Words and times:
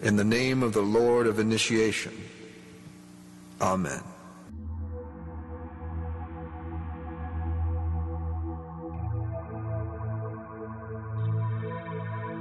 In 0.00 0.14
the 0.14 0.22
name 0.22 0.62
of 0.62 0.74
the 0.74 0.80
Lord 0.80 1.28
of 1.28 1.40
Initiation. 1.40 2.12
Amen. 3.60 4.00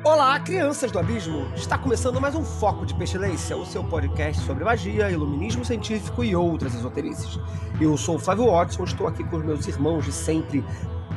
Olá, 0.03 0.39
crianças 0.39 0.91
do 0.91 0.99
abismo! 0.99 1.51
Está 1.55 1.79
começando 1.79 2.21
mais 2.21 2.35
um 2.35 2.45
Foco 2.45 2.85
de 2.85 2.93
Pestilência, 2.93 3.57
o 3.57 3.65
seu 3.65 3.83
podcast 3.83 4.45
sobre 4.45 4.63
magia, 4.63 5.09
iluminismo 5.09 5.65
científico 5.65 6.23
e 6.23 6.35
outras 6.35 6.75
esoterices. 6.75 7.39
Eu 7.81 7.97
sou 7.97 8.17
o 8.17 8.19
Flávio 8.19 8.51
Watson, 8.51 8.83
estou 8.83 9.07
aqui 9.07 9.23
com 9.23 9.37
os 9.37 9.43
meus 9.43 9.67
irmãos 9.67 10.05
de 10.05 10.11
sempre, 10.11 10.63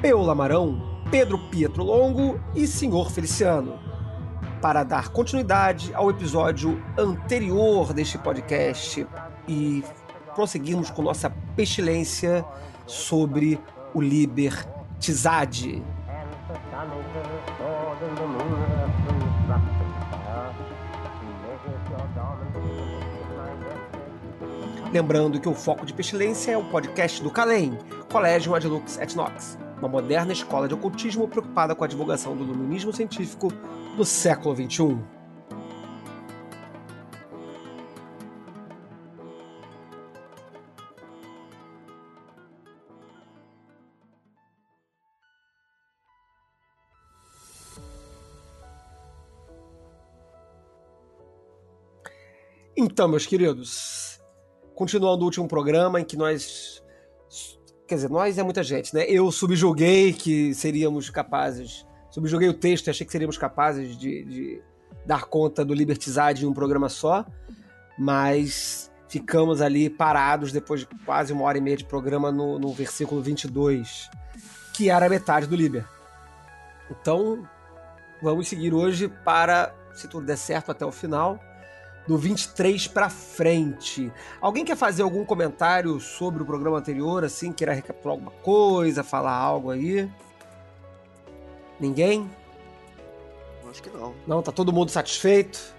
Peu 0.01 0.23
Lamarão, 0.23 1.03
Pedro 1.11 1.37
Pietro 1.51 1.85
Longo 1.85 2.41
e 2.55 2.67
Senhor 2.67 3.11
Feliciano. 3.11 3.90
Para 4.61 4.85
dar 4.85 5.09
continuidade 5.09 5.95
ao 5.95 6.11
episódio 6.11 6.83
anterior 6.99 7.95
deste 7.95 8.19
podcast 8.19 9.07
e 9.49 9.83
prosseguirmos 10.35 10.91
com 10.91 11.01
nossa 11.01 11.31
pestilência 11.57 12.45
sobre 12.87 13.59
o 13.95 14.01
Libertizade. 14.01 15.83
Lembrando 24.93 25.41
que 25.41 25.49
o 25.49 25.55
Foco 25.55 25.87
de 25.87 25.95
Pestilência 25.95 26.53
é 26.53 26.59
o 26.59 26.65
podcast 26.65 27.23
do 27.23 27.31
Calem, 27.31 27.79
Colégio 28.13 28.55
Adlux 28.55 28.99
et 28.99 29.15
Nox, 29.15 29.57
uma 29.81 29.89
moderna 29.89 30.33
escola 30.33 30.69
de 30.69 30.75
ocultismo 30.75 31.27
preocupada 31.27 31.75
com 31.75 31.83
a 31.83 31.87
divulgação 31.87 32.37
do 32.37 32.45
iluminismo 32.45 32.93
científico 32.93 33.49
do 33.97 34.05
século 34.05 34.55
XXI. 34.55 34.99
Então, 52.77 53.09
meus 53.09 53.27
queridos, 53.27 54.21
continuando 54.75 55.23
o 55.23 55.25
último 55.25 55.47
programa 55.49 56.01
em 56.01 56.05
que 56.05 56.17
nós. 56.17 56.80
Quer 57.91 57.97
dizer, 57.97 58.09
nós 58.09 58.39
é 58.39 58.43
muita 58.45 58.63
gente, 58.63 58.95
né? 58.95 59.05
Eu 59.09 59.33
subjuguei 59.33 60.13
que 60.13 60.55
seríamos 60.55 61.11
capazes. 61.11 61.85
Subjuguei 62.09 62.49
o 62.49 62.55
texto 62.55 62.87
e 62.87 62.91
achei 62.91 63.05
que 63.05 63.11
seríamos 63.11 63.37
capazes 63.37 63.99
de, 63.99 64.25
de 64.27 64.63
dar 65.05 65.25
conta 65.25 65.65
do 65.65 65.75
Libertizade 65.75 66.45
em 66.45 66.49
um 66.49 66.55
programa 66.55 66.89
só, 66.89 67.27
mas 67.99 68.93
ficamos 69.09 69.61
ali 69.61 69.91
parados 69.91 70.53
depois 70.53 70.83
de 70.83 70.87
quase 71.05 71.33
uma 71.33 71.43
hora 71.43 71.59
e 71.59 71.61
meia 71.61 71.77
de 71.77 71.85
programa 71.85 72.31
no, 72.31 72.61
no 72.61 72.73
versículo 72.73 73.21
22, 73.21 74.09
que 74.73 74.89
era 74.89 75.09
metade 75.09 75.49
do 75.49 75.57
Liber. 75.57 75.85
Então, 76.89 77.45
vamos 78.23 78.47
seguir 78.47 78.73
hoje 78.73 79.09
para, 79.25 79.75
se 79.95 80.07
tudo 80.07 80.25
der 80.25 80.39
certo 80.39 80.71
até 80.71 80.87
o 80.87 80.93
final, 80.93 81.41
do 82.07 82.17
23 82.19 82.89
para 82.89 83.09
frente. 83.11 84.11
Alguém 84.41 84.65
quer 84.65 84.77
fazer 84.77 85.03
algum 85.03 85.25
comentário 85.25 86.01
sobre 86.01 86.43
o 86.43 86.47
programa 86.47 86.79
anterior, 86.79 87.25
assim, 87.25 87.53
queira 87.53 87.73
recapitular 87.73 88.15
alguma 88.17 88.33
coisa, 88.43 89.05
falar 89.05 89.33
algo 89.35 89.71
aí? 89.71 90.11
Ninguém? 91.79 92.29
Acho 93.71 93.83
que 93.83 93.91
não. 93.91 94.15
Não, 94.27 94.43
tá 94.43 94.51
todo 94.51 94.73
mundo 94.73 94.91
satisfeito? 94.91 95.75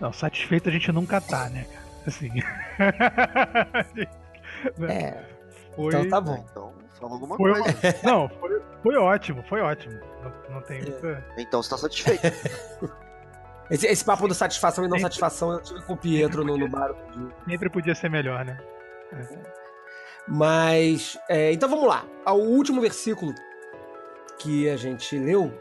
Não, 0.00 0.12
satisfeito 0.12 0.68
a 0.68 0.72
gente 0.72 0.90
nunca 0.92 1.20
tá, 1.20 1.48
né, 1.48 1.64
cara? 1.64 1.82
Assim. 2.06 2.30
É. 4.88 5.24
Foi... 5.74 5.88
Então 5.88 6.08
tá 6.08 6.20
bom. 6.20 6.44
Então, 6.50 6.72
fala 7.00 7.12
alguma 7.14 7.36
Foi, 7.36 7.52
coisa. 7.52 7.74
não, 8.04 8.28
foi, 8.28 8.62
foi 8.82 8.96
ótimo, 8.96 9.42
foi 9.48 9.60
ótimo. 9.60 9.98
Não, 10.22 10.54
não 10.54 10.62
tem 10.62 10.78
É. 10.78 10.82
muita. 10.84 11.26
Então 11.38 11.62
você 11.62 11.70
tá 11.70 11.78
satisfeito. 11.78 12.22
Esse, 13.72 13.86
esse 13.86 14.04
papo 14.04 14.28
da 14.28 14.34
satisfação 14.34 14.84
e 14.84 14.88
não 14.88 14.98
satisfação 14.98 15.52
eu 15.52 15.62
tive 15.62 15.80
com 15.82 15.94
o 15.94 15.96
Pietro 15.96 16.44
no, 16.44 16.58
no 16.58 16.68
bar. 16.68 16.90
Sempre 17.48 17.70
podia 17.70 17.94
ser 17.94 18.10
melhor, 18.10 18.44
né? 18.44 18.60
Mas, 20.28 21.18
é, 21.28 21.52
então 21.52 21.68
vamos 21.68 21.86
lá. 21.88 22.04
O 22.26 22.32
último 22.34 22.80
versículo 22.82 23.34
que 24.38 24.68
a 24.68 24.76
gente 24.76 25.18
leu 25.18 25.52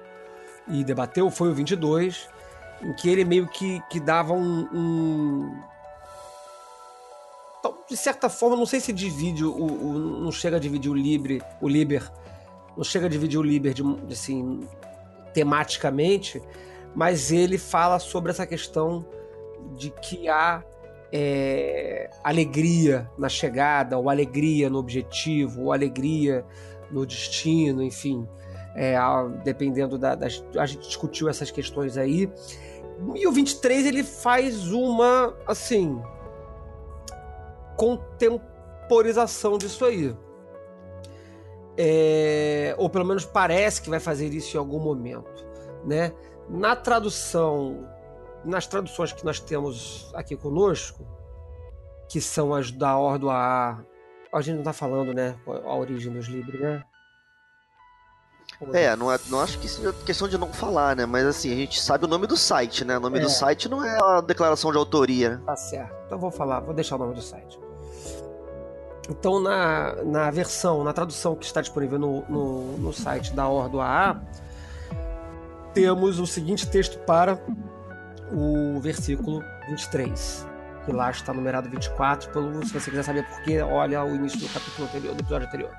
e 0.67 0.83
debateu 0.83 1.29
foi 1.31 1.49
o 1.49 1.53
22, 1.53 2.29
em 2.81 2.93
que 2.93 3.09
ele 3.09 3.23
meio 3.23 3.47
que, 3.47 3.81
que 3.89 3.99
dava 3.99 4.33
um, 4.33 4.67
um- 4.73 5.61
Então, 7.59 7.77
De 7.89 7.95
certa 7.95 8.29
forma, 8.29 8.55
não 8.57 8.65
sei 8.65 8.79
se 8.79 8.91
divide 8.91 9.43
o, 9.45 9.51
o- 9.55 10.19
não 10.21 10.31
chega 10.31 10.57
a 10.57 10.59
dividir 10.59 10.91
o 10.91 10.93
Libre, 10.95 11.41
o 11.61 11.67
Liber, 11.67 12.11
não 12.75 12.83
chega 12.83 13.05
a 13.05 13.09
dividir 13.09 13.39
o 13.39 13.43
Liber 13.43 13.73
de, 13.73 13.83
assim, 14.11 14.67
tematicamente, 15.33 16.41
mas 16.95 17.31
ele 17.31 17.57
fala 17.57 17.99
sobre 17.99 18.31
essa 18.31 18.45
questão 18.45 19.05
de 19.75 19.89
que 19.89 20.27
há 20.27 20.63
é, 21.11 22.09
alegria 22.23 23.09
na 23.17 23.27
chegada, 23.27 23.97
ou 23.97 24.09
alegria 24.09 24.69
no 24.69 24.77
objetivo, 24.77 25.63
ou 25.63 25.73
alegria 25.73 26.45
no 26.89 27.05
destino, 27.05 27.83
enfim. 27.83 28.27
É, 28.73 28.95
dependendo 29.43 29.97
da, 29.97 30.15
das. 30.15 30.43
A 30.57 30.65
gente 30.65 30.87
discutiu 30.87 31.27
essas 31.27 31.51
questões 31.51 31.97
aí. 31.97 32.31
E 33.15 33.27
o 33.27 33.31
23 33.31 33.85
ele 33.85 34.03
faz 34.03 34.71
uma, 34.71 35.35
assim. 35.45 36.01
contemporização 37.75 39.57
disso 39.57 39.83
aí. 39.83 40.15
É, 41.77 42.75
ou 42.77 42.89
pelo 42.89 43.05
menos 43.05 43.25
parece 43.25 43.81
que 43.81 43.89
vai 43.89 43.99
fazer 43.99 44.27
isso 44.33 44.55
em 44.55 44.59
algum 44.59 44.79
momento, 44.79 45.45
né? 45.85 46.13
Na 46.51 46.75
tradução, 46.75 47.87
nas 48.43 48.67
traduções 48.67 49.13
que 49.13 49.23
nós 49.25 49.39
temos 49.39 50.11
aqui 50.13 50.35
conosco, 50.35 51.05
que 52.09 52.19
são 52.19 52.53
as 52.53 52.71
da 52.71 52.97
Ordo 52.97 53.29
AA, 53.29 53.79
a 54.33 54.41
gente 54.41 54.57
não 54.57 54.63
tá 54.63 54.73
falando, 54.73 55.13
né, 55.13 55.35
a 55.65 55.75
origem 55.75 56.11
dos 56.11 56.27
livros, 56.27 56.59
né? 56.59 56.83
É, 58.73 58.95
não, 58.95 59.11
é, 59.11 59.17
não 59.29 59.39
acho 59.41 59.57
que 59.59 59.67
seja 59.67 59.91
questão 60.05 60.27
de 60.27 60.37
não 60.37 60.51
falar, 60.53 60.95
né? 60.95 61.05
Mas 61.05 61.25
assim, 61.25 61.51
a 61.51 61.55
gente 61.55 61.81
sabe 61.81 62.05
o 62.05 62.07
nome 62.07 62.27
do 62.27 62.37
site, 62.37 62.85
né? 62.85 62.97
O 62.97 62.99
nome 62.99 63.17
É. 63.17 63.21
do 63.21 63.29
site 63.29 63.67
não 63.67 63.83
é 63.83 63.97
a 64.03 64.21
declaração 64.21 64.71
de 64.71 64.77
autoria. 64.77 65.37
né? 65.37 65.41
Tá 65.45 65.55
certo. 65.55 65.95
Então 66.05 66.19
vou 66.19 66.29
falar, 66.29 66.59
vou 66.59 66.73
deixar 66.73 66.95
o 66.95 66.99
nome 66.99 67.15
do 67.15 67.21
site. 67.21 67.57
Então, 69.09 69.39
na, 69.39 69.95
na 70.03 70.29
versão, 70.29 70.83
na 70.83 70.93
tradução 70.93 71.35
que 71.35 71.45
está 71.45 71.59
disponível 71.59 71.97
no, 71.97 72.21
no, 72.29 72.77
no 72.77 72.93
site 72.93 73.33
da 73.33 73.47
Ordo 73.47 73.81
AA, 73.81 74.21
temos 75.73 76.19
o 76.19 76.27
seguinte 76.27 76.67
texto 76.67 76.97
para 76.99 77.39
o 78.31 78.79
versículo 78.79 79.43
23, 79.67 80.47
que 80.85 80.91
lá 80.91 81.11
está 81.11 81.33
numerado 81.33 81.69
24, 81.69 82.31
pelo, 82.31 82.65
se 82.65 82.73
você 82.73 82.89
quiser 82.89 83.03
saber 83.03 83.25
por 83.27 83.41
quê, 83.43 83.61
olha 83.61 84.03
o 84.03 84.15
início 84.15 84.39
do 84.39 84.47
capítulo 84.49 84.87
anterior, 84.87 85.15
do 85.15 85.21
episódio 85.21 85.47
anterior. 85.47 85.71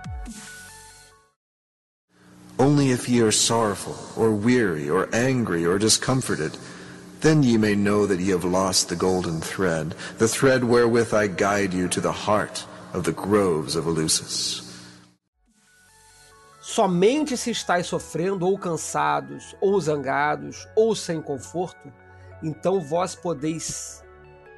Only 2.58 2.92
if 2.92 3.08
ye 3.08 3.20
are 3.20 3.32
sorrowful, 3.32 3.96
or 4.16 4.30
weary, 4.30 4.88
or 4.88 5.08
angry, 5.12 5.66
or 5.66 5.78
discomforted, 5.78 6.52
then 7.20 7.42
ye 7.42 7.56
may 7.56 7.74
know 7.74 8.06
that 8.06 8.20
ye 8.20 8.30
have 8.30 8.44
lost 8.44 8.88
the 8.88 8.96
golden 8.96 9.40
thread, 9.40 9.94
the 10.18 10.28
thread 10.28 10.64
wherewith 10.64 11.12
I 11.12 11.26
guide 11.26 11.72
you 11.72 11.88
to 11.88 12.00
the 12.00 12.12
heart 12.12 12.64
of 12.92 13.04
the 13.04 13.12
groves 13.12 13.74
of 13.74 13.86
Eleusis. 13.86 14.61
Somente 16.72 17.36
se 17.36 17.50
estáis 17.50 17.86
sofrendo, 17.86 18.46
ou 18.48 18.56
cansados, 18.58 19.54
ou 19.60 19.78
zangados, 19.78 20.66
ou 20.74 20.96
sem 20.96 21.20
conforto, 21.20 21.92
então 22.42 22.80
vós 22.80 23.14
podeis 23.14 24.02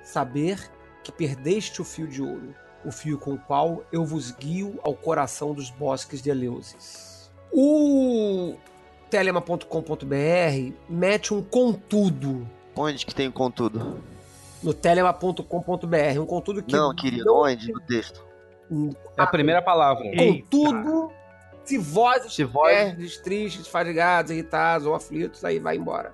saber 0.05 0.71
que 1.03 1.11
perdeste 1.11 1.83
o 1.83 1.85
fio 1.85 2.07
de 2.07 2.23
ouro, 2.23 2.55
o 2.85 2.93
fio 2.93 3.19
com 3.19 3.33
o 3.33 3.39
qual 3.39 3.83
eu 3.91 4.05
vos 4.05 4.31
guio 4.31 4.79
ao 4.85 4.95
coração 4.95 5.53
dos 5.53 5.71
bosques 5.71 6.23
de 6.23 6.31
Eleusis. 6.31 7.33
O 7.53 8.55
telema.com.br 9.11 10.73
mete 10.89 11.35
um 11.35 11.43
contudo 11.43 12.49
Onde 12.77 13.05
que 13.05 13.13
tem 13.15 13.27
o 13.27 13.33
contudo? 13.33 14.01
no 14.63 14.73
telema.com.br, 14.73 16.21
um 16.21 16.27
contudo 16.27 16.63
que 16.63 16.73
Não, 16.77 16.95
querido, 16.95 17.25
não- 17.25 17.39
onde? 17.43 17.73
No 17.73 17.81
texto. 17.81 18.25
É 19.17 19.23
a 19.23 19.27
primeira 19.27 19.61
palavra. 19.61 20.07
Eita. 20.07 20.47
Contudo, 20.49 21.09
vós 21.09 21.24
Se 21.65 21.79
vós- 21.79 22.25
estiverdes 22.27 23.17
tristes, 23.19 23.67
fadigados, 23.67 24.31
irritados 24.31 24.87
ou 24.87 24.95
aflitos, 24.95 25.45
aí 25.45 25.59
vai 25.59 25.77
embora. 25.77 26.13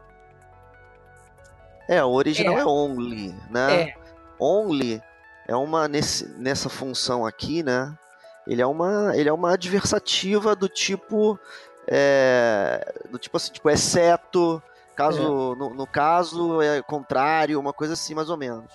É, 1.88 2.02
o 2.04 2.10
original 2.10 2.56
É. 2.58 2.60
é, 2.60 2.64
only, 2.64 3.34
né? 3.50 3.80
É. 3.82 3.94
Only 4.38 5.02
é 5.48 5.56
uma 5.56 5.88
nesse, 5.88 6.28
nessa 6.38 6.68
função 6.68 7.26
aqui, 7.26 7.62
né? 7.62 7.92
Ele 8.46 8.62
é 8.62 8.66
uma 8.66 9.16
ele 9.16 9.28
é 9.28 9.32
uma 9.32 9.52
adversativa 9.52 10.54
do 10.54 10.68
tipo 10.68 11.38
é, 11.86 12.94
do 13.10 13.18
tipo 13.18 13.36
assim, 13.36 13.52
tipo 13.52 13.68
exceto, 13.68 14.62
Caso, 14.94 15.20
é. 15.20 15.56
no, 15.58 15.70
no, 15.70 15.86
caso, 15.86 16.60
é 16.60 16.82
contrário, 16.82 17.58
uma 17.58 17.72
coisa 17.72 17.94
assim, 17.94 18.14
mais 18.14 18.28
ou 18.28 18.36
menos. 18.36 18.70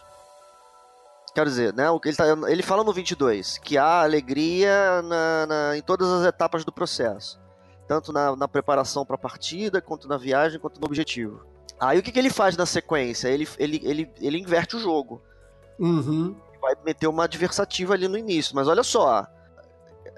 Quero 1.36 1.50
dizer, 1.50 1.74
né? 1.74 1.84
Ele, 2.06 2.16
tá, 2.16 2.26
ele 2.48 2.64
fala 2.64 2.82
no 2.82 2.94
22 2.94 3.58
que 3.58 3.78
há 3.78 4.04
alegria 4.04 5.02
na, 5.02 5.46
na, 5.46 5.78
em 5.78 5.82
todas 5.82 6.10
as 6.10 6.26
etapas 6.26 6.64
do 6.64 6.72
processo. 6.72 7.38
Tanto 7.90 8.14
na, 8.14 8.38
na 8.38 8.48
preparação 8.48 9.06
para 9.06 9.16
a 9.16 9.20
partida, 9.20 9.82
quanto 9.82 10.08
na 10.08 10.18
viagem, 10.18 10.62
quanto 10.62 10.80
no 10.80 10.88
objetivo. 10.88 11.46
Aí 11.78 12.00
o 12.00 12.04
que, 12.04 12.14
que 12.14 12.18
ele 12.18 12.30
faz 12.30 12.56
na 12.56 12.66
sequência? 12.66 13.28
Ele, 13.28 13.46
ele, 13.60 13.82
ele, 13.84 14.12
ele 14.22 14.40
inverte 14.40 14.78
o 14.78 14.80
jogo. 14.80 15.22
Uhum. 15.78 16.38
Vai 16.62 16.74
meter 16.86 17.08
uma 17.08 17.26
adversativa 17.26 17.94
ali 17.94 18.08
no 18.08 18.18
início. 18.18 18.56
Mas 18.56 18.70
olha 18.70 18.82
só. 18.82 19.28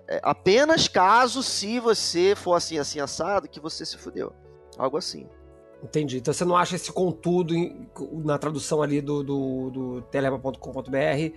É 0.08 0.22
apenas 0.22 0.88
caso 0.88 1.42
se 1.42 1.80
você 1.80 2.36
for 2.36 2.54
assim, 2.54 2.78
assim, 2.78 3.00
assado, 3.00 3.50
que 3.50 3.60
você 3.60 3.84
se 3.88 3.98
fudeu. 3.98 4.32
Algo 4.78 4.98
assim. 4.98 5.28
Entendi. 5.84 6.18
Então 6.18 6.34
você 6.34 6.44
não 6.44 6.58
acha 6.58 6.76
esse 6.76 6.92
contudo 6.92 7.54
na 8.24 8.38
tradução 8.38 8.82
ali 8.82 9.02
do, 9.02 9.24
do, 9.24 9.70
do 9.70 10.02
telema.com.br 10.04 11.36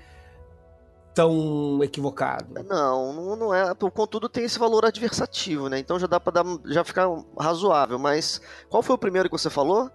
tão 1.15 1.83
equivocado? 1.83 2.65
Não, 2.65 3.37
não 3.37 3.55
é. 3.55 3.73
O 3.73 3.91
contudo 3.91 4.29
tem 4.29 4.45
esse 4.45 4.59
valor 4.59 4.85
adversativo, 4.85 5.69
né? 5.69 5.79
Então 5.79 5.99
já 5.99 6.07
dá 6.07 6.19
para 6.19 6.43
já 6.65 6.85
ficar 6.85 7.07
razoável. 7.39 7.99
Mas 7.99 8.41
qual 8.69 8.83
foi 8.83 8.95
o 8.95 8.99
primeiro 8.99 9.29
que 9.29 9.37
você 9.37 9.51
falou? 9.51 9.91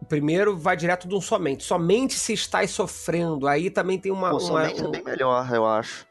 O 0.00 0.04
primeiro 0.04 0.56
vai 0.56 0.76
direto 0.76 1.08
de 1.08 1.14
um 1.14 1.20
somente. 1.20 1.64
Somente 1.64 2.14
se 2.14 2.32
estás 2.32 2.70
sofrendo. 2.70 3.46
Aí 3.46 3.70
também 3.70 3.98
tem 3.98 4.10
uma. 4.10 4.30
Pô, 4.30 4.40
somente 4.40 4.80
uma, 4.80 4.86
um... 4.86 4.88
é 4.88 4.92
bem 4.92 5.04
melhor, 5.04 5.54
eu 5.54 5.66
acho. 5.66 6.06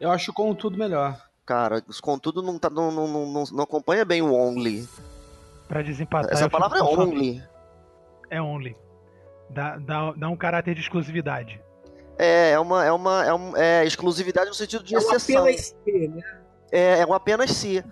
Eu 0.00 0.10
acho 0.10 0.32
contudo 0.32 0.76
melhor. 0.76 1.20
Cara, 1.44 1.82
os 1.88 2.00
contudo 2.00 2.42
não, 2.42 2.58
tá, 2.58 2.70
não, 2.70 2.90
não, 2.90 3.08
não, 3.08 3.44
não 3.52 3.64
acompanha 3.64 4.04
bem 4.04 4.22
o 4.22 4.32
only. 4.32 4.88
Pra 5.72 5.80
desempatar. 5.80 6.30
Essa 6.30 6.50
palavra 6.50 6.80
é 6.80 6.82
only. 6.82 7.42
É 8.28 8.42
only. 8.42 8.76
Dá, 9.48 9.78
dá, 9.78 10.12
dá 10.12 10.28
um 10.28 10.36
caráter 10.36 10.74
de 10.74 10.82
exclusividade. 10.82 11.58
É, 12.18 12.50
é 12.50 12.60
uma, 12.60 12.84
é 12.84 12.92
uma 12.92 13.24
é, 13.24 13.32
um, 13.32 13.56
é 13.56 13.86
exclusividade 13.86 14.48
no 14.48 14.54
sentido 14.54 14.84
de 14.84 14.94
é 14.94 14.98
exceção. 14.98 15.44
apenas 15.44 15.74
si, 15.82 16.08
né? 16.08 16.22
É, 16.70 16.98
é 16.98 17.06
um 17.06 17.14
apenas 17.14 17.52
si. 17.52 17.82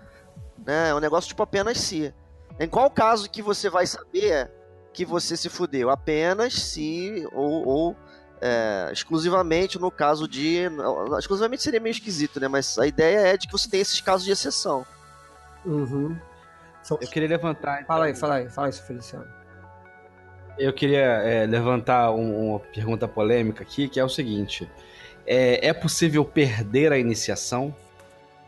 Né? 0.63 0.89
É 0.89 0.93
um 0.93 0.99
negócio 0.99 1.27
tipo 1.27 1.41
apenas 1.41 1.79
si. 1.79 2.13
Em 2.59 2.67
qual 2.67 2.87
caso 2.91 3.27
que 3.27 3.41
você 3.41 3.67
vai 3.67 3.87
saber 3.87 4.51
que 4.93 5.03
você 5.03 5.35
se 5.35 5.49
fudeu? 5.49 5.89
Apenas 5.89 6.53
se 6.53 7.27
ou, 7.33 7.67
ou 7.67 7.95
é, 8.39 8.91
exclusivamente 8.93 9.79
no 9.79 9.89
caso 9.89 10.27
de. 10.27 10.69
Exclusivamente 11.17 11.63
seria 11.63 11.79
meio 11.79 11.93
esquisito, 11.93 12.39
né? 12.39 12.47
Mas 12.47 12.77
a 12.77 12.85
ideia 12.85 13.21
é 13.21 13.37
de 13.37 13.47
que 13.47 13.53
você 13.53 13.67
tem 13.67 13.81
esses 13.81 13.99
casos 14.01 14.23
de 14.23 14.31
exceção. 14.31 14.85
Uhum. 15.65 16.15
Eu 16.89 17.07
queria 17.07 17.29
levantar. 17.29 17.75
Então... 17.75 17.87
Fala 17.87 18.05
aí, 18.05 18.15
fala 18.15 18.35
aí, 18.35 18.49
fala 18.49 18.69
isso, 18.69 18.83
Feliciano. 18.83 19.27
Eu 20.57 20.73
queria 20.73 20.99
é, 20.99 21.45
levantar 21.45 22.11
um, 22.11 22.49
uma 22.49 22.59
pergunta 22.59 23.07
polêmica 23.07 23.63
aqui, 23.63 23.87
que 23.87 23.99
é 23.99 24.03
o 24.03 24.09
seguinte: 24.09 24.69
é, 25.25 25.67
é 25.67 25.73
possível 25.73 26.25
perder 26.25 26.91
a 26.91 26.97
iniciação? 26.97 27.73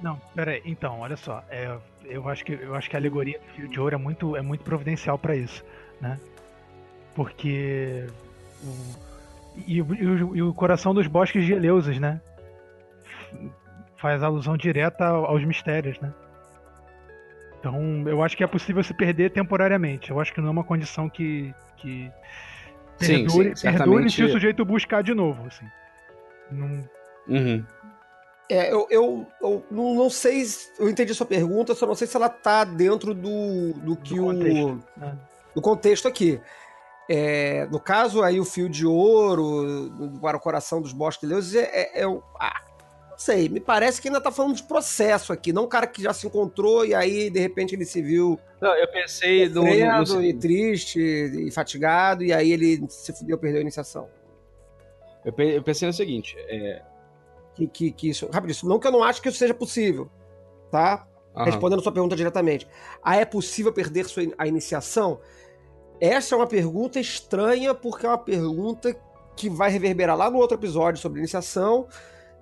Não, 0.01 0.19
peraí. 0.35 0.61
Então, 0.65 0.99
olha 0.99 1.15
só. 1.15 1.43
É, 1.49 1.75
eu 2.05 2.27
acho 2.27 2.43
que 2.43 2.53
eu 2.53 2.75
acho 2.75 2.89
que 2.89 2.95
a 2.95 2.99
alegoria 2.99 3.39
do 3.39 3.45
fio 3.53 3.67
de 3.67 3.79
ouro 3.79 3.95
é 3.95 3.97
muito 3.97 4.35
é 4.35 4.41
muito 4.41 4.63
providencial 4.63 5.17
para 5.17 5.35
isso, 5.35 5.63
né? 6.01 6.19
Porque 7.15 8.05
o, 8.63 9.13
e, 9.65 9.79
e, 9.79 9.83
e, 10.35 10.41
o 10.41 10.53
coração 10.53 10.93
dos 10.93 11.07
bosques 11.07 11.45
de 11.45 11.53
Eleusis, 11.53 11.99
né? 11.99 12.19
Faz 13.97 14.21
alusão 14.21 14.57
direta 14.57 15.05
aos 15.05 15.43
mistérios, 15.45 15.99
né? 15.99 16.13
Então, 17.63 18.03
eu 18.05 18.21
acho 18.21 18.35
que 18.35 18.43
é 18.43 18.47
possível 18.47 18.83
se 18.83 18.93
perder 18.93 19.31
temporariamente. 19.31 20.11
Eu 20.11 20.19
acho 20.19 20.33
que 20.33 20.41
não 20.41 20.49
é 20.49 20.51
uma 20.51 20.65
condição 20.65 21.09
que, 21.09 21.55
que 21.77 22.11
perdure, 22.99 23.55
sim, 23.55 23.55
sim, 23.55 23.77
perdure 23.77 24.11
se 24.11 24.21
o 24.21 24.29
sujeito 24.29 24.65
buscar 24.65 25.01
de 25.01 25.13
novo. 25.13 25.47
Assim. 25.47 25.65
Não... 26.51 26.83
Uhum. 27.25 27.65
É, 28.49 28.69
eu, 28.69 28.85
eu, 28.89 29.25
eu 29.41 29.65
não, 29.71 29.95
não, 29.95 30.09
sei, 30.09 30.43
eu 30.77 30.89
entendi 30.89 31.13
a 31.13 31.15
sua 31.15 31.25
pergunta, 31.25 31.73
só 31.73 31.87
não 31.87 31.95
sei 31.95 32.05
se 32.05 32.17
ela 32.17 32.27
tá 32.27 32.65
dentro 32.65 33.13
do, 33.13 33.71
do 33.75 33.95
que 33.95 34.13
do 34.13 34.25
contexto. 34.25 34.83
o. 34.99 35.05
É. 35.05 35.13
Do 35.55 35.61
contexto 35.61 36.07
aqui. 36.09 36.41
É, 37.09 37.65
no 37.71 37.79
caso 37.79 38.21
aí, 38.21 38.41
o 38.41 38.45
fio 38.45 38.67
de 38.67 38.85
ouro 38.85 40.19
para 40.21 40.35
o 40.35 40.39
coração 40.39 40.81
dos 40.81 40.91
bosques 40.91 41.29
de 41.29 41.33
Deus 41.33 41.55
é, 41.55 41.61
é, 41.61 42.03
é 42.03 42.07
sei, 43.23 43.47
me 43.47 43.59
parece 43.59 44.01
que 44.01 44.09
ainda 44.09 44.19
tá 44.19 44.31
falando 44.31 44.55
de 44.55 44.63
processo 44.63 45.31
aqui, 45.31 45.53
não 45.53 45.63
um 45.63 45.67
cara 45.67 45.87
que 45.87 46.01
já 46.01 46.13
se 46.13 46.27
encontrou 46.27 46.85
e 46.85 46.93
aí 46.93 47.29
de 47.29 47.39
repente 47.39 47.73
ele 47.73 47.85
se 47.85 48.01
viu. 48.01 48.37
Não, 48.59 48.75
eu 48.75 48.87
pensei 48.89 49.47
no, 49.47 49.63
no... 49.63 50.23
e 50.23 50.33
triste 50.33 50.99
e 50.99 51.49
fatigado 51.51 52.23
e 52.23 52.33
aí 52.33 52.51
ele 52.51 52.85
se 52.89 53.13
fudeu, 53.13 53.37
perdeu 53.37 53.59
a 53.59 53.61
iniciação. 53.61 54.09
Eu, 55.23 55.63
pensei 55.63 55.87
no 55.87 55.93
seguinte, 55.93 56.35
é... 56.49 56.81
que, 57.55 57.67
que, 57.67 57.91
que 57.91 58.09
isso, 58.09 58.29
rapidinho, 58.29 58.69
não 58.69 58.77
que 58.77 58.87
eu 58.87 58.91
não 58.91 59.03
acho 59.03 59.21
que 59.21 59.29
isso 59.29 59.37
seja 59.37 59.53
possível, 59.53 60.09
tá? 60.69 61.07
Aham. 61.33 61.45
Respondendo 61.45 61.79
a 61.79 61.83
sua 61.83 61.93
pergunta 61.93 62.15
diretamente. 62.15 62.67
Ah, 63.01 63.15
é 63.15 63.25
possível 63.25 63.71
perder 63.71 64.05
sua, 64.05 64.23
a 64.37 64.45
iniciação? 64.45 65.19
Essa 65.99 66.35
é 66.35 66.37
uma 66.37 66.45
pergunta 66.45 66.99
estranha 66.99 67.73
porque 67.73 68.05
é 68.05 68.09
uma 68.09 68.17
pergunta 68.17 68.93
que 69.35 69.49
vai 69.49 69.71
reverberar 69.71 70.17
lá 70.17 70.29
no 70.29 70.37
outro 70.37 70.57
episódio 70.57 71.01
sobre 71.01 71.19
iniciação 71.19 71.87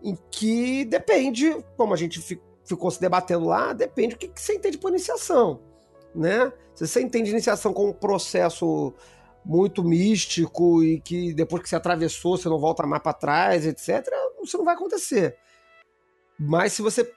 em 0.04 0.18
que 0.30 0.86
depende, 0.86 1.56
como 1.78 1.94
a 1.94 1.98
gente 1.98 2.20
ficou 2.64 2.92
se 2.92 3.00
debatendo 3.00 3.46
lá, 3.46 3.74
depende 3.74 4.16
do 4.16 4.18
que, 4.18 4.32
você 4.36 4.56
entende 4.56 4.78
por 4.78 4.90
iniciação, 4.90 5.60
né? 6.16 6.52
Se 6.74 6.88
você 6.88 7.02
entende 7.02 7.32
iniciação 7.32 7.74
como 7.74 7.90
um 7.90 7.94
processo 7.94 8.94
muito 9.44 9.84
místico 9.84 10.84
e 10.84 11.00
que 11.00 11.34
depois 11.34 11.64
que 11.64 11.70
você 11.70 11.76
atravessou 11.76 12.38
você 12.38 12.48
não 12.48 12.60
volta 12.60 12.86
mais 12.86 13.02
para 13.02 13.14
trás, 13.14 13.66
etc., 13.66 14.08
isso 14.44 14.58
não 14.58 14.66
vai 14.66 14.76
acontecer. 14.76 15.38
Mas 16.40 16.74
se 16.74 16.82
você, 16.82 17.12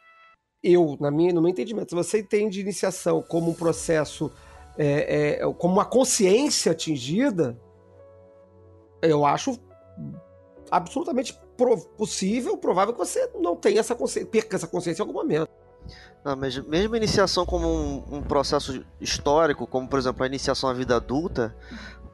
eu, 0.63 0.97
na 1.01 1.11
minha, 1.11 1.33
no 1.33 1.41
meu 1.41 1.51
entendimento, 1.51 1.91
se 1.91 1.95
você 1.95 2.21
entende 2.21 2.61
iniciação 2.61 3.23
como 3.23 3.51
um 3.51 3.55
processo, 3.55 4.31
é, 4.77 5.39
é, 5.41 5.53
como 5.55 5.75
uma 5.75 5.85
consciência 5.85 6.73
atingida, 6.73 7.59
eu 9.01 9.25
acho 9.25 9.59
absolutamente 10.71 11.39
possível, 11.97 12.57
provável 12.57 12.93
que 12.93 12.99
você 12.99 13.31
não 13.41 13.57
tenha 13.57 13.81
essa 13.81 13.95
consciência, 13.95 14.29
perca 14.31 14.57
essa 14.57 14.67
consciência 14.67 15.03
em 15.03 15.07
algum 15.07 15.19
momento. 15.19 15.49
Não, 16.25 16.35
mas 16.35 16.59
mesmo 16.59 16.95
a 16.95 16.97
iniciação 16.97 17.45
como 17.45 17.69
um, 17.69 18.17
um, 18.17 18.23
processo 18.23 18.85
histórico, 19.01 19.67
como 19.67 19.87
por 19.87 19.99
exemplo 19.99 20.23
a 20.23 20.27
iniciação 20.27 20.71
à 20.71 20.73
vida 20.73 20.97
adulta, 20.97 21.55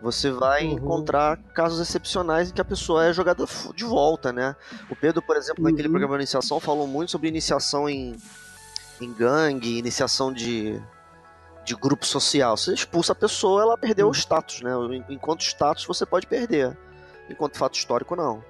você 0.02 0.30
vai 0.30 0.66
uhum. 0.66 0.72
encontrar 0.72 1.36
casos 1.54 1.80
excepcionais 1.80 2.50
em 2.50 2.54
que 2.54 2.60
a 2.60 2.64
pessoa 2.64 3.06
é 3.06 3.12
jogada 3.12 3.44
de 3.74 3.84
volta, 3.84 4.32
né? 4.32 4.56
O 4.90 4.96
Pedro, 4.96 5.22
por 5.22 5.36
exemplo, 5.36 5.62
uhum. 5.62 5.70
naquele 5.70 5.88
programa 5.88 6.16
de 6.16 6.22
iniciação, 6.22 6.58
falou 6.58 6.86
muito 6.86 7.12
sobre 7.12 7.28
iniciação 7.28 7.88
em, 7.88 8.16
em 9.00 9.12
gangue, 9.12 9.78
iniciação 9.78 10.32
de, 10.32 10.80
de 11.64 11.76
grupo 11.76 12.04
social. 12.04 12.56
Você 12.56 12.74
expulsa 12.74 13.12
a 13.12 13.16
pessoa, 13.16 13.62
ela 13.62 13.78
perdeu 13.78 14.06
uhum. 14.06 14.12
o 14.12 14.14
status, 14.14 14.62
né? 14.62 14.72
Enquanto 15.08 15.42
status 15.42 15.84
você 15.84 16.04
pode 16.04 16.26
perder, 16.26 16.76
enquanto 17.28 17.58
fato 17.58 17.76
histórico 17.76 18.16
não. 18.16 18.42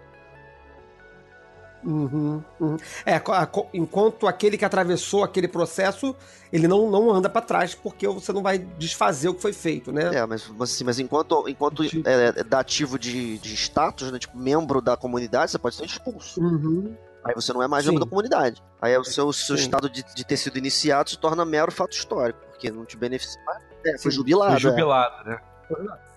Uhum, 1.85 2.43
uhum. 2.61 2.77
É, 3.07 3.15
a, 3.15 3.43
a, 3.43 3.49
enquanto 3.73 4.27
aquele 4.27 4.59
que 4.59 4.65
atravessou 4.65 5.25
aquele 5.25 5.49
processo, 5.49 6.15
ele 6.53 6.69
não, 6.69 6.91
não 6.91 7.11
anda 7.11 7.29
para 7.29 7.41
trás 7.41 7.75
porque 7.75 8.07
você 8.07 8.33
não 8.33 8.43
vai 8.43 8.59
desfazer 8.59 9.29
o 9.29 9.35
que 9.35 9.41
foi 9.41 9.53
feito, 9.53 9.93
né? 9.93 10.15
É, 10.15 10.27
mas, 10.27 10.47
mas, 10.49 10.73
assim, 10.73 10.85
mas 10.85 10.99
enquanto, 10.99 11.49
enquanto 11.49 11.83
é, 11.83 12.41
é 12.41 12.45
dativo 12.45 12.99
de, 12.99 13.39
de 13.39 13.55
status, 13.55 14.13
né, 14.13 14.19
tipo, 14.19 14.37
membro 14.37 14.81
da 14.81 14.97
comunidade, 14.97 15.51
você 15.51 15.59
pode 15.59 15.77
ser 15.77 15.85
expulso. 15.85 16.41
Uhum. 16.41 16.95
Aí 17.25 17.35
você 17.35 17.53
não 17.53 17.63
é 17.63 17.69
mais 17.69 17.85
membro 17.85 18.01
da 18.01 18.09
comunidade. 18.09 18.63
Aí 18.81 18.97
o 18.97 19.05
seu, 19.05 19.33
seu 19.33 19.55
estado 19.55 19.89
de, 19.89 20.03
de 20.15 20.25
ter 20.25 20.37
sido 20.37 20.57
iniciado 20.59 21.11
se 21.11 21.19
torna 21.19 21.45
mero 21.45 21.71
fato 21.71 21.93
histórico, 21.93 22.41
porque 22.51 22.71
não 22.71 22.85
te 22.85 22.97
beneficia 22.97 23.41
mais. 23.45 23.63
É, 23.85 23.99
foi 23.99 24.11
jubilado. 24.11 24.61
Foi 24.61 24.71
é. 24.71 24.73
jubilado, 24.73 25.29
né? 25.29 25.41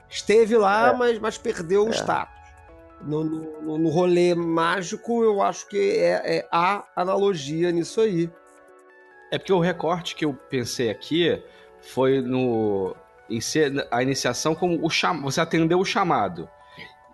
Esteve 0.10 0.58
lá, 0.58 0.90
é. 0.90 0.94
mas, 0.94 1.20
mas 1.20 1.38
perdeu 1.38 1.86
o 1.86 1.90
é. 1.90 1.92
status 1.92 2.43
no, 3.06 3.24
no, 3.24 3.78
no 3.78 3.90
rolê 3.90 4.34
mágico, 4.34 5.24
eu 5.24 5.42
acho 5.42 5.68
que 5.68 5.98
é, 5.98 6.38
é 6.38 6.48
a 6.52 6.86
analogia 6.96 7.72
nisso 7.72 8.02
aí. 8.02 8.30
É 9.32 9.38
porque 9.38 9.54
o 9.54 9.60
recorte 9.60 10.16
que 10.16 10.26
eu 10.26 10.34
pensei 10.34 10.90
aqui 10.90 11.42
foi 11.82 12.22
no 12.22 12.96
a 13.90 14.04
iniciação 14.04 14.54
como 14.54 14.86
o 14.86 14.90
cham, 14.90 15.22
você 15.22 15.42
atendeu 15.42 15.80
o 15.80 15.86
chamado. 15.86 16.48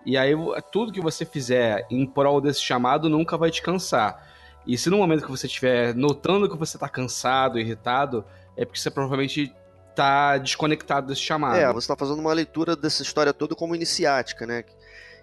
E 0.04 0.18
aí 0.18 0.32
tudo 0.70 0.92
que 0.92 1.00
você 1.00 1.24
fizer 1.24 1.86
em 1.90 2.06
prol 2.06 2.40
desse 2.40 2.60
chamado 2.60 3.08
nunca 3.08 3.38
vai 3.38 3.50
te 3.50 3.62
cansar. 3.62 4.28
E 4.66 4.76
se 4.76 4.90
no 4.90 4.98
momento 4.98 5.24
que 5.24 5.30
você 5.30 5.46
estiver 5.46 5.94
notando 5.94 6.48
que 6.48 6.56
você 6.56 6.76
está 6.76 6.88
cansado, 6.88 7.58
irritado, 7.58 8.24
é 8.56 8.64
porque 8.64 8.78
você 8.78 8.90
provavelmente 8.90 9.54
está 9.88 10.38
desconectado 10.38 11.06
desse 11.06 11.22
chamado. 11.22 11.56
É, 11.56 11.72
você 11.72 11.84
está 11.84 11.96
fazendo 11.96 12.20
uma 12.20 12.32
leitura 12.32 12.76
dessa 12.76 13.02
história 13.02 13.32
toda 13.32 13.54
como 13.54 13.74
iniciática, 13.74 14.46
né? 14.46 14.64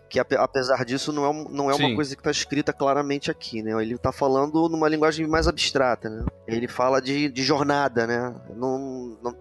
Que 0.09 0.19
apesar 0.19 0.85
disso 0.85 1.11
não 1.11 1.25
é, 1.25 1.45
não 1.49 1.71
é 1.71 1.75
uma 1.75 1.95
coisa 1.95 2.15
que 2.15 2.21
está 2.21 2.31
escrita 2.31 2.71
claramente 2.71 3.29
aqui, 3.29 3.61
né? 3.61 3.71
Ele 3.81 3.95
está 3.95 4.11
falando 4.11 4.69
numa 4.69 4.87
linguagem 4.87 5.27
mais 5.27 5.47
abstrata, 5.47 6.09
né? 6.09 6.25
Ele 6.47 6.67
fala 6.67 7.01
de, 7.01 7.29
de 7.29 7.43
jornada, 7.43 8.07
né? 8.07 8.33
Não, 8.55 9.17
não, 9.21 9.35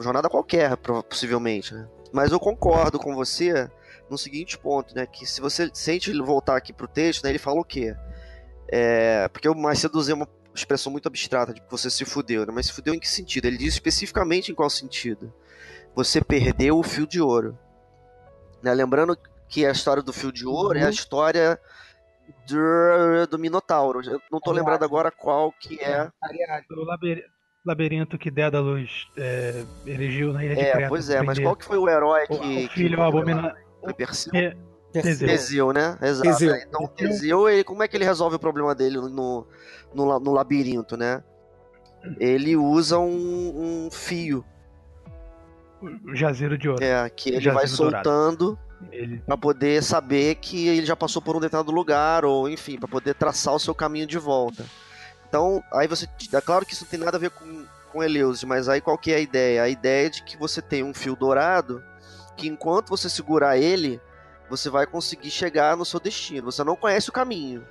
jornada 0.00 0.28
qualquer, 0.28 0.76
possivelmente, 1.08 1.74
né? 1.74 1.86
Mas 2.12 2.32
eu 2.32 2.40
concordo 2.40 2.98
com 2.98 3.14
você 3.14 3.68
no 4.08 4.16
seguinte 4.16 4.56
ponto, 4.58 4.94
né? 4.94 5.06
Que 5.06 5.26
se 5.26 5.40
você 5.40 5.70
sente 5.72 6.12
voltar 6.20 6.56
aqui 6.56 6.72
pro 6.72 6.88
texto, 6.88 7.24
né, 7.24 7.30
ele 7.30 7.38
fala 7.38 7.60
o 7.60 7.64
quê? 7.64 7.94
É, 8.68 9.28
porque 9.28 9.48
o 9.48 9.54
mais 9.54 9.78
cedo 9.78 9.98
usei 9.98 10.14
uma 10.14 10.28
expressão 10.54 10.90
muito 10.90 11.06
abstrata 11.06 11.52
de 11.52 11.60
que 11.60 11.70
você 11.70 11.90
se 11.90 12.04
fudeu, 12.04 12.46
né? 12.46 12.52
Mas 12.54 12.66
se 12.66 12.72
fudeu 12.72 12.94
em 12.94 12.98
que 12.98 13.08
sentido? 13.08 13.46
Ele 13.46 13.58
diz 13.58 13.74
especificamente 13.74 14.50
em 14.50 14.54
qual 14.54 14.70
sentido. 14.70 15.32
Você 15.94 16.22
perdeu 16.22 16.78
o 16.78 16.82
fio 16.82 17.06
de 17.06 17.20
ouro. 17.20 17.58
Né? 18.62 18.72
Lembrando 18.72 19.16
que 19.48 19.64
a 19.64 19.70
história 19.70 20.02
do 20.02 20.12
fio 20.12 20.32
de 20.32 20.46
ouro 20.46 20.74
uhum. 20.74 20.80
é 20.80 20.82
a 20.82 20.84
uhum. 20.86 20.90
história 20.90 21.60
do, 22.48 23.26
do 23.30 23.38
Minotauro. 23.38 24.00
Eu 24.04 24.20
não 24.30 24.40
tô 24.40 24.52
lembrando 24.52 24.84
agora 24.84 25.10
qual 25.10 25.52
que 25.52 25.80
é. 25.80 26.10
O 26.70 27.68
labirinto 27.68 28.16
que 28.16 28.30
Dédalus 28.30 29.10
é, 29.16 29.64
erigiu 29.84 30.32
na 30.32 30.44
ilha 30.44 30.54
de 30.54 30.60
é, 30.60 30.72
Creta. 30.72 30.88
Pois 30.88 31.10
é, 31.10 31.20
mas 31.22 31.38
qual 31.38 31.56
que 31.56 31.64
foi 31.64 31.78
o 31.78 31.88
herói 31.88 32.26
que... 32.26 32.66
O 32.66 32.70
filho 32.70 33.02
abominável. 33.02 33.56
Foi 33.80 33.94
Perseu? 33.94 34.32
Teseu. 34.92 35.28
Teseu, 35.28 35.72
né? 35.72 35.98
Exato. 36.00 36.28
Teseu. 36.28 36.54
Então, 36.54 36.86
Teseu, 36.86 37.48
ele, 37.48 37.64
como 37.64 37.82
é 37.82 37.88
que 37.88 37.96
ele 37.96 38.04
resolve 38.04 38.36
o 38.36 38.38
problema 38.38 38.74
dele 38.74 38.96
no, 38.96 39.46
no, 39.92 40.20
no 40.20 40.32
labirinto, 40.32 40.96
né? 40.96 41.22
Ele 42.18 42.56
usa 42.56 42.98
um, 42.98 43.86
um 43.86 43.90
fio. 43.90 44.44
O 45.82 46.14
jazeiro 46.14 46.56
de 46.56 46.68
ouro. 46.68 46.82
É, 46.82 47.08
que 47.10 47.30
ele 47.30 47.50
vai 47.50 47.66
soltando 47.66 48.58
ele... 48.90 49.22
poder 49.40 49.82
saber 49.82 50.36
que 50.36 50.68
ele 50.68 50.86
já 50.86 50.96
passou 50.96 51.20
por 51.22 51.36
um 51.36 51.40
determinado 51.40 51.72
lugar, 51.72 52.24
ou 52.24 52.48
enfim, 52.48 52.78
para 52.78 52.88
poder 52.88 53.14
traçar 53.14 53.54
o 53.54 53.60
seu 53.60 53.74
caminho 53.74 54.06
de 54.06 54.18
volta. 54.18 54.64
Então, 55.28 55.62
aí 55.72 55.86
você. 55.88 56.08
É 56.32 56.40
claro 56.40 56.64
que 56.64 56.72
isso 56.72 56.84
não 56.84 56.90
tem 56.90 57.00
nada 57.00 57.16
a 57.16 57.20
ver 57.20 57.30
com, 57.30 57.64
com 57.92 58.02
Eleusis, 58.02 58.44
mas 58.44 58.68
aí 58.68 58.80
qual 58.80 58.98
que 58.98 59.12
é 59.12 59.16
a 59.16 59.20
ideia? 59.20 59.62
A 59.62 59.68
ideia 59.68 60.06
é 60.06 60.10
de 60.10 60.22
que 60.22 60.36
você 60.36 60.62
tem 60.62 60.82
um 60.82 60.94
fio 60.94 61.16
dourado 61.16 61.82
que 62.36 62.48
enquanto 62.48 62.90
você 62.90 63.08
segurar 63.08 63.56
ele, 63.56 64.00
você 64.48 64.68
vai 64.68 64.86
conseguir 64.86 65.30
chegar 65.30 65.76
no 65.76 65.84
seu 65.84 65.98
destino. 65.98 66.52
Você 66.52 66.62
não 66.62 66.76
conhece 66.76 67.08
o 67.08 67.12
caminho. 67.12 67.66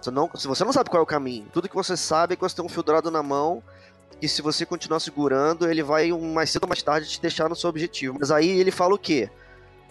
Você 0.00 0.10
não, 0.10 0.30
se 0.34 0.46
você 0.46 0.64
não 0.64 0.72
sabe 0.72 0.90
qual 0.90 1.00
é 1.00 1.02
o 1.02 1.06
caminho, 1.06 1.48
tudo 1.52 1.68
que 1.68 1.74
você 1.74 1.96
sabe 1.96 2.34
é 2.34 2.36
que 2.36 2.42
você 2.42 2.54
tem 2.54 2.64
um 2.64 2.68
fio 2.68 2.82
dourado 2.82 3.10
na 3.10 3.22
mão 3.22 3.62
e 4.20 4.28
se 4.28 4.42
você 4.42 4.64
continuar 4.64 5.00
segurando, 5.00 5.68
ele 5.68 5.82
vai 5.82 6.10
mais 6.12 6.50
cedo 6.50 6.64
ou 6.64 6.68
mais 6.68 6.82
tarde 6.82 7.08
te 7.08 7.20
deixar 7.20 7.48
no 7.48 7.56
seu 7.56 7.68
objetivo. 7.70 8.16
Mas 8.18 8.30
aí 8.30 8.48
ele 8.48 8.70
fala 8.70 8.94
o 8.94 8.98
quê? 8.98 9.30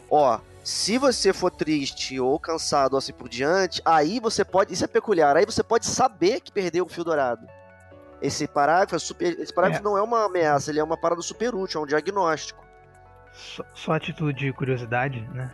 Ó, 0.09 0.39
se 0.63 0.97
você 0.97 1.33
for 1.33 1.51
triste 1.51 2.19
ou 2.19 2.39
cansado 2.39 2.93
ou 2.93 2.97
assim 2.97 3.11
por 3.11 3.27
diante, 3.27 3.81
aí 3.83 4.19
você 4.19 4.45
pode, 4.45 4.73
isso 4.73 4.85
é 4.85 4.87
peculiar, 4.87 5.35
aí 5.35 5.45
você 5.45 5.61
pode 5.61 5.85
saber 5.85 6.39
que 6.39 6.51
perdeu 6.51 6.85
o 6.85 6.89
fio 6.89 7.03
dourado. 7.03 7.45
Esse 8.21 8.47
parágrafo, 8.47 8.95
é 8.95 8.99
super, 8.99 9.37
esse 9.39 9.53
parágrafo 9.53 9.81
é. 9.81 9.83
não 9.83 9.97
é 9.97 10.01
uma 10.01 10.25
ameaça, 10.25 10.71
ele 10.71 10.79
é 10.79 10.83
uma 10.83 10.95
parada 10.95 11.21
super 11.21 11.53
útil, 11.53 11.81
é 11.81 11.83
um 11.83 11.87
diagnóstico. 11.87 12.63
Só, 13.33 13.65
só 13.73 13.91
a 13.93 13.99
título 13.99 14.31
de 14.31 14.53
curiosidade, 14.53 15.19
né? 15.33 15.51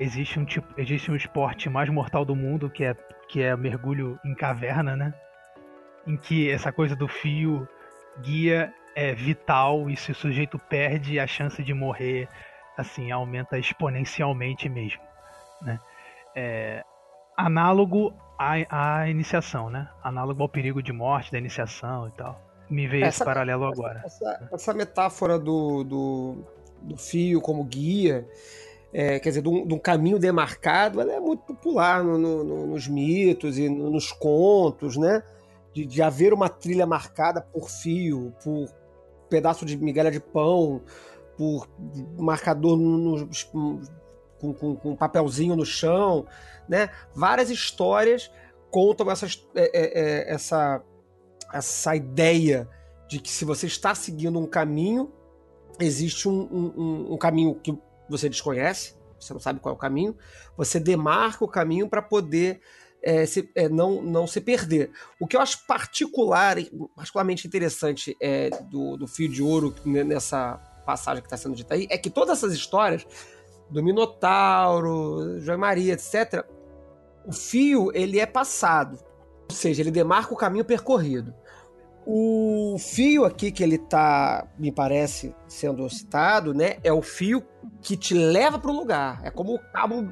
Existe 0.00 0.38
um 0.38 0.44
tipo, 0.44 0.68
existe 0.80 1.10
um 1.10 1.16
esporte 1.16 1.68
mais 1.68 1.88
mortal 1.90 2.24
do 2.24 2.34
mundo 2.34 2.70
que 2.70 2.84
é 2.84 2.94
que 3.28 3.42
é 3.42 3.56
mergulho 3.56 4.18
em 4.24 4.34
caverna, 4.34 4.96
né? 4.96 5.12
Em 6.06 6.16
que 6.16 6.50
essa 6.50 6.70
coisa 6.70 6.94
do 6.94 7.08
fio 7.08 7.68
guia 8.22 8.72
é 8.94 9.12
vital 9.12 9.90
e 9.90 9.96
se 9.96 10.12
o 10.12 10.14
sujeito 10.14 10.58
perde 10.58 11.18
a 11.18 11.26
chance 11.26 11.62
de 11.62 11.74
morrer 11.74 12.28
assim 12.76 13.10
aumenta 13.10 13.58
exponencialmente 13.58 14.68
mesmo, 14.68 15.02
né? 15.62 15.78
É, 16.34 16.84
análogo 17.36 18.12
à, 18.38 19.00
à 19.00 19.08
iniciação, 19.08 19.70
né? 19.70 19.88
Análogo 20.02 20.42
ao 20.42 20.48
perigo 20.48 20.82
de 20.82 20.92
morte 20.92 21.32
da 21.32 21.38
iniciação 21.38 22.08
e 22.08 22.10
tal. 22.12 22.40
Me 22.68 22.86
veio 22.86 23.04
essa, 23.04 23.22
esse 23.22 23.24
paralelo 23.24 23.64
agora. 23.64 24.02
Essa, 24.04 24.48
essa 24.52 24.74
metáfora 24.74 25.38
do, 25.38 25.84
do, 25.84 26.36
do 26.82 26.96
fio 26.96 27.40
como 27.40 27.64
guia, 27.64 28.26
é, 28.92 29.18
quer 29.20 29.28
dizer, 29.30 29.42
de 29.42 29.48
um, 29.48 29.66
de 29.66 29.74
um, 29.74 29.78
caminho 29.78 30.18
demarcado, 30.18 31.00
ela 31.00 31.12
é 31.12 31.20
muito 31.20 31.42
popular 31.42 32.02
no, 32.02 32.18
no, 32.18 32.66
nos 32.66 32.88
mitos 32.88 33.58
e 33.58 33.68
nos 33.68 34.10
contos, 34.12 34.96
né? 34.96 35.22
De, 35.72 35.84
de, 35.84 36.02
haver 36.02 36.32
uma 36.32 36.48
trilha 36.48 36.86
marcada 36.86 37.40
por 37.40 37.68
fio, 37.68 38.34
por 38.42 38.68
pedaço 39.28 39.66
de 39.66 39.76
migalha 39.76 40.10
de 40.10 40.20
pão, 40.20 40.80
por 41.36 41.68
marcador 42.18 42.76
no, 42.76 43.28
com, 43.52 44.54
com, 44.54 44.76
com, 44.76 44.90
um 44.90 44.96
papelzinho 44.96 45.56
no 45.56 45.64
chão, 45.64 46.26
né? 46.68 46.90
Várias 47.14 47.50
histórias 47.50 48.30
contam 48.70 49.10
essas, 49.10 49.46
é, 49.54 49.62
é, 49.62 50.00
é, 50.00 50.34
essa, 50.34 50.82
essa 51.52 51.96
ideia 51.96 52.68
de 53.08 53.20
que 53.20 53.30
se 53.30 53.44
você 53.44 53.66
está 53.66 53.94
seguindo 53.94 54.38
um 54.38 54.46
caminho, 54.46 55.12
existe 55.78 56.28
um, 56.28 56.40
um, 56.42 57.12
um 57.14 57.18
caminho 57.18 57.54
que 57.54 57.76
você 58.08 58.28
desconhece, 58.28 58.94
você 59.18 59.32
não 59.32 59.40
sabe 59.40 59.60
qual 59.60 59.74
é 59.74 59.76
o 59.76 59.78
caminho, 59.78 60.16
você 60.56 60.80
demarca 60.80 61.44
o 61.44 61.48
caminho 61.48 61.88
para 61.88 62.02
poder 62.02 62.60
é, 63.02 63.24
se, 63.24 63.48
é, 63.54 63.68
não, 63.68 64.02
não 64.02 64.26
se 64.26 64.40
perder. 64.40 64.90
O 65.20 65.26
que 65.26 65.36
eu 65.36 65.40
acho 65.40 65.66
particular, 65.66 66.56
particularmente 66.94 67.46
interessante 67.46 68.16
é, 68.20 68.50
do, 68.70 68.96
do 68.96 69.06
Fio 69.06 69.28
de 69.28 69.42
Ouro 69.42 69.74
nessa 69.84 70.60
passagem 70.86 71.20
que 71.20 71.26
está 71.26 71.36
sendo 71.36 71.54
dita 71.56 71.74
aí, 71.74 71.86
é 71.90 71.98
que 71.98 72.08
todas 72.08 72.38
essas 72.38 72.54
histórias 72.54 73.06
do 73.68 73.82
Minotauro, 73.82 75.40
João 75.40 75.58
Maria, 75.58 75.92
etc., 75.92 76.44
o 77.26 77.32
fio 77.32 77.90
ele 77.92 78.20
é 78.20 78.26
passado, 78.26 78.98
ou 79.50 79.54
seja, 79.54 79.82
ele 79.82 79.90
demarca 79.90 80.32
o 80.32 80.36
caminho 80.36 80.64
percorrido. 80.64 81.34
O 82.08 82.76
fio 82.78 83.24
aqui 83.24 83.50
que 83.50 83.64
ele 83.64 83.78
tá, 83.78 84.46
me 84.56 84.70
parece, 84.70 85.34
sendo 85.48 85.90
citado, 85.90 86.54
né? 86.54 86.76
É 86.84 86.92
o 86.92 87.02
fio 87.02 87.44
que 87.82 87.96
te 87.96 88.14
leva 88.14 88.60
pro 88.60 88.70
lugar. 88.70 89.20
É 89.24 89.30
como 89.30 89.56
o 89.56 89.58
cabo. 89.72 90.08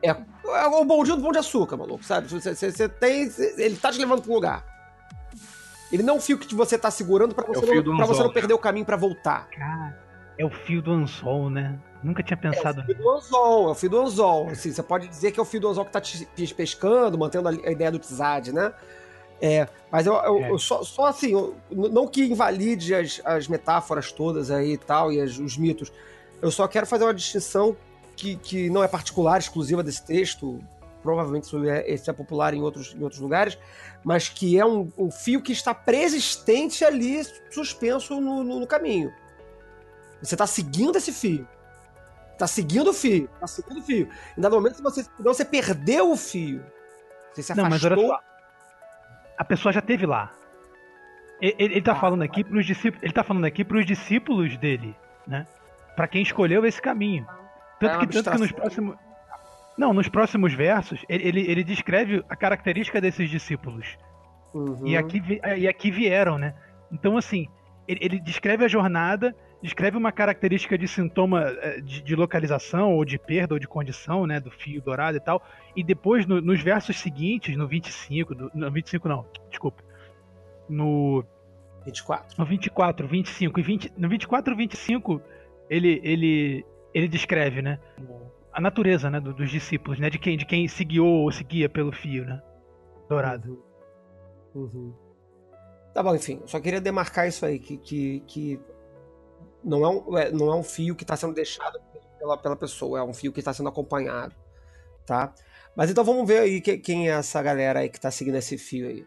É, 0.00 0.10
é 0.10 0.66
o 0.66 0.84
bondinho 0.84 1.16
do 1.16 1.22
pão 1.22 1.32
de 1.32 1.38
açúcar, 1.38 1.76
maluco, 1.76 2.04
sabe? 2.04 2.28
Você, 2.28 2.88
tem. 2.88 3.28
Ele 3.56 3.76
tá 3.76 3.90
te 3.90 3.98
levando 3.98 4.22
pro 4.22 4.32
lugar. 4.32 4.64
Ele 5.92 6.02
não 6.02 6.14
é 6.14 6.16
um 6.18 6.20
fio 6.20 6.38
que 6.38 6.54
você 6.54 6.76
tá 6.78 6.90
segurando 6.90 7.34
para 7.34 7.46
você, 7.46 7.64
é 7.70 7.82
não, 7.82 7.96
pra 7.96 8.06
você 8.06 8.22
não 8.22 8.32
perder 8.32 8.54
o 8.54 8.58
caminho 8.58 8.84
para 8.84 8.96
voltar. 8.96 9.48
Cara, 9.48 9.98
é 10.36 10.44
o 10.44 10.50
fio 10.50 10.82
do 10.82 10.92
anzol, 10.92 11.48
né? 11.50 11.78
Nunca 12.02 12.22
tinha 12.22 12.36
pensado 12.36 12.80
nisso. 12.82 12.92
É 12.92 12.94
o 12.94 12.96
fio 12.96 13.04
do 13.04 13.10
anzol, 13.10 13.68
é 13.68 13.70
o 13.70 13.74
fio 13.74 13.90
do 13.90 14.00
anzol. 14.00 14.48
Assim, 14.48 14.72
você 14.72 14.82
pode 14.82 15.08
dizer 15.08 15.32
que 15.32 15.40
é 15.40 15.42
o 15.42 15.46
fio 15.46 15.60
do 15.60 15.68
anzol 15.68 15.84
que 15.84 15.92
tá 15.92 16.00
te 16.00 16.26
pescando, 16.54 17.18
mantendo 17.18 17.48
a 17.48 17.70
ideia 17.70 17.90
do 17.90 17.98
Tzad, 17.98 18.48
né? 18.52 18.72
É, 19.40 19.68
mas 19.90 20.06
eu, 20.06 20.14
eu, 20.14 20.38
é. 20.38 20.50
eu 20.50 20.58
só, 20.58 20.82
só, 20.82 21.06
assim, 21.06 21.32
eu, 21.32 21.56
não 21.70 22.06
que 22.08 22.24
invalide 22.24 22.94
as, 22.94 23.20
as 23.24 23.46
metáforas 23.46 24.10
todas 24.10 24.50
aí 24.50 24.72
e 24.72 24.78
tal, 24.78 25.12
e 25.12 25.20
as, 25.20 25.38
os 25.38 25.56
mitos. 25.56 25.92
Eu 26.42 26.50
só 26.50 26.66
quero 26.66 26.86
fazer 26.86 27.04
uma 27.04 27.14
distinção 27.14 27.76
que, 28.16 28.36
que 28.36 28.68
não 28.68 28.82
é 28.82 28.88
particular, 28.88 29.38
exclusiva 29.38 29.82
desse 29.82 30.04
texto, 30.04 30.60
provavelmente 31.02 31.44
isso 31.44 31.64
é, 31.64 31.88
esse 31.88 32.10
é 32.10 32.12
popular 32.12 32.52
em 32.52 32.62
outros, 32.62 32.94
em 32.94 33.02
outros 33.02 33.20
lugares, 33.20 33.56
mas 34.04 34.28
que 34.28 34.58
é 34.58 34.64
um, 34.64 34.90
um 34.96 35.10
fio 35.10 35.42
que 35.42 35.52
está 35.52 35.74
persistente 35.74 36.84
ali, 36.84 37.22
suspenso 37.50 38.20
no, 38.20 38.42
no, 38.44 38.60
no 38.60 38.66
caminho. 38.66 39.12
Você 40.22 40.34
está 40.34 40.46
seguindo 40.46 40.96
esse 40.96 41.12
fio. 41.12 41.46
Está 42.32 42.46
seguindo 42.46 42.90
o 42.90 42.94
fio. 42.94 43.28
Está 43.34 43.46
seguindo 43.46 43.78
o 43.78 43.82
fio. 43.82 44.08
Em 44.36 44.40
dado 44.40 44.56
momento, 44.56 44.82
você, 44.82 45.04
você 45.18 45.44
perdeu 45.44 46.10
o 46.10 46.16
fio. 46.16 46.64
Você 47.32 47.42
se 47.42 47.52
afastou. 47.52 47.64
Não, 47.64 47.70
mas 47.70 47.84
olha 47.84 47.96
só 47.96 48.28
a 49.38 49.44
pessoa 49.44 49.72
já 49.72 49.80
teve 49.80 50.04
lá. 50.04 50.32
Ele, 51.40 51.54
ele 51.58 51.82
tá 51.82 51.92
ah, 51.92 52.00
falando 52.00 52.22
aqui 52.22 52.42
para 52.42 52.58
os 52.58 52.66
discípulos, 52.66 53.02
ele 53.04 53.12
tá 53.12 53.22
falando 53.22 53.44
aqui 53.44 53.64
para 53.64 53.78
os 53.78 53.86
discípulos 53.86 54.56
dele, 54.56 54.94
né? 55.24 55.46
Para 55.94 56.08
quem 56.08 56.20
escolheu 56.20 56.66
esse 56.66 56.82
caminho. 56.82 57.24
Tanto 57.78 57.94
é 57.94 57.98
que, 58.00 58.12
tanto 58.12 58.30
que 58.32 58.38
nos 58.38 58.50
próximos 58.50 58.96
Não, 59.78 59.94
nos 59.94 60.08
próximos 60.08 60.52
versos, 60.52 61.04
ele, 61.08 61.48
ele, 61.48 61.62
descreve 61.62 62.24
a 62.28 62.34
característica 62.34 63.00
desses 63.00 63.30
discípulos. 63.30 63.96
Uhum. 64.52 64.84
E, 64.84 64.96
aqui, 64.96 65.22
e 65.56 65.68
aqui 65.68 65.88
vieram, 65.92 66.36
né? 66.36 66.52
Então, 66.90 67.16
assim, 67.16 67.46
ele, 67.86 68.00
ele, 68.02 68.20
descreve 68.20 68.64
a 68.64 68.68
jornada, 68.68 69.32
descreve 69.62 69.96
uma 69.96 70.10
característica 70.10 70.76
de 70.76 70.88
sintoma 70.88 71.42
eh, 71.42 71.80
de, 71.80 72.02
de, 72.02 72.16
localização, 72.16 72.96
ou 72.96 73.04
de 73.04 73.20
perda, 73.20 73.54
ou 73.54 73.60
de 73.60 73.68
condição, 73.68 74.26
né? 74.26 74.40
Do 74.40 74.50
fio 74.50 74.82
dourado 74.82 75.16
e 75.16 75.20
tal. 75.20 75.40
E 75.76 75.84
depois, 75.84 76.26
no, 76.26 76.40
nos 76.40 76.60
versos 76.60 76.98
seguintes, 76.98 77.56
no 77.56 77.68
25, 77.68 78.34
do, 78.34 78.50
no 78.52 78.72
25 78.72 79.08
não, 79.08 79.26
desculpa. 79.48 79.84
No 80.68 81.24
24. 81.84 82.34
No 82.36 82.44
24, 82.44 83.06
25 83.06 83.60
e 83.60 83.62
20, 83.62 83.92
no 83.96 84.08
24 84.08 84.52
e 84.52 84.56
25, 84.56 85.22
ele 85.70 86.00
ele 86.02 86.66
ele 86.92 87.06
descreve, 87.06 87.62
né, 87.62 87.78
a 88.58 88.60
natureza, 88.60 89.08
né, 89.08 89.20
dos 89.20 89.48
discípulos, 89.48 90.00
né, 90.00 90.10
de 90.10 90.18
quem 90.18 90.36
de 90.36 90.44
quem 90.44 90.66
se 90.66 90.84
guiou 90.84 91.22
ou 91.22 91.30
seguia 91.30 91.68
pelo 91.68 91.92
fio, 91.92 92.24
né, 92.24 92.42
dourado. 93.08 93.62
Uhum. 94.52 94.92
Tá 95.94 96.02
bom, 96.02 96.12
enfim, 96.12 96.42
só 96.44 96.58
queria 96.58 96.80
demarcar 96.80 97.28
isso 97.28 97.46
aí 97.46 97.60
que 97.60 97.78
que, 97.78 98.20
que 98.26 98.60
não 99.62 99.84
é 99.84 99.88
um, 99.88 100.18
é, 100.18 100.32
não 100.32 100.50
é 100.50 100.56
um 100.56 100.64
fio 100.64 100.96
que 100.96 101.04
está 101.04 101.16
sendo 101.16 101.34
deixado 101.34 101.78
pela, 102.18 102.36
pela 102.36 102.56
pessoa, 102.56 102.98
é 102.98 103.02
um 103.04 103.14
fio 103.14 103.32
que 103.32 103.38
está 103.38 103.52
sendo 103.52 103.68
acompanhado, 103.68 104.34
tá? 105.06 105.32
Mas 105.76 105.88
então 105.88 106.02
vamos 106.02 106.26
ver 106.26 106.40
aí 106.40 106.60
quem 106.60 107.08
é 107.08 107.12
essa 107.12 107.40
galera 107.40 107.78
aí 107.78 107.88
que 107.88 108.00
tá 108.00 108.10
seguindo 108.10 108.38
esse 108.38 108.58
fio 108.58 108.88
aí. 108.88 109.06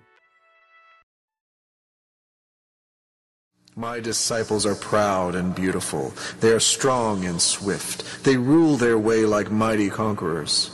My 3.76 4.02
disciples 4.02 4.66
are 4.66 4.76
proud 4.76 5.34
and 5.34 5.56
beautiful. 5.56 6.14
They 6.42 6.52
are 6.52 6.60
strong 6.60 7.24
and 7.24 7.42
swift. 7.42 8.24
They 8.26 8.36
rule 8.36 8.76
their 8.76 8.98
way 8.98 9.26
like 9.26 9.50
mighty 9.50 9.90
conquerors. 9.90 10.72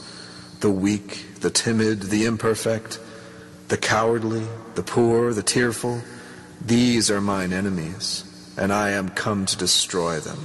The 0.58 0.70
weak, 0.70 1.40
the 1.40 1.50
timid, 1.50 2.02
the 2.02 2.24
imperfect, 2.24 2.98
the 3.68 3.76
cowardly, 3.76 4.44
the 4.74 4.82
poor, 4.82 5.32
the 5.32 5.44
tearful, 5.44 6.02
these 6.66 7.08
are 7.08 7.20
mine 7.20 7.52
enemies, 7.52 8.24
and 8.56 8.72
I 8.72 8.90
am 8.90 9.10
come 9.10 9.46
to 9.46 9.56
destroy 9.56 10.18
them. 10.18 10.38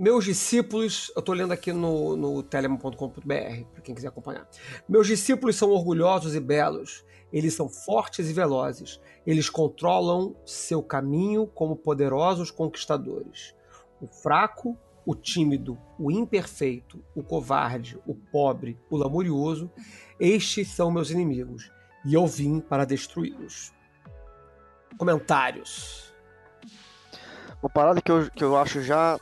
Meus 0.00 0.24
discípulos, 0.24 1.10
eu 1.14 1.20
estou 1.20 1.34
lendo 1.34 1.52
aqui 1.52 1.72
no, 1.72 2.16
no 2.16 2.42
telegram.com.br, 2.42 3.64
para 3.72 3.82
quem 3.82 3.94
quiser 3.94 4.08
acompanhar. 4.08 4.48
Meus 4.88 5.08
discípulos 5.08 5.56
são 5.56 5.70
orgulhosos 5.70 6.36
e 6.36 6.40
belos, 6.40 7.04
eles 7.32 7.54
são 7.54 7.68
fortes 7.68 8.28
e 8.28 8.32
velozes, 8.32 9.00
eles 9.26 9.50
controlam 9.50 10.34
seu 10.46 10.82
caminho 10.82 11.46
como 11.46 11.76
poderosos 11.76 12.50
conquistadores. 12.50 13.54
O 14.00 14.06
fraco, 14.06 14.76
o 15.04 15.14
tímido, 15.14 15.78
o 15.98 16.10
imperfeito, 16.10 17.02
o 17.14 17.22
covarde, 17.22 17.98
o 18.06 18.14
pobre, 18.14 18.78
o 18.90 18.96
lamurioso, 18.96 19.70
estes 20.18 20.68
são 20.68 20.90
meus 20.90 21.10
inimigos, 21.10 21.70
e 22.04 22.14
eu 22.14 22.26
vim 22.26 22.60
para 22.60 22.84
destruí-los. 22.84 23.72
Comentários. 24.96 26.12
Uma 27.62 27.70
parada 27.70 28.00
que 28.00 28.10
eu, 28.10 28.30
que 28.30 28.44
eu 28.44 28.56
acho 28.56 28.82
já 28.82 29.18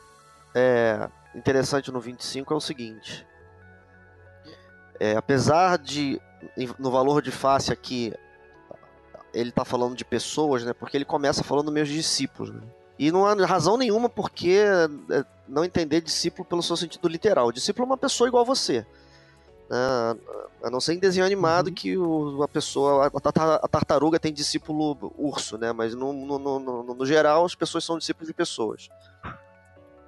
é, 0.55 1.09
interessante 1.35 1.91
no 1.91 2.01
25 2.01 2.53
é 2.53 2.57
o 2.57 2.61
seguinte. 2.61 3.27
É, 4.99 5.17
apesar 5.17 5.79
de 5.79 6.21
no 6.79 6.91
valor 6.91 7.23
de 7.23 7.31
face 7.31 7.73
aqui 7.73 8.12
ele 9.37 9.50
está 9.50 9.65
falando 9.65 9.95
de 9.95 10.05
pessoas, 10.05 10.65
né? 10.65 10.73
Porque 10.73 10.97
ele 10.97 11.05
começa 11.05 11.45
falando 11.45 11.71
meus 11.71 11.88
discípulos. 11.88 12.50
Né? 12.50 12.62
E 12.99 13.12
não 13.12 13.26
há 13.26 13.35
razão 13.45 13.76
nenhuma 13.76 14.09
porque 14.09 14.59
é, 15.11 15.25
não 15.47 15.65
entender 15.65 16.00
discípulo 16.00 16.45
pelo 16.45 16.62
seu 16.62 16.76
sentido 16.76 17.07
literal. 17.07 17.49
O 17.49 17.53
discípulo 17.53 17.85
é 17.85 17.91
uma 17.91 17.99
pessoa 17.99 18.29
igual 18.29 18.43
a 18.43 18.47
você. 18.47 18.87
Né? 19.69 20.17
A 20.62 20.71
não 20.71 20.81
ser 20.81 20.95
em 20.95 20.99
desenho 20.99 21.26
animado 21.26 21.69
uhum. 21.69 21.75
que 21.75 21.95
a 22.43 22.49
pessoa, 22.49 23.07
a, 23.07 23.69
tartaruga 23.69 24.19
tem 24.19 24.33
discípulo 24.33 25.12
urso, 25.19 25.59
né? 25.59 25.73
Mas 25.73 25.95
no, 25.95 26.12
no, 26.12 26.38
no, 26.38 26.95
no, 26.95 27.07
geral 27.07 27.45
as 27.45 27.55
pessoas 27.55 27.85
são 27.85 27.99
discípulos 27.99 28.29
de 28.29 28.35
pessoas. 28.35 28.88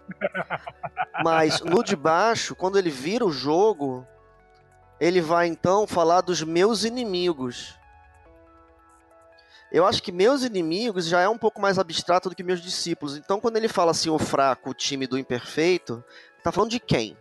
Mas 1.22 1.60
no 1.60 1.84
de 1.84 1.94
baixo, 1.94 2.54
quando 2.54 2.78
ele 2.78 2.90
vira 2.90 3.26
o 3.26 3.30
jogo, 3.30 4.06
ele 5.00 5.20
vai 5.20 5.46
então 5.46 5.86
falar 5.86 6.20
dos 6.20 6.42
meus 6.42 6.84
inimigos. 6.84 7.78
Eu 9.70 9.86
acho 9.86 10.02
que 10.02 10.10
meus 10.10 10.42
inimigos 10.42 11.06
já 11.06 11.20
é 11.20 11.28
um 11.28 11.36
pouco 11.36 11.60
mais 11.60 11.78
abstrato 11.78 12.28
do 12.28 12.34
que 12.34 12.42
meus 12.42 12.60
discípulos. 12.60 13.16
Então, 13.16 13.38
quando 13.38 13.58
ele 13.58 13.68
fala 13.68 13.90
assim, 13.90 14.08
o 14.08 14.18
fraco, 14.18 14.70
o 14.70 14.74
tímido, 14.74 15.16
o 15.16 15.18
imperfeito, 15.18 16.02
tá 16.42 16.50
falando 16.50 16.70
de 16.70 16.80
quem? 16.80 17.16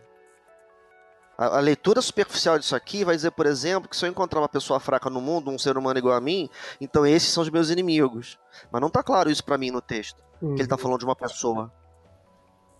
A, 1.36 1.58
a, 1.58 1.60
leitura 1.60 2.00
superficial 2.00 2.58
disso 2.58 2.74
aqui 2.74 3.04
vai 3.04 3.14
dizer, 3.14 3.30
por 3.32 3.46
exemplo, 3.46 3.88
que 3.88 3.96
se 3.96 4.04
eu 4.04 4.10
encontrar 4.10 4.40
uma 4.40 4.48
pessoa 4.48 4.80
fraca 4.80 5.10
no 5.10 5.20
mundo, 5.20 5.50
um 5.50 5.58
ser 5.58 5.76
humano 5.76 5.98
igual 5.98 6.16
a 6.16 6.20
mim, 6.20 6.48
então 6.80 7.06
esses 7.06 7.28
são 7.28 7.42
os 7.42 7.50
meus 7.50 7.68
inimigos. 7.68 8.38
Mas 8.72 8.80
não 8.80 8.90
tá 8.90 9.02
claro 9.02 9.30
isso 9.30 9.44
para 9.44 9.58
mim 9.58 9.70
no 9.70 9.82
texto. 9.82 10.24
Uhum. 10.40 10.54
Que 10.54 10.62
ele 10.62 10.68
tá 10.68 10.74
uhum. 10.74 10.80
falando 10.80 11.00
de 11.00 11.04
uma 11.04 11.14
pessoa. 11.14 11.70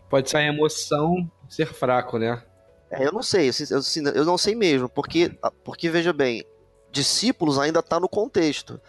Pode 0.09 0.31
ser 0.31 0.38
a 0.38 0.43
emoção 0.43 1.31
ser 1.47 1.67
fraco, 1.67 2.19
né? 2.19 2.43
É, 2.90 3.07
eu 3.07 3.12
não 3.12 3.23
sei, 3.23 3.50
eu, 3.50 4.12
eu 4.14 4.25
não 4.25 4.38
sei 4.38 4.54
mesmo, 4.54 4.88
porque, 4.88 5.30
porque 5.62 5.90
veja 5.90 6.12
bem, 6.12 6.45
discípulos 6.90 7.59
ainda 7.59 7.80
está 7.80 8.00
no 8.00 8.09
contexto. 8.09 8.80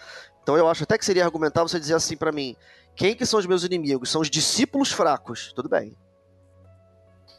Então 0.42 0.58
eu 0.58 0.68
acho 0.68 0.84
até 0.84 0.98
que 0.98 1.06
seria 1.06 1.26
argumentar 1.26 1.64
você 1.64 1.80
dizer 1.80 1.96
assim 1.96 2.16
para 2.16 2.32
mim: 2.32 2.56
quem 2.96 3.16
que 3.16 3.26
são 3.26 3.40
os 3.40 3.46
meus 3.46 3.64
inimigos? 3.64 4.10
São 4.10 4.22
os 4.22 4.30
discípulos 4.30 4.92
fracos. 4.92 5.54
Tudo 5.54 5.70
bem. 5.70 5.96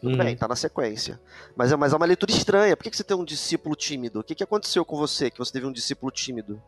Tudo 0.01 0.17
bem, 0.17 0.35
tá 0.35 0.49
na 0.49 0.57
sequência. 0.57 1.21
Mas 1.55 1.71
é, 1.71 1.77
mas 1.77 1.93
é 1.93 1.97
uma 1.97 2.07
leitura 2.07 2.33
estranha. 2.33 2.75
Por 2.75 2.85
que, 2.85 2.91
que 2.91 2.97
você 2.97 3.05
tem 3.05 3.15
um 3.15 3.25
discípulo 3.25 3.77
tímido? 3.77 4.21
O 4.21 4.25
que, 4.25 4.35
que 4.35 4.43
aconteceu 4.43 4.83
com 4.83 4.97
você 4.97 5.31
que 5.31 5.39
você 5.39 5.53
teve 5.53 5.67
um 5.67 5.73
discípulo 5.73 6.11
tímido? 6.11 6.61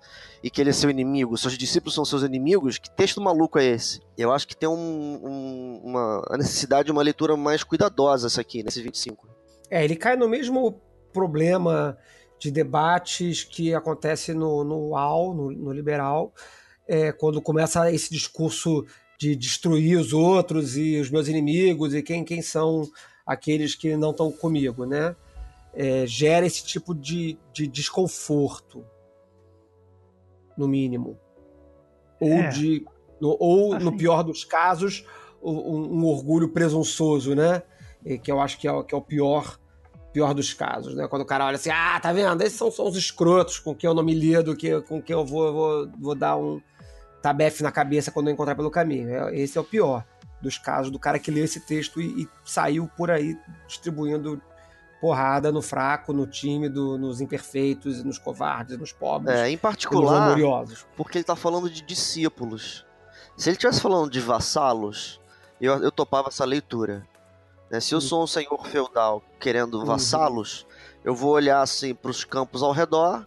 E 0.42 0.50
que 0.50 0.60
ele 0.60 0.68
é 0.68 0.72
seu 0.72 0.90
inimigo? 0.90 1.38
Seus 1.38 1.56
discípulos 1.56 1.94
são 1.94 2.04
seus 2.04 2.22
inimigos? 2.22 2.76
Que 2.76 2.90
texto 2.90 3.22
maluco 3.22 3.58
é 3.58 3.64
esse? 3.64 4.02
Eu 4.18 4.32
acho 4.32 4.46
que 4.46 4.54
tem 4.54 4.68
um, 4.68 4.74
um, 4.74 5.80
uma, 5.82 6.22
a 6.28 6.36
necessidade 6.36 6.86
de 6.86 6.92
uma 6.92 7.02
leitura 7.02 7.34
mais 7.34 7.64
cuidadosa 7.64 8.26
essa 8.26 8.42
aqui, 8.42 8.62
nesse 8.62 8.82
25. 8.82 9.31
É, 9.72 9.82
ele 9.82 9.96
cai 9.96 10.16
no 10.16 10.28
mesmo 10.28 10.82
problema 11.14 11.96
de 12.38 12.50
debates 12.50 13.42
que 13.42 13.74
acontece 13.74 14.34
no, 14.34 14.62
no 14.62 14.90
UAU, 14.90 15.32
no, 15.32 15.50
no 15.50 15.72
liberal, 15.72 16.34
é, 16.86 17.10
quando 17.10 17.40
começa 17.40 17.90
esse 17.90 18.10
discurso 18.10 18.84
de 19.18 19.34
destruir 19.34 19.98
os 19.98 20.12
outros 20.12 20.76
e 20.76 21.00
os 21.00 21.08
meus 21.08 21.26
inimigos 21.26 21.94
e 21.94 22.02
quem, 22.02 22.22
quem 22.22 22.42
são 22.42 22.86
aqueles 23.24 23.74
que 23.74 23.96
não 23.96 24.10
estão 24.10 24.30
comigo, 24.30 24.84
né? 24.84 25.16
É, 25.72 26.06
gera 26.06 26.44
esse 26.44 26.62
tipo 26.66 26.94
de, 26.94 27.38
de 27.50 27.66
desconforto, 27.66 28.84
no 30.54 30.68
mínimo. 30.68 31.18
Ou, 32.20 32.28
é. 32.28 32.48
de, 32.48 32.84
no, 33.18 33.38
ou 33.40 33.72
assim. 33.72 33.84
no 33.86 33.96
pior 33.96 34.22
dos 34.22 34.44
casos, 34.44 35.06
um, 35.42 36.00
um, 36.00 36.04
orgulho 36.04 36.50
presunçoso, 36.50 37.34
né? 37.34 37.62
Que 38.22 38.30
eu 38.30 38.38
acho 38.38 38.58
que 38.58 38.68
é, 38.68 38.82
que 38.82 38.94
é 38.94 38.98
o 38.98 39.00
pior 39.00 39.61
pior 40.12 40.34
dos 40.34 40.52
casos, 40.52 40.94
né? 40.94 41.08
Quando 41.08 41.22
o 41.22 41.26
cara 41.26 41.46
olha 41.46 41.56
assim, 41.56 41.70
ah, 41.70 41.98
tá 42.00 42.12
vendo? 42.12 42.42
Esses 42.42 42.58
são, 42.58 42.70
são 42.70 42.86
os 42.86 42.96
escrotos 42.96 43.58
com 43.58 43.74
quem 43.74 43.88
eu 43.88 43.94
não 43.94 44.02
me 44.02 44.14
lido, 44.14 44.54
que, 44.54 44.80
com 44.82 45.00
quem 45.00 45.14
eu 45.14 45.24
vou, 45.24 45.52
vou, 45.52 45.90
vou 45.98 46.14
dar 46.14 46.36
um 46.36 46.60
tabefe 47.22 47.62
na 47.62 47.72
cabeça 47.72 48.10
quando 48.10 48.28
eu 48.28 48.32
encontrar 48.34 48.54
pelo 48.54 48.70
caminho. 48.70 49.08
É, 49.08 49.36
esse 49.36 49.56
é 49.56 49.60
o 49.60 49.64
pior 49.64 50.04
dos 50.40 50.58
casos 50.58 50.90
do 50.90 50.98
cara 50.98 51.18
que 51.18 51.30
leu 51.30 51.44
esse 51.44 51.60
texto 51.60 52.00
e, 52.00 52.22
e 52.22 52.28
saiu 52.44 52.90
por 52.96 53.10
aí 53.10 53.38
distribuindo 53.66 54.42
porrada 55.00 55.50
no 55.50 55.60
fraco, 55.60 56.12
no 56.12 56.28
tímido, 56.28 56.96
nos 56.96 57.20
imperfeitos, 57.20 58.04
nos 58.04 58.18
covardes, 58.18 58.78
nos 58.78 58.92
pobres. 58.92 59.36
É, 59.36 59.50
em 59.50 59.58
particular, 59.58 60.36
porque 60.96 61.18
ele 61.18 61.24
tá 61.24 61.34
falando 61.34 61.68
de 61.68 61.82
discípulos. 61.82 62.86
Se 63.36 63.48
ele 63.48 63.56
estivesse 63.56 63.80
falando 63.80 64.08
de 64.10 64.20
vassalos, 64.20 65.20
eu, 65.60 65.74
eu 65.82 65.90
topava 65.90 66.28
essa 66.28 66.44
leitura. 66.44 67.04
Né? 67.72 67.80
Se 67.80 67.94
eu 67.94 68.00
sou 68.02 68.22
um 68.22 68.26
senhor 68.26 68.66
feudal 68.66 69.22
querendo 69.40 69.78
uhum. 69.78 69.86
vassalos, 69.86 70.66
eu 71.02 71.14
vou 71.14 71.30
olhar 71.30 71.62
assim 71.62 71.94
para 71.94 72.10
os 72.10 72.22
campos 72.22 72.62
ao 72.62 72.70
redor, 72.70 73.26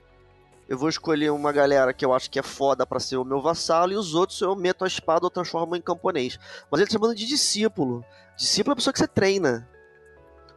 eu 0.69 0.77
vou 0.77 0.87
escolher 0.87 1.31
uma 1.31 1.51
galera 1.51 1.91
que 1.93 2.05
eu 2.05 2.13
acho 2.13 2.29
que 2.29 2.37
é 2.37 2.43
foda 2.43 2.85
para 2.85 2.99
ser 2.99 3.17
o 3.17 3.25
meu 3.25 3.41
vassalo 3.41 3.91
e 3.91 3.95
os 3.95 4.13
outros 4.13 4.39
eu 4.41 4.55
meto 4.55 4.83
a 4.83 4.87
espada 4.87 5.25
ou 5.25 5.31
transformo 5.31 5.75
em 5.75 5.81
camponês. 5.81 6.39
Mas 6.69 6.79
ele 6.79 6.87
tá 6.87 6.93
chamando 6.93 7.15
de 7.15 7.25
discípulo. 7.25 8.05
Discípulo 8.37 8.71
é 8.71 8.73
a 8.73 8.75
pessoa 8.75 8.93
que 8.93 8.99
você 8.99 9.07
treina. 9.07 9.67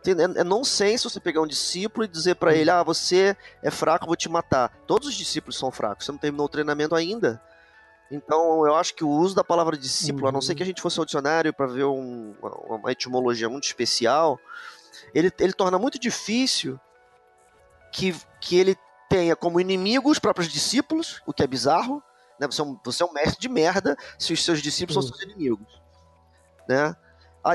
É, 0.07 0.40
é 0.40 0.44
nonsense 0.44 1.05
você 1.05 1.20
pegar 1.20 1.40
um 1.40 1.46
discípulo 1.46 2.05
e 2.05 2.09
dizer 2.09 2.37
para 2.37 2.55
ele: 2.55 2.70
ah, 2.70 2.83
você 2.83 3.37
é 3.62 3.70
fraco, 3.70 4.07
vou 4.07 4.16
te 4.16 4.29
matar. 4.29 4.70
Todos 4.87 5.09
os 5.09 5.14
discípulos 5.14 5.59
são 5.59 5.70
fracos, 5.70 6.07
você 6.07 6.12
não 6.12 6.18
terminou 6.18 6.46
o 6.46 6.51
treinamento 6.51 6.94
ainda. 6.94 7.42
Então, 8.11 8.66
eu 8.66 8.75
acho 8.75 8.94
que 8.94 9.05
o 9.05 9.09
uso 9.09 9.35
da 9.35 9.44
palavra 9.44 9.77
discípulo, 9.77 10.25
uhum. 10.25 10.29
a 10.29 10.33
não 10.33 10.40
ser 10.40 10.55
que 10.55 10.62
a 10.62 10.66
gente 10.66 10.81
fosse 10.81 10.99
ao 10.99 11.05
dicionário 11.05 11.53
para 11.53 11.66
ver 11.66 11.85
um, 11.85 12.35
uma 12.66 12.90
etimologia 12.90 13.49
muito 13.49 13.64
especial, 13.64 14.38
ele, 15.14 15.31
ele 15.38 15.53
torna 15.53 15.79
muito 15.79 15.99
difícil 15.99 16.81
que, 17.92 18.14
que 18.40 18.57
ele 18.57 18.77
tenha 19.09 19.37
como 19.37 19.61
inimigo 19.61 20.11
os 20.11 20.18
próprios 20.18 20.49
discípulos, 20.49 21.23
o 21.27 21.33
que 21.33 21.42
é 21.42 21.47
bizarro. 21.47 22.03
Né? 22.40 22.47
Você, 22.47 22.61
é 22.61 22.64
um, 22.64 22.79
você 22.83 23.03
é 23.03 23.07
um 23.07 23.12
mestre 23.12 23.40
de 23.40 23.49
merda 23.49 23.97
se 24.18 24.33
os 24.33 24.42
seus 24.42 24.62
discípulos 24.62 24.97
uhum. 24.97 25.03
são 25.03 25.18
seus 25.18 25.31
inimigos. 25.31 25.81
Né? 26.66 26.97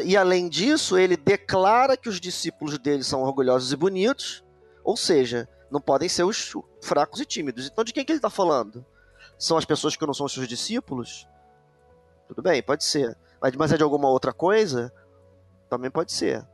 E 0.06 0.16
além 0.16 0.50
disso, 0.50 0.98
ele 0.98 1.18
declara 1.18 1.98
que 1.98 2.10
os 2.10 2.20
discípulos 2.20 2.78
dele 2.80 3.04
são 3.04 3.22
orgulhosos 3.22 3.72
e 3.72 3.76
bonitos, 3.76 4.44
ou 4.84 4.98
seja, 4.98 5.48
não 5.70 5.82
podem 5.82 6.10
ser 6.10 6.24
os 6.24 6.54
fracos 6.82 7.20
e 7.20 7.26
tímidos. 7.26 7.68
Então, 7.68 7.84
de 7.84 7.94
quem 7.94 8.04
que 8.06 8.12
ele 8.12 8.18
está 8.18 8.30
falando? 8.30 8.86
São 9.38 9.58
as 9.58 9.66
pessoas 9.66 9.96
que 9.96 10.06
não 10.06 10.14
são 10.14 10.28
seus 10.28 10.48
discípulos? 10.48 11.28
Tudo 12.28 12.42
bem, 12.42 12.62
pode 12.64 12.84
ser. 12.84 13.18
Mas, 13.42 13.56
mas 13.56 13.74
é 13.74 13.78
de 13.78 13.84
alguma 13.84 14.10
outra 14.10 14.34
coisa? 14.34 14.92
Também 15.70 15.92
pode 15.92 16.12
ser. 16.12 16.46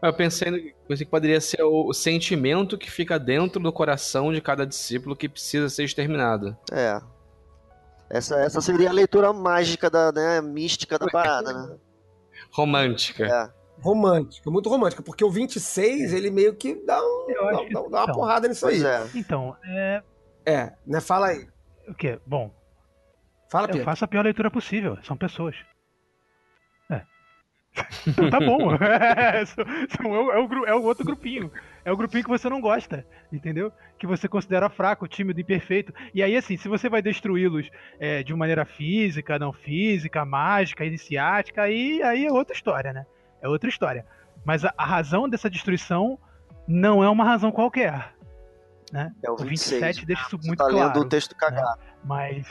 Eu 0.00 0.12
pensei, 0.12 0.74
pensei 0.86 1.04
que 1.04 1.10
poderia 1.10 1.40
ser 1.40 1.62
o, 1.62 1.92
sentimento 1.92 2.78
que 2.78 2.90
fica 2.90 3.18
dentro 3.18 3.60
do 3.60 3.72
coração 3.72 4.32
de 4.32 4.40
cada 4.40 4.64
discípulo 4.64 5.16
que 5.16 5.28
precisa 5.28 5.68
ser 5.68 5.84
exterminado. 5.84 6.56
É. 6.70 7.00
Essa, 8.08 8.36
essa 8.36 8.60
seria 8.60 8.88
a 8.88 8.92
leitura 8.92 9.32
mágica, 9.32 9.90
da, 9.90 10.12
né, 10.12 10.40
mística 10.40 10.98
da 10.98 11.06
parada, 11.06 11.52
né? 11.52 11.76
Romântica. 12.52 13.26
É. 13.26 13.58
Romântica, 13.80 14.50
muito 14.50 14.68
romântica, 14.68 15.02
porque 15.02 15.24
o 15.24 15.30
26 15.30 16.12
ele 16.12 16.30
meio 16.30 16.54
que 16.54 16.74
dá, 16.84 17.00
um, 17.00 17.26
dá, 17.26 17.34
dá, 17.34 17.50
dá, 17.50 17.80
uma 17.80 18.02
então, 18.02 18.14
porrada 18.14 18.48
nisso 18.48 18.66
aí. 18.66 18.84
É. 18.84 19.06
Então, 19.14 19.56
é. 19.64 20.02
É, 20.46 20.72
né? 20.86 21.00
Fala 21.00 21.28
aí. 21.28 21.46
O 21.88 21.94
quê? 21.94 22.18
Bom. 22.26 22.54
Fala, 23.50 23.70
Eu 23.70 23.82
faço 23.82 24.04
a 24.04 24.08
pior 24.08 24.22
leitura 24.22 24.50
possível. 24.50 24.98
São 25.02 25.16
pessoas. 25.16 25.56
É. 26.90 27.02
Então 28.06 28.28
tá 28.28 28.38
bom. 28.38 28.74
é, 28.76 29.42
o, 30.06 30.32
é, 30.32 30.38
o, 30.38 30.66
é 30.66 30.74
o 30.74 30.82
outro 30.82 31.04
grupinho. 31.04 31.50
É 31.84 31.90
o 31.90 31.96
grupinho 31.96 32.24
que 32.24 32.28
você 32.28 32.48
não 32.50 32.60
gosta, 32.60 33.06
entendeu? 33.32 33.72
Que 33.98 34.06
você 34.06 34.28
considera 34.28 34.68
fraco, 34.68 35.08
tímido, 35.08 35.40
imperfeito. 35.40 35.94
E 36.14 36.22
aí, 36.22 36.36
assim, 36.36 36.56
se 36.58 36.68
você 36.68 36.88
vai 36.88 37.00
destruí-los 37.00 37.70
é, 37.98 38.22
de 38.22 38.34
maneira 38.34 38.66
física, 38.66 39.38
não 39.38 39.52
física, 39.52 40.24
mágica, 40.24 40.84
iniciática, 40.84 41.62
aí, 41.62 42.02
aí 42.02 42.26
é 42.26 42.32
outra 42.32 42.54
história, 42.54 42.92
né? 42.92 43.06
É 43.40 43.48
outra 43.48 43.70
história. 43.70 44.04
Mas 44.44 44.64
a, 44.64 44.74
a 44.76 44.84
razão 44.84 45.26
dessa 45.26 45.48
destruição 45.48 46.18
não 46.66 47.02
é 47.02 47.08
uma 47.08 47.24
razão 47.24 47.50
qualquer. 47.50 48.12
Né? 48.92 49.12
É 49.22 49.30
o, 49.30 49.36
26, 49.36 49.80
27 49.80 50.06
deixa 50.06 50.22
isso 50.26 50.38
muito 50.44 50.58
tá 50.58 50.68
claro. 50.68 50.88
lendo 50.88 51.00
o 51.00 51.08
texto 51.08 51.34
cagado. 51.36 51.78
Né? 51.80 51.86
Mas. 52.04 52.46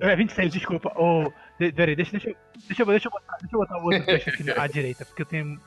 É 0.00 0.16
26, 0.16 0.52
desculpa. 0.52 0.92
Oh, 0.96 1.30
peraí, 1.58 1.94
deixa, 1.94 2.12
deixa, 2.12 2.36
deixa, 2.66 2.84
deixa, 2.84 3.08
eu 3.08 3.10
botar, 3.10 3.36
deixa 3.40 3.56
eu 3.56 3.60
botar 3.60 3.78
o 3.78 3.84
outro 3.84 4.04
texto 4.04 4.28
aqui 4.28 4.50
à 4.58 4.66
direita, 4.66 5.04
porque 5.04 5.22
eu 5.22 5.26
tenho. 5.26 5.60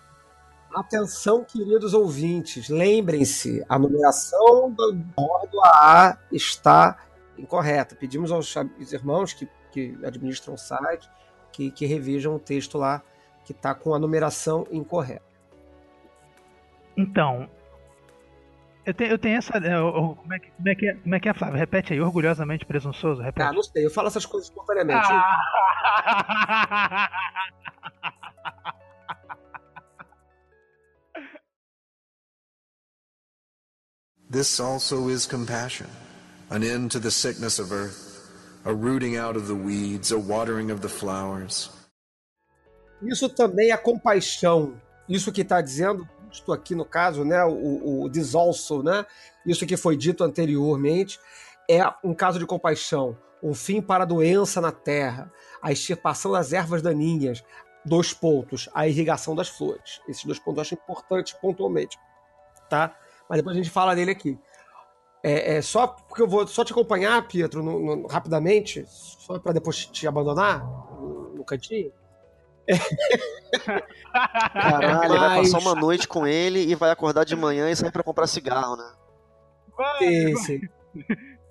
Atenção, 0.76 1.44
queridos 1.44 1.94
ouvintes, 1.94 2.68
lembrem-se, 2.68 3.64
a 3.70 3.78
numeração 3.78 4.72
do 4.72 4.94
bordo 4.94 5.62
A 5.64 6.18
está 6.32 6.98
incorreta. 7.38 7.96
Pedimos 7.96 8.32
aos 8.32 8.56
irmãos 8.92 9.34
que, 9.34 9.48
que 9.72 9.96
administram 10.04 10.56
o 10.56 10.58
site 10.58 11.08
que, 11.54 11.72
que 11.72 11.86
revijam 11.86 12.36
o 12.36 12.40
texto 12.40 12.78
lá 12.78 13.02
que 13.46 13.52
está 13.52 13.74
com 13.74 13.94
a 13.94 14.00
numeração 14.00 14.66
incorreta. 14.72 15.24
Então, 16.98 17.50
eu 18.86 18.94
tenho, 18.94 19.12
eu 19.12 19.18
tenho 19.18 19.38
essa. 19.38 19.58
Eu, 19.58 20.18
como, 20.20 20.34
é 20.34 20.40
que, 20.40 20.52
como, 20.52 20.70
é 20.70 20.76
que 20.76 20.88
é, 20.88 20.94
como 20.96 21.16
é 21.16 21.20
que 21.20 21.30
é, 21.30 21.34
Flávio? 21.34 21.58
Repete 21.58 21.94
aí, 21.94 22.02
orgulhosamente 22.02 22.66
presunçoso. 22.66 23.22
Repete. 23.22 23.48
Ah, 23.48 23.54
não 23.54 23.64
sei, 23.64 23.86
eu 23.86 23.92
falo 23.92 24.08
essas 24.08 24.26
coisas 24.26 24.50
espontaneamente. 24.50 25.08
Ah. 25.10 27.10
This 34.34 34.60
also 34.60 35.10
is 35.10 35.28
compassion, 35.28 35.86
an 36.50 36.64
end 36.64 36.90
to 36.94 37.00
the 37.00 37.12
sickness 37.12 37.60
of 37.60 37.72
earth, 37.72 38.32
a 38.66 38.74
rooting 38.74 39.16
out 39.16 39.38
of 39.38 39.48
the 39.48 39.54
weeds, 39.54 40.12
a 40.12 40.18
watering 40.18 40.72
of 40.72 40.82
the 40.82 40.90
flowers. 40.90 41.70
Isso 43.04 43.30
também 43.30 43.72
é 43.72 43.78
compaixão. 43.78 44.74
Isso 45.08 45.32
que 45.32 45.42
está 45.42 45.62
dizendo, 45.62 46.10
isto 46.34 46.52
aqui 46.52 46.76
no 46.76 46.84
caso, 46.84 47.24
né, 47.24 47.44
o, 47.46 48.04
o 48.04 48.10
desolso, 48.10 48.82
né, 48.82 49.06
isso 49.46 49.66
que 49.66 49.78
foi 49.78 49.96
dito 49.96 50.24
anteriormente, 50.24 51.20
é 51.70 51.82
um 52.04 52.14
caso 52.14 52.40
de 52.40 52.46
compaixão, 52.46 53.18
um 53.42 53.54
fim 53.54 53.82
para 53.82 54.04
a 54.04 54.08
doença 54.08 54.60
na 54.60 54.72
terra, 54.72 55.32
a 55.62 55.72
extirpação 55.72 56.32
das 56.32 56.52
ervas 56.52 56.82
daninhas, 56.82 57.44
dois 57.86 58.14
pontos, 58.14 58.70
a 58.74 58.88
irrigação 58.88 59.36
das 59.36 59.50
flores. 59.50 60.02
Esses 60.08 60.24
dois 60.24 60.40
pontos 60.40 60.58
eu 60.58 60.62
acho 60.62 60.74
importantes 60.74 61.34
pontualmente, 61.34 61.98
tá? 62.70 62.98
Mas 63.30 63.38
depois 63.38 63.56
a 63.56 63.62
gente 63.62 63.70
fala 63.70 63.96
dele 63.96 64.12
aqui. 64.12 64.38
É, 65.22 65.56
é 65.56 65.62
só 65.62 65.88
porque 65.88 66.22
eu 66.22 66.28
vou 66.28 66.46
só 66.48 66.66
te 66.66 66.74
acompanhar, 66.74 67.26
Pietro, 67.28 67.64
no, 67.64 67.96
no, 67.96 68.08
rapidamente, 68.08 68.86
só 68.88 69.40
para 69.40 69.54
depois 69.54 69.86
te 69.86 70.06
abandonar 70.06 70.66
no, 70.66 71.36
no 71.36 71.46
cantinho. 71.46 71.92
Caralho, 74.14 75.04
ele 75.12 75.20
vai 75.20 75.38
passar 75.42 75.60
uma 75.60 75.76
noite 75.76 76.08
com 76.08 76.26
ele 76.28 76.60
e 76.64 76.76
vai 76.76 76.92
acordar 76.92 77.24
de 77.26 77.36
manhã 77.36 77.70
e 77.70 77.76
sair 77.76 77.92
pra 77.92 78.04
comprar 78.04 78.28
cigarro, 78.28 78.76
né? 78.76 78.90
Vai, 79.78 80.00
Sim, 80.00 80.34
vai. 80.34 80.44
sim. 80.44 80.62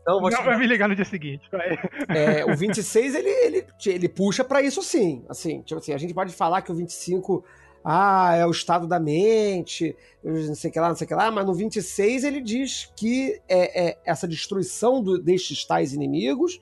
Então, 0.03 0.20
vou 0.20 0.31
Não 0.31 0.44
vai 0.44 0.57
me 0.59 0.66
ligar 0.66 0.88
no 0.88 0.96
dia 0.96 1.05
seguinte. 1.05 1.48
Vai. 1.51 1.79
é, 2.09 2.44
o 2.44 2.57
26 2.57 3.14
ele, 3.14 3.29
ele, 3.29 3.66
ele 3.87 4.09
puxa 4.09 4.42
pra 4.44 4.61
isso 4.62 4.83
sim. 4.83 5.25
Assim, 5.29 5.62
tipo 5.62 5.81
assim, 5.81 5.92
a 5.92 5.98
gente 5.98 6.14
pode 6.14 6.33
falar 6.35 6.62
que 6.62 6.72
o 6.72 6.75
25 6.75 7.44
ah, 7.85 8.35
é 8.37 8.46
o 8.46 8.51
estado 8.51 8.87
da 8.87 9.01
mente, 9.01 9.96
não 10.22 10.55
sei 10.55 10.70
o 10.70 10.72
que 10.72 10.79
lá, 10.81 10.88
não 10.88 10.94
sei 10.96 11.05
o 11.05 11.09
que 11.09 11.14
lá, 11.14 11.31
mas 11.33 11.44
no 11.44 11.53
26 11.55 12.22
ele 12.25 12.40
diz 12.40 12.92
que 12.96 13.40
é, 13.48 13.88
é, 13.90 13.98
essa 14.05 14.27
destruição 14.29 15.03
do- 15.03 15.18
destes 15.20 15.64
tais 15.64 15.92
inimigos 15.92 16.61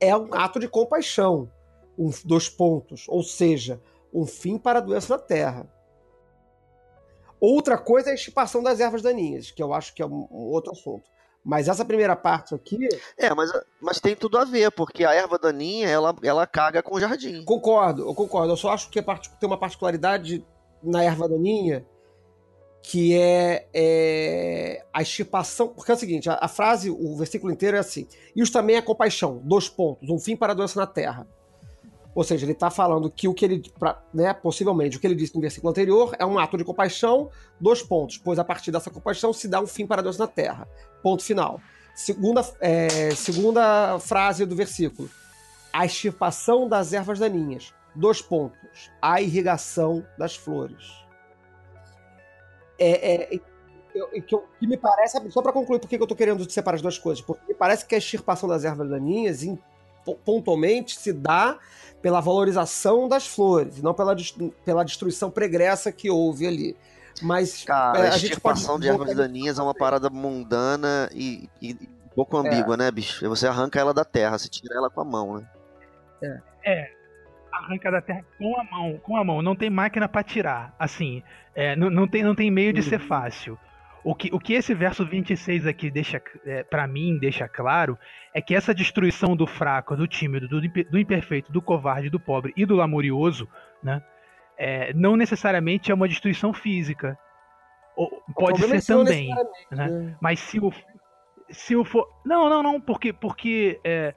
é 0.00 0.16
um 0.16 0.32
ato 0.32 0.58
de 0.58 0.66
compaixão. 0.68 1.50
Um, 1.98 2.10
dois 2.24 2.48
pontos. 2.48 3.04
Ou 3.08 3.22
seja, 3.22 3.80
um 4.12 4.26
fim 4.26 4.58
para 4.58 4.78
a 4.78 4.82
doença 4.82 5.16
na 5.16 5.22
terra. 5.22 5.68
Outra 7.40 7.76
coisa 7.76 8.08
é 8.08 8.12
a 8.12 8.14
extirpação 8.14 8.62
das 8.62 8.80
ervas 8.80 9.02
daninhas, 9.02 9.50
que 9.50 9.62
eu 9.62 9.74
acho 9.74 9.94
que 9.94 10.02
é 10.02 10.06
um, 10.06 10.26
um 10.30 10.46
outro 10.50 10.72
assunto. 10.72 11.04
Mas 11.44 11.68
essa 11.68 11.84
primeira 11.84 12.16
parte 12.16 12.54
aqui, 12.54 12.88
É, 13.18 13.34
mas, 13.34 13.50
mas 13.78 14.00
tem 14.00 14.16
tudo 14.16 14.38
a 14.38 14.46
ver, 14.46 14.70
porque 14.70 15.04
a 15.04 15.12
erva 15.12 15.38
daninha, 15.38 15.86
ela, 15.86 16.16
ela 16.22 16.46
caga 16.46 16.82
com 16.82 16.94
o 16.94 17.00
jardim. 17.00 17.44
Concordo, 17.44 18.08
eu 18.08 18.14
concordo. 18.14 18.52
Eu 18.52 18.56
só 18.56 18.70
acho 18.70 18.88
que 18.88 19.02
part- 19.02 19.28
tem 19.38 19.46
uma 19.46 19.58
particularidade 19.58 20.42
na 20.82 21.02
erva 21.04 21.28
daninha 21.28 21.84
que 22.82 23.14
é, 23.14 23.68
é, 23.74 24.86
a 24.90 25.02
extirpação. 25.02 25.68
Porque 25.68 25.90
é 25.90 25.94
o 25.94 25.98
seguinte: 25.98 26.30
a, 26.30 26.38
a 26.40 26.48
frase, 26.48 26.90
o 26.90 27.14
versículo 27.14 27.52
inteiro 27.52 27.76
é 27.76 27.80
assim. 27.80 28.08
Isso 28.34 28.50
também 28.52 28.76
é 28.76 28.82
compaixão, 28.82 29.42
dois 29.44 29.68
pontos, 29.68 30.08
um 30.08 30.18
fim 30.18 30.36
para 30.36 30.52
a 30.52 30.56
doença 30.56 30.80
na 30.80 30.86
terra. 30.86 31.26
Ou 32.14 32.22
seja, 32.22 32.44
ele 32.44 32.52
está 32.52 32.70
falando 32.70 33.10
que 33.10 33.26
o 33.26 33.34
que 33.34 33.44
ele, 33.44 33.62
pra- 33.78 34.00
né, 34.12 34.32
possivelmente, 34.32 34.96
o 34.96 35.00
que 35.00 35.06
ele 35.06 35.16
disse 35.16 35.34
no 35.34 35.40
versículo 35.40 35.70
anterior 35.70 36.14
é 36.18 36.24
um 36.24 36.38
ato 36.38 36.56
de 36.56 36.62
compaixão, 36.64 37.28
dois 37.60 37.82
pontos, 37.82 38.18
pois 38.18 38.38
a 38.38 38.44
partir 38.44 38.70
dessa 38.70 38.88
compaixão 38.90 39.32
se 39.32 39.48
dá 39.48 39.60
um 39.60 39.66
fim 39.66 39.86
para 39.86 40.00
doença 40.02 40.20
na 40.20 40.28
terra. 40.28 40.68
Ponto 41.02 41.24
final. 41.24 41.60
Segunda, 41.94 42.40
é, 42.60 43.10
segunda 43.14 43.98
frase 43.98 44.44
do 44.46 44.54
versículo 44.56 45.08
a 45.72 45.84
extirpação 45.84 46.68
das 46.68 46.92
ervas 46.92 47.18
daninhas. 47.18 47.74
Dois 47.96 48.22
pontos. 48.22 48.90
A 49.02 49.20
irrigação 49.20 50.06
das 50.16 50.36
flores. 50.36 50.84
É, 52.78 53.34
é, 53.34 53.40
eu- 53.94 54.08
que, 54.22 54.34
eu- 54.34 54.44
que 54.58 54.66
me 54.66 54.76
parece, 54.76 55.18
só 55.30 55.40
para 55.42 55.52
concluir 55.52 55.78
por 55.80 55.88
que 55.88 55.96
eu 55.96 56.06
tô 56.06 56.14
querendo 56.16 56.48
separar 56.50 56.76
as 56.76 56.82
duas 56.82 56.98
coisas, 56.98 57.24
porque 57.24 57.44
me 57.46 57.54
parece 57.54 57.86
que 57.86 57.94
a 57.94 57.98
extirpação 57.98 58.48
das 58.48 58.64
ervas 58.64 58.88
daninhas 58.88 59.42
pontualmente 60.24 60.98
se 60.98 61.12
dá 61.12 61.58
pela 62.02 62.20
valorização 62.20 63.08
das 63.08 63.26
flores, 63.26 63.80
não 63.82 63.94
pela, 63.94 64.14
pela 64.64 64.84
destruição 64.84 65.30
pregressa 65.30 65.90
que 65.90 66.10
houve 66.10 66.46
ali. 66.46 66.76
Mas 67.22 67.64
Cara, 67.64 68.06
é, 68.06 68.12
a 68.12 68.16
extirpação 68.16 68.78
de 68.78 68.88
ervas 68.88 69.14
daninhas 69.14 69.58
é 69.58 69.62
uma 69.62 69.74
parada 69.74 70.10
mundana 70.10 71.08
e, 71.14 71.48
e 71.62 71.70
É. 71.72 72.14
pouco 72.14 72.36
ambígua, 72.36 72.76
né, 72.76 72.90
bicho? 72.90 73.26
Você 73.28 73.46
arranca 73.46 73.80
ela 73.80 73.94
da 73.94 74.04
terra, 74.04 74.36
você 74.36 74.48
tira 74.48 74.74
ela 74.76 74.90
com 74.90 75.00
a 75.00 75.04
mão, 75.04 75.38
né? 75.38 75.48
Arranca 77.52 77.90
da 77.90 78.02
terra 78.02 78.24
com 78.36 78.60
a 78.60 78.64
mão, 78.64 78.98
com 78.98 79.16
a 79.16 79.24
mão. 79.24 79.40
Não 79.40 79.54
tem 79.54 79.70
máquina 79.70 80.08
pra 80.08 80.22
tirar. 80.24 80.74
Assim, 80.78 81.22
é, 81.54 81.76
não, 81.76 81.88
não, 81.88 82.06
tem, 82.08 82.22
não 82.22 82.34
tem 82.34 82.50
meio 82.50 82.72
de 82.72 82.82
ser 82.82 83.00
Uhum. 83.00 83.06
fácil. 83.06 83.58
O 84.04 84.14
que, 84.14 84.28
o 84.34 84.38
que 84.38 84.52
esse 84.52 84.74
verso 84.74 85.04
26 85.06 85.66
aqui 85.66 85.90
deixa, 85.90 86.20
é, 86.44 86.62
para 86.62 86.86
mim, 86.86 87.18
deixa 87.18 87.48
claro 87.48 87.98
é 88.34 88.42
que 88.42 88.54
essa 88.54 88.74
destruição 88.74 89.34
do 89.34 89.46
fraco, 89.46 89.96
do 89.96 90.06
tímido, 90.06 90.46
do, 90.46 90.60
do 90.60 90.98
imperfeito, 90.98 91.50
do 91.50 91.62
covarde, 91.62 92.10
do 92.10 92.20
pobre 92.20 92.52
e 92.54 92.66
do 92.66 92.76
lamurioso, 92.76 93.48
né? 93.82 94.02
é, 94.56 94.92
não 94.94 95.16
necessariamente 95.16 95.90
é 95.90 95.94
uma 95.94 96.08
destruição 96.08 96.52
física. 96.52 97.18
Ou- 97.96 98.22
pode 98.34 98.62
é 98.64 98.80
ser 98.80 98.92
não 98.92 99.04
também. 99.04 99.34
né? 99.70 99.88
né? 99.88 100.16
Mas 100.20 100.40
se 100.40 100.58
o 100.58 100.72
se 101.50 101.76
o 101.76 101.84
for 101.84 102.08
não 102.24 102.48
não 102.48 102.62
não 102.62 102.80
porque 102.80 103.12
porque 103.12 103.80
é, 103.84 104.14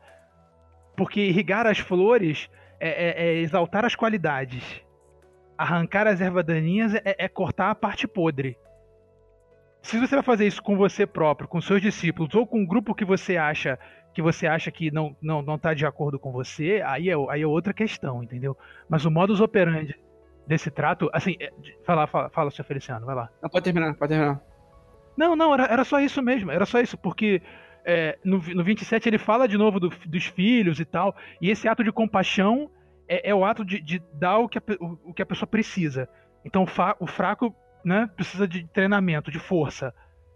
porque 0.95 1.21
irrigar 1.21 1.67
as 1.67 1.77
flores 1.77 2.49
é, 2.79 2.89
é- 2.89 3.27
é 3.27 3.33
exaltar 3.39 3.85
as 3.85 3.95
qualidades, 3.95 4.81
arrancar 5.57 6.07
as 6.07 6.21
ervas 6.21 6.45
daninhas 6.45 6.95
é, 6.95 7.01
é 7.05 7.27
cortar 7.27 7.69
a 7.69 7.75
parte 7.75 8.07
podre. 8.07 8.57
Se 9.87 9.97
você 9.99 10.15
vai 10.15 10.23
fazer 10.23 10.45
isso 10.45 10.61
com 10.61 10.75
você 10.75 11.05
próprio, 11.07 11.47
com 11.47 11.61
seus 11.61 11.81
discípulos 11.81 12.35
ou 12.35 12.45
com 12.45 12.59
um 12.59 12.65
grupo 12.65 12.93
que 12.93 13.05
você 13.05 13.37
acha 13.37 13.79
que 14.13 14.21
você 14.21 14.45
acha 14.47 14.69
que 14.69 14.91
não 14.91 15.15
não 15.21 15.41
não 15.41 15.55
está 15.55 15.73
de 15.73 15.85
acordo 15.85 16.19
com 16.19 16.31
você, 16.31 16.81
aí 16.85 17.09
é 17.09 17.13
aí 17.29 17.41
é 17.41 17.47
outra 17.47 17.73
questão, 17.73 18.21
entendeu? 18.21 18.57
Mas 18.89 19.05
o 19.05 19.11
modus 19.11 19.39
operandi 19.39 19.95
desse 20.45 20.69
trato, 20.69 21.09
assim, 21.13 21.35
é, 21.39 21.51
fala 21.85 22.05
fala, 22.05 22.29
fala 22.29 22.51
seu 22.51 22.65
Feliciano, 22.65 23.05
vai 23.05 23.15
lá. 23.15 23.29
Não, 23.41 23.49
pode 23.49 23.63
terminar, 23.63 23.93
pode 23.95 24.09
terminar. 24.09 24.41
Não, 25.15 25.35
não, 25.37 25.53
era, 25.53 25.65
era 25.67 25.83
só 25.85 25.99
isso 26.01 26.21
mesmo, 26.21 26.51
era 26.51 26.65
só 26.65 26.79
isso, 26.81 26.97
porque 26.97 27.41
é, 27.85 28.17
no, 28.25 28.39
no 28.39 28.63
27 28.65 29.07
ele 29.07 29.17
fala 29.17 29.47
de 29.47 29.57
novo 29.57 29.79
do- 29.79 29.89
dos 30.05 30.25
filhos 30.25 30.79
e 30.81 30.85
tal, 30.85 31.15
e 31.41 31.49
esse 31.49 31.65
ato 31.67 31.81
de 31.83 31.91
compaixão 31.93 32.69
é, 33.07 33.29
é 33.29 33.33
o 33.35 33.45
ato 33.45 33.63
de, 33.63 33.79
de 33.81 34.01
dar 34.13 34.37
o 34.39 34.49
que, 34.49 34.57
a, 34.57 34.61
o, 34.81 34.99
o 35.11 35.13
que 35.13 35.21
a 35.21 35.25
pessoa 35.25 35.47
precisa. 35.47 36.09
Então 36.43 36.63
o, 36.63 36.67
fa- 36.67 36.95
o 36.99 37.07
fraco 37.07 37.55
né, 37.87 38.09
precisa 38.15 38.45
de 38.45 38.67
treinamento, 38.67 39.31
de 39.31 39.39
força. 39.39 39.93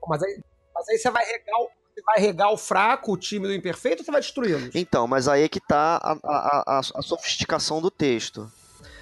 Mas 0.07 0.23
aí, 0.23 0.41
mas 0.73 0.87
aí 0.87 0.97
você 0.97 1.11
vai 1.11 1.25
regar 1.25 1.59
o, 1.59 1.69
você 1.93 2.01
vai 2.05 2.19
regar 2.19 2.51
o 2.53 2.57
fraco, 2.57 3.11
o 3.11 3.17
tímido, 3.17 3.51
o 3.51 3.55
imperfeito, 3.55 4.01
ou 4.01 4.05
você 4.05 4.11
vai 4.11 4.21
destruí-los? 4.21 4.73
Então, 4.73 5.05
mas 5.05 5.27
aí 5.27 5.43
é 5.43 5.49
que 5.49 5.59
tá 5.59 5.97
a, 6.01 6.13
a, 6.23 6.63
a, 6.65 6.79
a 6.79 7.01
sofisticação 7.01 7.81
do 7.81 7.91
texto. 7.91 8.49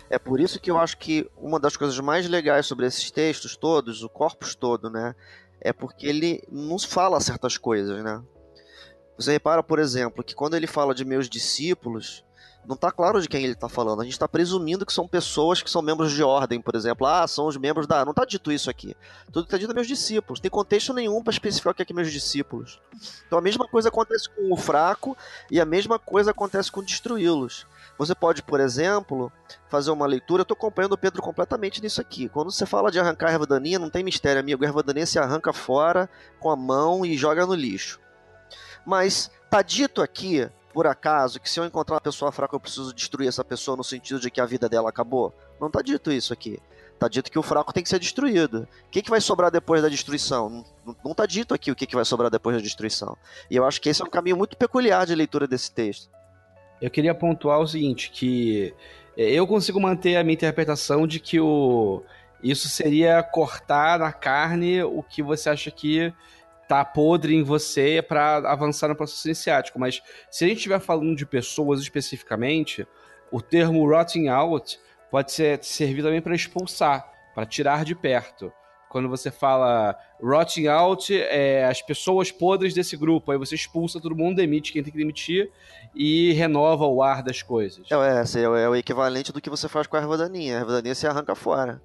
É 0.09 0.17
por 0.17 0.39
isso 0.39 0.59
que 0.59 0.71
eu 0.71 0.79
acho 0.79 0.97
que 0.97 1.29
uma 1.37 1.59
das 1.59 1.77
coisas 1.77 1.99
mais 1.99 2.27
legais 2.27 2.65
sobre 2.65 2.87
esses 2.87 3.11
textos 3.11 3.55
todos, 3.55 4.01
o 4.01 4.09
corpus 4.09 4.55
todo, 4.55 4.89
né? 4.89 5.13
É 5.61 5.71
porque 5.71 6.07
ele 6.07 6.41
nos 6.49 6.83
fala 6.83 7.19
certas 7.19 7.55
coisas, 7.55 8.03
né? 8.03 8.19
Você 9.15 9.33
repara, 9.33 9.61
por 9.61 9.77
exemplo, 9.77 10.23
que 10.23 10.33
quando 10.33 10.55
ele 10.55 10.65
fala 10.65 10.95
de 10.95 11.05
meus 11.05 11.29
discípulos, 11.29 12.25
não 12.69 12.77
tá 12.77 12.91
claro 12.91 13.19
de 13.19 13.27
quem 13.27 13.43
ele 13.43 13.55
tá 13.55 13.67
falando. 13.67 13.99
A 13.99 14.05
gente 14.05 14.19
tá 14.19 14.27
presumindo 14.27 14.85
que 14.85 14.93
são 14.93 15.07
pessoas 15.07 15.59
que 15.59 15.71
são 15.71 15.81
membros 15.81 16.11
de 16.11 16.21
ordem, 16.21 16.61
por 16.61 16.75
exemplo. 16.75 17.07
Ah, 17.07 17.27
são 17.27 17.47
os 17.47 17.57
membros 17.57 17.87
da. 17.87 18.05
Não 18.05 18.13
tá 18.13 18.23
dito 18.23 18.51
isso 18.51 18.69
aqui. 18.69 18.95
Tudo 19.31 19.45
que 19.45 19.49
tá 19.49 19.57
dito 19.57 19.71
é 19.71 19.73
meus 19.73 19.87
discípulos. 19.87 20.39
Tem 20.39 20.51
contexto 20.51 20.93
nenhum 20.93 21.23
para 21.23 21.33
especificar 21.33 21.71
o 21.71 21.75
que 21.75 21.81
é 21.81 21.85
que 21.85 21.95
meus 21.95 22.11
discípulos. 22.11 22.79
Então 23.25 23.39
a 23.39 23.41
mesma 23.41 23.67
coisa 23.67 23.89
acontece 23.89 24.29
com 24.29 24.53
o 24.53 24.55
fraco 24.55 25.17
e 25.49 25.59
a 25.59 25.65
mesma 25.65 25.97
coisa 25.97 26.29
acontece 26.29 26.71
com 26.71 26.83
destruí-los. 26.83 27.65
Você 27.97 28.13
pode, 28.13 28.43
por 28.43 28.59
exemplo, 28.59 29.31
fazer 29.67 29.89
uma 29.89 30.05
leitura. 30.05 30.41
Eu 30.41 30.45
tô 30.45 30.53
acompanhando 30.53 30.93
o 30.93 30.97
Pedro 30.97 31.23
completamente 31.23 31.81
nisso 31.81 31.99
aqui. 31.99 32.29
Quando 32.29 32.51
você 32.51 32.67
fala 32.67 32.91
de 32.91 32.99
arrancar 32.99 33.29
a 33.29 33.31
erva 33.31 33.47
daninha, 33.47 33.79
não 33.79 33.89
tem 33.89 34.03
mistério, 34.03 34.39
amigo. 34.39 34.63
A 34.63 34.67
erva 34.67 34.83
daninha 34.83 35.07
se 35.07 35.17
arranca 35.17 35.51
fora 35.51 36.07
com 36.39 36.51
a 36.51 36.55
mão 36.55 37.03
e 37.03 37.17
joga 37.17 37.47
no 37.47 37.55
lixo. 37.55 37.99
Mas 38.85 39.31
tá 39.49 39.63
dito 39.63 40.03
aqui 40.03 40.47
por 40.79 40.87
acaso, 40.87 41.41
que 41.41 41.49
se 41.49 41.59
eu 41.59 41.65
encontrar 41.65 41.95
uma 41.95 41.99
pessoa 41.99 42.31
fraca 42.31 42.55
eu 42.55 42.59
preciso 42.59 42.93
destruir 42.93 43.27
essa 43.27 43.43
pessoa 43.43 43.75
no 43.75 43.83
sentido 43.83 44.17
de 44.17 44.31
que 44.31 44.39
a 44.39 44.45
vida 44.45 44.69
dela 44.69 44.87
acabou? 44.87 45.35
Não 45.59 45.69
tá 45.69 45.81
dito 45.81 46.09
isso 46.09 46.31
aqui. 46.31 46.57
Tá 46.97 47.09
dito 47.09 47.29
que 47.29 47.37
o 47.37 47.43
fraco 47.43 47.73
tem 47.73 47.83
que 47.83 47.89
ser 47.89 47.99
destruído. 47.99 48.65
O 48.87 48.89
que, 48.89 49.01
que 49.01 49.09
vai 49.09 49.19
sobrar 49.19 49.51
depois 49.51 49.81
da 49.81 49.89
destruição? 49.89 50.63
Não, 50.85 50.95
não 51.03 51.13
tá 51.13 51.25
dito 51.25 51.53
aqui 51.53 51.69
o 51.69 51.75
que, 51.75 51.85
que 51.85 51.97
vai 51.97 52.05
sobrar 52.05 52.31
depois 52.31 52.55
da 52.55 52.61
destruição. 52.61 53.17
E 53.51 53.57
eu 53.57 53.65
acho 53.65 53.81
que 53.81 53.89
esse 53.89 54.01
é 54.01 54.05
um 54.05 54.09
caminho 54.09 54.37
muito 54.37 54.55
peculiar 54.55 55.05
de 55.05 55.13
leitura 55.13 55.45
desse 55.45 55.69
texto. 55.69 56.09
Eu 56.81 56.89
queria 56.89 57.13
pontuar 57.13 57.59
o 57.59 57.67
seguinte, 57.67 58.09
que 58.09 58.73
é, 59.17 59.31
eu 59.31 59.45
consigo 59.45 59.81
manter 59.81 60.15
a 60.15 60.23
minha 60.23 60.35
interpretação 60.35 61.05
de 61.05 61.19
que 61.19 61.41
o 61.41 62.01
isso 62.41 62.69
seria 62.69 63.21
cortar 63.21 63.99
na 63.99 64.13
carne 64.13 64.81
o 64.81 65.03
que 65.03 65.21
você 65.21 65.49
acha 65.49 65.69
que 65.69 66.13
tá 66.69 66.85
podre 66.85 67.35
em 67.35 67.41
você 67.41 67.99
para 67.99 68.37
avançar 68.49 68.87
no 68.87 68.95
processo 68.95 69.27
iniciático. 69.27 69.79
Mas 69.79 70.03
se 70.29 70.45
a 70.45 70.47
gente 70.47 70.57
estiver 70.57 70.79
falando 70.79 71.15
de 71.15 71.25
pessoas 71.25 71.81
especificamente, 71.81 72.87
o 73.31 73.41
termo 73.41 73.89
rotting 73.89 74.27
out 74.27 74.79
pode 75.09 75.31
ser, 75.31 75.61
servir 75.63 76.03
também 76.03 76.21
para 76.21 76.35
expulsar, 76.35 77.11
para 77.33 77.47
tirar 77.47 77.83
de 77.83 77.95
perto. 77.95 78.53
Quando 78.87 79.09
você 79.09 79.31
fala 79.31 79.97
rotting 80.21 80.67
out, 80.67 81.11
é 81.11 81.65
as 81.65 81.81
pessoas 81.81 82.31
podres 82.31 82.73
desse 82.73 82.95
grupo, 82.95 83.31
aí 83.31 83.37
você 83.37 83.55
expulsa 83.55 83.99
todo 83.99 84.15
mundo, 84.15 84.37
demite 84.37 84.71
quem 84.71 84.83
tem 84.83 84.91
que 84.91 84.97
demitir 84.97 85.51
e 85.95 86.33
renova 86.33 86.85
o 86.85 87.01
ar 87.01 87.23
das 87.23 87.41
coisas. 87.41 87.87
É, 87.91 87.95
é, 87.95 88.43
é 88.43 88.69
o 88.69 88.75
equivalente 88.75 89.31
do 89.31 89.41
que 89.41 89.49
você 89.49 89.67
faz 89.67 89.87
com 89.87 89.97
a 89.97 90.01
erva 90.01 90.17
daninha. 90.17 90.57
A 90.57 90.59
erva 90.59 90.71
daninha 90.73 90.93
você 90.93 91.07
arranca 91.07 91.33
fora. 91.33 91.81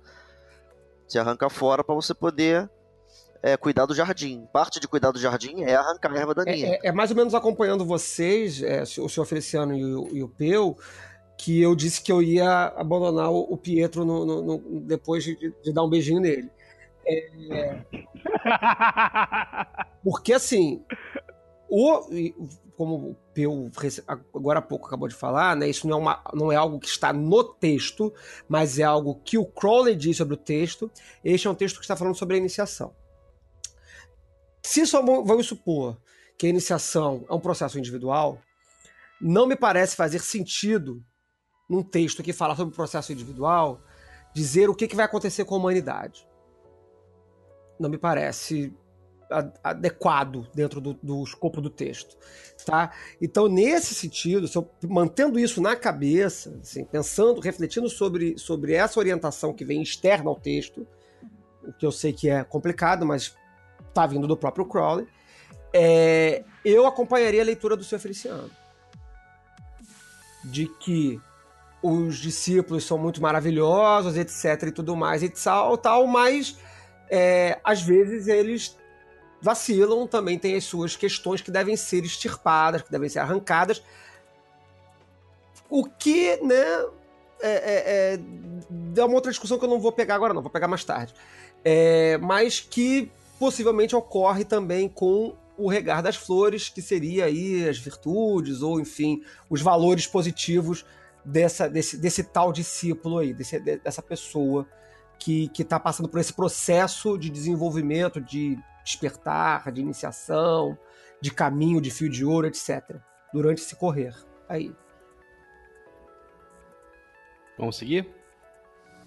Você 1.09 1.19
arranca 1.19 1.49
fora 1.49 1.83
para 1.83 1.95
você 1.95 2.15
poder 2.15 2.69
é, 3.45 3.59
cuidar 3.59 3.85
do 3.85 3.95
jardim. 3.95 4.49
Parte 4.51 4.81
de 4.81 4.89
cuidar 4.89 5.11
do 5.11 5.19
jardim 5.19 5.65
é 5.65 5.75
arrancar 5.75 6.11
a 6.11 6.19
erva 6.19 6.35
daninha. 6.35 6.67
É, 6.67 6.71
é, 6.77 6.89
é 6.89 6.93
mais 6.93 7.11
ou 7.11 7.17
menos 7.17 7.35
acompanhando 7.35 7.85
vocês, 7.85 8.63
é, 8.63 8.83
o 8.83 9.07
senhor 9.07 9.27
Feliciano 9.27 9.77
e 9.77 9.85
o, 9.85 10.09
e 10.17 10.23
o 10.23 10.29
Peu, 10.31 10.75
que 11.37 11.61
eu 11.61 11.77
disse 11.77 12.03
que 12.03 12.11
eu 12.11 12.23
ia 12.23 12.69
abandonar 12.69 13.31
o, 13.31 13.41
o 13.41 13.59
Pietro 13.59 14.03
no, 14.03 14.25
no, 14.25 14.43
no, 14.43 14.81
depois 14.81 15.25
de, 15.25 15.37
de, 15.63 15.75
dar 15.75 15.85
um 15.85 15.91
beijinho 15.91 16.21
nele. 16.21 16.51
É... 17.07 17.85
Porque 20.03 20.33
assim, 20.33 20.83
o, 21.69 22.01
como 22.79 23.11
o 23.11 23.17
Peu 23.35 23.71
agora 24.33 24.61
há 24.61 24.63
pouco 24.63 24.87
acabou 24.87 25.07
de 25.07 25.15
falar, 25.15 25.55
né, 25.55 25.69
isso 25.69 25.87
não 25.87 25.99
é, 25.99 26.01
uma, 26.01 26.25
não 26.33 26.51
é 26.51 26.57
algo 26.57 26.81
que 26.81 26.89
está 26.89 27.13
no 27.13 27.45
texto, 27.45 28.11
mas 28.49 28.79
é 28.79 28.85
algo 28.85 29.21
que 29.23 29.37
o 29.37 29.45
Crowley 29.45 29.95
diz 29.95 30.17
sobre 30.17 30.33
o 30.33 30.39
texto. 30.39 30.91
Este 31.23 31.47
é 31.47 31.51
um 31.51 31.55
texto 31.55 31.77
que 31.77 31.85
está 31.85 31.95
falando 31.95 32.17
sobre 32.17 32.37
a 32.37 32.39
iniciação. 32.39 33.04
Se 34.65 34.87
só 34.87 35.03
vamos 35.03 35.47
supor 35.47 36.01
que 36.39 36.47
a 36.47 36.49
iniciação 36.49 37.25
é 37.29 37.35
um 37.35 37.39
processo 37.39 37.79
individual, 37.79 38.41
não 39.21 39.47
me 39.47 39.55
parece 39.55 39.95
fazer 39.95 40.21
sentido, 40.21 41.05
num 41.69 41.83
texto 41.83 42.23
que 42.23 42.33
fala 42.33 42.57
sobre 42.57 42.73
o 42.73 42.77
processo 42.77 43.13
individual, 43.13 43.83
dizer 44.35 44.71
o 44.71 44.75
que, 44.75 44.89
que 44.89 44.97
vai 44.97 45.05
acontecer 45.05 45.45
com 45.45 45.55
a 45.55 45.59
humanidade. 45.59 46.27
Não 47.79 47.91
me 47.91 47.99
parece 47.99 48.75
adequado 49.63 50.49
dentro 50.55 50.81
do, 50.81 50.95
do, 50.95 51.23
escopo 51.23 51.61
do 51.61 51.69
texto, 51.69 52.17
tá? 52.65 52.93
Então, 53.21 53.49
nesse 53.49 53.95
sentido, 53.95 54.49
eu, 54.55 54.71
mantendo 54.89 55.39
isso 55.39 55.61
na 55.61 55.77
cabeça, 55.77 56.59
assim, 56.63 56.85
pensando, 56.85 57.41
refletindo 57.41 57.89
sobre, 57.91 58.39
sobre 58.39 58.73
essa 58.73 58.99
orientação 58.99 59.53
que 59.53 59.65
vem 59.65 59.83
externa 59.83 60.31
ao 60.31 60.41
texto, 60.41 60.87
o 61.63 61.73
que 61.73 61.85
eu 61.85 61.93
sei 61.93 62.13
que 62.13 62.29
é 62.29 62.45
complicado, 62.45 63.05
mas 63.05 63.35
tá 63.95 64.07
vindo 64.07 64.27
do 64.27 64.37
próprio 64.37 64.65
Crowley, 64.67 65.07
é, 65.73 66.45
eu 66.65 66.87
acompanharia 66.87 67.41
a 67.41 67.45
leitura 67.45 67.77
do 67.77 67.85
seu 67.85 67.99
Feliciano. 67.99 68.51
De 70.45 70.67
que 70.67 71.21
os 71.83 72.17
discípulos 72.17 72.85
são 72.85 72.99
muito 72.99 73.21
maravilhosos, 73.23 74.17
etc. 74.17 74.69
e 74.69 74.73
tudo 74.73 74.97
mais 74.97 75.23
e 75.23 75.29
tal, 75.29 75.77
tal 75.77 76.07
mas 76.07 76.57
é, 77.11 77.59
às 77.63 77.83
vezes 77.83 78.27
eles 78.27 78.77
vacilam, 79.41 80.07
também 80.07 80.39
tem 80.39 80.57
as 80.57 80.65
suas 80.65 80.97
questões 80.97 81.43
que 81.43 81.51
devem 81.51 81.77
ser 81.77 82.03
extirpadas, 82.05 82.83
que 82.83 82.91
devem 82.91 83.09
ser 83.09 83.19
arrancadas. 83.19 83.83
O 85.69 85.85
que, 85.85 86.37
né, 86.43 86.65
é, 87.41 87.51
é, 87.51 88.15
é, 88.15 88.21
é 88.97 89.05
uma 89.05 89.15
outra 89.15 89.31
discussão 89.31 89.59
que 89.59 89.65
eu 89.65 89.69
não 89.69 89.79
vou 89.79 89.93
pegar 89.93 90.15
agora, 90.15 90.33
não, 90.33 90.41
vou 90.41 90.51
pegar 90.51 90.69
mais 90.69 90.85
tarde. 90.85 91.15
É, 91.63 92.17
mas 92.19 92.61
que 92.61 93.13
possivelmente 93.39 93.95
ocorre 93.95 94.45
também 94.45 94.89
com 94.89 95.37
o 95.57 95.69
regar 95.69 96.03
das 96.03 96.17
flores, 96.17 96.69
que 96.69 96.83
seria 96.83 97.27
aí 97.27 97.69
as 97.69 97.79
virtudes, 97.79 98.63
ou 98.63 98.81
enfim, 98.81 99.23
os 99.49 99.61
valores 99.61 100.07
positivos 100.07 100.85
dessa, 101.25 101.69
desse, 101.69 101.97
desse 101.97 102.25
tal 102.25 102.53
discípulo 102.53 103.19
aí, 103.19 103.33
desse, 103.33 103.59
dessa 103.61 104.03
pessoa 104.03 104.67
que 105.19 105.51
está 105.59 105.79
passando 105.81 106.09
por 106.09 106.21
esse 106.21 106.33
processo 106.33 107.17
de 107.17 107.31
desenvolvimento, 107.31 108.21
de 108.21 108.59
despertar, 108.85 109.73
de 109.73 109.81
iniciação, 109.81 110.77
de 111.21 111.31
caminho, 111.31 111.81
de 111.81 111.91
fio 111.91 112.11
de 112.11 112.25
ouro, 112.25 112.47
etc. 112.47 112.97
Durante 113.33 113.63
esse 113.63 113.75
correr 113.77 114.15
aí. 114.49 114.75
Vamos 117.57 117.77
seguir? 117.77 118.24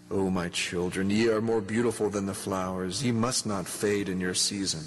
O 0.10 0.30
my 0.30 0.48
children, 0.50 1.10
ye 1.10 1.28
are 1.28 1.42
more 1.42 1.60
beautiful 1.60 2.10
than 2.10 2.26
the 2.26 2.34
flowers. 2.34 3.04
Ye 3.04 3.12
must 3.12 3.46
not 3.46 3.68
fade 3.68 4.08
in 4.08 4.22
your 4.22 4.34
season. 4.34 4.84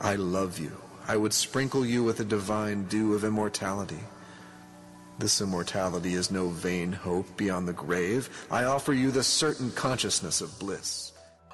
I 0.00 0.16
love 0.16 0.58
you. 0.58 0.72
I 1.06 1.18
would 1.18 1.34
sprinkle 1.34 1.84
you 1.84 2.02
with 2.02 2.16
the 2.16 2.24
divine 2.24 2.84
dew 2.84 3.12
of 3.12 3.24
immortality. 3.24 4.00
This 5.18 5.42
immortality 5.42 6.14
is 6.14 6.30
no 6.30 6.48
vain 6.48 6.90
hope 6.90 7.36
beyond 7.36 7.68
the 7.68 7.74
grave. 7.74 8.30
I 8.50 8.64
offer 8.64 8.94
you 8.94 9.10
the 9.10 9.22
certain 9.22 9.70
consciousness 9.72 10.40
of 10.40 10.58
bliss. 10.58 11.12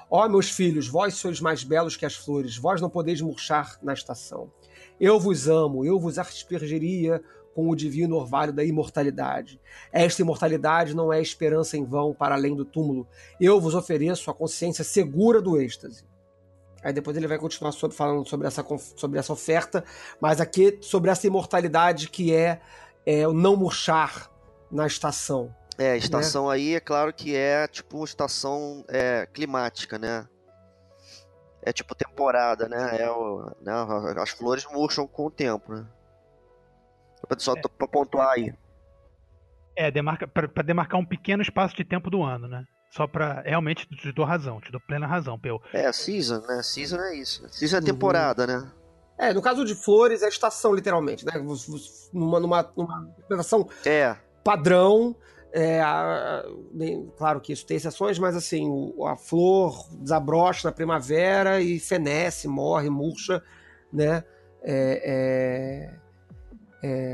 Ó 0.09 0.25
oh, 0.25 0.29
meus 0.29 0.49
filhos, 0.49 0.89
vós 0.89 1.15
sois 1.15 1.41
mais 1.41 1.63
belos 1.63 1.97
que 1.97 2.07
as 2.07 2.17
flores, 2.17 2.57
vós 2.57 2.81
não 2.81 2.91
podeis 2.91 3.21
murchar 3.21 3.79
na 3.83 3.93
estação. 3.93 4.51
Eu 5.01 5.21
vos 5.21 5.49
amo, 5.49 5.85
eu 5.85 5.99
vos 5.99 6.19
aspergeria 6.19 7.23
com 7.55 7.69
o 7.69 7.77
divino 7.77 8.17
orvalho 8.17 8.53
da 8.53 8.65
imortalidade. 8.65 9.61
Esta 9.93 10.23
imortalidade 10.23 10.95
não 10.95 11.13
é 11.13 11.21
esperança 11.21 11.77
em 11.77 11.85
vão 11.85 12.15
para 12.15 12.35
além 12.35 12.55
do 12.55 12.65
túmulo. 12.65 13.07
Eu 13.41 13.61
vos 13.61 13.75
ofereço 13.75 14.31
a 14.31 14.35
consciência 14.35 14.85
segura 14.85 15.41
do 15.41 15.61
êxtase. 15.61 16.05
Aí 16.83 16.93
depois 16.93 17.17
ele 17.17 17.27
vai 17.27 17.39
continuar 17.39 17.73
sobre, 17.73 17.97
falando 17.97 18.27
sobre 18.27 18.47
essa, 18.47 18.65
sobre 18.97 19.19
essa 19.19 19.33
oferta, 19.33 19.85
mas 20.21 20.41
aqui 20.41 20.79
sobre 20.81 21.11
essa 21.11 21.27
imortalidade 21.27 22.09
que 22.09 22.35
é, 22.35 22.61
é 23.05 23.29
o 23.29 23.35
não 23.35 23.57
murchar 23.57 24.31
na 24.71 24.87
estação. 24.87 25.55
É, 25.77 25.93
a 25.93 25.97
estação 25.97 26.49
né? 26.49 26.55
aí 26.55 26.75
é 26.75 26.81
claro 26.81 27.13
que 27.13 27.35
é 27.35 27.67
tipo 27.67 27.99
uma 27.99 28.05
estação 28.05 28.85
é, 28.89 29.27
climática, 29.33 29.99
né? 29.99 30.27
É 31.63 31.73
tipo 31.73 31.95
temporada, 31.95 32.69
né? 32.69 32.99
É 32.99 33.11
o, 33.11 33.51
né? 33.61 33.73
As 34.19 34.31
flores 34.31 34.67
murcham 34.71 35.07
com 35.07 35.27
o 35.27 35.31
tempo, 35.31 35.75
né? 35.75 35.87
Só 37.39 37.55
é. 37.55 37.61
pra 37.61 37.89
pontuar 37.89 38.31
aí. 38.31 38.53
É, 39.77 39.91
demarca, 39.91 40.27
pra, 40.27 40.49
pra, 40.49 40.63
demarcar 40.63 41.01
um 41.01 41.07
pequeno 41.07 41.43
espaço 41.43 41.75
de 41.77 41.85
tempo 41.85 42.11
do 42.11 42.23
ano, 42.23 42.49
né? 42.49 42.65
Só 42.91 43.07
pra. 43.07 43.41
Realmente 43.43 43.87
te 43.87 44.13
dou 44.13 44.25
razão, 44.25 44.61
te 44.61 44.71
dou 44.71 44.81
plena 44.81 45.07
razão, 45.07 45.39
Peu. 45.39 45.61
É, 45.73 45.93
season, 45.93 46.41
né? 46.41 46.63
Season 46.63 46.99
é 46.99 47.15
isso. 47.15 47.49
Season 47.49 47.79
é 47.79 47.81
temporada, 47.81 48.47
uhum. 48.47 48.61
né? 48.61 48.73
É, 49.17 49.35
no 49.35 49.43
caso 49.43 49.65
de 49.65 49.75
flores, 49.75 50.23
é 50.23 50.29
estação, 50.29 50.75
literalmente, 50.75 51.27
né? 51.27 51.33
Numa, 52.13 52.41
numa, 52.41 52.73
numa 52.77 53.15
estação 53.31 53.69
é. 53.85 54.17
padrão. 54.43 55.15
É, 55.53 55.81
a, 55.81 56.45
bem, 56.73 57.13
claro 57.19 57.41
que 57.41 57.53
isso 57.53 57.67
tem 57.67 57.77
exceções, 57.77 58.19
mas 58.19 58.37
assim, 58.37 58.69
o, 58.69 59.07
a 59.07 59.17
flor 59.17 59.85
desabrocha 59.95 60.69
na 60.69 60.73
primavera 60.73 61.61
e 61.61 61.79
fenece, 61.79 62.49
morre, 62.49 62.89
murcha, 62.89 63.43
né? 63.93 64.25
É, 64.63 65.91
é, 65.93 65.95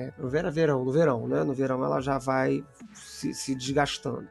é, 0.06 0.12
no 0.22 0.28
verão, 0.28 0.50
verão, 0.50 0.84
no 0.84 0.92
verão, 0.92 1.28
né? 1.28 1.44
No 1.44 1.54
verão 1.54 1.84
ela 1.84 2.00
já 2.00 2.18
vai 2.18 2.64
se, 2.94 3.34
se 3.34 3.54
desgastando. 3.54 4.28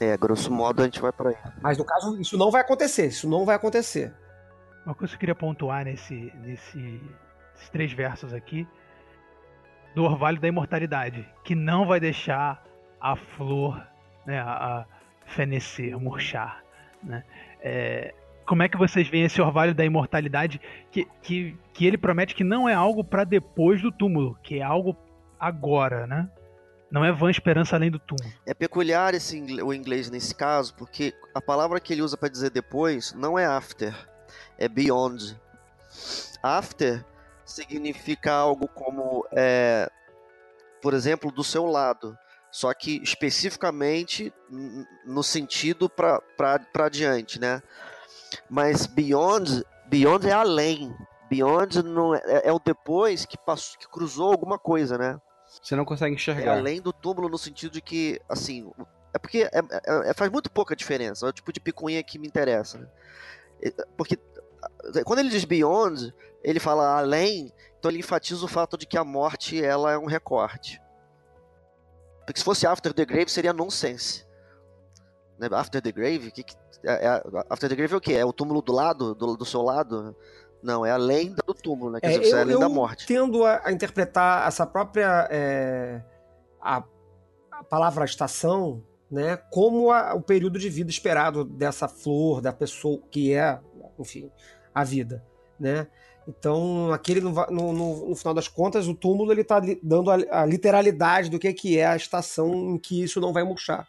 É, 0.00 0.16
grosso 0.16 0.52
modo 0.52 0.80
a 0.80 0.84
gente 0.84 1.00
vai 1.00 1.12
para 1.12 1.30
aí. 1.30 1.36
Mas 1.60 1.76
no 1.76 1.84
caso, 1.84 2.20
isso 2.20 2.36
não 2.38 2.50
vai 2.50 2.60
acontecer, 2.60 3.06
isso 3.06 3.28
não 3.28 3.44
vai 3.44 3.56
acontecer. 3.56 4.14
Uma 4.86 4.94
coisa 4.94 5.10
que 5.10 5.16
eu 5.16 5.20
queria 5.20 5.34
pontuar 5.34 5.84
nesse, 5.84 6.32
nesse, 6.36 6.78
nesses 6.78 7.68
três 7.70 7.92
versos 7.92 8.32
aqui. 8.32 8.66
do 9.94 10.04
orvalho 10.04 10.40
da 10.40 10.46
imortalidade, 10.46 11.28
que 11.44 11.54
não 11.54 11.86
vai 11.86 11.98
deixar 11.98 12.64
a 13.00 13.16
flor, 13.16 13.84
né, 14.24 14.38
a, 14.38 14.80
a 14.80 14.86
fenecer, 15.26 15.98
murchar, 15.98 16.62
né? 17.02 17.24
É, 17.60 18.14
como 18.48 18.62
é 18.62 18.68
que 18.68 18.78
vocês 18.78 19.06
veem 19.06 19.24
esse 19.24 19.42
orvalho 19.42 19.74
da 19.74 19.84
imortalidade 19.84 20.58
que, 20.90 21.06
que, 21.20 21.54
que 21.74 21.86
ele 21.86 21.98
promete 21.98 22.34
que 22.34 22.42
não 22.42 22.66
é 22.66 22.72
algo 22.72 23.04
para 23.04 23.22
depois 23.22 23.82
do 23.82 23.92
túmulo, 23.92 24.38
que 24.42 24.58
é 24.58 24.62
algo 24.62 24.96
agora, 25.38 26.06
né? 26.06 26.26
Não 26.90 27.04
é 27.04 27.12
vã 27.12 27.30
esperança 27.30 27.76
além 27.76 27.90
do 27.90 27.98
túmulo. 27.98 28.34
É 28.46 28.54
peculiar 28.54 29.12
esse, 29.12 29.38
o 29.62 29.74
inglês 29.74 30.10
nesse 30.10 30.34
caso, 30.34 30.74
porque 30.74 31.14
a 31.34 31.42
palavra 31.42 31.78
que 31.78 31.92
ele 31.92 32.00
usa 32.00 32.16
para 32.16 32.30
dizer 32.30 32.48
depois 32.48 33.12
não 33.12 33.38
é 33.38 33.44
after, 33.44 33.94
é 34.56 34.66
beyond. 34.66 35.38
After 36.42 37.04
significa 37.44 38.32
algo 38.32 38.66
como, 38.66 39.26
é, 39.30 39.90
por 40.80 40.94
exemplo, 40.94 41.30
do 41.30 41.44
seu 41.44 41.66
lado, 41.66 42.16
só 42.50 42.72
que 42.72 43.02
especificamente 43.02 44.32
no 45.04 45.22
sentido 45.22 45.90
para 45.90 46.62
adiante, 46.86 47.38
né? 47.38 47.62
Mas 48.48 48.86
beyond, 48.86 49.64
beyond 49.86 50.26
é 50.26 50.32
além. 50.32 50.94
Beyond 51.28 51.82
não 51.82 52.14
é, 52.14 52.22
é, 52.24 52.48
é 52.48 52.52
o 52.52 52.58
depois 52.58 53.26
que 53.26 53.36
passou, 53.36 53.78
que 53.78 53.88
cruzou 53.88 54.30
alguma 54.30 54.58
coisa, 54.58 54.96
né? 54.96 55.20
Você 55.62 55.76
não 55.76 55.84
consegue 55.84 56.14
enxergar. 56.14 56.56
É 56.56 56.58
além 56.58 56.80
do 56.80 56.92
túmulo 56.92 57.28
no 57.28 57.38
sentido 57.38 57.72
de 57.72 57.80
que, 57.80 58.20
assim, 58.28 58.70
é 59.14 59.18
porque 59.18 59.42
é, 59.42 59.58
é, 59.58 60.10
é 60.10 60.14
faz 60.14 60.30
muito 60.30 60.50
pouca 60.50 60.76
diferença. 60.76 61.26
É 61.26 61.28
o 61.28 61.32
tipo 61.32 61.52
de 61.52 61.60
picuinha 61.60 62.02
que 62.02 62.18
me 62.18 62.26
interessa. 62.26 62.78
Né? 62.78 62.86
Porque 63.96 64.18
quando 65.04 65.20
ele 65.20 65.30
diz 65.30 65.44
beyond, 65.44 66.14
ele 66.42 66.60
fala 66.60 66.98
além, 66.98 67.52
então 67.78 67.90
ele 67.90 68.00
enfatiza 68.00 68.44
o 68.44 68.48
fato 68.48 68.76
de 68.76 68.86
que 68.86 68.98
a 68.98 69.04
morte 69.04 69.62
ela 69.62 69.92
é 69.92 69.98
um 69.98 70.06
recorte. 70.06 70.80
Porque 72.26 72.40
se 72.40 72.44
fosse 72.44 72.66
after 72.66 72.92
the 72.92 73.04
grave 73.04 73.30
seria 73.30 73.52
nonsense. 73.52 74.26
Né? 75.38 75.48
After 75.52 75.80
the 75.80 75.92
grave, 75.92 76.30
que, 76.30 76.42
que 76.42 76.54
é, 76.84 77.06
é, 77.06 77.22
after 77.48 77.68
the 77.68 77.76
grave 77.76 77.94
é 77.94 77.96
o 77.96 78.00
quê? 78.00 78.14
É 78.14 78.24
o 78.24 78.32
túmulo 78.32 78.60
do 78.60 78.72
lado, 78.72 79.14
do, 79.14 79.36
do 79.36 79.44
seu 79.44 79.62
lado? 79.62 80.16
Não, 80.62 80.84
é 80.84 80.90
além 80.90 81.34
do 81.34 81.54
túmulo, 81.54 81.92
né? 81.92 82.00
Quer 82.00 82.14
é, 82.14 82.18
dizer, 82.18 82.32
eu, 82.32 82.38
é 82.38 82.40
além 82.42 82.58
da 82.58 82.68
morte. 82.68 83.06
tendo 83.06 83.44
a, 83.44 83.60
a 83.64 83.72
interpretar 83.72 84.46
essa 84.46 84.66
própria 84.66 85.28
é, 85.30 86.02
a, 86.60 86.82
a, 87.52 87.64
palavra 87.64 88.04
estação, 88.04 88.82
né, 89.10 89.36
como 89.50 89.90
a, 89.90 90.14
o 90.14 90.20
período 90.20 90.58
de 90.58 90.68
vida 90.68 90.90
esperado 90.90 91.44
dessa 91.44 91.86
flor, 91.86 92.40
da 92.40 92.52
pessoa 92.52 93.00
que 93.10 93.32
é, 93.32 93.60
enfim, 93.98 94.30
a 94.74 94.84
vida, 94.84 95.24
né? 95.58 95.86
Então, 96.26 96.92
aquele 96.92 97.22
no, 97.22 97.32
no, 97.32 98.08
no 98.10 98.14
final 98.14 98.34
das 98.34 98.48
contas, 98.48 98.86
o 98.86 98.94
túmulo 98.94 99.32
ele 99.32 99.40
está 99.40 99.62
dando 99.82 100.10
a, 100.10 100.44
literalidade 100.44 101.30
do 101.30 101.38
que, 101.38 101.50
que 101.54 101.78
é 101.78 101.86
a 101.86 101.96
estação 101.96 102.52
em 102.74 102.78
que 102.78 103.02
isso 103.02 103.18
não 103.18 103.32
vai 103.32 103.42
murchar, 103.44 103.88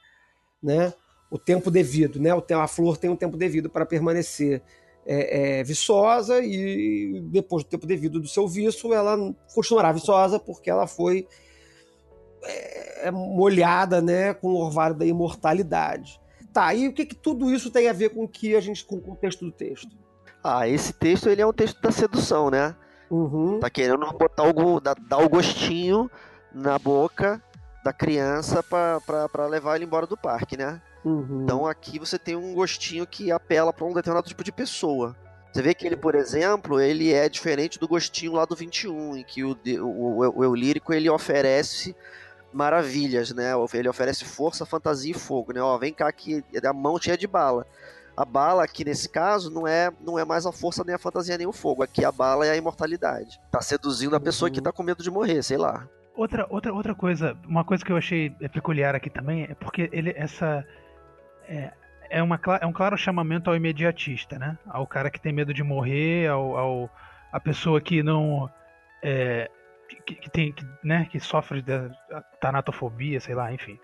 né? 0.63 0.93
O 1.29 1.37
tempo 1.37 1.69
devido, 1.69 2.19
né? 2.19 2.29
A 2.55 2.67
flor 2.67 2.97
tem 2.97 3.09
um 3.09 3.15
tempo 3.15 3.37
devido 3.37 3.69
para 3.69 3.85
permanecer 3.85 4.63
é, 5.05 5.59
é, 5.59 5.63
viçosa 5.63 6.39
e 6.39 7.19
depois 7.31 7.63
do 7.63 7.69
tempo 7.69 7.87
devido 7.87 8.19
do 8.19 8.27
seu 8.27 8.47
viço, 8.47 8.93
ela 8.93 9.17
continuará 9.53 9.91
viçosa 9.91 10.39
porque 10.39 10.69
ela 10.69 10.85
foi 10.85 11.27
é, 12.43 13.07
é, 13.07 13.11
molhada, 13.11 14.01
né, 14.01 14.33
com 14.33 14.49
o 14.49 14.57
orvalho 14.57 14.95
da 14.95 15.05
imortalidade. 15.05 16.21
Tá, 16.53 16.73
e 16.73 16.87
o 16.87 16.93
que, 16.93 17.05
que 17.05 17.15
tudo 17.15 17.51
isso 17.51 17.71
tem 17.71 17.89
a 17.89 17.93
ver 17.93 18.09
com 18.09 18.27
que 18.27 18.55
a 18.55 18.61
gente 18.61 18.85
com 18.85 18.95
o 18.95 19.01
contexto 19.01 19.45
do 19.45 19.51
texto? 19.51 19.89
Ah, 20.43 20.67
esse 20.67 20.93
texto 20.93 21.27
ele 21.27 21.41
é 21.41 21.45
um 21.45 21.53
texto 21.53 21.81
da 21.81 21.91
sedução, 21.91 22.49
né? 22.49 22.75
Uhum. 23.09 23.59
Tá 23.59 23.69
querendo 23.69 24.05
botar 24.13 24.43
o, 24.43 24.79
dar, 24.79 24.95
dar 24.95 25.17
o 25.17 25.29
gostinho 25.29 26.09
na 26.53 26.77
boca 26.77 27.41
da 27.83 27.91
criança 27.91 28.63
para 28.63 29.47
levar 29.47 29.75
ele 29.75 29.85
embora 29.85 30.05
do 30.05 30.17
parque, 30.17 30.55
né? 30.55 30.81
Uhum. 31.03 31.43
Então 31.43 31.65
aqui 31.65 31.97
você 31.97 32.19
tem 32.19 32.35
um 32.35 32.53
gostinho 32.53 33.07
que 33.07 33.31
apela 33.31 33.71
para 33.71 33.85
um 33.85 33.93
determinado 33.93 34.27
tipo 34.27 34.43
de 34.43 34.51
pessoa. 34.51 35.15
Você 35.51 35.61
vê 35.61 35.73
que 35.73 35.87
ele, 35.87 35.95
por 35.95 36.13
exemplo, 36.13 36.79
ele 36.79 37.11
é 37.11 37.27
diferente 37.27 37.79
do 37.79 37.87
gostinho 37.87 38.33
lá 38.33 38.45
do 38.45 38.55
21, 38.55 39.17
em 39.17 39.23
que 39.23 39.43
o, 39.43 39.57
o, 39.81 40.37
o 40.37 40.43
eu 40.43 40.53
lírico 40.53 40.93
ele 40.93 41.09
oferece 41.09 41.95
maravilhas, 42.53 43.33
né? 43.33 43.53
Ele 43.73 43.89
oferece 43.89 44.25
força, 44.25 44.65
fantasia 44.65 45.11
e 45.11 45.17
fogo, 45.17 45.53
né? 45.53 45.61
Ó, 45.61 45.77
vem 45.77 45.93
cá 45.93 46.11
que 46.11 46.43
a 46.63 46.73
mão 46.73 46.99
cheia 46.99 47.17
de 47.17 47.27
bala. 47.27 47.65
A 48.15 48.25
bala 48.25 48.63
aqui 48.63 48.83
nesse 48.83 49.07
caso 49.07 49.49
não 49.49 49.65
é 49.65 49.91
não 50.05 50.19
é 50.19 50.25
mais 50.25 50.45
a 50.45 50.51
força 50.51 50.83
nem 50.83 50.93
a 50.93 50.99
fantasia 50.99 51.37
nem 51.37 51.47
o 51.47 51.53
fogo. 51.53 51.81
Aqui 51.81 52.03
a 52.03 52.11
bala 52.11 52.45
é 52.45 52.51
a 52.51 52.57
imortalidade. 52.57 53.39
Tá 53.51 53.61
seduzindo 53.61 54.15
a 54.15 54.19
pessoa 54.19 54.49
uhum. 54.49 54.53
que 54.53 54.61
tá 54.61 54.71
com 54.71 54.83
medo 54.83 55.01
de 55.01 55.09
morrer, 55.09 55.41
sei 55.41 55.57
lá. 55.57 55.87
Outra, 56.15 56.45
outra, 56.49 56.73
outra 56.73 56.93
coisa, 56.93 57.37
uma 57.47 57.63
coisa 57.63 57.83
que 57.83 57.91
eu 57.91 57.95
achei 57.95 58.29
peculiar 58.51 58.93
aqui 58.93 59.09
também 59.09 59.43
é 59.43 59.55
porque 59.55 59.89
ele 59.93 60.13
essa 60.17 60.65
é, 61.49 61.73
é, 62.11 62.23
uma, 62.23 62.39
é 62.61 62.65
um 62.65 62.71
claro 62.71 62.95
chamamento 62.95 63.49
ao 63.49 63.55
imediatista, 63.55 64.37
né? 64.37 64.57
Ao 64.67 64.85
cara 64.85 65.09
que 65.09 65.19
tem 65.19 65.33
medo 65.33 65.53
de 65.53 65.63
morrer, 65.63 66.27
ao, 66.27 66.55
ao 66.55 66.89
a 67.31 67.39
pessoa 67.39 67.81
que 67.81 68.01
não 68.03 68.49
é, 69.01 69.49
que, 70.05 70.15
que, 70.15 70.29
tem 70.29 70.51
que, 70.51 70.65
né, 70.83 71.07
que 71.11 71.19
sofre 71.19 71.61
de 71.61 71.89
tanatofobia, 72.39 73.19
sei 73.19 73.35
lá, 73.35 73.51
enfim. 73.51 73.79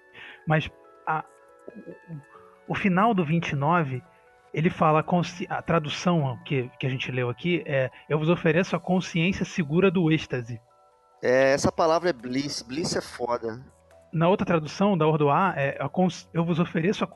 Mas 0.48 0.70
a, 1.06 1.24
o, 2.68 2.74
o 2.74 2.76
final 2.76 3.14
do 3.14 3.26
29 3.26 4.02
ele 4.54 4.70
fala 4.70 5.04
a 5.50 5.62
tradução 5.62 6.40
que, 6.46 6.70
que 6.80 6.88
a 6.88 6.90
gente 6.90 7.12
leu 7.12 7.30
aqui 7.30 7.62
é 7.66 7.92
eu 8.08 8.18
vos 8.18 8.30
ofereço 8.30 8.76
a 8.76 8.80
consciência 8.80 9.44
segura 9.44 9.92
do 9.92 10.12
êxtase. 10.12 10.62
É, 11.22 11.54
essa 11.54 11.72
palavra 11.72 12.10
é 12.10 12.14
bliss, 12.14 12.62
bliss 12.62 12.96
é 12.96 13.02
foda 13.02 13.62
na 14.16 14.30
outra 14.30 14.46
tradução 14.46 14.98
da 14.98 15.06
Ordoá, 15.06 15.54
é, 15.58 15.78
eu 16.34 16.46
vos 16.46 16.58
ofereço 16.58 17.04
a, 17.04 17.10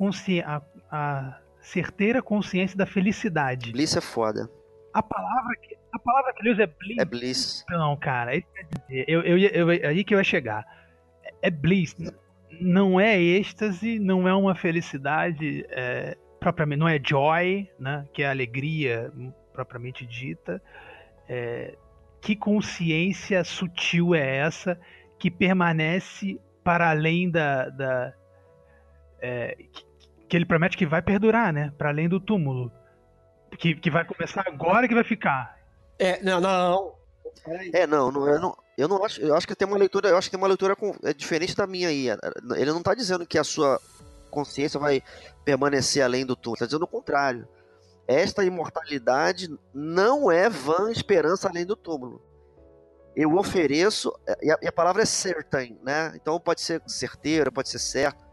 a, 0.45 0.61
a 0.91 1.39
certeira 1.61 2.21
consciência 2.21 2.77
da 2.77 2.85
felicidade. 2.85 3.71
Bliss 3.71 3.95
é 3.95 4.01
foda. 4.01 4.49
A 4.93 5.01
palavra 5.01 5.55
que, 5.61 5.77
a 5.93 5.97
palavra 5.97 6.33
que 6.33 6.41
ele 6.41 6.51
usa 6.51 6.63
é 6.63 6.67
bliss. 6.67 6.97
É 6.99 7.05
bliss. 7.05 7.65
Não, 7.69 7.95
cara, 7.95 8.35
é 8.35 8.43
eu, 8.89 9.21
eu, 9.21 9.37
eu, 9.37 9.71
é 9.71 9.87
aí 9.87 10.03
que 10.03 10.13
eu 10.13 10.17
ia 10.17 10.23
chegar. 10.25 10.65
É 11.41 11.49
bliss. 11.49 11.95
Não 12.59 12.99
é 12.99 13.17
êxtase, 13.17 13.97
não 13.97 14.27
é 14.27 14.33
uma 14.33 14.53
felicidade 14.53 15.65
é, 15.69 16.17
propriamente, 16.37 16.79
não 16.79 16.89
é 16.89 16.99
joy, 17.01 17.69
né, 17.79 18.05
que 18.11 18.23
é 18.23 18.29
alegria 18.29 19.09
propriamente 19.53 20.05
dita. 20.05 20.61
É, 21.29 21.77
que 22.19 22.35
consciência 22.35 23.41
sutil 23.45 24.13
é 24.13 24.35
essa 24.35 24.77
que 25.17 25.31
permanece 25.31 26.37
para 26.63 26.89
além 26.89 27.29
da. 27.29 27.69
da 27.69 28.13
é, 29.21 29.57
que 30.27 30.37
ele 30.37 30.45
promete 30.45 30.77
que 30.77 30.85
vai 30.85 31.01
perdurar, 31.01 31.51
né? 31.51 31.73
Para 31.77 31.89
além 31.89 32.07
do 32.07 32.19
túmulo. 32.19 32.71
Que, 33.57 33.73
que 33.75 33.89
vai 33.89 34.05
começar 34.05 34.43
agora 34.47 34.87
que 34.87 34.93
vai 34.93 35.03
ficar. 35.03 35.57
É, 35.97 36.21
não, 36.21 36.39
não. 36.39 36.93
É, 37.73 37.87
não, 37.87 38.11
não, 38.11 38.27
eu 38.27 38.39
não, 38.39 38.57
eu 38.77 38.87
não 38.87 39.03
acho, 39.03 39.21
eu 39.21 39.35
acho 39.35 39.47
que 39.47 39.55
tem 39.55 39.67
uma 39.67 39.77
leitura, 39.77 40.09
eu 40.09 40.17
acho 40.17 40.27
que 40.27 40.31
tem 40.31 40.39
uma 40.39 40.47
leitura 40.47 40.75
com, 40.75 40.95
é 41.03 41.13
diferente 41.13 41.55
da 41.55 41.65
minha 41.65 41.89
aí. 41.89 42.07
Ele 42.55 42.71
não 42.71 42.79
está 42.79 42.93
dizendo 42.93 43.25
que 43.25 43.37
a 43.37 43.43
sua 43.43 43.79
consciência 44.29 44.79
vai 44.79 45.01
permanecer 45.43 46.03
além 46.03 46.25
do 46.25 46.35
túmulo, 46.35 46.55
está 46.55 46.65
dizendo 46.65 46.83
o 46.83 46.87
contrário. 46.87 47.47
Esta 48.07 48.43
imortalidade 48.43 49.47
não 49.73 50.31
é 50.31 50.49
vã 50.49 50.91
esperança 50.91 51.47
além 51.47 51.65
do 51.65 51.75
túmulo 51.75 52.28
eu 53.15 53.35
ofereço, 53.35 54.13
e 54.41 54.51
a, 54.51 54.57
e 54.61 54.67
a, 54.67 54.71
palavra 54.71 55.01
é 55.01 55.05
certain, 55.05 55.77
né? 55.83 56.13
Então 56.15 56.39
pode 56.39 56.61
ser 56.61 56.81
certeiro, 56.87 57.51
pode 57.51 57.69
ser 57.69 57.79
certo. 57.79 58.23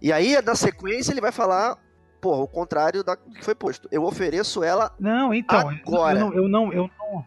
E 0.00 0.12
aí, 0.12 0.40
na 0.42 0.54
sequência, 0.54 1.12
ele 1.12 1.20
vai 1.20 1.32
falar, 1.32 1.76
porra, 2.20 2.42
o 2.42 2.48
contrário 2.48 3.02
da 3.02 3.16
que 3.16 3.44
foi 3.44 3.54
posto. 3.54 3.88
Eu 3.90 4.04
ofereço 4.04 4.62
ela 4.62 4.94
Não, 4.98 5.32
então, 5.32 5.68
agora. 5.68 6.18
Eu 6.18 6.24
não, 6.26 6.34
eu 6.34 6.48
não, 6.48 6.72
eu 6.72 6.90
não, 6.98 7.26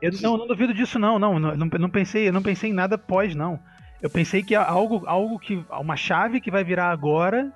eu 0.00 0.10
não, 0.20 0.36
não 0.36 0.46
duvido 0.46 0.74
disso 0.74 0.98
não, 0.98 1.18
não, 1.18 1.38
não, 1.38 1.56
não 1.56 1.90
pensei, 1.90 2.28
eu 2.28 2.32
não 2.32 2.42
pensei 2.42 2.70
em 2.70 2.74
nada 2.74 2.98
pós 2.98 3.34
não. 3.34 3.58
Eu 4.00 4.10
pensei 4.10 4.42
que 4.42 4.54
algo, 4.54 5.04
algo 5.06 5.38
que 5.38 5.64
uma 5.70 5.96
chave 5.96 6.40
que 6.40 6.50
vai 6.50 6.64
virar 6.64 6.90
agora 6.90 7.52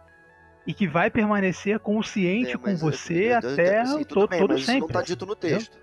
e 0.65 0.73
que 0.73 0.87
vai 0.87 1.11
permanecer 1.11 1.81
consciente 1.81 2.53
é, 2.53 2.57
com 2.57 2.77
você 2.77 3.27
eu, 3.27 3.31
eu, 3.31 3.39
até 3.39 3.81
assim, 3.81 4.05
todo, 4.05 4.29
bem, 4.29 4.39
todo 4.39 4.59
sempre. 4.59 4.81
Não 4.81 4.87
está 4.87 5.03
dito 5.03 5.27
no 5.27 5.35
texto. 5.35 5.77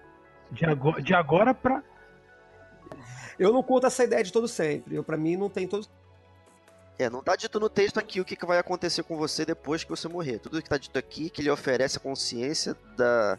De 0.51 0.65
agora, 0.65 1.01
de 1.01 1.13
agora 1.13 1.53
para 1.53 1.83
eu 3.43 3.51
não 3.51 3.61
conto 3.61 3.87
essa 3.87 4.03
ideia 4.03 4.23
de 4.23 4.31
todo 4.31 4.47
sempre. 4.47 4.95
Eu, 4.95 5.03
para 5.03 5.17
mim, 5.17 5.35
não 5.35 5.49
tem 5.49 5.67
todo. 5.67 5.85
É, 6.97 7.09
não 7.09 7.21
tá 7.21 7.35
dito 7.35 7.59
no 7.59 7.67
texto 7.67 7.97
aqui 7.97 8.21
o 8.21 8.25
que, 8.25 8.35
que 8.35 8.45
vai 8.45 8.57
acontecer 8.57 9.03
com 9.03 9.17
você 9.17 9.45
depois 9.45 9.83
que 9.83 9.89
você 9.89 10.07
morrer. 10.07 10.39
Tudo 10.39 10.61
que 10.61 10.69
tá 10.69 10.77
dito 10.77 10.97
aqui 10.97 11.29
que 11.29 11.41
ele 11.41 11.49
oferece 11.49 11.97
a 11.97 11.99
consciência 11.99 12.73
da. 12.95 13.37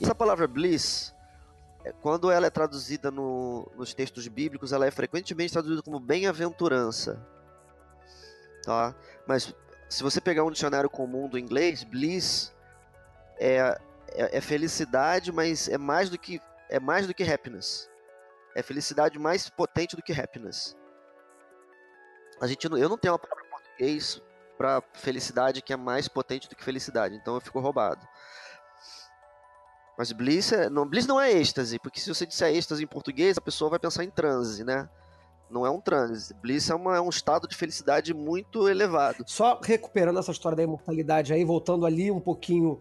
Essa 0.00 0.14
palavra 0.14 0.48
bliss, 0.48 1.12
é, 1.84 1.92
quando 2.00 2.30
ela 2.30 2.46
é 2.46 2.50
traduzida 2.50 3.10
no, 3.10 3.70
nos 3.76 3.92
textos 3.92 4.26
bíblicos, 4.28 4.72
ela 4.72 4.86
é 4.86 4.90
frequentemente 4.90 5.52
traduzida 5.52 5.82
como 5.82 6.00
bem-aventurança. 6.00 7.20
Tá? 8.64 8.94
Mas 9.26 9.54
se 9.90 10.02
você 10.02 10.22
pegar 10.22 10.42
um 10.44 10.50
dicionário 10.50 10.88
comum 10.88 11.28
do 11.28 11.38
inglês, 11.38 11.84
bliss 11.84 12.50
é, 13.38 13.78
é, 14.08 14.38
é 14.38 14.40
felicidade, 14.40 15.30
mas 15.30 15.68
é 15.68 15.76
mais 15.76 16.08
do 16.08 16.18
que 16.18 16.40
é 16.70 16.80
mais 16.80 17.06
do 17.06 17.12
que 17.12 17.22
happiness. 17.22 17.91
É 18.54 18.62
felicidade 18.62 19.18
mais 19.18 19.48
potente 19.48 19.96
do 19.96 20.02
que 20.02 20.12
happiness. 20.12 20.76
A 22.40 22.46
gente, 22.46 22.64
eu 22.64 22.88
não 22.88 22.98
tenho 22.98 23.12
uma 23.14 23.18
palavra 23.18 23.44
em 23.44 23.50
português 23.50 24.20
para 24.58 24.82
felicidade 24.94 25.62
que 25.62 25.72
é 25.72 25.76
mais 25.76 26.08
potente 26.08 26.48
do 26.48 26.56
que 26.56 26.64
felicidade, 26.64 27.14
então 27.14 27.34
eu 27.34 27.40
fico 27.40 27.60
roubado. 27.60 28.06
Mas 29.96 30.10
bliss, 30.10 30.52
é, 30.52 30.68
não, 30.70 30.86
bliss 30.86 31.06
não 31.06 31.20
é 31.20 31.32
êxtase, 31.32 31.78
porque 31.78 32.00
se 32.00 32.12
você 32.12 32.26
disser 32.26 32.54
êxtase 32.54 32.82
em 32.82 32.86
português, 32.86 33.36
a 33.36 33.40
pessoa 33.40 33.70
vai 33.70 33.78
pensar 33.78 34.04
em 34.04 34.10
transe, 34.10 34.64
né? 34.64 34.88
Não 35.50 35.66
é 35.66 35.70
um 35.70 35.80
transe. 35.80 36.32
Bliss 36.34 36.70
é, 36.70 36.74
uma, 36.74 36.96
é 36.96 37.00
um 37.00 37.10
estado 37.10 37.46
de 37.46 37.54
felicidade 37.54 38.14
muito 38.14 38.68
elevado. 38.68 39.22
Só 39.26 39.60
recuperando 39.62 40.18
essa 40.18 40.32
história 40.32 40.56
da 40.56 40.62
imortalidade 40.62 41.32
aí, 41.32 41.44
voltando 41.44 41.84
ali 41.84 42.10
um 42.10 42.20
pouquinho 42.20 42.80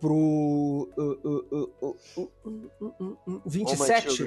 pro 0.00 0.88
uh, 0.96 1.66
uh, 1.80 1.96
uh, 3.26 3.42
27. 3.44 4.24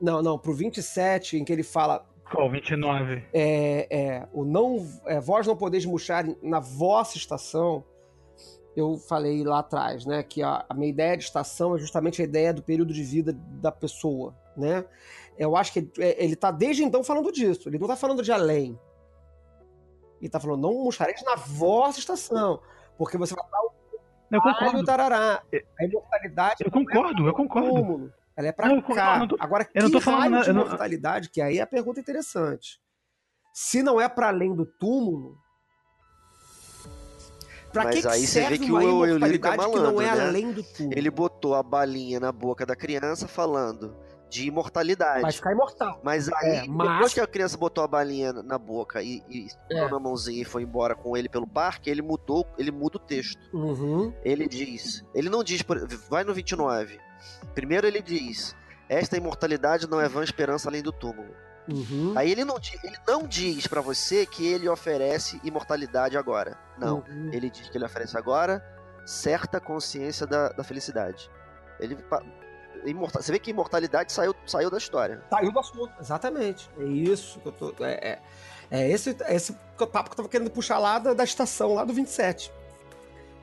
Não, 0.00 0.22
não, 0.22 0.38
pro 0.38 0.54
27, 0.54 1.36
em 1.36 1.44
que 1.44 1.52
ele 1.52 1.62
fala. 1.62 2.06
Qual, 2.30 2.50
29? 2.50 3.24
É, 3.32 3.86
é, 3.90 4.28
o 4.32 4.44
não, 4.44 4.86
é, 5.04 5.20
vós 5.20 5.46
não 5.46 5.56
podeis 5.56 5.84
murchar 5.84 6.24
na 6.42 6.60
vossa 6.60 7.16
estação. 7.16 7.84
Eu 8.76 8.96
falei 8.96 9.42
lá 9.42 9.58
atrás, 9.58 10.06
né, 10.06 10.22
que 10.22 10.42
a, 10.42 10.64
a 10.68 10.74
minha 10.74 10.88
ideia 10.88 11.16
de 11.16 11.24
estação 11.24 11.74
é 11.74 11.78
justamente 11.78 12.22
a 12.22 12.24
ideia 12.24 12.54
do 12.54 12.62
período 12.62 12.94
de 12.94 13.02
vida 13.02 13.32
da 13.32 13.72
pessoa, 13.72 14.34
né? 14.56 14.84
Eu 15.36 15.56
acho 15.56 15.72
que 15.72 15.90
ele 15.98 16.34
está 16.34 16.50
desde 16.50 16.84
então 16.84 17.02
falando 17.02 17.32
disso. 17.32 17.68
Ele 17.68 17.78
não 17.78 17.86
está 17.86 17.96
falando 17.96 18.22
de 18.22 18.30
além. 18.30 18.78
Ele 20.18 20.26
está 20.26 20.38
falando, 20.38 20.60
não 20.60 20.84
murchareis 20.84 21.22
na 21.24 21.34
vossa 21.34 21.98
estação, 21.98 22.60
porque 22.96 23.16
você 23.16 23.34
vai 23.34 23.44
dar 23.50 23.60
o 23.62 23.80
eu 24.30 24.40
concordo. 24.40 24.84
tarará. 24.84 25.42
A 25.78 25.84
imortalidade. 25.84 26.64
Eu 26.64 26.70
concordo, 26.70 27.26
é 27.26 27.28
eu 27.28 27.34
concordo. 27.34 28.12
Ela 28.40 28.48
é 28.48 28.52
pra 28.52 28.68
não, 28.68 28.80
cá. 28.80 29.18
Não, 29.18 29.28
tô, 29.28 29.36
Agora, 29.38 29.68
eu 29.74 29.82
não 29.82 29.90
tô 29.90 30.00
falando 30.00 30.30
nada, 30.30 30.44
de 30.44 30.52
mortalidade, 30.52 31.26
não... 31.26 31.32
que 31.32 31.40
aí 31.40 31.58
é 31.58 31.62
a 31.62 31.66
pergunta 31.66 32.00
interessante. 32.00 32.80
Se 33.52 33.82
não 33.82 34.00
é 34.00 34.08
para 34.08 34.28
além 34.28 34.54
do 34.54 34.64
túmulo, 34.64 35.36
Pra 37.72 37.84
Mas 37.84 38.00
que 38.00 38.08
aí 38.08 38.20
que 38.22 38.26
você 38.26 38.48
vê 38.48 38.58
que 38.58 38.72
o 38.72 39.06
Eulírico 39.06 39.46
é 39.46 39.56
malandro, 39.56 39.80
que 39.80 39.92
não 39.92 40.00
é 40.00 40.16
né? 40.16 40.26
além 40.26 40.52
do 40.52 40.60
túmulo? 40.60 40.98
Ele 40.98 41.08
botou 41.08 41.54
a 41.54 41.62
balinha 41.62 42.18
na 42.18 42.32
boca 42.32 42.66
da 42.66 42.74
criança 42.74 43.28
falando 43.28 43.96
de 44.28 44.46
imortalidade. 44.46 45.22
Vai 45.22 45.30
ficar 45.30 45.52
imortal. 45.52 46.00
Mas 46.02 46.28
aí, 46.32 46.56
é, 46.56 46.66
mas... 46.66 46.90
depois 46.92 47.14
que 47.14 47.20
a 47.20 47.26
criança 47.28 47.56
botou 47.56 47.84
a 47.84 47.86
balinha 47.86 48.32
na 48.32 48.58
boca 48.58 49.00
e, 49.02 49.22
e 49.28 49.46
é. 49.70 49.88
na 49.88 50.00
mãozinha 50.00 50.42
e 50.42 50.44
foi 50.44 50.62
embora 50.62 50.96
com 50.96 51.16
ele 51.16 51.28
pelo 51.28 51.46
parque, 51.46 51.90
ele 51.90 52.02
mudou, 52.02 52.44
ele 52.58 52.72
muda 52.72 52.96
o 52.96 53.00
texto. 53.00 53.40
Uhum. 53.52 54.12
Ele 54.24 54.48
diz, 54.48 55.04
ele 55.14 55.28
não 55.28 55.44
diz, 55.44 55.62
vai 56.08 56.24
no 56.24 56.34
29. 56.34 56.98
Primeiro 57.54 57.86
ele 57.86 58.02
diz, 58.02 58.54
esta 58.88 59.16
imortalidade 59.16 59.88
não 59.88 60.00
é 60.00 60.08
vã 60.08 60.22
esperança 60.22 60.68
além 60.68 60.82
do 60.82 60.92
túmulo. 60.92 61.34
Uhum. 61.68 62.14
Aí 62.16 62.30
ele 62.32 62.44
não, 62.44 62.56
ele 62.82 62.96
não 63.06 63.26
diz 63.26 63.66
para 63.66 63.80
você 63.80 64.26
que 64.26 64.46
ele 64.46 64.68
oferece 64.68 65.40
imortalidade 65.44 66.16
agora. 66.16 66.58
Não. 66.78 67.04
Uhum. 67.08 67.30
Ele 67.32 67.48
diz 67.48 67.68
que 67.68 67.76
ele 67.78 67.84
oferece 67.84 68.16
agora 68.16 68.64
certa 69.06 69.60
consciência 69.60 70.26
da, 70.26 70.48
da 70.50 70.64
felicidade. 70.64 71.30
Ele, 71.78 71.96
imortal, 72.84 73.22
você 73.22 73.32
vê 73.32 73.38
que 73.38 73.50
imortalidade 73.50 74.12
saiu, 74.12 74.34
saiu 74.46 74.70
da 74.70 74.78
história. 74.78 75.22
Saiu 75.30 75.52
do 75.52 75.58
assunto, 75.58 75.92
exatamente. 76.00 76.70
É 76.78 76.84
isso 76.84 77.40
que 77.40 77.48
eu 77.48 77.52
tô. 77.52 77.74
É, 77.84 77.92
é, 77.92 78.18
é 78.70 78.90
esse, 78.90 79.16
é 79.22 79.34
esse 79.34 79.52
papo 79.52 80.04
que 80.04 80.12
eu 80.12 80.16
tava 80.16 80.28
querendo 80.28 80.50
puxar 80.50 80.78
lá 80.78 80.98
da, 80.98 81.14
da 81.14 81.24
estação, 81.24 81.74
lá 81.74 81.84
do 81.84 81.92
27. 81.92 82.52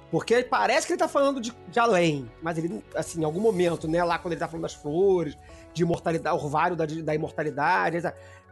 Porque 0.09 0.43
parece 0.43 0.87
que 0.87 0.93
ele 0.93 0.99
tá 0.99 1.07
falando 1.07 1.41
de, 1.41 1.53
de, 1.67 1.79
além, 1.79 2.31
mas 2.41 2.57
ele, 2.57 2.83
assim, 2.95 3.21
em 3.21 3.25
algum 3.25 3.41
momento, 3.41 3.87
né, 3.87 4.01
lá 4.03 4.17
quando 4.17 4.33
ele 4.33 4.39
tá 4.39 4.47
falando 4.47 4.63
das 4.63 4.73
flores, 4.73 5.37
de 5.73 5.83
imortalidade, 5.83 6.35
orvário 6.35 6.75
da, 6.75 6.85
da 6.85 7.13
imortalidade, 7.13 7.97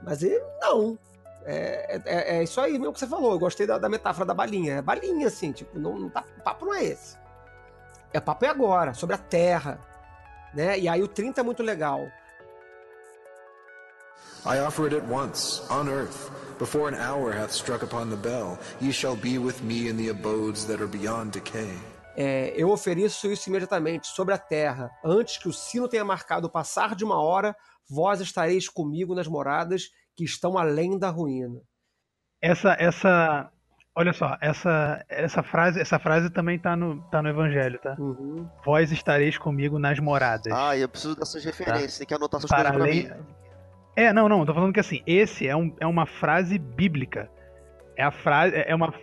mas 0.03 0.21
ele 0.21 0.41
não. 0.59 0.97
É, 1.45 2.01
é, 2.05 2.37
é, 2.37 2.43
isso 2.43 2.59
aí 2.59 2.73
mesmo 2.73 2.91
que 2.91 2.99
você 2.99 3.07
falou. 3.07 3.31
Eu 3.31 3.39
gostei 3.39 3.65
da, 3.65 3.77
da 3.77 3.87
metáfora 3.87 4.25
da 4.25 4.33
balinha. 4.33 4.75
É 4.75 4.81
balinha, 4.81 5.27
assim, 5.27 5.51
tipo, 5.51 5.79
não, 5.79 5.97
não 5.97 6.09
tá, 6.09 6.25
o 6.37 6.41
papo 6.41 6.65
não 6.65 6.73
é 6.73 6.83
esse. 6.83 7.17
É 8.11 8.19
papo 8.19 8.45
é 8.45 8.49
agora, 8.49 8.93
sobre 8.93 9.15
a 9.15 9.19
terra. 9.19 9.79
Né? 10.53 10.79
E 10.79 10.89
aí 10.89 11.03
o 11.03 11.07
30 11.07 11.39
é 11.41 11.43
muito 11.43 11.61
legal. 11.61 12.07
I 14.45 14.59
offer 14.59 14.85
it 14.93 15.03
once, 15.09 15.61
on 15.71 15.87
earth, 15.87 16.29
before 16.57 16.87
an 16.87 16.95
hour 16.95 17.31
hath 17.31 17.51
struck 17.51 17.83
upon 17.83 18.09
the 18.09 18.15
bell. 18.15 18.57
Ye 18.79 18.91
shall 18.91 19.15
be 19.15 19.37
with 19.37 19.61
me 19.63 19.89
in 19.89 19.97
the 19.97 20.09
abodes 20.09 20.65
that 20.67 20.81
are 20.81 20.87
beyond 20.87 21.31
decay. 21.31 21.75
É, 22.17 22.53
eu 22.55 22.69
ofereço 22.69 23.27
isso 23.27 23.49
imediatamente 23.49 24.07
sobre 24.07 24.33
a 24.33 24.37
terra. 24.37 24.89
Antes 25.03 25.37
que 25.37 25.49
o 25.49 25.53
sino 25.53 25.87
tenha 25.87 26.05
marcado 26.05 26.47
o 26.47 26.49
passar 26.49 26.95
de 26.95 27.03
uma 27.03 27.21
hora, 27.21 27.55
vós 27.89 28.21
estareis 28.21 28.69
comigo 28.69 29.13
nas 29.13 29.27
moradas 29.27 29.89
que 30.15 30.23
estão 30.23 30.57
além 30.57 30.97
da 30.97 31.09
ruína. 31.09 31.59
Essa, 32.41 32.75
essa, 32.79 33.51
olha 33.93 34.13
só, 34.13 34.37
essa, 34.41 35.03
essa 35.09 35.43
frase, 35.43 35.81
essa 35.81 35.99
frase 35.99 36.29
também 36.29 36.57
tá 36.57 36.75
no, 36.75 37.01
tá 37.09 37.21
no 37.21 37.27
Evangelho, 37.27 37.79
tá? 37.79 37.95
Uhum. 37.99 38.49
Vós 38.63 38.91
estareis 38.91 39.37
comigo 39.37 39.77
nas 39.77 39.99
moradas. 39.99 40.53
Ah, 40.53 40.77
eu 40.77 40.87
preciso 40.87 41.17
dessas 41.17 41.43
referências. 41.43 41.93
Tá? 41.93 41.97
Tem 41.99 42.07
que 42.07 42.13
anotar 42.13 42.37
essas 42.37 42.49
Para 42.49 42.71
coisas 42.71 42.77
pra 42.77 42.85
além... 42.85 43.09
mim. 43.09 43.44
É, 43.95 44.11
não, 44.11 44.27
não. 44.27 44.45
Tô 44.45 44.53
falando 44.53 44.73
que 44.73 44.79
assim, 44.79 45.01
esse 45.07 45.47
é, 45.47 45.55
um, 45.55 45.73
é 45.79 45.87
uma 45.87 46.05
frase 46.05 46.57
bíblica. 46.57 47.29
É 47.95 48.03
a 48.03 48.11
frase, 48.11 48.55
é 48.55 48.75
uma 48.75 48.93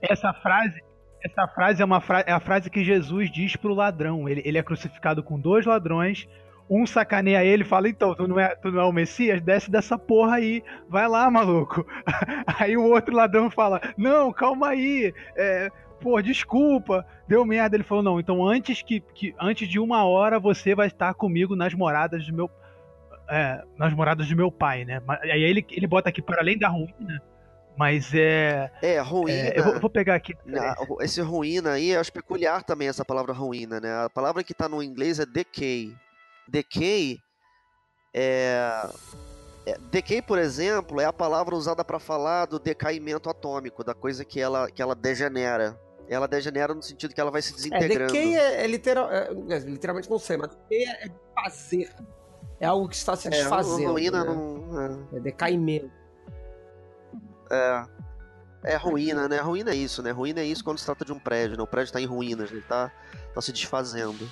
essa 0.00 0.32
frase 0.32 0.80
essa 1.26 1.48
frase 1.48 1.82
é, 1.82 1.84
uma 1.84 2.00
fra 2.00 2.20
é 2.26 2.32
a 2.32 2.38
frase 2.38 2.70
que 2.70 2.84
Jesus 2.84 3.30
diz 3.30 3.56
pro 3.56 3.74
ladrão. 3.74 4.28
Ele, 4.28 4.42
ele 4.44 4.58
é 4.58 4.62
crucificado 4.62 5.22
com 5.22 5.38
dois 5.38 5.66
ladrões. 5.66 6.28
Um 6.70 6.86
sacaneia 6.86 7.44
ele 7.44 7.62
e 7.62 7.66
fala: 7.66 7.88
Então, 7.88 8.14
tu 8.14 8.28
não, 8.28 8.38
é, 8.38 8.54
tu 8.54 8.70
não 8.70 8.80
é 8.80 8.84
o 8.84 8.92
Messias? 8.92 9.40
Desce 9.40 9.70
dessa 9.70 9.98
porra 9.98 10.36
aí, 10.36 10.62
vai 10.88 11.08
lá, 11.08 11.28
maluco. 11.30 11.84
Aí 12.58 12.76
o 12.76 12.84
outro 12.84 13.14
ladrão 13.14 13.50
fala: 13.50 13.80
Não, 13.96 14.32
calma 14.32 14.68
aí, 14.68 15.12
é, 15.36 15.70
pô, 16.00 16.20
desculpa, 16.20 17.04
deu 17.28 17.44
merda. 17.44 17.76
Ele 17.76 17.84
falou: 17.84 18.02
Não, 18.02 18.20
então 18.20 18.46
antes, 18.46 18.82
que, 18.82 19.00
que, 19.00 19.34
antes 19.40 19.68
de 19.68 19.78
uma 19.78 20.04
hora 20.04 20.38
você 20.38 20.74
vai 20.74 20.86
estar 20.86 21.14
comigo 21.14 21.56
nas 21.56 21.74
moradas 21.74 22.26
do 22.26 22.34
meu. 22.34 22.50
É, 23.28 23.62
nas 23.76 23.92
moradas 23.92 24.28
do 24.28 24.36
meu 24.36 24.52
pai, 24.52 24.84
né? 24.84 25.02
Aí 25.22 25.42
ele, 25.42 25.66
ele 25.70 25.86
bota 25.86 26.08
aqui 26.08 26.22
para 26.22 26.40
além 26.40 26.58
da 26.58 26.68
ruína 26.68 27.20
mas 27.76 28.12
é. 28.14 28.70
É, 28.80 28.98
ruína. 29.00 29.48
É, 29.48 29.58
eu, 29.58 29.64
vou, 29.64 29.80
vou, 29.80 29.90
pegar 29.90 30.14
aqui. 30.14 30.34
esse 31.00 31.20
ruína 31.20 31.72
aí, 31.72 31.90
eu 31.90 32.00
acho 32.00 32.12
peculiar 32.12 32.64
também 32.64 32.88
essa 32.88 33.04
palavra 33.04 33.32
ruína, 33.32 33.78
né? 33.78 34.04
A 34.04 34.10
palavra 34.10 34.42
que 34.42 34.54
tá 34.54 34.68
no 34.68 34.82
inglês 34.82 35.20
é 35.20 35.26
decay. 35.26 35.94
Decay 36.48 37.18
é. 38.14 38.88
é 39.66 39.76
decay, 39.90 40.22
por 40.22 40.38
exemplo, 40.38 41.00
é 41.00 41.04
a 41.04 41.12
palavra 41.12 41.54
usada 41.54 41.84
para 41.84 41.98
falar 41.98 42.46
do 42.46 42.58
decaimento 42.58 43.28
atômico, 43.28 43.84
da 43.84 43.94
coisa 43.94 44.24
que 44.24 44.40
ela, 44.40 44.70
que 44.70 44.80
ela 44.80 44.94
degenera. 44.94 45.78
Ela 46.08 46.28
degenera 46.28 46.72
no 46.72 46.82
sentido 46.82 47.14
que 47.14 47.20
ela 47.20 47.32
vai 47.32 47.42
se 47.42 47.52
é, 47.52 47.56
desintegrando. 47.56 48.16
É, 48.16 48.18
decay 48.18 48.36
é, 48.36 48.64
é, 48.64 48.66
literal, 48.66 49.12
é, 49.12 49.28
é, 49.50 49.58
literalmente 49.58 50.08
não 50.08 50.18
sei, 50.18 50.38
mas 50.38 50.48
decay 50.48 50.84
é 50.84 51.10
fazer. 51.34 51.90
É 52.58 52.66
algo 52.66 52.88
que 52.88 52.96
está 52.96 53.14
se 53.14 53.28
desfazendo. 53.28 53.82
É, 53.82 53.86
ruína 53.86 54.24
né? 54.24 54.34
não. 54.34 55.08
É 55.12 55.20
decaimento. 55.20 55.90
É. 57.50 57.84
É 58.64 58.76
ruína, 58.76 59.28
né? 59.28 59.38
Ruína 59.38 59.70
é 59.70 59.74
isso, 59.74 60.02
né? 60.02 60.10
Ruína 60.10 60.40
é 60.40 60.44
isso 60.44 60.64
quando 60.64 60.78
se 60.78 60.84
trata 60.84 61.04
de 61.04 61.12
um 61.12 61.18
prédio, 61.18 61.56
né? 61.56 61.62
O 61.62 61.66
prédio 61.66 61.92
tá 61.92 62.00
em 62.00 62.06
ruínas, 62.06 62.50
ele 62.50 62.62
tá, 62.62 62.90
tá 63.32 63.40
se 63.40 63.52
desfazendo. 63.52 64.28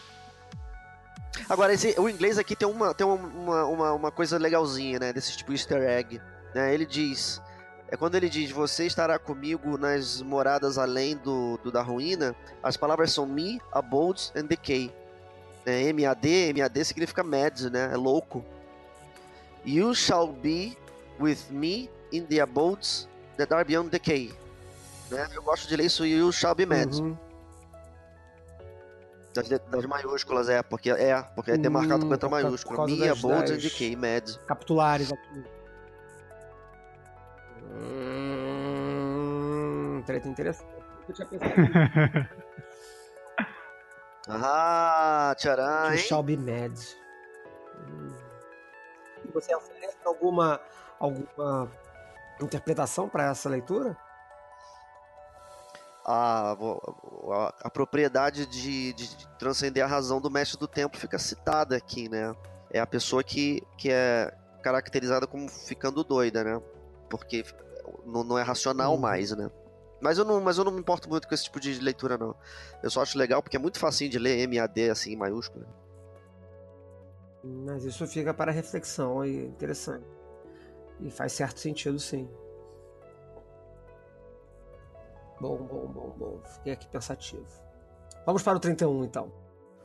Agora, 1.48 1.72
esse, 1.72 1.94
o 1.98 2.08
inglês 2.08 2.38
aqui 2.38 2.56
tem, 2.56 2.66
uma, 2.66 2.94
tem 2.94 3.06
uma, 3.06 3.64
uma, 3.64 3.92
uma 3.92 4.10
coisa 4.10 4.38
legalzinha, 4.38 4.98
né? 4.98 5.12
Desse 5.12 5.36
tipo 5.36 5.52
easter 5.52 5.82
egg. 5.82 6.20
Né? 6.54 6.74
Ele 6.74 6.86
diz... 6.86 7.40
É 7.88 7.96
quando 7.96 8.16
ele 8.16 8.28
diz, 8.28 8.50
você 8.50 8.86
estará 8.86 9.18
comigo 9.20 9.78
nas 9.78 10.20
moradas 10.20 10.78
além 10.78 11.16
do, 11.18 11.58
do 11.58 11.70
da 11.70 11.82
ruína, 11.82 12.34
as 12.60 12.76
palavras 12.76 13.12
são 13.12 13.26
me, 13.26 13.60
abodes 13.70 14.32
and 14.34 14.46
decay. 14.46 14.92
É, 15.66 15.82
M-A-D, 15.88 16.50
M-A-D 16.50 16.84
significa 16.84 17.22
mad, 17.22 17.58
né? 17.70 17.90
É 17.92 17.96
louco. 17.96 18.44
You 19.64 19.94
shall 19.94 20.28
be 20.28 20.76
with 21.18 21.38
me 21.50 21.88
in 22.12 22.24
the 22.26 22.40
abodes 22.40 23.08
that 23.36 23.52
are 23.52 23.64
beyond 23.64 23.90
decay. 23.90 24.32
Né? 25.10 25.26
Eu 25.34 25.42
gosto 25.42 25.66
de 25.68 25.76
ler 25.76 25.86
isso 25.86 26.04
o 26.04 26.32
shall 26.32 26.54
be 26.54 26.66
mad. 26.66 26.92
Uhum. 26.94 27.16
Das, 29.32 29.48
das, 29.48 29.86
maiúsculas, 29.86 30.48
é, 30.48 30.62
porque 30.62 30.90
é, 30.90 31.20
porque 31.34 31.50
é 31.52 31.56
demarcado 31.56 32.04
hum, 32.04 32.06
com 32.06 32.12
letra 32.12 32.28
maiúscula. 32.28 32.86
Me, 32.86 33.08
abodes 33.08 33.50
and 33.50 33.56
decay, 33.56 33.96
mad. 33.96 34.36
Capitulares 34.46 35.12
aqui. 35.12 35.44
Hum, 37.72 38.84
treta 40.06 40.28
interessante. 40.28 40.68
Eu 41.08 41.14
tinha 41.14 41.26
pensado. 41.26 41.54
Ah, 44.28 45.34
tcharam, 45.36 45.92
hein? 45.92 45.98
Shall 45.98 46.22
be 46.22 46.36
mad. 46.36 46.78
Você 49.32 49.54
oferece 49.54 49.96
alguma 50.04 50.60
alguma 50.98 51.70
interpretação 52.40 53.08
para 53.08 53.30
essa 53.30 53.48
leitura? 53.48 53.96
A, 56.06 56.52
a, 56.52 57.54
a 57.62 57.70
propriedade 57.70 58.46
de, 58.46 58.92
de, 58.92 59.28
transcender 59.38 59.82
a 59.82 59.86
razão 59.86 60.20
do 60.20 60.30
mestre 60.30 60.58
do 60.58 60.68
tempo 60.68 60.98
fica 60.98 61.18
citada 61.18 61.76
aqui, 61.76 62.10
né? 62.10 62.34
é 62.74 62.80
a 62.80 62.86
pessoa 62.86 63.22
que, 63.22 63.62
que 63.78 63.88
é 63.88 64.36
caracterizada 64.60 65.28
como 65.28 65.48
ficando 65.48 66.02
doida, 66.02 66.42
né? 66.42 66.60
Porque 67.08 67.44
não, 68.04 68.24
não 68.24 68.36
é 68.36 68.42
racional 68.42 68.94
Uhum. 68.94 69.00
mais, 69.00 69.30
né? 69.30 69.48
Mas 70.04 70.18
eu, 70.18 70.24
não, 70.26 70.38
mas 70.38 70.58
eu 70.58 70.64
não 70.64 70.70
me 70.70 70.80
importo 70.80 71.08
muito 71.08 71.26
com 71.26 71.34
esse 71.34 71.44
tipo 71.44 71.58
de 71.58 71.80
leitura, 71.80 72.18
não. 72.18 72.36
Eu 72.82 72.90
só 72.90 73.00
acho 73.00 73.16
legal 73.16 73.42
porque 73.42 73.56
é 73.56 73.58
muito 73.58 73.78
facinho 73.78 74.10
de 74.10 74.18
ler 74.18 74.46
MAD 74.46 74.90
assim 74.90 75.14
em 75.14 75.16
maiúsculo. 75.16 75.66
Mas 77.42 77.84
isso 77.84 78.06
fica 78.06 78.34
para 78.34 78.52
reflexão 78.52 79.24
e 79.24 79.46
interessante. 79.46 80.04
E 81.00 81.10
faz 81.10 81.32
certo 81.32 81.58
sentido, 81.58 81.98
sim. 81.98 82.28
Bom, 85.40 85.56
bom, 85.56 85.86
bom, 85.86 86.14
bom. 86.18 86.40
Fiquei 86.56 86.74
aqui 86.74 86.86
pensativo. 86.88 87.46
Vamos 88.26 88.42
para 88.42 88.58
o 88.58 88.60
31, 88.60 89.04
então. 89.04 89.32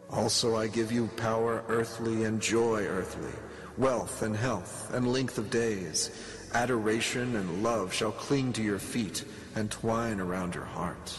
Also 0.10 0.62
I 0.62 0.68
give 0.68 0.94
you 0.94 1.08
power 1.16 1.64
earthly 1.70 2.26
and 2.26 2.42
joy 2.42 2.82
earthly, 2.82 3.34
wealth 3.78 4.22
and 4.22 4.36
health 4.36 4.94
and 4.94 5.14
length 5.14 5.40
of 5.40 5.50
days. 5.50 6.12
Adoration 6.54 7.38
and 7.38 7.64
love 7.64 7.94
shall 7.94 8.12
cling 8.12 8.52
to 8.52 8.62
your 8.62 8.80
feet 8.80 9.24
and 9.56 9.70
twine 9.70 10.20
around 10.20 10.56
your 10.56 10.66
heart. 10.66 11.14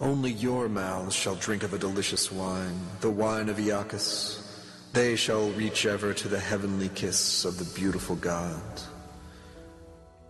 Only 0.00 0.30
your 0.30 0.68
mouths 0.68 1.14
shall 1.14 1.34
drink 1.34 1.64
of 1.64 1.74
a 1.74 1.78
delicious 1.78 2.30
wine, 2.30 2.78
the 3.00 3.10
wine 3.10 3.48
of 3.48 3.58
Iacchus. 3.58 4.44
They 4.92 5.16
shall 5.16 5.50
reach 5.50 5.86
ever 5.86 6.14
to 6.14 6.28
the 6.28 6.38
heavenly 6.38 6.88
kiss 6.90 7.44
of 7.44 7.58
the 7.58 7.64
beautiful 7.78 8.16
God. 8.16 8.62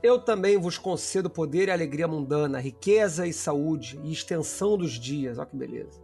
Eu 0.02 0.18
também 0.20 0.56
vos 0.56 0.78
concedo 0.78 1.28
poder 1.28 1.68
e 1.68 1.70
alegria 1.70 2.06
mundana, 2.06 2.60
riqueza 2.60 3.26
e 3.26 3.32
saúde 3.32 4.00
e 4.04 4.12
extensão 4.12 4.78
dos 4.78 4.92
dias. 4.92 5.38
Olha 5.38 5.46
que 5.46 5.56
beleza. 5.56 6.00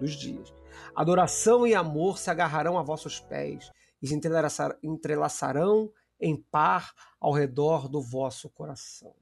Dos 0.00 0.12
dias. 0.12 0.52
Adoração 0.94 1.66
e 1.66 1.74
amor 1.74 2.18
se 2.18 2.30
agarrarão 2.30 2.78
a 2.78 2.82
vossos 2.82 3.20
pés 3.20 3.70
e 4.02 4.08
se 4.08 4.14
entrelaçar- 4.14 4.76
entrelaçarão 4.82 5.90
em 6.20 6.36
par 6.36 6.92
ao 7.20 7.32
redor 7.32 7.88
do 7.88 8.00
vosso 8.00 8.48
coração. 8.50 9.14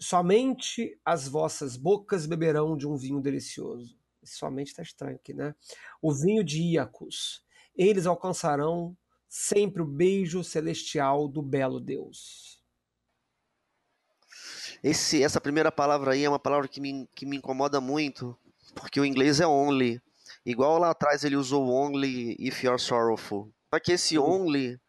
Somente 0.00 0.98
as 1.04 1.28
vossas 1.28 1.76
bocas 1.76 2.24
beberão 2.26 2.76
de 2.76 2.86
um 2.86 2.96
vinho 2.96 3.20
delicioso. 3.20 3.98
Somente 4.24 4.68
está 4.68 4.82
estranho 4.82 5.16
aqui, 5.16 5.34
né? 5.34 5.54
O 6.00 6.12
vinho 6.12 6.42
de 6.42 6.62
Iacos. 6.62 7.44
Eles 7.76 8.06
alcançarão 8.06 8.96
sempre 9.28 9.82
o 9.82 9.86
beijo 9.86 10.42
celestial 10.42 11.28
do 11.28 11.42
belo 11.42 11.78
Deus. 11.78 12.60
Esse, 14.82 15.22
essa 15.22 15.40
primeira 15.40 15.70
palavra 15.70 16.12
aí 16.12 16.24
é 16.24 16.28
uma 16.28 16.38
palavra 16.38 16.66
que 16.66 16.80
me, 16.80 17.06
que 17.14 17.26
me 17.26 17.36
incomoda 17.36 17.80
muito, 17.80 18.36
porque 18.74 18.98
o 18.98 19.04
inglês 19.04 19.40
é 19.40 19.46
only. 19.46 20.00
Igual 20.44 20.78
lá 20.78 20.90
atrás 20.90 21.22
ele 21.22 21.36
usou 21.36 21.68
only 21.68 22.34
if 22.38 22.64
you're 22.64 22.80
sorrowful. 22.80 23.52
Só 23.72 23.78
que 23.78 23.92
esse 23.92 24.18
only, 24.18 24.80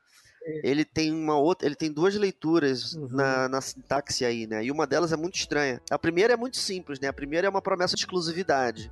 ele 0.64 0.84
tem 0.84 1.14
uma 1.14 1.38
outra, 1.38 1.68
ele 1.68 1.76
tem 1.76 1.92
duas 1.92 2.16
leituras 2.16 2.94
Uhum. 2.94 3.08
na, 3.12 3.48
na 3.48 3.62
sintaxe 3.62 4.26
aí, 4.26 4.48
né? 4.48 4.64
E 4.64 4.72
uma 4.72 4.88
delas 4.88 5.12
é 5.12 5.18
muito 5.18 5.36
estranha. 5.36 5.82
A 5.90 6.00
primeira 6.00 6.34
é 6.34 6.38
muito 6.38 6.58
simples, 6.58 7.00
né? 7.00 7.08
A 7.08 7.14
primeira 7.14 7.48
é 7.48 7.50
uma 7.50 7.62
promessa 7.62 7.96
de 7.96 8.02
exclusividade, 8.02 8.92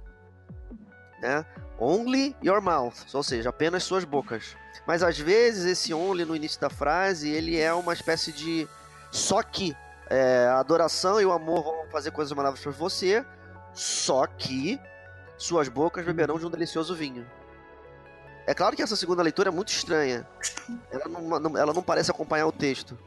né? 1.22 1.45
Only 1.80 2.36
your 2.43 2.62
mouth, 2.62 2.95
ou 3.14 3.24
seja, 3.24 3.50
apenas 3.50 3.84
suas 3.84 4.04
bocas. 4.04 4.56
Mas 4.86 5.02
às 5.02 5.18
vezes 5.18 5.66
esse 5.66 5.93
only 5.93 6.26
no 6.26 6.36
início 6.36 6.60
da 6.60 6.70
frase, 6.70 7.30
ele 7.30 7.58
é 7.58 7.74
uma 7.74 7.93
espécie 7.93 8.32
de 8.32 8.68
só 9.12 9.41
que 9.41 9.76
é, 10.10 10.47
a 10.47 10.60
adoração 10.60 11.20
e 11.22 11.26
o 11.26 11.32
amor 11.32 11.64
vão 11.64 11.89
fazer 11.91 12.12
coisas 12.12 12.32
maravilhosas 12.34 12.64
por 12.64 12.74
você, 12.74 13.26
só 13.74 14.26
que 14.28 14.80
suas 15.38 15.70
bocas 15.70 16.06
beberão 16.06 16.38
de 16.38 16.45
um 16.45 16.50
delicioso 16.50 16.93
vinho. 16.95 17.26
É 18.50 18.54
claro 18.56 18.76
que 18.76 18.82
essa 18.82 18.95
segunda 18.95 19.22
leitura 19.22 19.50
é 19.50 19.52
muito 19.52 19.68
estranha. 19.70 20.26
Ela 20.91 21.08
não, 21.08 21.39
não- 21.39 21.58
ela 21.58 21.72
não 21.74 21.84
parece 21.84 22.10
acompanhar 22.10 22.47
o 22.47 22.52
texto. 22.52 22.97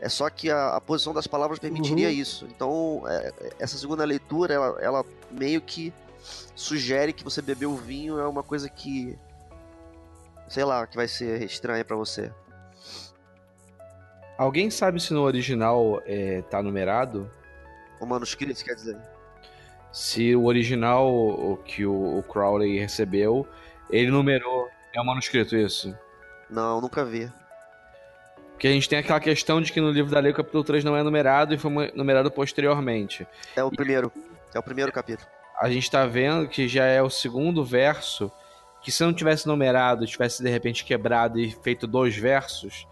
É 0.00 0.08
só 0.08 0.30
que 0.30 0.50
a, 0.50 0.76
a 0.76 0.80
posição 0.80 1.12
das 1.12 1.26
palavras 1.26 1.58
permitiria 1.58 2.06
Uhum. 2.08 2.14
isso. 2.14 2.46
Então, 2.46 3.02
é, 3.08 3.32
essa 3.58 3.76
segunda 3.76 4.04
leitura, 4.04 4.54
ela, 4.54 4.78
ela 4.80 5.04
meio 5.32 5.60
que 5.60 5.92
sugere 6.54 7.12
que 7.12 7.24
você 7.24 7.42
beber 7.42 7.66
o 7.66 7.74
vinho 7.74 8.20
é 8.20 8.26
uma 8.28 8.42
coisa 8.44 8.68
que. 8.68 9.18
Sei 10.48 10.62
lá, 10.64 10.86
que 10.86 10.94
vai 10.94 11.08
ser 11.08 11.42
estranha 11.42 11.84
pra 11.84 11.96
você. 11.96 12.30
Alguém 14.36 14.70
sabe 14.70 15.00
se 15.00 15.12
no 15.12 15.22
original 15.22 16.02
é, 16.06 16.42
tá 16.42 16.62
numerado? 16.62 17.30
O 18.00 18.06
manuscrito, 18.06 18.64
quer 18.64 18.74
dizer. 18.74 18.96
Se 19.92 20.34
o 20.36 20.44
original 20.44 21.08
o 21.08 21.56
que 21.64 21.86
o, 21.86 22.18
o 22.18 22.22
Crowley 22.22 22.78
recebeu, 22.78 23.46
ele 23.90 24.10
numerou. 24.10 24.68
É 24.94 25.00
o 25.00 25.04
manuscrito, 25.04 25.56
isso. 25.56 25.94
Não, 26.48 26.80
nunca 26.80 27.04
vi. 27.04 27.30
Porque 28.52 28.68
a 28.68 28.70
gente 28.70 28.88
tem 28.88 28.98
aquela 28.98 29.18
questão 29.18 29.60
de 29.60 29.72
que 29.72 29.80
no 29.80 29.90
livro 29.90 30.10
da 30.10 30.20
lei 30.20 30.30
o 30.30 30.34
capítulo 30.34 30.62
3 30.62 30.84
não 30.84 30.96
é 30.96 31.02
numerado 31.02 31.52
e 31.52 31.58
foi 31.58 31.92
numerado 31.94 32.30
posteriormente. 32.30 33.26
É 33.56 33.64
o 33.64 33.70
primeiro. 33.70 34.12
É 34.54 34.58
o 34.58 34.62
primeiro 34.62 34.92
capítulo. 34.92 35.28
A 35.60 35.68
gente 35.68 35.90
tá 35.90 36.06
vendo 36.06 36.48
que 36.48 36.68
já 36.68 36.84
é 36.84 37.02
o 37.02 37.10
segundo 37.10 37.64
verso, 37.64 38.30
que 38.80 38.92
se 38.92 39.02
não 39.02 39.12
tivesse 39.12 39.46
numerado, 39.46 40.06
tivesse 40.06 40.42
de 40.42 40.48
repente 40.48 40.84
quebrado 40.84 41.40
e 41.40 41.50
feito 41.50 41.86
dois 41.86 42.16
versos, 42.16 42.86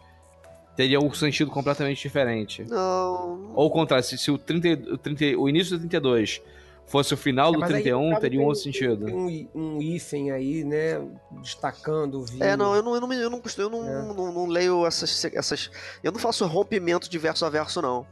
teria 0.75 0.99
um 0.99 1.13
sentido 1.13 1.51
completamente 1.51 2.03
diferente. 2.03 2.65
Não. 2.65 3.53
Ou 3.55 3.67
o 3.67 3.71
contrário, 3.71 4.05
se, 4.05 4.19
se 4.19 4.31
o, 4.31 4.39
30, 4.39 4.95
o, 4.95 4.99
30, 4.99 5.39
o 5.39 5.49
início 5.49 5.79
do 5.79 5.81
32 5.81 6.43
fosse 6.87 7.15
o 7.15 7.17
final 7.17 7.53
do 7.53 7.59
Mas 7.59 7.71
aí, 7.71 7.83
31, 7.83 8.03
no 8.05 8.09
caso, 8.11 8.21
teria 8.21 8.41
um 8.41 8.45
outro 8.45 8.61
sentido. 8.61 9.07
Um, 9.07 9.49
um 9.55 9.83
hífen 9.83 10.31
aí, 10.31 10.63
né? 10.65 11.01
Destacando 11.41 12.21
o 12.21 12.25
vinho. 12.25 12.45
É, 12.45 12.57
não, 12.57 12.75
eu 12.75 12.83
não, 12.83 12.95
eu 12.95 13.01
não, 13.01 13.09
me- 13.09 13.17
eu 13.23 13.31
não, 13.31 13.41
costumo- 13.41 13.77
eu 13.77 13.83
não, 13.83 13.89
É. 13.89 14.15
não, 14.15 14.33
não 14.33 14.47
leio 14.47 14.87
essas, 14.87 15.25
essas. 15.27 15.71
Eu 16.03 16.13
não 16.13 16.19
faço 16.19 16.45
rompimento 16.47 17.09
de 17.09 17.19
verso 17.19 17.45
a 17.47 17.51
verso, 17.51 17.81
não. 17.81 18.07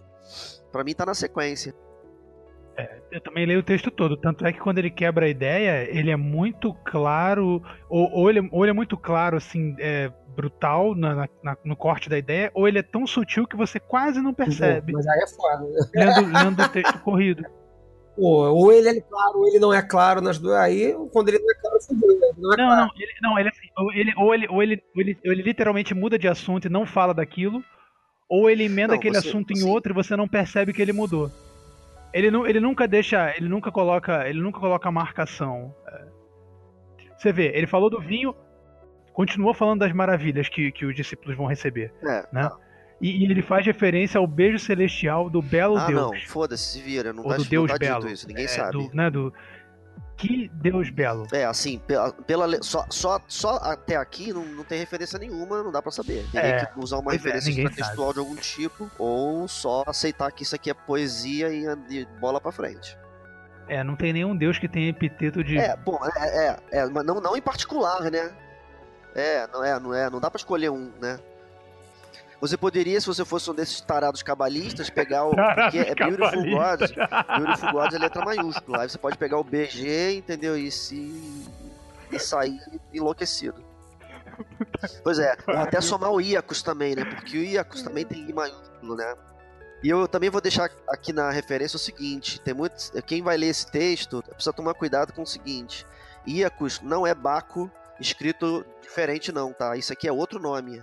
Pra 0.72 0.82
mim 0.84 0.94
tá 0.94 1.04
na 1.04 1.14
sequência. 1.14 1.74
Eu 3.10 3.20
também 3.20 3.44
leio 3.44 3.60
o 3.60 3.62
texto 3.62 3.90
todo, 3.90 4.16
tanto 4.16 4.46
é 4.46 4.52
que 4.54 4.58
quando 4.60 4.78
ele 4.78 4.88
quebra 4.90 5.26
a 5.26 5.28
ideia, 5.28 5.86
ele 5.90 6.10
é 6.10 6.16
muito 6.16 6.72
claro, 6.82 7.62
ou, 7.90 8.10
ou, 8.10 8.30
ele, 8.30 8.48
ou 8.50 8.64
ele 8.64 8.70
é 8.70 8.72
muito 8.72 8.96
claro, 8.96 9.36
assim, 9.36 9.74
é, 9.78 10.10
brutal 10.34 10.94
na- 10.94 11.14
na- 11.14 11.28
na- 11.42 11.56
no 11.62 11.76
corte 11.76 12.08
da 12.08 12.16
ideia, 12.16 12.50
ou 12.54 12.66
ele 12.66 12.78
é 12.78 12.82
tão 12.82 13.06
sutil 13.06 13.46
que 13.46 13.54
você 13.54 13.78
quase 13.78 14.22
não 14.22 14.32
percebe, 14.32 14.94
Mas 14.94 15.06
aí 15.06 15.20
é 15.20 15.26
foda. 15.26 15.66
né? 15.66 15.90
lendo, 15.94 16.32
lendo 16.32 16.62
o 16.62 16.68
texto 16.70 16.98
corrido. 17.00 17.44
Pô, 18.20 18.50
ou 18.50 18.70
ele 18.70 18.88
é 18.90 19.00
claro, 19.00 19.38
ou 19.38 19.46
ele 19.48 19.58
não 19.58 19.72
é 19.72 19.80
claro 19.80 20.20
nas 20.20 20.38
duas. 20.38 20.56
Aí, 20.56 20.94
quando 21.10 21.30
ele 21.30 21.38
não 21.38 21.50
é 21.50 21.54
claro, 21.54 21.80
fudeu. 21.80 22.20
né? 22.20 22.28
Não 22.36 22.52
é 22.52 22.56
Não, 22.58 22.66
claro. 22.66 22.80
não, 22.82 22.90
ele, 22.96 23.12
não, 23.22 23.38
ele, 23.38 23.48
assim, 23.48 23.68
ou 23.78 23.92
ele, 23.92 24.12
ou, 24.16 24.34
ele, 24.34 24.46
ou, 24.48 24.62
ele, 24.62 24.82
ou 24.94 25.00
ele, 25.02 25.18
ele 25.24 25.42
literalmente 25.42 25.94
muda 25.94 26.18
de 26.18 26.28
assunto 26.28 26.66
e 26.66 26.70
não 26.70 26.84
fala 26.84 27.14
daquilo, 27.14 27.64
ou 28.28 28.50
ele 28.50 28.64
emenda 28.64 28.88
Não, 28.88 28.96
aquele 28.96 29.14
você- 29.18 29.26
assunto 29.28 29.52
em 29.52 29.60
você- 29.60 29.66
outro 29.68 29.92
e 29.92 29.94
você 29.94 30.14
não 30.16 30.28
percebe 30.28 30.72
que 30.74 30.82
ele 30.82 30.92
mudou. 30.92 31.30
Ele, 32.12 32.30
nu, 32.30 32.46
ele 32.46 32.60
nunca 32.60 32.86
deixa, 32.86 33.32
ele 33.36 33.48
nunca 33.48 33.72
coloca, 33.72 34.28
ele 34.28 34.40
nunca 34.40 34.60
coloca 34.60 34.90
marcação. 34.90 35.74
É. 35.88 36.04
Você 37.16 37.32
vê, 37.32 37.52
ele 37.54 37.66
falou 37.66 37.88
do 37.88 38.00
vinho, 38.00 38.34
continuou 39.14 39.54
falando 39.54 39.80
das 39.80 39.92
maravilhas 39.92 40.48
que, 40.48 40.70
que 40.72 40.84
os 40.84 40.94
discípulos 40.94 41.36
vão 41.36 41.46
receber. 41.46 41.92
É. 42.04 42.26
Né? 42.32 42.50
E, 43.00 43.22
e 43.22 43.24
ele 43.24 43.42
faz 43.42 43.64
referência 43.64 44.18
ao 44.18 44.26
beijo 44.26 44.58
celestial 44.58 45.30
do 45.30 45.40
belo 45.40 45.76
ah, 45.78 45.86
Deus. 45.86 46.00
não, 46.00 46.20
foda-se, 46.26 46.64
se 46.64 46.82
vira. 46.82 47.12
Não 47.12 47.22
ou 47.22 47.30
tá, 47.30 47.36
do 47.36 47.42
não 47.42 47.50
Deus 47.50 47.70
tá 47.70 47.78
belo. 47.78 48.08
isso, 48.08 48.28
ninguém 48.28 48.44
É, 48.44 48.48
sabe. 48.48 48.72
Do, 48.72 48.94
né, 48.94 49.10
do, 49.10 49.32
que 50.20 50.50
Deus 50.52 50.90
belo. 50.90 51.26
É, 51.32 51.46
assim, 51.46 51.78
pela, 51.78 52.12
pela 52.12 52.62
só, 52.62 52.84
só, 52.90 53.18
só 53.26 53.56
até 53.56 53.96
aqui 53.96 54.32
não, 54.34 54.44
não 54.44 54.64
tem 54.64 54.78
referência 54.78 55.18
nenhuma, 55.18 55.62
não 55.62 55.72
dá 55.72 55.80
pra 55.80 55.90
saber. 55.90 56.26
Teria 56.30 56.48
É, 56.48 56.66
que 56.66 56.78
usar 56.78 56.98
uma 56.98 57.12
é, 57.12 57.14
referência 57.16 57.48
ninguém 57.48 57.70
textual 57.70 58.12
de 58.12 58.18
algum 58.18 58.36
tipo, 58.36 58.90
ou 58.98 59.48
só 59.48 59.82
aceitar 59.86 60.30
que 60.30 60.42
isso 60.42 60.54
aqui 60.54 60.68
é 60.70 60.74
poesia 60.74 61.48
e, 61.48 61.64
e 61.88 62.06
bola 62.20 62.38
pra 62.38 62.52
frente. 62.52 62.98
É, 63.66 63.82
não 63.82 63.96
tem 63.96 64.12
nenhum 64.12 64.36
Deus 64.36 64.58
que 64.58 64.68
tenha 64.68 64.90
epiteto 64.90 65.42
de. 65.42 65.56
É, 65.56 65.74
bom, 65.76 65.98
é, 66.16 66.48
é, 66.48 66.56
é, 66.72 66.86
mas 66.86 67.06
não, 67.06 67.20
não 67.20 67.34
em 67.34 67.40
particular, 67.40 68.10
né? 68.10 68.30
É, 69.14 69.46
não 69.46 69.64
é, 69.64 69.80
não 69.80 69.94
é, 69.94 70.10
não 70.10 70.20
dá 70.20 70.30
pra 70.30 70.38
escolher 70.38 70.70
um, 70.70 70.92
né? 71.00 71.18
Você 72.40 72.56
poderia, 72.56 72.98
se 73.00 73.06
você 73.06 73.24
fosse 73.24 73.50
um 73.50 73.54
desses 73.54 73.80
tarados 73.80 74.22
cabalistas, 74.22 74.88
pegar 74.88 75.26
o. 75.26 75.30
Porque 75.30 75.78
é 75.78 75.94
Beautiful 75.94 76.50
Gods. 76.50 76.90
Beautiful 77.36 77.72
Gods 77.72 77.94
é 77.94 77.98
letra 77.98 78.24
maiúscula. 78.24 78.82
Aí 78.82 78.88
você 78.88 78.98
pode 78.98 79.18
pegar 79.18 79.38
o 79.38 79.44
BG, 79.44 80.16
entendeu? 80.16 80.56
E 80.56 80.70
se. 80.70 81.46
e 82.10 82.18
sair 82.18 82.58
enlouquecido. 82.92 83.62
Pois 85.02 85.18
é, 85.18 85.36
ou 85.46 85.56
até 85.58 85.80
somar 85.82 86.10
o 86.10 86.20
Iacos 86.20 86.62
também, 86.62 86.94
né? 86.94 87.04
Porque 87.04 87.36
o 87.36 87.42
Iacos 87.42 87.82
também 87.82 88.06
tem 88.06 88.28
I 88.28 88.32
maiúsculo, 88.32 88.96
né? 88.96 89.14
E 89.82 89.88
eu 89.88 90.08
também 90.08 90.30
vou 90.30 90.40
deixar 90.40 90.70
aqui 90.88 91.12
na 91.12 91.30
referência 91.30 91.76
o 91.76 91.80
seguinte: 91.80 92.40
tem 92.40 92.54
muitos. 92.54 92.90
Quem 93.06 93.22
vai 93.22 93.36
ler 93.36 93.48
esse 93.48 93.66
texto 93.70 94.22
precisa 94.22 94.52
tomar 94.52 94.74
cuidado 94.74 95.12
com 95.12 95.22
o 95.22 95.26
seguinte: 95.26 95.86
Iacos 96.26 96.80
não 96.80 97.06
é 97.06 97.14
Baco 97.14 97.70
escrito 98.00 98.64
diferente, 98.80 99.30
não, 99.30 99.52
tá? 99.52 99.76
Isso 99.76 99.92
aqui 99.92 100.08
é 100.08 100.12
outro 100.12 100.40
nome. 100.40 100.82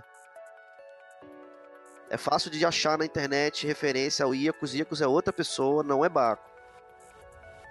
É 2.10 2.16
fácil 2.16 2.50
de 2.50 2.64
achar 2.64 2.96
na 2.98 3.04
internet 3.04 3.66
referência 3.66 4.24
ao 4.24 4.34
Iacos. 4.34 4.74
Iacos 4.74 5.00
é 5.02 5.06
outra 5.06 5.32
pessoa, 5.32 5.82
não 5.82 6.04
é 6.04 6.08
Baco. 6.08 6.42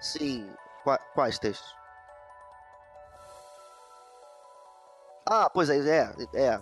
Sim. 0.00 0.48
Qua- 0.84 0.98
quais 1.14 1.38
textos? 1.38 1.74
Ah, 5.30 5.50
pois 5.52 5.68
é, 5.68 5.76
é, 5.88 6.10
é. 6.40 6.60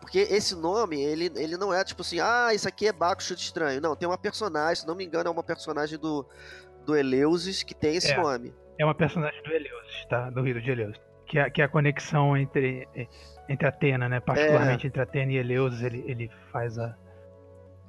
porque 0.00 0.18
esse 0.20 0.54
nome, 0.54 1.02
ele, 1.02 1.32
ele 1.34 1.56
não 1.56 1.74
é 1.74 1.82
tipo 1.82 2.02
assim, 2.02 2.20
ah, 2.20 2.50
isso 2.54 2.68
aqui 2.68 2.86
é 2.86 2.92
Baco 2.92 3.22
Chute 3.22 3.42
Estranho. 3.42 3.80
Não, 3.80 3.96
tem 3.96 4.08
uma 4.08 4.18
personagem, 4.18 4.76
se 4.82 4.86
não 4.86 4.94
me 4.94 5.04
engano, 5.04 5.28
é 5.28 5.32
uma 5.32 5.42
personagem 5.42 5.98
do, 5.98 6.24
do 6.84 6.94
Eleusis 6.96 7.62
que 7.62 7.74
tem 7.74 7.96
esse 7.96 8.12
É. 8.12 8.16
nome. 8.16 8.54
É 8.78 8.84
uma 8.84 8.94
personagem 8.94 9.42
do 9.42 9.50
Eleusis, 9.50 10.06
tá? 10.08 10.30
Do 10.30 10.42
rito 10.42 10.60
de 10.60 10.70
Eleusis. 10.70 11.00
Que 11.26 11.38
é, 11.38 11.50
que 11.50 11.62
é 11.62 11.64
a 11.64 11.68
conexão 11.68 12.36
entre, 12.36 12.86
entre 13.48 13.66
Atena, 13.66 14.08
né? 14.08 14.20
Particularmente 14.20 14.86
entre 14.86 15.00
Atena 15.00 15.32
e 15.32 15.36
Eleusis, 15.36 15.82
ele, 15.82 16.04
ele 16.06 16.30
faz 16.52 16.78
a. 16.78 16.94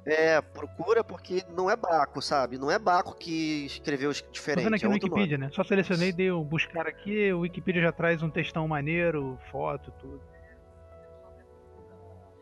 É, 0.06 0.40
procura 0.40 1.02
porque 1.02 1.42
não 1.52 1.68
é 1.68 1.74
Baco, 1.74 2.22
sabe? 2.22 2.56
Não 2.58 2.70
é 2.70 2.78
Baco 2.78 3.16
que 3.16 3.66
escreveu 3.66 4.14
Tô 4.14 4.30
diferente. 4.30 4.62
vendo 4.62 4.74
aqui 4.74 4.84
é 4.84 4.88
no 4.88 4.94
outro 4.94 5.08
nome. 5.08 5.22
Wikipedia, 5.22 5.46
né? 5.48 5.52
Só 5.52 5.64
selecionei, 5.64 6.12
dei 6.12 6.30
um 6.30 6.44
buscar 6.44 6.86
aqui, 6.86 7.32
o 7.32 7.40
Wikipedia 7.40 7.82
já 7.82 7.90
traz 7.90 8.22
um 8.22 8.30
textão 8.30 8.68
maneiro, 8.68 9.36
foto, 9.50 9.92
tudo. 9.98 10.20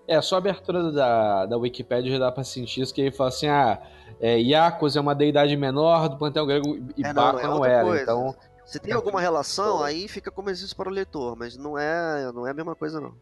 É, 0.06 0.20
só 0.20 0.34
a 0.34 0.38
abertura 0.38 0.92
da, 0.92 1.46
da 1.46 1.56
Wikipédia 1.56 2.12
já 2.12 2.18
dá 2.18 2.30
pra 2.30 2.44
sentir 2.44 2.82
isso, 2.82 2.92
que 2.92 3.00
ele 3.00 3.10
fala 3.10 3.30
assim, 3.30 3.48
ah, 3.48 3.80
é, 4.20 4.38
Iacos 4.38 4.94
é 4.96 5.00
uma 5.00 5.14
deidade 5.14 5.56
menor 5.56 6.10
do 6.10 6.18
panteão 6.18 6.46
grego 6.46 6.76
e 6.94 7.02
É, 7.02 7.14
não, 7.14 7.14
Baco 7.14 7.38
é 7.38 7.44
não, 7.44 7.64
era, 7.64 7.84
coisa. 7.84 8.02
então... 8.02 8.34
Se 8.66 8.78
tem 8.78 8.92
alguma 8.92 9.20
relação, 9.22 9.82
aí 9.82 10.06
fica 10.06 10.30
como 10.30 10.50
existe 10.50 10.74
para 10.74 10.88
o 10.88 10.92
leitor, 10.92 11.34
mas 11.36 11.56
não 11.56 11.78
é, 11.78 12.30
não 12.32 12.46
é 12.46 12.50
a 12.50 12.54
mesma 12.54 12.74
coisa, 12.74 13.00
não. 13.00 13.14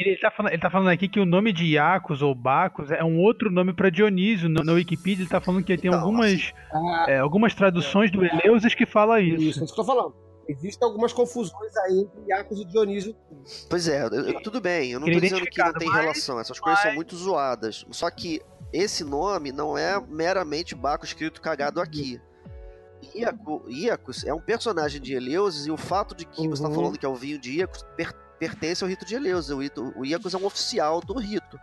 Ele 0.00 0.16
tá, 0.16 0.30
falando, 0.30 0.52
ele 0.52 0.62
tá 0.62 0.70
falando 0.70 0.88
aqui 0.88 1.08
que 1.08 1.20
o 1.20 1.26
nome 1.26 1.52
de 1.52 1.64
Iacos 1.74 2.22
ou 2.22 2.34
Bacos 2.34 2.90
é 2.90 3.04
um 3.04 3.18
outro 3.18 3.50
nome 3.50 3.74
pra 3.74 3.90
Dionísio. 3.90 4.48
No, 4.48 4.62
no 4.64 4.72
Wikipedia 4.74 5.22
ele 5.24 5.28
tá 5.30 5.40
falando 5.40 5.62
que 5.62 5.76
tem 5.76 5.88
Então, 5.88 6.00
algumas, 6.00 6.52
Ah, 6.72 7.04
é, 7.08 7.18
algumas 7.18 7.54
traduções 7.54 8.10
do 8.10 8.24
Eleusis 8.24 8.74
que 8.74 8.86
fala 8.86 9.20
Isso, 9.20 9.42
isso. 9.42 9.60
é 9.60 9.64
isso 9.64 9.74
que 9.74 9.80
eu 9.80 9.84
tô 9.84 9.92
falando. 9.92 10.14
Existem 10.48 10.88
algumas 10.88 11.12
confusões 11.12 11.76
aí 11.84 12.00
entre 12.00 12.28
Iacos 12.30 12.60
e 12.60 12.64
Dionísio. 12.64 13.14
Pois 13.68 13.86
é, 13.86 14.04
eu- 14.06 14.40
tudo 14.42 14.60
bem, 14.60 14.90
eu 14.92 14.98
não 15.00 15.06
tô 15.06 15.20
dizendo 15.20 15.44
que 15.46 15.62
não 15.62 15.72
tem 15.74 15.86
mas- 15.88 16.00
relação, 16.00 16.40
essas 16.40 16.58
coisas 16.58 16.80
são 16.80 16.90
mas- 16.90 16.96
muito 16.96 17.14
zoadas. 17.14 17.84
Só 17.90 18.10
que 18.10 18.40
esse 18.72 19.04
nome 19.04 19.52
não 19.52 19.76
é 19.76 20.00
meramente 20.08 20.74
Baco 20.74 21.04
escrito 21.04 21.40
cagado 21.42 21.80
aqui. 21.80 22.18
Iaco, 23.14 23.64
Iacos 23.68 24.24
é 24.24 24.32
um 24.34 24.40
personagem 24.40 25.00
de 25.00 25.14
Eleusis 25.14 25.66
e 25.66 25.70
o 25.70 25.76
fato 25.76 26.14
de 26.14 26.24
que 26.24 26.46
você 26.48 26.62
tá 26.62 26.68
Uhum. 26.68 26.74
falando 26.74 26.98
que 26.98 27.06
é 27.06 27.08
o 27.08 27.14
vinho 27.14 27.38
de 27.38 27.58
Iacos 27.58 27.82
per- 27.96 28.14
pertence 28.40 28.82
ao 28.82 28.88
rito 28.90 29.04
de 29.04 29.14
Eleusis. 29.14 29.50
O, 29.50 29.58
rito- 29.60 29.92
o 29.94 30.04
Iacos 30.04 30.34
é 30.34 30.36
um 30.38 30.44
oficial 30.46 31.00
do 31.00 31.16
rito. 31.18 31.60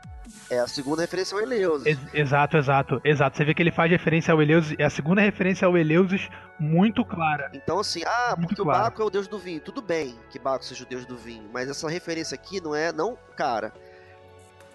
É 0.49 0.59
a 0.59 0.67
segunda 0.67 1.01
referência 1.01 1.35
ao 1.35 1.41
Eleusis. 1.41 1.85
Ex- 1.87 2.13
exato, 2.13 2.55
exato, 2.57 3.01
exato. 3.03 3.35
Você 3.35 3.43
vê 3.43 3.53
que 3.53 3.61
ele 3.61 3.71
faz 3.71 3.89
referência 3.91 4.31
ao 4.33 4.41
Eleusis, 4.41 4.75
é 4.77 4.85
a 4.85 4.89
segunda 4.89 5.19
referência 5.21 5.65
ao 5.65 5.75
Eleusis 5.77 6.29
muito 6.59 7.03
clara. 7.03 7.49
Então, 7.53 7.79
assim, 7.79 8.03
ah, 8.05 8.35
Muito 8.37 8.49
porque 8.49 8.61
o 8.61 8.65
Baco 8.65 9.01
é 9.01 9.05
o 9.05 9.09
deus 9.09 9.27
do 9.27 9.39
vinho. 9.39 9.59
Tudo 9.59 9.81
bem 9.81 10.15
que 10.29 10.37
Baco 10.39 10.63
seja 10.63 10.83
o 10.83 10.87
deus 10.87 11.05
do 11.05 11.17
vinho, 11.17 11.49
mas 11.51 11.67
essa 11.69 11.89
referência 11.89 12.35
aqui 12.35 12.61
não 12.61 12.73
é. 12.75 12.91
Não, 12.93 13.17
cara, 13.35 13.73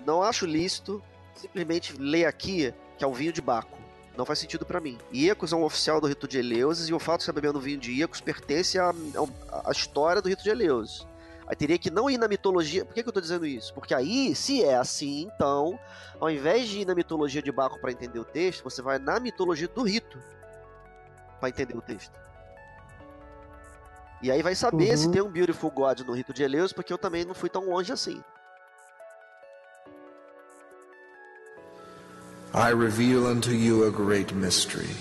não 0.05 0.23
acho 0.23 0.45
lícito 0.45 1.03
simplesmente 1.35 1.95
ler 1.99 2.27
aqui 2.27 2.75
que 2.99 3.05
é 3.05 3.07
o 3.07 3.13
vinho 3.15 3.33
de 3.33 3.41
Baco. 3.41 3.79
Não 4.17 4.27
faz 4.27 4.39
sentido 4.41 4.67
pra 4.67 4.79
mim. 4.81 4.99
Iacos 5.13 5.53
é 5.53 5.57
um 5.57 5.65
oficial 5.65 5.99
do 6.01 6.07
rito 6.07 6.29
de 6.29 6.39
Eleusis 6.39 6.89
e 6.89 6.93
o 6.93 6.99
fato 6.99 7.19
de 7.19 7.23
estar 7.23 7.33
bebendo 7.33 7.59
vinho 7.61 7.79
de 7.79 7.93
Iacos 7.93 8.21
pertence 8.21 8.79
à, 8.79 8.91
à- 8.91 9.69
à 9.69 9.73
história 9.73 10.21
do 10.21 10.29
rito 10.29 10.43
de 10.43 10.51
Eleusis. 10.51 11.07
Aí 11.53 11.57
teria 11.57 11.77
que 11.77 11.91
não 11.91 12.09
ir 12.09 12.17
na 12.17 12.27
mitologia. 12.27 12.83
Por 12.83 12.95
que, 12.95 13.03
que 13.03 13.09
eu 13.11 13.13
tô 13.13 13.21
dizendo 13.21 13.45
isso? 13.45 13.75
Porque 13.75 13.93
aí, 13.95 14.35
se 14.35 14.65
é 14.65 14.75
assim, 14.75 15.29
então, 15.35 15.79
ao 16.19 16.31
invés 16.31 16.67
de 16.67 16.79
ir 16.81 16.87
na 16.87 16.95
mitologia 16.95 17.43
de 17.43 17.53
Baco 17.53 17.79
pra 17.79 17.93
entender 17.93 18.19
o 18.19 18.25
texto, 18.25 18.65
você 18.65 18.81
vai 18.81 18.99
na 18.99 19.21
mitologia 19.21 19.69
do 19.69 19.83
rito 19.83 20.19
pra 21.39 21.51
entender 21.51 21.77
o 21.77 21.83
texto. 21.83 22.19
E 24.23 24.31
aí 24.31 24.41
vai 24.43 24.55
saber 24.55 24.93
Uhum. 24.93 24.97
se 24.97 25.11
tem 25.11 25.21
um 25.21 25.31
Beautiful 25.31 25.71
God 25.71 26.01
no 26.01 26.15
rito 26.15 26.33
de 26.33 26.43
Eleus, 26.43 26.73
porque 26.73 26.91
eu 26.91 26.97
também 26.97 27.23
não 27.27 27.35
fui 27.35 27.51
tão 27.51 27.69
longe 27.69 27.93
assim. 27.93 28.25
I 32.55 32.73
reveal 32.75 33.27
unto 33.27 33.51
you 33.51 33.85
a 33.87 33.91
great 33.91 34.35
mystery. 34.35 34.97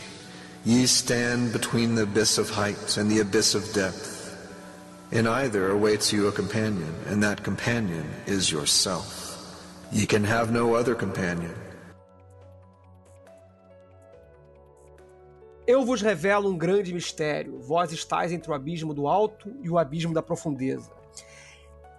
Ye 0.66 0.84
stand 0.86 1.54
between 1.54 1.96
the 1.96 2.02
abyss 2.04 2.38
of 2.38 2.52
height 2.52 2.98
and 2.98 3.08
the 3.08 3.22
abyss 3.22 3.56
of 3.56 3.72
depth. 3.74 4.21
In 5.14 5.28
either 5.28 5.72
awaits 5.72 6.14
you 6.14 6.30
a 6.30 6.32
companion, 6.32 6.96
and 7.10 7.22
that 7.22 7.44
companion 7.44 8.06
is 8.26 8.50
yourself. 8.50 9.36
Ye 9.92 10.06
can 10.06 10.24
have 10.24 10.54
no 10.54 10.74
other 10.74 10.96
companion. 10.96 11.54
Eu 15.68 15.84
vos 15.84 16.02
revelo 16.02 16.50
um 16.50 16.58
grande 16.58 16.94
mistério. 16.94 17.60
Vós 17.60 17.92
estáis 17.92 18.32
entre 18.32 18.50
o 18.50 18.54
abismo 18.54 18.94
do 18.94 19.06
alto 19.06 19.54
e 19.62 19.70
o 19.70 19.78
abismo 19.78 20.14
da 20.14 20.22
profundeza. 20.22 20.90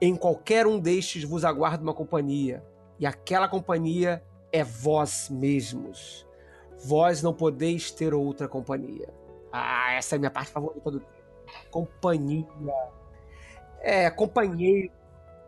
Em 0.00 0.16
qualquer 0.16 0.66
um 0.66 0.80
destes 0.80 1.22
vos 1.22 1.44
aguarda 1.44 1.82
uma 1.82 1.92
companhia, 1.92 2.64
e 2.98 3.04
aquela 3.04 3.46
companhia 3.46 4.24
é 4.50 4.64
vós 4.64 5.28
mesmos. 5.28 6.26
Vós 6.82 7.22
não 7.22 7.34
podeis 7.34 7.90
ter 7.90 8.14
outra 8.14 8.48
companhia. 8.48 9.12
Ah, 9.52 9.92
essa 9.92 10.14
é 10.14 10.16
a 10.16 10.18
minha 10.18 10.30
parte 10.30 10.50
favorita 10.50 10.90
do. 10.90 11.02
Companhia. 11.70 12.46
É, 13.82 14.10
companheiro. 14.10 14.92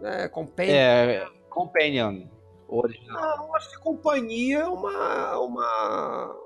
É, 0.02 0.28
companheiro. 0.28 0.76
É, 0.78 1.30
Companion, 1.48 2.26
original. 2.66 3.36
Não, 3.38 3.46
eu 3.46 3.54
acho 3.56 3.70
que 3.70 3.78
companhia 3.78 4.58
é 4.60 4.66
uma, 4.66 5.38
uma, 5.38 6.36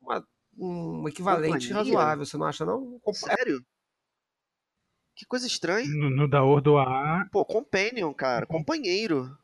uma- 0.00 0.26
um 0.58 1.06
equivalente 1.06 1.68
Companhia? 1.68 1.74
razoável, 1.98 2.24
você 2.24 2.36
não 2.38 2.46
acha, 2.46 2.64
não? 2.64 2.98
Compa- 3.00 3.18
Sério? 3.36 3.62
Que 5.14 5.26
coisa 5.26 5.46
estranha. 5.46 5.86
No, 5.86 6.08
no 6.08 6.26
da 6.28 6.42
Ordoa, 6.42 7.26
Pô, 7.30 7.44
companion, 7.44 8.12
cara. 8.14 8.46
Companheiro. 8.46 9.36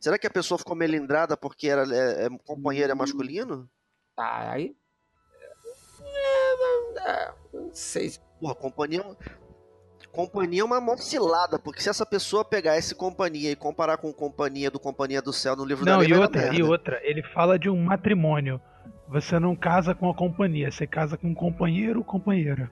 Será 0.00 0.18
que 0.18 0.26
a 0.26 0.30
pessoa 0.30 0.58
ficou 0.58 0.74
melindrada 0.74 1.36
porque 1.36 1.68
era, 1.68 1.82
é, 1.94 2.24
é- 2.26 2.38
companheiro 2.46 2.90
é 2.90 2.94
masculino? 2.94 3.68
Ah, 4.16 4.52
aí. 4.52 4.74
É, 6.00 6.56
não, 6.56 6.98
é, 7.06 7.34
não 7.52 7.74
sei. 7.74 8.08
se- 8.10 8.20
Porra, 8.40 8.54
companhia. 8.54 9.02
Companhia 10.14 10.60
é 10.62 10.64
uma 10.64 10.80
mão 10.80 10.96
cilada, 10.96 11.58
porque 11.58 11.80
se 11.82 11.88
essa 11.88 12.06
pessoa 12.06 12.44
pegar 12.44 12.78
esse 12.78 12.94
companhia 12.94 13.50
e 13.50 13.56
comparar 13.56 13.96
com 13.96 14.12
companhia 14.12 14.70
do 14.70 14.78
Companhia 14.78 15.20
do 15.20 15.32
Céu 15.32 15.56
no 15.56 15.64
livro 15.64 15.84
da 15.84 15.92
Não, 15.92 15.98
lei, 15.98 16.08
e 16.08 16.12
dar 16.12 16.20
outra, 16.20 16.54
e 16.54 16.62
outra, 16.62 17.00
ele 17.02 17.22
fala 17.34 17.58
de 17.58 17.68
um 17.68 17.82
matrimônio. 17.82 18.60
Você 19.08 19.38
não 19.38 19.54
casa 19.56 19.94
com 19.94 20.08
a 20.08 20.14
companhia, 20.14 20.70
você 20.70 20.86
casa 20.86 21.16
com 21.16 21.28
um 21.28 21.34
companheiro 21.34 21.98
ou 21.98 22.04
companheira. 22.04 22.70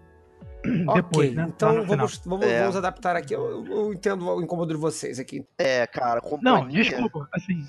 Depois, 0.95 1.31
ok, 1.31 1.35
né? 1.35 1.47
Então 1.55 1.85
vamos, 1.85 2.23
vamos, 2.25 2.47
É. 2.47 2.61
vamos 2.61 2.77
adaptar 2.77 3.17
aqui. 3.17 3.35
Eu, 3.35 3.45
eu- 3.67 3.67
eu 3.67 3.93
entendo 3.93 4.25
o 4.29 4.41
incômodo 4.41 4.73
de 4.73 4.81
vocês 4.81 5.19
aqui. 5.19 5.45
É, 5.59 5.85
cara, 5.87 6.21
companhia. 6.21 6.61
Não, 6.63 6.69
desculpa, 6.69 7.29
assim. 7.35 7.67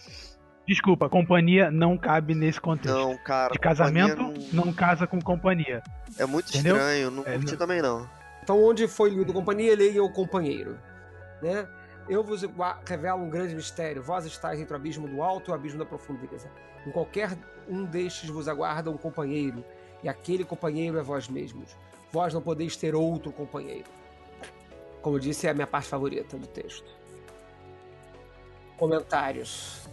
Desculpa, 0.68 1.10
companhia 1.10 1.70
não 1.72 1.98
cabe 1.98 2.36
nesse 2.36 2.62
contexto. 2.62 2.96
Não, 2.96 3.18
cara. 3.18 3.52
de 3.52 3.60
casamento, 3.60 4.16
companhia 4.18 4.50
não... 4.54 4.72
casa 4.72 5.06
com 5.08 5.20
companhia. 5.20 5.82
É 6.18 6.26
muito 6.26 6.50
Entendeu? 6.50 6.76
estranho, 6.78 7.12
não 7.12 7.24
É, 7.24 7.34
curti 7.34 7.52
não- 7.52 7.58
também 7.58 7.82
não. 7.82 8.08
Então, 8.44 8.62
onde 8.62 8.90
foi 8.90 9.10
lido 9.10 9.32
companhia, 9.32 9.74
leia 9.74 10.04
o 10.04 10.12
companheiro. 10.12 10.78
Né? 11.42 11.66
Eu 12.10 12.22
vos 12.22 12.42
revelo 12.86 13.24
um 13.24 13.30
grande 13.30 13.56
mistério. 13.56 14.04
Vós 14.04 14.26
estáis 14.26 14.60
entre 14.60 14.74
o 14.74 14.76
abismo 14.76 15.08
do 15.08 15.24
alto 15.24 15.50
e 15.50 15.52
o 15.54 15.56
abismo 15.56 15.80
da 15.80 15.86
profundeza. 15.86 16.52
Em 16.86 16.92
qualquer 16.92 17.38
um 17.70 17.86
destes 17.86 18.30
vos 18.30 18.50
aguarda 18.50 18.92
um 18.92 18.98
companheiro, 18.98 19.64
e 20.04 20.10
aquele 20.10 20.44
companheiro 20.44 21.00
é 21.00 21.02
vós 21.02 21.30
mesmos. 21.30 21.78
Vós 22.12 22.34
não 22.34 22.42
podeis 22.42 22.76
ter 22.76 22.94
outro 22.94 23.32
companheiro. 23.32 23.90
Como 25.02 25.16
eu 25.16 25.20
disse, 25.22 25.48
é 25.48 25.52
a 25.52 25.54
minha 25.54 25.66
parte 25.66 25.88
favorita 25.88 26.38
do 26.38 26.46
texto. 26.46 26.92
Comentários. 28.76 29.88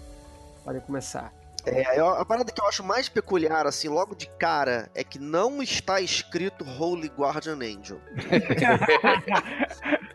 Podem 0.65 0.81
começar. 0.81 1.40
É, 1.67 1.99
eu- 1.99 2.09
a 2.09 2.25
parada 2.25 2.51
que 2.53 2.61
eu 2.61 2.67
acho 2.67 2.83
mais 2.83 3.09
peculiar, 3.09 3.67
assim, 3.67 3.89
logo 3.89 4.15
de 4.15 4.27
cara, 4.39 4.91
é 4.95 5.05
que 5.05 5.19
não 5.19 5.63
está 5.63 6.01
escrito 6.01 6.65
Holy 6.65 7.09
Guardian 7.09 7.57
Angel. 7.57 8.01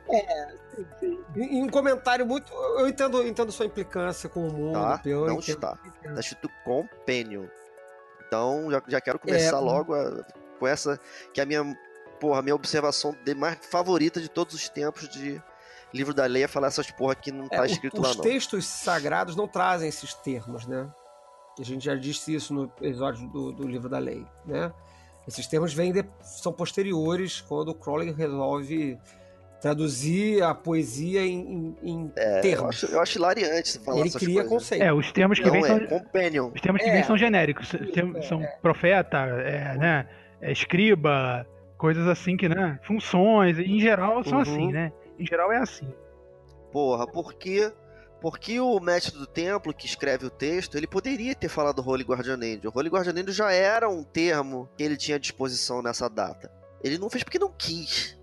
Em 1.36 1.64
um 1.64 1.70
comentário 1.70 2.26
muito. 2.26 2.52
Eu 2.54 2.88
entendo, 2.88 3.18
eu 3.22 3.28
entendo 3.28 3.52
sua 3.52 3.66
implicância 3.66 4.30
com 4.30 4.48
o 4.48 4.54
mundo. 4.54 4.74
Tá? 4.74 5.02
eu 5.06 5.26
Não 5.26 5.40
entendo- 5.40 5.56
está. 5.56 5.78
Tá 6.04 6.20
escrito 6.20 6.50
Companion. 6.64 7.46
Então, 8.28 8.70
já, 8.72 8.82
já 8.88 9.02
quero 9.02 9.20
começar 9.20 9.58
É, 9.58 9.60
logo 9.60 9.94
a- 9.94 10.24
com 10.60 10.68
essa, 10.68 11.00
que 11.34 11.40
é 11.40 11.44
a 11.44 11.46
minha, 11.46 11.78
porra, 12.20 12.42
minha 12.42 12.56
observação 12.56 13.16
de 13.24 13.36
mais 13.36 13.58
favorita 13.70 14.20
de 14.20 14.30
todos 14.30 14.56
os 14.56 14.68
tempos 14.70 15.08
de 15.10 15.42
livro 15.94 16.14
da 16.14 16.26
lei 16.26 16.44
é 16.44 16.48
falar 16.48 16.68
essas 16.68 16.90
porra 16.92 17.16
que 17.16 17.32
não 17.32 17.46
É, 17.46 17.50
tá 17.58 17.62
o- 17.62 17.66
escrito 17.66 18.02
os 18.02 18.08
lá 18.08 18.14
não. 18.16 18.22
textos 18.22 18.66
sagrados 18.66 19.36
não 19.36 19.48
trazem 19.48 19.88
esses 19.90 20.14
termos, 20.14 20.66
né? 20.66 20.88
A 21.60 21.64
gente 21.64 21.86
já 21.86 21.96
disse 21.96 22.34
isso 22.36 22.54
no 22.54 22.64
episódio 22.82 23.28
do, 23.30 23.52
do 23.52 23.68
livro 23.68 23.88
da 23.90 23.98
lei, 24.00 24.26
né? 24.46 24.72
Esses 25.28 25.48
termos 25.48 25.74
vêm 25.74 25.92
de- 25.92 26.06
são 26.22 26.52
posteriores 26.52 27.42
quando 27.42 27.70
o 27.70 27.74
Crowley 27.74 28.12
resolve 28.12 28.98
traduzir 29.62 30.44
a 30.44 30.54
poesia 30.54 31.26
em, 31.26 31.76
em- 31.82 31.90
em 31.92 32.12
É, 32.16 32.38
eu, 32.38 32.42
termos. 32.42 32.70
acho, 32.84 32.86
eu 32.94 33.02
acho 33.02 33.18
hilariante 33.18 33.70
você 33.70 33.80
falar 33.80 34.00
Ele 34.00 34.10
essas 34.10 34.22
cria 34.22 34.36
coisas. 34.36 34.52
conceitos. 34.52 34.88
É, 34.88 34.94
os 34.94 35.12
termos 35.12 35.40
que 35.40 35.46
Não, 35.46 35.52
vêm 35.54 35.64
são. 35.64 35.78
é 35.78 35.88
Companion. 35.88 36.52
Os 36.54 36.62
termos 36.62 36.82
que 36.84 36.90
É. 36.90 36.94
vêm 36.94 37.04
são 37.04 37.18
genéricos. 37.18 37.74
Os 37.74 37.92
termos 37.92 38.28
São 38.28 38.44
profeta, 38.62 39.18
é, 39.18 39.78
né? 39.78 40.08
é, 40.42 40.52
escriba, 40.52 41.48
coisas 41.78 42.06
assim 42.08 42.38
que, 42.38 42.48
né? 42.50 42.78
Funções, 42.84 43.58
em 43.58 43.80
geral 43.80 44.24
são 44.24 44.34
Uhum. 44.34 44.40
assim, 44.42 44.72
né? 44.72 44.92
Em 45.18 45.26
geral 45.26 45.52
é 45.52 45.58
assim. 45.58 45.88
porra, 46.72 47.08
porque 47.08 47.72
porque 48.22 48.60
o 48.60 48.80
mestre 48.80 49.18
do 49.18 49.28
templo 49.28 49.74
que 49.74 49.86
escreve 49.86 50.26
o 50.26 50.30
texto, 50.30 50.78
ele 50.78 50.88
poderia 50.88 51.36
ter 51.36 51.50
falado 51.50 51.88
Holy 51.88 52.04
Guardian 52.04 52.38
Angel. 52.38 52.72
Holy 52.74 52.90
Guardian 52.90 53.14
Angel 53.14 53.34
já 53.34 53.52
era 53.52 53.90
um 53.90 54.04
termo 54.04 54.70
que 54.78 54.84
ele 54.84 54.98
tinha 54.98 55.18
à 55.18 55.20
disposição 55.20 55.82
nessa 55.82 56.10
data. 56.10 56.52
Ele 56.84 56.98
não 56.98 57.10
fez 57.10 57.24
porque 57.24 57.40
não 57.40 57.52
quis. 57.52 58.18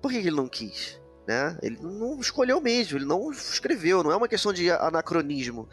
Por 0.00 0.10
que 0.10 0.18
ele 0.18 0.30
não 0.30 0.48
quis? 0.48 1.00
Né? 1.26 1.58
Ele 1.62 1.78
não 1.80 2.20
escolheu 2.20 2.60
mesmo, 2.60 2.98
ele 2.98 3.04
não 3.04 3.30
escreveu, 3.30 4.02
não 4.02 4.12
é 4.12 4.16
uma 4.16 4.28
questão 4.28 4.52
de 4.52 4.70
anacronismo. 4.70 5.68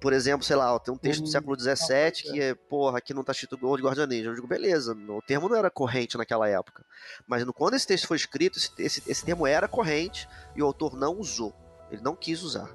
Por 0.00 0.12
exemplo, 0.12 0.44
sei 0.44 0.56
lá, 0.56 0.78
tem 0.78 0.92
um 0.92 0.98
texto 0.98 1.22
do 1.22 1.28
século 1.28 1.58
XVII 1.58 2.12
que 2.12 2.40
é, 2.40 2.54
porra, 2.54 2.98
aqui 2.98 3.14
não 3.14 3.24
tá 3.24 3.32
escrito 3.32 3.56
Gold 3.56 3.82
Guardian 3.82 4.04
Angel. 4.04 4.32
Eu 4.32 4.34
digo, 4.34 4.46
beleza, 4.46 4.92
o 4.92 5.22
termo 5.22 5.48
não 5.48 5.56
era 5.56 5.70
corrente 5.70 6.18
naquela 6.18 6.48
época. 6.48 6.84
Mas 7.26 7.42
quando 7.54 7.74
esse 7.74 7.86
texto 7.86 8.06
foi 8.06 8.16
escrito, 8.16 8.58
esse, 8.58 8.70
esse, 8.78 9.02
esse 9.06 9.24
termo 9.24 9.46
era 9.46 9.66
corrente 9.66 10.28
e 10.54 10.62
o 10.62 10.66
autor 10.66 10.96
não 10.96 11.18
usou. 11.18 11.54
Ele 11.90 12.02
não 12.02 12.14
quis 12.14 12.42
usar. 12.42 12.70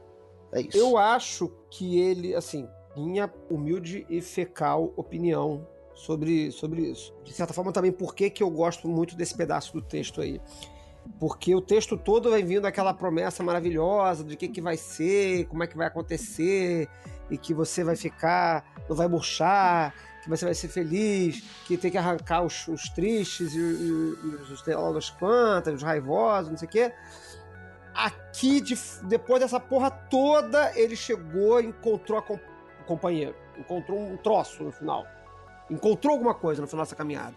É 0.51 0.61
isso. 0.61 0.77
Eu 0.77 0.97
acho 0.97 1.51
que 1.69 1.99
ele, 1.99 2.35
assim, 2.35 2.67
minha 2.95 3.31
humilde 3.49 4.05
e 4.09 4.21
fecal 4.21 4.93
opinião 4.95 5.67
sobre, 5.93 6.51
sobre 6.51 6.81
isso. 6.81 7.13
De 7.23 7.33
certa 7.33 7.53
forma, 7.53 7.71
também, 7.71 7.91
por 7.91 8.15
que, 8.15 8.33
eu 8.41 8.49
gosto 8.49 8.87
muito 8.87 9.15
desse 9.15 9.35
pedaço 9.35 9.73
do 9.73 9.81
texto 9.81 10.21
aí? 10.21 10.41
Porque 11.19 11.55
o 11.55 11.61
texto 11.61 11.97
todo 11.97 12.29
vai 12.29 12.43
vindo 12.43 12.65
aquela 12.65 12.93
promessa 12.93 13.43
maravilhosa 13.43 14.23
de 14.23 14.35
que, 14.35 14.47
que 14.47 14.61
vai 14.61 14.77
ser, 14.77 15.45
como 15.47 15.63
é 15.63 15.67
que 15.67 15.77
vai 15.77 15.87
acontecer, 15.87 16.87
e 17.29 17.37
que 17.37 17.53
você 17.53 17.83
vai 17.83 17.95
ficar, 17.95 18.63
não 18.89 18.95
vai 18.95 19.07
murchar, 19.07 19.93
que 20.21 20.29
você 20.29 20.45
vai 20.45 20.53
ser 20.53 20.67
feliz, 20.67 21.43
que 21.65 21.77
tem 21.77 21.89
que 21.89 21.97
arrancar 21.97 22.43
os, 22.43 22.67
os 22.67 22.89
tristes 22.89 23.53
e, 23.53 23.59
e, 23.59 23.61
e 23.61 24.53
os 24.53 24.63
das 24.93 25.09
quantas, 25.09 25.75
os 25.75 25.83
raivosos, 25.83 26.51
não 26.51 26.57
sei 26.57 26.67
o 26.67 26.71
quê. 26.71 26.93
Aqui, 27.93 28.61
de, 28.61 28.77
depois 29.03 29.41
dessa 29.41 29.59
porra 29.59 29.91
toda, 29.91 30.71
ele 30.77 30.95
chegou 30.95 31.59
e 31.61 31.65
encontrou 31.67 32.19
a, 32.19 32.33
o 32.33 32.85
companheiro. 32.85 33.35
Encontrou 33.57 33.99
um 33.99 34.17
troço 34.17 34.63
no 34.63 34.71
final. 34.71 35.05
Encontrou 35.69 36.13
alguma 36.13 36.33
coisa 36.33 36.61
no 36.61 36.67
final 36.67 36.85
dessa 36.85 36.95
caminhada. 36.95 37.35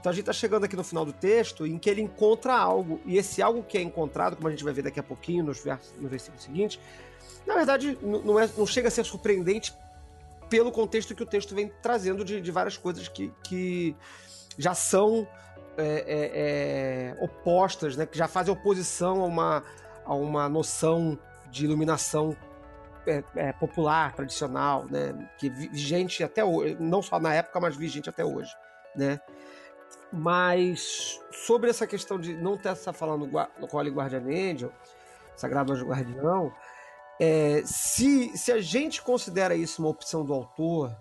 Então 0.00 0.10
a 0.10 0.12
gente 0.12 0.22
está 0.22 0.32
chegando 0.32 0.64
aqui 0.64 0.76
no 0.76 0.84
final 0.84 1.04
do 1.04 1.12
texto 1.12 1.66
em 1.66 1.76
que 1.78 1.90
ele 1.90 2.00
encontra 2.00 2.54
algo. 2.54 3.00
E 3.04 3.16
esse 3.16 3.42
algo 3.42 3.62
que 3.62 3.76
é 3.76 3.82
encontrado, 3.82 4.36
como 4.36 4.48
a 4.48 4.50
gente 4.50 4.62
vai 4.62 4.72
ver 4.72 4.82
daqui 4.82 5.00
a 5.00 5.02
pouquinho 5.02 5.44
nos 5.44 5.62
versos, 5.62 5.92
no 5.98 6.08
versículo 6.08 6.40
seguinte, 6.40 6.80
na 7.46 7.54
verdade 7.54 7.98
não, 8.02 8.38
é, 8.38 8.48
não 8.56 8.66
chega 8.66 8.88
a 8.88 8.90
ser 8.90 9.04
surpreendente 9.04 9.74
pelo 10.48 10.70
contexto 10.70 11.14
que 11.14 11.22
o 11.22 11.26
texto 11.26 11.54
vem 11.54 11.70
trazendo 11.82 12.24
de, 12.24 12.40
de 12.40 12.50
várias 12.50 12.76
coisas 12.76 13.08
que, 13.08 13.32
que 13.42 13.94
já 14.56 14.74
são 14.74 15.26
é, 15.78 16.04
é, 16.06 16.30
é, 16.34 17.16
opostas, 17.20 17.96
né, 17.96 18.04
que 18.04 18.18
já 18.18 18.26
fazem 18.26 18.52
oposição 18.52 19.22
a 19.22 19.24
uma, 19.24 19.64
a 20.04 20.14
uma 20.14 20.48
noção 20.48 21.18
de 21.50 21.64
iluminação 21.64 22.36
é, 23.06 23.22
é, 23.36 23.52
popular, 23.52 24.12
tradicional, 24.14 24.84
né, 24.90 25.14
que 25.38 25.48
vigente 25.48 26.22
até 26.24 26.44
hoje, 26.44 26.76
não 26.80 27.00
só 27.00 27.20
na 27.20 27.32
época, 27.32 27.60
mas 27.60 27.76
vigente 27.76 28.10
até 28.10 28.24
hoje, 28.24 28.52
né. 28.94 29.20
Mas 30.12 31.20
sobre 31.30 31.70
essa 31.70 31.86
questão 31.86 32.18
de 32.18 32.34
não 32.34 32.58
ter 32.58 32.70
essa 32.70 32.92
falando 32.92 33.26
no 33.26 33.68
Holy 33.70 33.90
Guardian 33.90 34.22
Angel, 34.22 34.72
Sagrado 35.36 35.72
Anjo 35.72 35.86
Guardião, 35.86 36.52
é, 37.20 37.62
se, 37.64 38.36
se 38.36 38.50
a 38.50 38.60
gente 38.60 39.02
considera 39.02 39.54
isso 39.54 39.82
uma 39.82 39.90
opção 39.90 40.24
do 40.24 40.32
autor, 40.32 40.94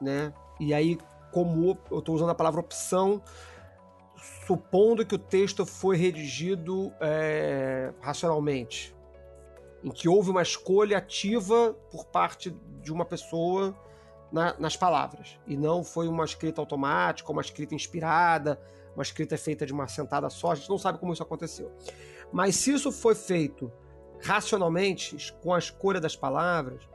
né? 0.00 0.32
E 0.60 0.74
aí, 0.74 0.98
como 1.32 1.78
eu 1.90 1.98
estou 1.98 2.14
usando 2.14 2.30
a 2.30 2.34
palavra 2.34 2.60
opção, 2.60 3.22
supondo 4.46 5.04
que 5.04 5.14
o 5.14 5.18
texto 5.18 5.66
foi 5.66 5.96
redigido 5.96 6.92
é, 7.00 7.92
racionalmente, 8.00 8.94
em 9.82 9.90
que 9.90 10.08
houve 10.08 10.30
uma 10.30 10.42
escolha 10.42 10.98
ativa 10.98 11.74
por 11.90 12.06
parte 12.06 12.50
de 12.80 12.92
uma 12.92 13.04
pessoa 13.04 13.76
na, 14.30 14.56
nas 14.58 14.76
palavras. 14.76 15.38
E 15.46 15.56
não 15.56 15.82
foi 15.82 16.08
uma 16.08 16.24
escrita 16.24 16.60
automática, 16.60 17.30
uma 17.30 17.42
escrita 17.42 17.74
inspirada, 17.74 18.60
uma 18.94 19.02
escrita 19.02 19.36
feita 19.36 19.66
de 19.66 19.72
uma 19.72 19.88
sentada 19.88 20.30
só. 20.30 20.52
A 20.52 20.54
gente 20.54 20.70
não 20.70 20.78
sabe 20.78 20.98
como 20.98 21.12
isso 21.12 21.22
aconteceu. 21.22 21.72
Mas 22.32 22.56
se 22.56 22.72
isso 22.72 22.92
foi 22.92 23.14
feito 23.14 23.70
racionalmente, 24.22 25.32
com 25.42 25.52
a 25.52 25.58
escolha 25.58 26.00
das 26.00 26.14
palavras, 26.14 26.88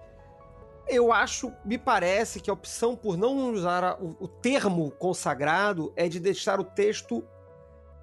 eu 0.89 1.11
acho, 1.11 1.51
me 1.65 1.77
parece 1.77 2.39
que 2.39 2.49
a 2.49 2.53
opção 2.53 2.95
por 2.95 3.17
não 3.17 3.51
usar 3.51 3.83
a, 3.83 3.95
o, 3.95 4.15
o 4.19 4.27
termo 4.27 4.91
consagrado 4.91 5.91
é 5.95 6.07
de 6.07 6.19
deixar 6.19 6.59
o 6.59 6.63
texto 6.63 7.23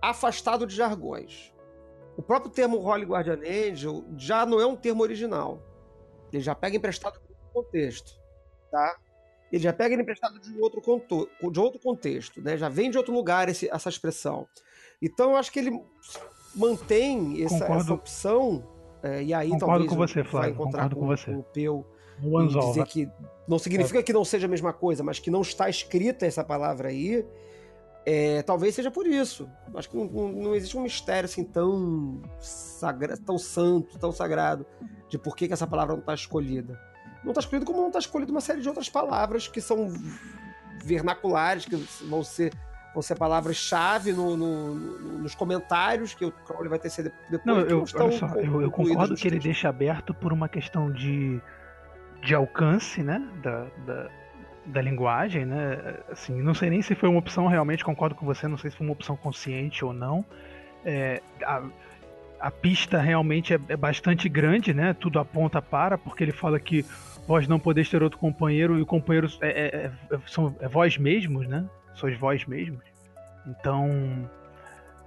afastado 0.03 0.67
de 0.67 0.75
jargões. 0.75 1.53
O 2.17 2.23
próprio 2.23 2.51
termo 2.51 2.79
Holy 2.79 3.05
Guardian 3.05 3.41
Angel 3.41 4.05
já 4.17 4.47
não 4.47 4.61
é 4.61 4.67
um 4.67 4.77
termo 4.77 5.03
original. 5.03 5.63
Ele 6.33 6.43
já 6.43 6.55
pega 6.55 6.77
emprestado 6.77 7.19
do 7.21 7.53
contexto, 7.53 8.21
tá? 8.71 8.97
ele 9.55 9.63
já 9.63 9.73
pega 9.73 9.95
emprestado 9.95 10.39
de 10.41 10.61
outro, 10.61 10.81
de 11.51 11.61
outro 11.61 11.81
contexto, 11.81 12.43
né? 12.43 12.57
já 12.57 12.69
vem 12.69 12.91
de 12.91 12.99
outro 12.99 13.15
lugar 13.15 13.49
esse, 13.49 13.69
essa 13.71 13.89
expressão. 13.89 14.49
Então 15.01 15.31
eu 15.31 15.37
acho 15.37 15.53
que 15.53 15.61
ele 15.61 15.81
mantém 16.55 17.43
essa, 17.45 17.65
essa 17.65 17.95
opção, 17.95 18.67
é, 19.01 19.23
e 19.23 19.33
aí 19.33 19.51
Concordo 19.51 19.87
talvez 19.87 19.91
com 19.91 19.97
você, 19.97 20.25
Flávio. 20.25 20.41
vai 20.41 20.51
encontrar 20.51 20.89
com, 20.89 21.01
com, 21.01 21.07
você. 21.07 21.31
o 21.31 21.43
Peu 21.43 21.87
dizer 22.49 22.87
que 22.87 23.09
não 23.47 23.59
significa 23.59 23.99
é. 23.99 24.03
que 24.03 24.13
não 24.13 24.25
seja 24.25 24.47
a 24.47 24.51
mesma 24.51 24.73
coisa, 24.73 25.03
mas 25.03 25.19
que 25.19 25.31
não 25.31 25.43
está 25.43 25.69
escrita 25.69 26.27
essa 26.27 26.43
palavra 26.43 26.89
aí, 26.89 27.25
é, 28.07 28.43
talvez 28.43 28.75
seja 28.75 28.91
por 28.91 29.07
isso. 29.07 29.49
Acho 29.75 29.91
que 29.91 29.97
não, 29.97 30.07
não, 30.07 30.55
existe 30.55 30.77
um 30.77 30.83
mistério 30.83 31.27
assim 31.27 31.45
tão, 31.45 32.23
sagra, 32.41 33.17
tão 33.17 33.39
santo, 33.39 33.99
tão 33.99 34.13
sagrado, 34.13 34.67
de 35.09 35.19
por 35.19 35.37
que, 35.37 35.47
que 35.47 35.53
essa 35.53 35.67
palavra 35.67 35.95
não 35.95 36.01
está 36.01 36.15
escolhida 36.15 36.79
não 37.25 37.31
está 37.31 37.41
escolhido 37.41 37.65
como 37.65 37.81
não 37.81 37.87
está 37.89 37.99
escolhido 37.99 38.31
uma 38.31 38.41
série 38.41 38.61
de 38.61 38.69
outras 38.69 38.89
palavras 38.89 39.49
que 39.49 39.61
são 39.61 39.91
vernaculares, 40.85 41.65
que 41.65 41.75
vão 42.07 42.23
ser, 42.23 42.53
vão 42.93 43.03
ser 43.03 43.17
palavras-chave 43.17 44.13
no, 44.13 44.37
no, 44.37 44.75
no, 44.75 45.19
nos 45.21 45.35
comentários 45.35 46.13
que 46.13 46.25
o 46.27 46.31
Crowley 46.31 46.69
vai 46.69 46.79
ter 46.79 46.91
ser 46.91 47.13
depois. 47.31 47.45
Não, 47.47 47.61
eu, 47.61 47.87
só, 47.87 47.99
eu, 48.37 48.63
eu 48.63 48.71
concordo 48.71 49.15
que 49.17 49.27
ele 49.27 49.39
deixa 49.39 49.71
aberto 49.71 50.13
por 50.13 50.33
uma 50.33 50.49
questão 50.49 50.93
de, 50.93 51.41
de 52.25 52.35
alcance, 52.35 53.03
né, 53.03 53.23
da, 53.43 53.67
da, 53.87 54.09
da 54.67 54.81
linguagem, 54.81 55.45
né, 55.45 55.99
assim, 56.11 56.41
não 56.41 56.55
sei 56.55 56.71
nem 56.71 56.81
se 56.81 56.95
foi 56.95 57.09
uma 57.09 57.19
opção 57.19 57.47
realmente, 57.47 57.85
concordo 57.85 58.15
com 58.15 58.25
você, 58.25 58.49
não 58.49 58.57
sei 58.57 58.71
se 58.71 58.77
foi 58.77 58.87
uma 58.87 58.95
opção 58.95 59.17
consciente 59.17 59.85
ou 59.85 59.93
não, 59.93 60.25
é, 60.85 61.21
a, 61.45 61.63
a 62.41 62.51
pista 62.51 63.01
realmente 63.01 63.55
é, 63.55 63.61
é, 63.69 63.77
bastante 63.77 64.29
grande, 64.29 64.75
né? 64.75 64.93
Tudo 64.93 65.19
aponta 65.19 65.63
para, 65.63 65.97
porque 65.97 66.23
ele 66.23 66.33
fala 66.33 66.61
que 66.61 66.85
vós 67.27 67.49
não 67.49 67.59
podeis 67.59 67.89
ter 67.89 68.03
outro 68.03 68.19
companheiro 68.19 68.79
e 68.79 68.83
o 68.83 68.87
companheiro 68.87 69.29
é, 69.41 69.49
é, 69.49 69.91
é, 70.15 70.19
são, 70.27 70.55
é 70.61 70.69
vós 70.69 70.99
mesmos, 70.99 71.49
né? 71.49 71.65
Sois 71.95 72.19
vós 72.19 72.45
mesmos. 72.45 72.85
Então, 73.47 74.29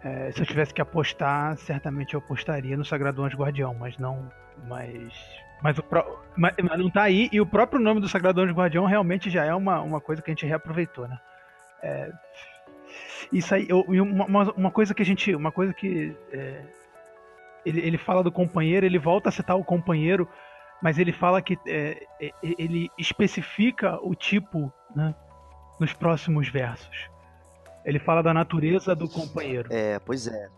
é, 0.03 0.32
se 0.32 0.41
eu 0.41 0.45
tivesse 0.47 0.74
que 0.74 0.82
apostar, 0.82 1.55
certamente 1.57 2.15
eu 2.15 2.20
apostaria 2.20 2.76
no 2.76 2.84
Sagrado 2.84 3.24
Anjo 3.24 3.38
Guardião, 3.38 3.76
mas 3.76 3.97
não. 3.99 4.32
Mas. 4.68 5.13
Mas, 5.61 5.77
o 5.77 5.83
pro, 5.83 6.19
mas, 6.35 6.53
mas 6.61 6.79
não 6.79 6.89
tá 6.89 7.03
aí, 7.03 7.29
e 7.31 7.41
o 7.41 7.45
próprio 7.45 7.79
nome 7.79 7.99
do 7.99 8.07
Sagrado 8.07 8.41
Anjo 8.41 8.53
Guardião 8.53 8.85
realmente 8.85 9.29
já 9.29 9.43
é 9.43 9.53
uma, 9.53 9.81
uma 9.81 9.99
coisa 9.99 10.21
que 10.21 10.29
a 10.29 10.33
gente 10.33 10.45
reaproveitou, 10.45 11.07
né? 11.07 11.19
É, 11.81 12.11
isso 13.31 13.53
aí, 13.53 13.67
eu, 13.67 13.81
uma, 13.81 14.51
uma 14.51 14.71
coisa 14.71 14.93
que 14.93 15.01
a 15.01 15.05
gente. 15.05 15.33
Uma 15.35 15.51
coisa 15.51 15.73
que. 15.73 16.15
É, 16.31 16.61
ele, 17.65 17.81
ele 17.81 17.97
fala 17.97 18.23
do 18.23 18.31
companheiro, 18.31 18.85
ele 18.85 18.97
volta 18.97 19.29
a 19.29 19.31
citar 19.31 19.57
o 19.57 19.63
companheiro 19.63 20.27
mas 20.81 20.99
ele 20.99 21.11
fala 21.11 21.41
que 21.41 21.57
é, 21.67 22.05
é, 22.21 22.31
ele 22.41 22.89
especifica 22.97 23.99
o 24.01 24.13
tipo 24.13 24.71
né, 24.95 25.13
nos 25.79 25.93
próximos 25.93 26.49
versos. 26.49 27.09
Ele 27.83 27.99
fala 27.99 28.21
da 28.21 28.33
natureza 28.33 28.95
do 28.95 29.07
companheiro. 29.07 29.69
É, 29.71 29.97
pois 29.99 30.27
é. 30.27 30.49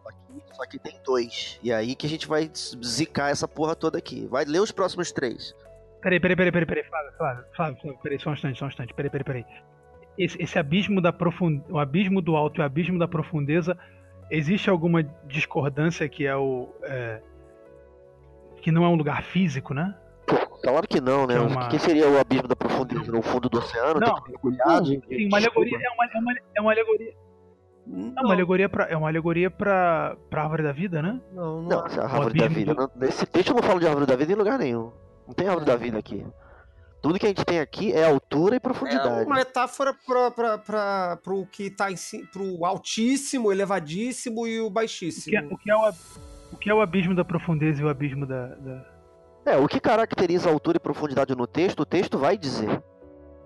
Só 0.51 0.65
que 0.65 0.79
tem 0.79 0.99
dois. 1.05 1.59
E 1.63 1.71
aí 1.71 1.95
que 1.95 2.05
a 2.05 2.09
gente 2.09 2.27
vai 2.27 2.49
zicar 2.83 3.29
essa 3.29 3.47
porra 3.47 3.75
toda 3.75 3.97
aqui. 3.97 4.27
Vai 4.27 4.45
ler 4.45 4.59
os 4.59 4.71
próximos 4.71 5.11
três. 5.11 5.55
Peraí, 6.01 6.19
peraí, 6.19 6.35
peraí, 6.35 6.51
peraí, 6.51 6.65
peraí, 6.65 6.83
Flávio, 6.85 7.11
Flávio, 7.17 7.45
Flávio, 7.55 7.77
Flávio, 7.81 7.99
peraí, 8.01 8.19
só 8.19 8.29
um 8.29 8.33
instante, 8.33 8.59
só 8.59 8.65
um 8.65 8.67
instante, 8.69 8.93
peraí, 8.93 9.09
peraí, 9.09 9.23
peraí. 9.23 9.45
Esse, 10.17 10.41
esse 10.41 10.57
abismo 10.57 11.01
da 11.01 11.11
profund... 11.11 11.61
o 11.69 11.77
abismo 11.77 12.21
do 12.21 12.35
alto 12.35 12.59
e 12.59 12.61
o 12.61 12.65
abismo 12.65 12.97
da 12.97 13.07
profundeza, 13.07 13.77
existe 14.29 14.69
alguma 14.69 15.03
discordância 15.25 16.07
que 16.07 16.25
é 16.25 16.35
o... 16.35 16.69
É... 16.83 17.21
que 18.61 18.71
não 18.71 18.85
é 18.85 18.87
um 18.87 18.95
lugar 18.95 19.23
físico, 19.23 19.73
né? 19.73 19.93
Claro 20.61 20.87
que 20.87 21.01
não, 21.01 21.25
né? 21.27 21.35
É 21.35 21.39
uma... 21.39 21.67
O 21.67 21.69
que 21.69 21.79
seria 21.79 22.07
o 22.07 22.17
abismo 22.19 22.47
da 22.47 22.55
profundeza? 22.55 23.11
No 23.11 23.21
fundo 23.21 23.49
do 23.49 23.57
oceano? 23.57 23.99
Não, 23.99 24.21
tem 24.21 25.01
que 25.01 25.15
sim, 25.15 25.27
uma 25.27 25.37
alegoria, 25.37 25.77
é 25.77 25.89
uma, 25.91 26.05
é 26.05 26.17
uma, 26.17 26.33
é 26.55 26.61
uma 26.61 26.71
alegoria. 26.71 27.13
Não. 27.89 28.13
É 28.15 28.21
uma 28.21 28.33
alegoria 28.35 28.69
pra, 28.69 28.85
é 28.85 28.95
uma 28.95 29.07
alegoria 29.07 29.49
pra, 29.49 30.15
pra 30.29 30.43
árvore 30.43 30.61
da 30.61 30.71
vida, 30.71 31.01
né? 31.01 31.19
Não, 31.33 31.63
não. 31.63 31.69
não 31.69 31.79
a 31.79 32.03
árvore 32.03 32.39
da 32.39 32.47
vida. 32.47 32.73
Não, 32.75 32.91
nesse 32.95 33.25
texto 33.25 33.49
eu 33.49 33.55
não 33.55 33.63
falo 33.63 33.79
de 33.79 33.87
árvore 33.87 34.05
da 34.05 34.15
vida 34.15 34.31
em 34.31 34.35
lugar 34.35 34.59
nenhum. 34.59 34.91
Não 35.27 35.33
tem 35.33 35.47
árvore 35.47 35.65
da 35.65 35.75
vida 35.75 35.97
aqui. 35.97 36.23
Tudo 37.01 37.17
que 37.17 37.25
a 37.25 37.29
gente 37.29 37.43
tem 37.43 37.59
aqui 37.59 37.91
é 37.91 38.05
altura 38.05 38.57
e 38.57 38.59
profundidade. 38.59 39.23
É 39.23 39.25
uma 39.25 39.37
metáfora 39.37 39.95
para 40.05 41.19
o 41.27 41.47
que 41.47 41.63
está 41.63 41.91
em 41.91 41.95
si, 41.95 42.27
pro 42.31 42.63
altíssimo, 42.63 43.51
elevadíssimo 43.51 44.45
e 44.45 44.59
o 44.59 44.69
baixíssimo. 44.69 45.25
O 45.27 45.31
que 45.31 45.37
é, 45.37 45.55
o 45.55 45.57
que 45.57 45.71
é 45.71 45.75
o, 45.75 45.93
o 46.53 46.57
que 46.57 46.69
é 46.69 46.73
o 46.73 46.81
abismo 46.81 47.15
da 47.15 47.25
profundeza 47.25 47.81
e 47.81 47.85
o 47.85 47.89
abismo 47.89 48.27
da, 48.27 48.47
da... 48.47 48.85
É, 49.45 49.57
o 49.57 49.67
que 49.67 49.79
caracteriza 49.79 50.49
a 50.49 50.51
altura 50.51 50.77
e 50.77 50.79
profundidade 50.79 51.33
no 51.33 51.47
texto, 51.47 51.79
o 51.79 51.85
texto 51.85 52.17
vai 52.19 52.37
dizer. 52.37 52.83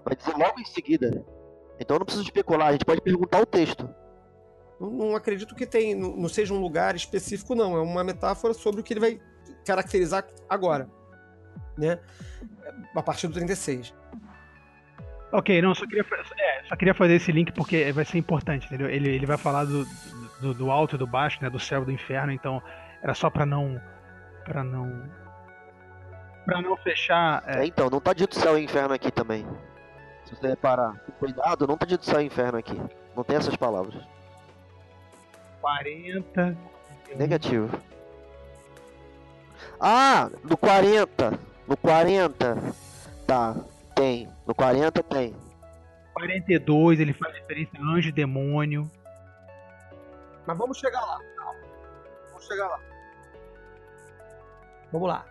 Vai 0.03 0.15
dizer 0.17 0.35
logo 0.35 0.59
em 0.59 0.65
seguida. 0.65 1.23
Então 1.79 1.97
não 1.97 2.05
precisa 2.05 2.25
especular, 2.25 2.69
a 2.69 2.71
gente 2.73 2.85
pode 2.85 3.01
perguntar 3.01 3.39
o 3.39 3.45
texto. 3.45 3.87
Não, 4.83 4.91
não 4.91 5.15
acredito 5.15 5.55
que 5.55 5.65
tem, 5.65 5.95
não, 5.95 6.15
não 6.17 6.27
seja 6.27 6.53
um 6.53 6.59
lugar 6.59 6.93
específico, 6.95 7.55
não. 7.55 7.77
É 7.77 7.81
uma 7.81 8.03
metáfora 8.03 8.53
sobre 8.53 8.81
o 8.81 8.83
que 8.83 8.93
ele 8.93 8.99
vai 8.99 9.21
caracterizar 9.65 10.25
agora. 10.49 10.89
Né? 11.77 11.99
A 12.93 13.01
partir 13.01 13.27
do 13.27 13.33
36. 13.33 13.93
Ok, 15.31 15.61
não, 15.61 15.73
só 15.73 15.87
queria, 15.87 16.05
é, 16.37 16.63
só 16.65 16.75
queria 16.75 16.93
fazer 16.93 17.15
esse 17.15 17.31
link 17.31 17.51
porque 17.53 17.91
vai 17.91 18.05
ser 18.05 18.19
importante, 18.19 18.67
entendeu? 18.67 18.87
Ele, 18.87 19.09
ele 19.09 19.25
vai 19.25 19.37
falar 19.37 19.63
do, 19.63 19.83
do, 20.39 20.53
do 20.53 20.69
alto 20.69 20.95
e 20.95 20.99
do 20.99 21.07
baixo, 21.07 21.39
né? 21.41 21.49
Do 21.49 21.59
céu 21.59 21.81
e 21.81 21.85
do 21.85 21.91
inferno, 21.91 22.31
então 22.31 22.61
era 23.01 23.15
só 23.15 23.29
para 23.29 23.45
não. 23.45 23.81
para 24.45 24.63
não. 24.63 25.09
para 26.45 26.61
não 26.61 26.77
fechar. 26.77 27.43
É... 27.47 27.61
É, 27.61 27.65
então, 27.65 27.89
não 27.89 27.99
tá 27.99 28.13
dito 28.13 28.35
céu 28.35 28.59
e 28.59 28.63
inferno 28.63 28.93
aqui 28.93 29.09
também. 29.11 29.47
Se 30.25 30.35
você 30.35 30.49
reparar, 30.49 30.93
cuidado, 31.17 31.65
não 31.65 31.77
tá 31.77 31.85
dito 31.85 32.05
céu 32.05 32.21
e 32.21 32.25
inferno 32.25 32.59
aqui. 32.59 32.79
Não 33.15 33.23
tem 33.23 33.37
essas 33.37 33.55
palavras. 33.55 34.12
40. 35.63 36.57
Negativo. 37.15 37.81
Ah, 39.79 40.29
no 40.43 40.57
40. 40.57 41.39
No 41.65 41.77
40. 41.77 42.57
Tá, 43.25 43.55
tem. 43.95 44.27
No 44.45 44.53
40 44.53 45.01
tem. 45.03 45.33
42 46.13 46.99
ele 46.99 47.13
faz 47.13 47.33
referência 47.33 47.79
a 47.79 47.81
anjo 47.81 48.09
e 48.09 48.11
demônio. 48.11 48.91
Mas 50.45 50.57
vamos 50.57 50.77
chegar 50.77 50.99
lá. 50.99 51.19
Calma. 51.37 51.59
Vamos 52.31 52.45
chegar 52.45 52.67
lá. 52.67 52.79
Vamos 54.91 55.07
lá. 55.07 55.25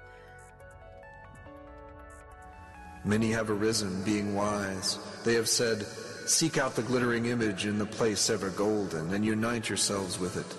Many 3.05 3.33
have 3.35 3.51
arisen, 3.51 4.03
being 4.03 4.35
wise. 4.35 4.99
They 5.25 5.35
have 5.37 5.49
said, 5.49 5.85
Seek 6.27 6.57
out 6.57 6.75
the 6.77 6.83
glittering 6.83 7.27
image 7.27 7.67
in 7.67 7.79
the 7.79 7.87
place 7.87 8.31
ever 8.31 8.51
golden, 8.51 9.13
and 9.13 9.25
unite 9.25 9.69
yourselves 9.69 10.19
with 10.19 10.37
it. 10.37 10.57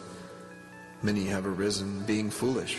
Many 1.01 1.25
have 1.25 1.45
arisen, 1.45 2.03
being 2.05 2.29
foolish. 2.29 2.77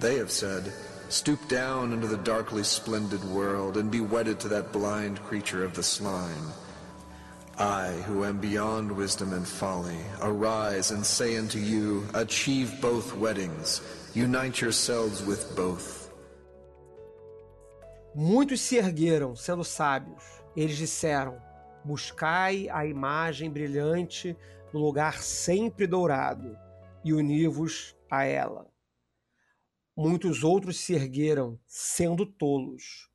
They 0.00 0.16
have 0.16 0.30
said, 0.30 0.72
Stoop 1.08 1.48
down 1.48 1.92
into 1.92 2.06
the 2.06 2.16
darkly 2.16 2.64
splendid 2.64 3.22
world, 3.24 3.76
and 3.76 3.90
be 3.90 4.00
wedded 4.00 4.40
to 4.40 4.48
that 4.48 4.72
blind 4.72 5.22
creature 5.22 5.64
of 5.64 5.74
the 5.74 5.82
slime. 5.82 6.52
I, 7.58 7.92
who 8.06 8.24
am 8.24 8.38
beyond 8.38 8.92
wisdom 8.92 9.32
and 9.32 9.46
folly, 9.46 9.98
arise 10.20 10.90
and 10.90 11.04
say 11.04 11.36
unto 11.38 11.58
you, 11.58 12.06
Achieve 12.12 12.80
both 12.80 13.16
weddings, 13.16 13.80
unite 14.14 14.60
yourselves 14.60 15.24
with 15.24 15.54
both. 15.56 16.10
Muitos 18.14 18.60
se 18.60 18.78
ergueram, 18.78 19.36
sendo 19.36 19.64
sábios. 19.64 20.22
Eles 20.56 20.78
disseram: 20.78 21.40
Buscai 21.86 22.68
a 22.68 22.84
imagem 22.84 23.48
brilhante 23.48 24.36
no 24.72 24.80
lugar 24.80 25.22
sempre 25.22 25.86
dourado, 25.86 26.58
e 27.04 27.14
uni-vos 27.14 27.96
a 28.10 28.24
ela. 28.24 28.68
Muitos 29.96 30.42
outros 30.42 30.80
se 30.80 30.94
ergueram, 30.94 31.60
sendo 31.64 32.26
tolos, 32.26 33.08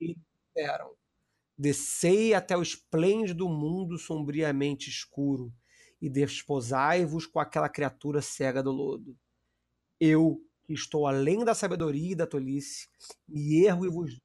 e 0.00 0.14
disseram: 0.14 0.94
Descei 1.58 2.32
até 2.32 2.56
o 2.56 2.62
esplêndido 2.62 3.48
mundo 3.48 3.98
sombriamente 3.98 4.88
escuro, 4.88 5.52
e 6.00 6.08
desposai-vos 6.08 7.26
com 7.26 7.40
aquela 7.40 7.68
criatura 7.68 8.22
cega 8.22 8.62
do 8.62 8.70
lodo. 8.70 9.18
Eu, 9.98 10.40
que 10.64 10.72
estou 10.72 11.08
além 11.08 11.44
da 11.44 11.56
sabedoria 11.56 12.12
e 12.12 12.14
da 12.14 12.24
tolice, 12.24 12.88
me 13.26 13.64
ergo 13.64 13.84
e 13.84 13.90
vos 13.90 14.20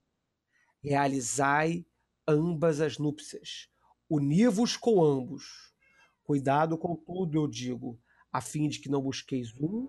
realizai 0.84 1.84
ambas 2.28 2.80
as 2.80 3.00
núpcias, 3.00 3.71
uni-vos 4.12 4.76
com 4.76 5.04
ambos. 5.04 5.72
Cuidado 6.24 6.78
com 6.78 6.96
tudo, 6.96 7.38
eu 7.38 7.48
digo, 7.48 7.98
a 8.32 8.42
fim 8.42 8.68
de 8.68 8.80
que 8.80 8.90
não 8.90 9.02
busqueis 9.02 9.54
um 9.60 9.88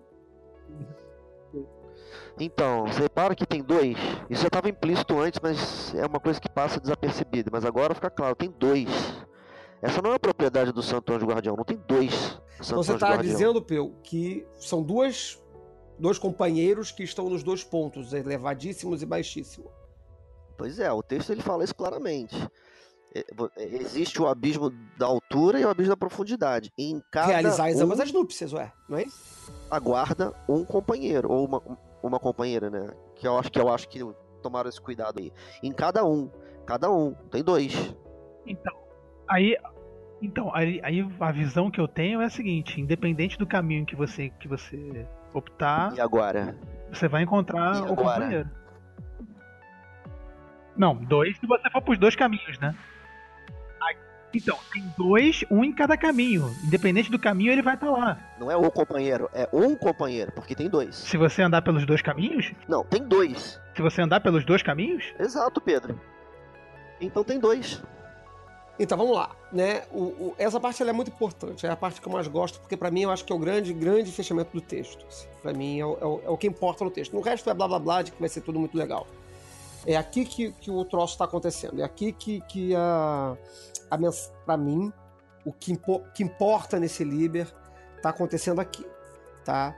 então, 2.39 2.87
você 2.87 3.01
repara 3.01 3.35
que 3.35 3.45
tem 3.45 3.61
dois. 3.61 3.97
Isso 4.29 4.41
já 4.41 4.47
estava 4.47 4.69
implícito 4.69 5.19
antes, 5.19 5.39
mas 5.41 5.93
é 5.93 6.05
uma 6.05 6.19
coisa 6.19 6.39
que 6.39 6.49
passa 6.49 6.79
desapercebida. 6.79 7.49
Mas 7.51 7.63
agora 7.63 7.93
fica 7.93 8.09
claro, 8.09 8.35
tem 8.35 8.49
dois. 8.49 8.89
Essa 9.81 10.01
não 10.01 10.11
é 10.11 10.15
a 10.15 10.19
propriedade 10.19 10.71
do 10.71 10.81
Santo 10.81 11.13
Anjo 11.13 11.25
Guardião, 11.25 11.55
não 11.55 11.63
tem 11.63 11.77
dois. 11.87 12.13
Santo 12.13 12.41
então 12.61 12.83
você 12.83 12.93
está 12.93 13.17
dizendo, 13.17 13.61
Peu, 13.61 13.93
que 14.03 14.47
são 14.55 14.81
duas, 14.81 15.41
dois 15.99 16.17
companheiros 16.17 16.91
que 16.91 17.03
estão 17.03 17.29
nos 17.29 17.43
dois 17.43 17.63
pontos, 17.63 18.13
elevadíssimos 18.13 19.01
e 19.01 19.05
baixíssimos. 19.05 19.71
Pois 20.57 20.79
é, 20.79 20.91
o 20.91 21.03
texto 21.03 21.31
ele 21.31 21.41
fala 21.41 21.63
isso 21.63 21.75
claramente. 21.75 22.35
É, 23.15 23.19
é, 23.57 23.75
existe 23.75 24.21
o 24.21 24.27
abismo 24.27 24.71
da 24.97 25.05
altura 25.05 25.59
e 25.59 25.65
o 25.65 25.69
abismo 25.69 25.91
da 25.91 25.97
profundidade. 25.97 26.71
Em 26.77 27.01
cada 27.11 27.27
Realizar 27.27 27.67
um, 27.69 27.83
ambas 27.83 27.99
as 27.99 28.11
núpcias, 28.11 28.53
ué, 28.53 28.71
não 28.89 28.97
é 28.97 29.03
isso? 29.03 29.53
Aguarda 29.69 30.33
um 30.49 30.65
companheiro, 30.65 31.31
ou 31.31 31.45
uma, 31.45 31.61
uma 32.01 32.19
companheira, 32.19 32.69
né? 32.69 32.91
Que 33.15 33.27
eu 33.27 33.37
acho 33.37 33.51
que 33.51 33.59
eu 33.59 33.69
acho 33.69 33.87
que 33.87 33.99
tomaram 34.41 34.67
esse 34.67 34.81
cuidado 34.81 35.19
aí. 35.19 35.31
Em 35.61 35.71
cada 35.71 36.03
um, 36.03 36.29
cada 36.65 36.91
um, 36.91 37.13
tem 37.29 37.43
dois. 37.43 37.73
Então, 38.45 38.73
aí 39.29 39.55
então, 40.21 40.55
aí, 40.55 40.79
aí 40.83 41.05
a 41.19 41.31
visão 41.33 41.69
que 41.69 41.81
eu 41.81 41.87
tenho 41.87 42.21
é 42.21 42.25
a 42.25 42.29
seguinte, 42.29 42.79
independente 42.79 43.37
do 43.37 43.45
caminho 43.45 43.85
que 43.85 43.95
você 43.95 44.29
que 44.39 44.47
você 44.47 45.05
optar, 45.33 45.93
e 45.95 45.99
agora? 45.99 46.57
Você 46.91 47.07
vai 47.09 47.23
encontrar 47.23 47.83
o 47.83 47.95
companheiro. 47.95 48.49
Não, 50.77 50.95
dois 50.95 51.37
se 51.37 51.45
você 51.45 51.69
for 51.69 51.81
pros 51.81 51.99
dois 51.99 52.15
caminhos, 52.15 52.57
né? 52.59 52.73
Então, 54.33 54.57
tem 54.71 54.83
dois, 54.97 55.45
um 55.49 55.63
em 55.63 55.71
cada 55.71 55.95
caminho. 55.95 56.55
Independente 56.63 57.11
do 57.11 57.19
caminho, 57.19 57.51
ele 57.51 57.61
vai 57.61 57.75
estar 57.75 57.87
tá 57.87 57.91
lá. 57.91 58.17
Não 58.39 58.49
é 58.49 58.55
o 58.55 58.71
companheiro, 58.71 59.29
é 59.33 59.47
um 59.53 59.75
companheiro, 59.75 60.31
porque 60.31 60.55
tem 60.55 60.67
dois. 60.67 60.95
Se 60.95 61.17
você 61.17 61.41
andar 61.41 61.61
pelos 61.61 61.85
dois 61.85 62.01
caminhos? 62.01 62.51
Não, 62.67 62.83
tem 62.83 63.03
dois. 63.03 63.59
Se 63.75 63.81
você 63.81 64.01
andar 64.01 64.21
pelos 64.21 64.43
dois 64.43 64.63
caminhos? 64.63 65.03
Exato, 65.19 65.61
Pedro. 65.61 65.99
Então 66.99 67.23
tem 67.23 67.39
dois. 67.39 67.81
Então 68.79 68.97
vamos 68.97 69.15
lá, 69.15 69.35
né? 69.51 69.83
O, 69.91 70.01
o, 70.01 70.35
essa 70.37 70.59
parte 70.59 70.81
é 70.81 70.91
muito 70.91 71.09
importante, 71.09 71.65
é 71.65 71.69
a 71.69 71.75
parte 71.75 72.01
que 72.01 72.07
eu 72.07 72.11
mais 72.11 72.27
gosto, 72.27 72.59
porque 72.59 72.75
para 72.75 72.89
mim 72.89 73.01
eu 73.01 73.11
acho 73.11 73.23
que 73.23 73.31
é 73.31 73.35
o 73.35 73.39
grande, 73.39 73.71
grande 73.71 74.11
fechamento 74.11 74.51
do 74.51 74.61
texto. 74.61 75.05
Assim. 75.07 75.27
Para 75.43 75.53
mim 75.53 75.79
é 75.79 75.85
o, 75.85 75.97
é, 76.01 76.05
o, 76.05 76.21
é 76.25 76.29
o, 76.29 76.37
que 76.37 76.47
importa 76.47 76.83
no 76.83 76.89
texto. 76.89 77.13
No 77.13 77.21
resto 77.21 77.49
é 77.49 77.53
blá 77.53 77.67
blá 77.67 77.77
blá 77.77 78.01
de 78.01 78.11
que 78.11 78.19
vai 78.19 78.29
ser 78.29 78.41
tudo 78.41 78.59
muito 78.59 78.75
legal. 78.75 79.05
É 79.85 79.95
aqui 79.95 80.25
que, 80.25 80.51
que 80.53 80.71
o 80.71 80.83
troço 80.85 81.13
está 81.13 81.25
acontecendo, 81.25 81.81
é 81.81 81.83
aqui 81.83 82.13
que, 82.13 82.41
que 82.41 82.73
a 82.73 83.37
para 84.45 84.57
mim, 84.57 84.91
o 85.45 85.51
que, 85.51 85.73
impo 85.73 86.01
que, 86.13 86.23
importa 86.23 86.79
nesse 86.79 87.03
Liber 87.03 87.47
tá 88.01 88.09
acontecendo 88.09 88.59
aqui, 88.59 88.85
tá? 89.43 89.75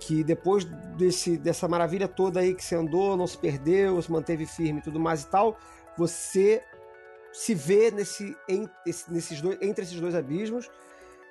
Que 0.00 0.22
depois 0.22 0.64
desse, 0.96 1.36
dessa 1.36 1.66
maravilha 1.66 2.06
toda 2.06 2.40
aí 2.40 2.54
que 2.54 2.64
você 2.64 2.76
andou, 2.76 3.16
não 3.16 3.26
se 3.26 3.36
perdeu, 3.36 4.00
se 4.00 4.10
manteve 4.10 4.46
firme 4.46 4.80
e 4.80 4.82
tudo 4.82 5.00
mais 5.00 5.22
e 5.22 5.26
tal, 5.26 5.56
você 5.96 6.62
se 7.32 7.54
vê 7.54 7.90
nesse, 7.90 8.36
em, 8.48 8.68
nesses 9.08 9.40
dois, 9.40 9.58
entre 9.60 9.84
esses 9.84 10.00
dois 10.00 10.14
abismos 10.14 10.70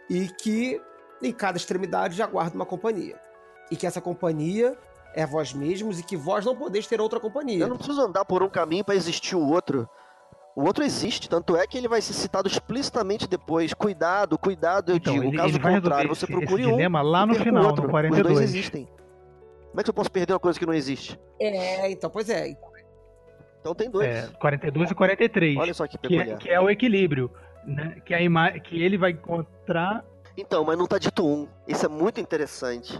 e 0.10 0.28
que 0.28 0.82
em 1.22 1.32
cada 1.32 1.58
extremidade 1.58 2.16
já 2.16 2.28
guarda 2.28 2.56
uma 2.56 2.66
companhia. 2.66 3.20
E 3.72 3.76
que 3.76 3.88
essa 3.88 4.00
companhia 4.00 4.78
é 5.14 5.26
vós 5.26 5.54
mesmos 5.54 6.00
e 6.00 6.04
que 6.04 6.16
vós 6.16 6.46
não 6.46 6.56
podeis 6.56 6.88
ter 6.88 7.02
outra 7.02 7.20
companhia. 7.20 7.64
Eu 7.64 7.70
não 7.70 7.78
preciso 7.78 8.02
andar 8.02 8.24
por 8.24 8.44
um 8.44 8.50
caminho 8.50 8.84
para 8.84 8.96
existir 8.96 9.36
o 9.36 9.46
outro. 9.46 9.90
O 10.58 10.64
outro 10.64 10.84
existe, 10.84 11.30
tanto 11.30 11.56
é 11.56 11.68
que 11.68 11.78
ele 11.78 11.88
vai 11.88 12.02
ser 12.02 12.14
citado 12.14 12.48
explicitamente 12.48 13.28
depois. 13.28 13.76
Cuidado, 13.76 14.40
cuidado, 14.40 14.92
eu 14.92 14.96
então, 14.96 15.14
digo. 15.14 15.26
Ele, 15.26 15.38
Caso 15.38 15.50
ele 15.50 15.60
contrário, 15.60 16.10
você 16.10 16.26
procure 16.26 16.64
esse 16.64 16.72
um. 16.72 16.72
dilema 16.72 17.00
lá 17.04 17.28
no 17.28 17.36
final, 17.36 17.68
outro. 17.68 17.84
no 17.84 17.90
42. 17.92 18.26
Os 18.26 18.34
dois 18.34 18.50
existem. 18.50 18.90
Como 19.70 19.80
é 19.80 19.84
que 19.84 19.90
eu 19.92 19.94
posso 19.94 20.12
perder 20.12 20.34
uma 20.34 20.40
coisa 20.40 20.58
que 20.58 20.66
não 20.66 20.74
existe? 20.74 21.20
É, 21.40 21.92
então, 21.92 22.10
pois 22.10 22.28
é. 22.28 22.58
Então 23.62 23.76
tem 23.76 23.88
dois. 23.88 24.08
É, 24.08 24.28
42 24.40 24.90
e 24.90 24.96
43. 24.96 25.58
Olha 25.58 25.74
só 25.76 25.86
que 25.86 25.96
peculiar. 25.96 26.26
Que 26.26 26.34
é, 26.34 26.38
que 26.38 26.50
é 26.50 26.60
o 26.60 26.72
equilíbrio. 26.72 27.30
Né? 27.64 28.02
Que, 28.04 28.16
a 28.16 28.20
ima 28.20 28.50
que 28.54 28.82
ele 28.82 28.98
vai 28.98 29.12
encontrar. 29.12 30.04
Então, 30.36 30.66
mas 30.66 30.76
não 30.76 30.88
tá 30.88 30.98
dito 30.98 31.24
um. 31.24 31.48
Isso 31.68 31.86
é 31.86 31.90
muito 31.90 32.20
interessante. 32.20 33.00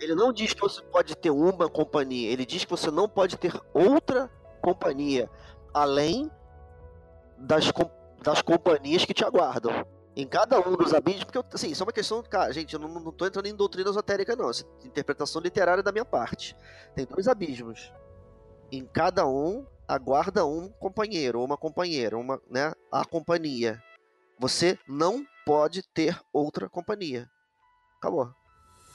Ele 0.00 0.14
não 0.14 0.32
diz 0.32 0.54
que 0.54 0.62
você 0.62 0.80
pode 0.80 1.14
ter 1.14 1.28
uma 1.28 1.68
companhia. 1.68 2.32
Ele 2.32 2.46
diz 2.46 2.64
que 2.64 2.70
você 2.70 2.90
não 2.90 3.06
pode 3.06 3.36
ter 3.36 3.52
outra 3.74 4.30
companhia. 4.62 5.28
Além 5.74 6.30
das, 7.38 7.72
das 8.22 8.42
companhias 8.42 9.04
que 9.04 9.14
te 9.14 9.24
aguardam. 9.24 9.86
Em 10.14 10.26
cada 10.26 10.58
um 10.66 10.74
dos 10.76 10.94
abismos, 10.94 11.24
porque 11.24 11.42
assim, 11.52 11.70
isso 11.70 11.82
é 11.82 11.86
uma 11.86 11.92
questão, 11.92 12.22
cara, 12.22 12.50
gente, 12.50 12.72
eu 12.72 12.80
não, 12.80 12.88
não 12.88 13.12
tô 13.12 13.26
entrando 13.26 13.46
em 13.46 13.54
doutrina 13.54 13.90
esotérica, 13.90 14.34
não. 14.34 14.48
Essa 14.48 14.64
interpretação 14.82 15.42
literária 15.42 15.82
da 15.82 15.92
minha 15.92 16.06
parte. 16.06 16.56
Tem 16.94 17.04
dois 17.04 17.28
abismos. 17.28 17.92
Em 18.72 18.84
cada 18.86 19.26
um, 19.26 19.66
aguarda 19.86 20.46
um 20.46 20.70
companheiro, 20.70 21.44
uma 21.44 21.56
companheira, 21.56 22.16
uma, 22.16 22.40
né, 22.50 22.72
a 22.90 23.04
companhia. 23.04 23.82
Você 24.38 24.78
não 24.88 25.24
pode 25.44 25.82
ter 25.82 26.18
outra 26.32 26.68
companhia. 26.68 27.28
Acabou. 27.98 28.30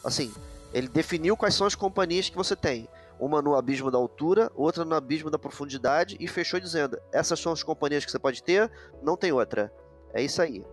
Assim, 0.04 0.34
Ele 0.74 0.88
definiu 0.88 1.38
quais 1.38 1.54
são 1.54 1.68
as 1.68 1.76
companhias 1.76 2.30
que 2.30 2.36
você 2.36 2.56
tem. 2.56 2.88
Uma 3.22 3.40
no 3.40 3.56
abismo 3.56 3.92
da 3.92 4.00
altura, 4.00 4.52
outra 4.56 4.84
no 4.84 4.96
abismo 4.96 5.30
da 5.30 5.38
profundidade, 5.38 6.18
e 6.20 6.28
fechou 6.28 6.60
dizendo: 6.60 7.00
essas 7.12 7.40
são 7.40 7.52
as 7.52 7.62
companhias 7.62 8.04
que 8.04 8.10
você 8.10 8.18
pode 8.18 8.42
ter, 8.42 8.70
não 9.00 9.16
tem 9.16 9.32
outra. 9.32 9.72
É 10.12 10.24
isso 10.24 10.42
aí. 10.42 10.66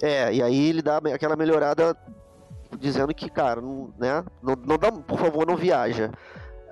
É, 0.00 0.32
e 0.32 0.40
aí 0.40 0.68
ele 0.68 0.82
dá 0.82 0.98
aquela 0.98 1.34
melhorada 1.34 1.96
dizendo 2.78 3.12
que, 3.12 3.28
cara, 3.28 3.60
não, 3.60 3.92
né, 3.98 4.24
não, 4.40 4.54
não 4.54 4.78
dá, 4.78 4.92
por 4.92 5.18
favor, 5.18 5.44
não 5.44 5.56
viaja. 5.56 6.12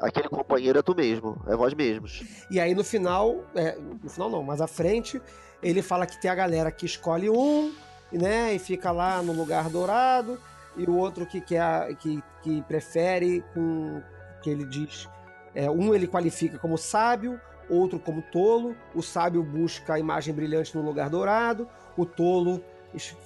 Aquele 0.00 0.28
companheiro 0.28 0.78
é 0.78 0.82
tu 0.82 0.94
mesmo, 0.94 1.42
é 1.48 1.56
vós 1.56 1.74
mesmos. 1.74 2.22
E 2.48 2.60
aí 2.60 2.72
no 2.72 2.84
final, 2.84 3.42
é, 3.56 3.76
no 3.76 4.08
final 4.08 4.30
não, 4.30 4.42
mas 4.42 4.60
à 4.60 4.68
frente, 4.68 5.20
ele 5.60 5.82
fala 5.82 6.06
que 6.06 6.20
tem 6.20 6.30
a 6.30 6.34
galera 6.34 6.70
que 6.70 6.86
escolhe 6.86 7.28
um, 7.28 7.72
né, 8.12 8.54
e 8.54 8.58
fica 8.60 8.92
lá 8.92 9.20
no 9.20 9.32
lugar 9.32 9.68
dourado, 9.68 10.38
e 10.76 10.84
o 10.84 10.96
outro 10.96 11.26
que, 11.26 11.40
quer, 11.40 11.94
que, 11.96 12.22
que 12.42 12.62
prefere 12.62 13.42
com 13.52 14.00
que 14.42 14.50
ele 14.50 14.64
diz. 14.66 15.08
É, 15.54 15.70
um 15.70 15.94
ele 15.94 16.06
qualifica 16.06 16.58
como 16.58 16.76
sábio, 16.76 17.40
outro 17.68 17.98
como 17.98 18.22
tolo. 18.22 18.74
O 18.94 19.02
sábio 19.02 19.42
busca 19.42 19.94
a 19.94 19.98
imagem 19.98 20.34
brilhante 20.34 20.76
no 20.76 20.82
lugar 20.82 21.08
dourado, 21.08 21.68
o 21.96 22.04
tolo 22.04 22.62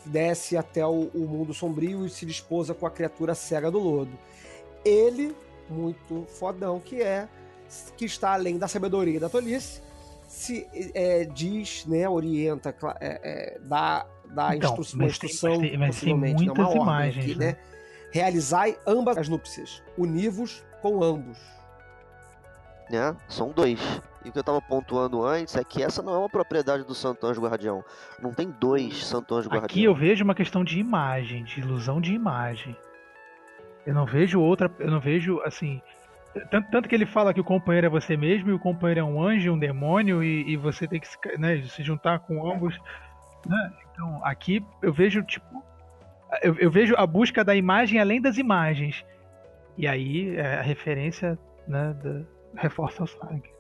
desce 0.07 0.57
até 0.57 0.87
o, 0.87 1.11
o 1.15 1.27
mundo 1.27 1.53
sombrio 1.53 2.07
e 2.07 2.11
se 2.11 2.25
desposa 2.25 2.75
com 2.75 2.87
a 2.87 2.91
criatura 2.91 3.35
cega 3.35 3.71
do 3.71 3.79
lodo. 3.79 4.13
Ele, 4.85 5.37
muito 5.69 6.25
fodão 6.27 6.81
que 6.81 7.03
é, 7.03 7.29
que 7.97 8.07
está 8.07 8.33
além 8.33 8.57
da 8.57 8.67
sabedoria 8.67 9.17
e 9.17 9.21
da 9.21 9.29
tolice, 9.29 9.83
se 10.27 10.67
é, 10.95 11.25
diz, 11.25 11.85
né, 11.87 12.09
orienta, 12.09 12.75
é, 13.01 13.21
é, 13.23 13.59
dá, 13.61 14.07
dá 14.27 14.55
então, 14.57 14.77
instru 14.79 14.99
mas 14.99 15.13
instrução, 15.13 15.61
tem, 15.61 15.77
mas 15.77 16.01
tem, 16.01 16.15
mas 16.15 16.35
tem 16.35 16.47
muitas 16.47 16.75
imagens, 16.75 17.25
aqui, 17.25 17.35
né? 17.35 17.47
né? 17.47 17.57
Realizai 18.11 18.79
ambas 18.87 19.19
as 19.19 19.29
núpcias, 19.29 19.83
univos 19.97 20.65
com 20.81 21.03
ambos. 21.03 21.39
Né? 22.91 23.17
São 23.29 23.51
dois. 23.51 23.81
E 24.25 24.29
o 24.29 24.33
que 24.33 24.39
eu 24.39 24.41
estava 24.41 24.61
pontuando 24.61 25.25
antes 25.25 25.57
é 25.57 25.65
que 25.65 25.83
essa 25.83 26.03
não 26.03 26.15
é 26.15 26.19
uma 26.19 26.29
propriedade 26.29 26.85
do 26.85 26.95
Santo 26.95 27.27
Anjo 27.27 27.41
Guardião. 27.41 27.85
Não 28.21 28.33
tem 28.33 28.51
dois 28.51 29.07
Santo 29.07 29.35
Anjo 29.35 29.49
Guardião. 29.49 29.65
Aqui 29.65 29.85
eu 29.85 29.95
vejo 29.95 30.25
uma 30.25 30.35
questão 30.35 30.65
de 30.65 30.79
imagem, 30.79 31.45
de 31.45 31.61
ilusão 31.61 32.01
de 32.01 32.13
imagem. 32.13 32.77
Eu 33.87 33.95
não 33.95 34.05
vejo 34.05 34.41
outra. 34.41 34.71
Eu 34.79 34.91
não 34.91 35.01
vejo, 35.01 35.41
assim. 35.45 35.81
Tanto, 36.51 36.71
tanto 36.71 36.89
que 36.89 36.95
ele 36.95 37.07
fala 37.07 37.33
que 37.33 37.41
o 37.41 37.45
companheiro 37.45 37.87
é 37.87 37.91
você 37.91 38.17
mesmo 38.17 38.51
e 38.51 38.53
o 38.53 38.59
companheiro 38.59 39.01
é 39.01 39.05
um 39.05 39.23
anjo, 39.23 39.53
um 39.53 39.59
demônio 39.59 40.23
e, 40.23 40.53
e 40.53 40.57
você 40.57 40.87
tem 40.87 41.01
que 41.01 41.09
se, 41.09 41.17
né, 41.39 41.63
se 41.63 41.83
juntar 41.83 42.19
com 42.19 42.51
ambos. 42.51 42.79
Né? 43.47 43.73
Então, 43.93 44.21
aqui 44.25 44.65
eu 44.83 44.93
vejo, 44.93 45.23
tipo. 45.23 45.65
Eu, 46.43 46.55
eu 46.57 46.71
vejo 46.71 46.95
a 46.99 47.07
busca 47.07 47.43
da 47.43 47.55
imagem 47.55 47.99
além 47.99 48.21
das 48.21 48.37
imagens. 48.37 49.05
E 49.77 49.87
aí 49.87 50.37
é, 50.37 50.59
a 50.59 50.63
referência 50.63 51.39
né, 51.67 51.97
da, 52.03 52.21
reforça 52.55 53.03
o 53.03 53.07
sangue. 53.07 53.51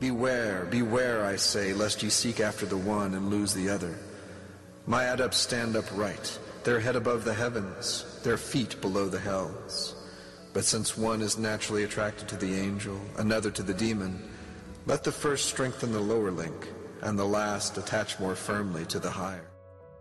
Beware, 0.00 0.66
beware, 0.68 1.24
I 1.24 1.36
say, 1.36 1.72
lest 1.72 2.02
ye 2.02 2.10
seek 2.10 2.40
after 2.40 2.66
the 2.66 2.76
one 2.76 3.14
and 3.14 3.30
lose 3.30 3.54
the 3.54 3.68
other. 3.68 3.94
My 4.84 5.04
adepts 5.04 5.36
stand 5.36 5.76
upright, 5.76 6.38
their 6.64 6.80
head 6.80 6.96
above 6.96 7.24
the 7.24 7.34
heavens, 7.34 8.04
their 8.24 8.36
feet 8.36 8.80
below 8.80 9.08
the 9.08 9.20
hells. 9.20 9.94
But 10.52 10.64
since 10.64 10.98
one 10.98 11.22
is 11.22 11.38
naturally 11.38 11.84
attracted 11.84 12.28
to 12.28 12.36
the 12.36 12.52
angel, 12.58 13.00
another 13.16 13.50
to 13.52 13.62
the 13.62 13.74
demon, 13.74 14.20
let 14.86 15.04
the 15.04 15.12
first 15.12 15.46
strengthen 15.46 15.92
the 15.92 16.00
lower 16.00 16.32
link, 16.32 16.68
and 17.02 17.16
the 17.16 17.24
last 17.24 17.78
attach 17.78 18.18
more 18.18 18.34
firmly 18.34 18.84
to 18.86 18.98
the 18.98 19.10
higher. 19.10 19.48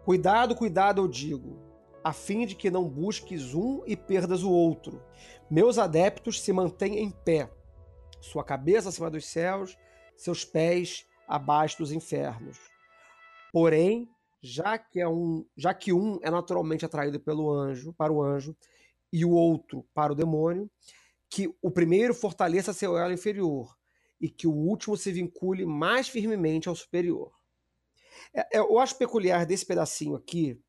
Cuidado, 0.04 0.56
cuidado, 0.56 1.04
eu 1.04 1.08
digo, 1.08 1.60
a 2.04 2.14
fim 2.14 2.46
de 2.46 2.56
que 2.56 2.72
não 2.72 2.88
busques 2.88 3.54
um 3.54 3.84
e 3.86 3.96
perdas 3.96 4.44
o 4.44 4.52
outro. 4.52 5.02
Meus 5.50 5.78
adeptos 5.78 6.42
se 6.42 6.52
mantêm 6.52 7.00
em 7.00 7.12
pé, 7.12 7.50
sua 8.20 8.44
cabeça 8.44 8.90
acima 8.90 9.10
dos 9.10 9.26
céus 9.26 9.78
seus 10.16 10.46
pés 10.46 11.08
abaixo 11.28 11.80
dos 11.80 11.92
infernos. 11.92 12.60
Porém, 13.52 14.08
já 14.42 14.78
que, 14.78 15.00
é 15.00 15.08
um, 15.08 15.46
já 15.58 15.74
que 15.74 15.92
um 15.92 16.20
é 16.22 16.30
naturalmente 16.30 16.86
atraído 16.86 17.20
pelo 17.20 17.52
anjo, 17.52 17.94
para 17.94 18.14
o 18.14 18.22
anjo, 18.22 18.56
e 19.12 19.26
o 19.26 19.32
outro 19.32 19.86
para 19.94 20.14
o 20.14 20.16
demônio, 20.16 20.70
que 21.30 21.54
o 21.62 21.72
primeiro 21.72 22.14
fortaleça 22.14 22.74
seu 22.74 22.98
elo 22.98 23.14
inferior 23.14 23.76
e 24.20 24.30
que 24.30 24.48
o 24.48 24.54
último 24.54 24.96
se 24.96 25.12
vincule 25.12 25.66
mais 25.66 26.08
firmemente 26.08 26.70
ao 26.70 26.76
superior. 26.76 27.32
É, 28.34 28.58
é, 28.58 28.60
eu 28.60 28.78
acho 28.80 28.98
peculiar 28.98 29.46
desse 29.46 29.66
pedacinho 29.66 30.16
aqui 30.16 30.62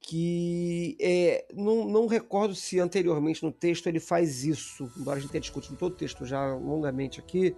que 0.00 0.96
é, 1.00 1.46
não, 1.52 1.84
não 1.84 2.06
recordo 2.06 2.54
se 2.54 2.78
anteriormente 2.80 3.42
no 3.42 3.52
texto 3.52 3.86
ele 3.88 4.00
faz 4.00 4.44
isso, 4.44 4.90
embora 4.96 5.18
a 5.18 5.20
gente 5.20 5.30
tenha 5.30 5.40
discutido 5.40 5.76
todo 5.76 5.92
o 5.92 5.96
texto 5.96 6.24
já 6.24 6.54
longamente 6.54 7.20
aqui, 7.20 7.56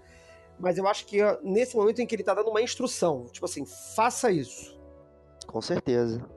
mas 0.59 0.77
eu 0.77 0.87
acho 0.87 1.07
que 1.07 1.19
nesse 1.43 1.77
momento 1.77 2.01
em 2.01 2.07
que 2.07 2.15
ele 2.15 2.23
tá 2.23 2.35
dando 2.35 2.51
uma 2.51 2.61
instrução, 2.61 3.27
tipo 3.27 3.47
assim, 3.47 3.65
faça 3.95 4.31
isso. 4.31 4.79
Com 5.47 5.61
certeza. 5.61 6.29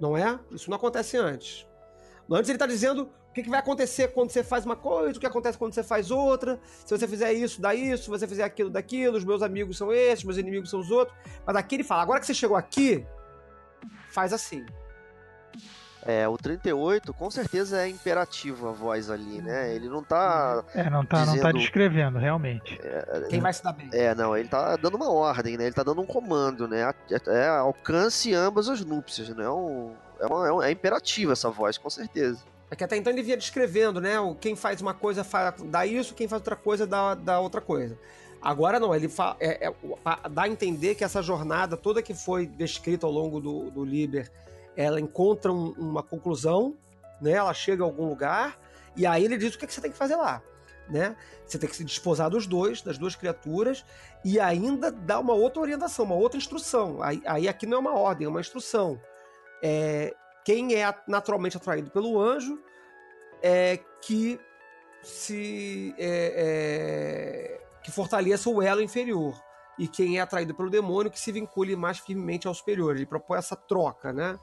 Não 0.00 0.16
é? 0.16 0.38
Isso 0.50 0.68
não 0.68 0.76
acontece 0.76 1.16
antes. 1.16 1.66
Antes 2.30 2.50
ele 2.50 2.58
tá 2.58 2.66
dizendo 2.66 3.04
o 3.04 3.32
que, 3.32 3.42
que 3.42 3.48
vai 3.48 3.60
acontecer 3.60 4.08
quando 4.08 4.30
você 4.30 4.42
faz 4.42 4.66
uma 4.66 4.76
coisa, 4.76 5.16
o 5.16 5.20
que 5.20 5.26
acontece 5.26 5.56
quando 5.56 5.72
você 5.72 5.82
faz 5.82 6.10
outra. 6.10 6.60
Se 6.84 6.96
você 6.96 7.08
fizer 7.08 7.32
isso, 7.32 7.60
dá 7.60 7.74
isso. 7.74 8.04
Se 8.04 8.10
você 8.10 8.26
fizer 8.26 8.44
aquilo, 8.44 8.68
daquilo. 8.68 9.16
Os 9.16 9.24
meus 9.24 9.42
amigos 9.42 9.78
são 9.78 9.92
esses, 9.92 10.24
meus 10.24 10.36
inimigos 10.36 10.70
são 10.70 10.80
os 10.80 10.90
outros. 10.90 11.16
Mas 11.46 11.56
aqui 11.56 11.76
ele 11.76 11.84
fala: 11.84 12.02
agora 12.02 12.20
que 12.20 12.26
você 12.26 12.34
chegou 12.34 12.56
aqui, 12.56 13.06
faz 14.10 14.32
assim. 14.32 14.64
É, 16.06 16.28
o 16.28 16.38
38 16.38 17.12
com 17.12 17.28
certeza 17.28 17.82
é 17.82 17.88
imperativo 17.88 18.68
a 18.68 18.72
voz 18.72 19.10
ali, 19.10 19.42
né? 19.42 19.74
Ele 19.74 19.88
não 19.88 20.04
tá. 20.04 20.62
É, 20.72 20.88
não 20.88 21.04
tá, 21.04 21.24
dizendo... 21.24 21.36
não 21.36 21.42
tá 21.42 21.52
descrevendo, 21.52 22.18
realmente. 22.18 22.78
É, 22.80 23.26
Quem 23.28 23.40
vai 23.40 23.52
se 23.52 23.62
dar 23.62 23.72
bem? 23.72 23.88
É, 23.92 24.14
não, 24.14 24.36
ele 24.36 24.48
tá 24.48 24.76
dando 24.76 24.96
uma 24.96 25.10
ordem, 25.10 25.56
né? 25.56 25.64
Ele 25.64 25.74
tá 25.74 25.82
dando 25.82 26.00
um 26.00 26.06
comando, 26.06 26.68
né? 26.68 26.94
É, 27.10 27.20
é 27.26 27.48
alcance 27.48 28.32
ambas 28.32 28.68
as 28.68 28.84
núpcias, 28.84 29.30
né? 29.30 29.44
É, 29.44 29.50
um, 29.50 29.94
é, 30.20 30.26
uma, 30.26 30.46
é, 30.46 30.52
um, 30.52 30.62
é 30.62 30.70
imperativo 30.70 31.32
essa 31.32 31.50
voz, 31.50 31.76
com 31.76 31.90
certeza. 31.90 32.38
É 32.70 32.76
que 32.76 32.84
até 32.84 32.96
então 32.96 33.12
ele 33.12 33.22
via 33.22 33.36
descrevendo, 33.36 34.00
né? 34.00 34.14
Quem 34.40 34.54
faz 34.54 34.80
uma 34.80 34.94
coisa 34.94 35.26
dá 35.64 35.84
isso, 35.84 36.14
quem 36.14 36.28
faz 36.28 36.40
outra 36.40 36.56
coisa 36.56 36.86
dá, 36.86 37.14
dá 37.14 37.40
outra 37.40 37.60
coisa. 37.60 37.98
Agora 38.40 38.78
não, 38.78 38.94
ele 38.94 39.08
fa, 39.08 39.36
é, 39.40 39.66
é, 39.66 39.74
dá 40.30 40.42
a 40.42 40.48
entender 40.48 40.94
que 40.94 41.02
essa 41.02 41.20
jornada 41.20 41.76
toda 41.76 42.00
que 42.00 42.14
foi 42.14 42.46
descrita 42.46 43.04
ao 43.06 43.12
longo 43.12 43.40
do, 43.40 43.70
do 43.72 43.84
Liber 43.84 44.30
ela 44.76 45.00
encontra 45.00 45.52
um, 45.52 45.72
uma 45.72 46.02
conclusão, 46.02 46.76
né? 47.20 47.32
Ela 47.32 47.54
chega 47.54 47.82
a 47.82 47.86
algum 47.86 48.08
lugar 48.08 48.58
e 48.94 49.06
aí 49.06 49.24
ele 49.24 49.36
diz 49.36 49.54
o 49.54 49.58
que, 49.58 49.64
é 49.64 49.68
que 49.68 49.74
você 49.74 49.80
tem 49.80 49.90
que 49.90 49.96
fazer 49.96 50.16
lá, 50.16 50.42
né? 50.88 51.16
Você 51.46 51.58
tem 51.58 51.68
que 51.68 51.76
se 51.76 51.84
desposar 51.84 52.30
dos 52.30 52.46
dois, 52.46 52.82
das 52.82 52.98
duas 52.98 53.16
criaturas 53.16 53.84
e 54.24 54.38
ainda 54.38 54.90
dá 54.90 55.18
uma 55.18 55.34
outra 55.34 55.60
orientação, 55.60 56.04
uma 56.04 56.14
outra 56.14 56.38
instrução. 56.38 57.02
Aí, 57.02 57.22
aí 57.26 57.48
aqui 57.48 57.66
não 57.66 57.78
é 57.78 57.80
uma 57.80 57.98
ordem, 57.98 58.26
é 58.26 58.28
uma 58.28 58.40
instrução. 58.40 59.00
É, 59.62 60.14
quem 60.44 60.74
é 60.74 60.94
naturalmente 61.08 61.56
atraído 61.56 61.90
pelo 61.90 62.20
anjo 62.20 62.60
é 63.42 63.78
que 64.02 64.38
se 65.02 65.94
é, 65.98 67.58
é, 67.58 67.66
que 67.82 67.90
fortaleça 67.92 68.50
o 68.50 68.60
elo 68.60 68.82
inferior 68.82 69.40
e 69.78 69.86
quem 69.86 70.18
é 70.18 70.20
atraído 70.20 70.54
pelo 70.54 70.70
demônio 70.70 71.10
que 71.10 71.20
se 71.20 71.30
vincule 71.30 71.76
mais 71.76 71.98
firmemente 71.98 72.48
ao 72.48 72.54
superior. 72.54 72.96
Ele 72.96 73.06
propõe 73.06 73.38
essa 73.38 73.54
troca, 73.54 74.12
né? 74.12 74.38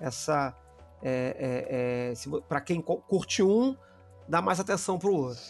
Essa. 0.00 0.54
É, 1.02 2.12
é, 2.12 2.12
é 2.12 2.40
para 2.48 2.60
quem 2.60 2.80
curte 2.80 3.42
um, 3.42 3.76
dá 4.28 4.42
mais 4.42 4.60
atenção 4.60 4.98
pro 4.98 5.12
outro. 5.12 5.42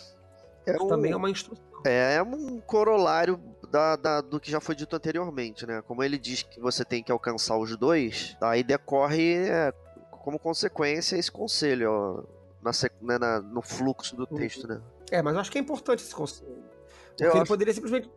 É 0.67 0.81
um, 0.81 0.89
também 0.89 1.13
é 1.13 1.17
uma 1.17 1.31
instrução. 1.31 1.65
É, 1.85 2.17
é 2.17 2.23
um 2.23 2.61
corolário 2.61 3.41
da, 3.71 3.97
da, 3.97 4.21
do 4.21 4.39
que 4.39 4.51
já 4.51 4.61
foi 4.61 4.75
dito 4.75 4.95
anteriormente, 4.95 5.67
né? 5.67 5.83
Como 5.87 6.03
ele 6.03 6.19
diz 6.19 6.43
que 6.43 6.61
você 6.61 6.85
tem 6.85 7.03
que 7.03 7.11
alcançar 7.11 7.57
os 7.57 7.77
dois, 7.77 8.37
aí 8.41 8.63
decorre 8.63 9.49
é, 9.49 9.73
como 10.11 10.39
consequência 10.39 11.17
esse 11.17 11.31
conselho, 11.31 11.91
ó, 11.91 12.23
na, 12.63 12.71
né, 13.01 13.19
na, 13.19 13.41
no 13.41 13.63
fluxo 13.63 14.17
do 14.17 14.27
texto, 14.27 14.69
né? 14.69 14.81
É, 15.11 15.23
mas 15.23 15.35
eu 15.35 15.41
acho 15.41 15.51
que 15.51 15.59
é 15.59 15.61
importante 15.61 16.03
esse 16.03 16.15
conselho. 16.15 16.63
Porque 17.11 17.25
ele 17.25 17.39
acho... 17.39 17.47
poderia 17.47 17.75
simplesmente 17.75 18.11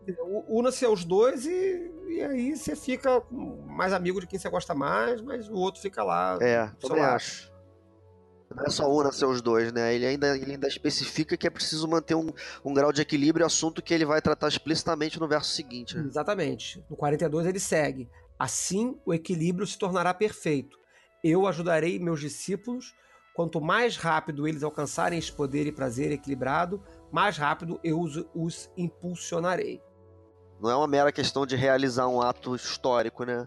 una-se 0.47 0.86
aos 0.86 1.03
dois 1.03 1.45
e, 1.45 1.91
e 2.08 2.22
aí 2.22 2.56
você 2.56 2.76
fica 2.76 3.22
mais 3.68 3.93
amigo 3.93 4.20
de 4.20 4.28
quem 4.28 4.39
você 4.39 4.49
gosta 4.49 4.74
mais, 4.74 5.22
mas 5.22 5.49
o 5.49 5.56
outro 5.56 5.82
fica 5.82 6.04
lá. 6.04 6.38
É, 6.41 6.70
também 6.80 7.04
acho. 7.04 7.51
Não 8.56 8.66
é 8.66 8.70
só 8.70 8.91
una 8.91 9.12
seus 9.12 9.41
dois, 9.41 9.72
né? 9.72 9.95
Ele 9.95 10.06
ainda, 10.06 10.38
ele 10.38 10.51
ainda 10.51 10.68
especifica 10.68 11.36
que 11.36 11.47
é 11.47 11.49
preciso 11.49 11.88
manter 11.88 12.16
um, 12.16 12.32
um 12.64 12.74
grau 12.74 12.91
de 12.91 13.01
equilíbrio, 13.01 13.45
assunto 13.45 13.82
que 13.82 13.93
ele 13.93 14.06
vai 14.06 14.22
tratar 14.22 14.47
explicitamente 14.47 15.20
no 15.20 15.28
verso 15.28 15.51
seguinte. 15.51 15.97
Né? 15.97 16.04
Exatamente. 16.06 16.84
No 16.89 16.95
42 16.95 17.47
ele 17.47 17.60
segue: 17.60 18.10
Assim 18.38 18.99
o 19.06 19.14
equilíbrio 19.14 19.66
se 19.66 19.78
tornará 19.78 20.14
perfeito. 20.14 20.78
Eu 21.24 21.47
ajudarei 21.47 21.99
meus 21.99 22.20
discípulos. 22.20 22.93
Quanto 23.36 23.60
mais 23.60 23.97
rápido 23.97 24.47
eles 24.47 24.62
alcançarem 24.62 25.18
esse 25.18 25.32
poder 25.32 25.66
e 25.66 25.72
prazer 25.72 26.12
equilibrado, 26.12 26.84
mais 27.12 27.36
rápido 27.36 27.80
eu 27.84 27.99
os, 27.99 28.24
os 28.36 28.70
impulsionarei. 28.78 29.82
Não 30.64 30.72
é 30.72 30.76
uma 30.78 30.88
mera 30.88 31.11
questão 31.11 31.45
de 31.45 31.57
realizar 31.57 32.07
um 32.07 32.22
ato 32.22 32.55
histórico, 32.55 33.26
né? 33.26 33.45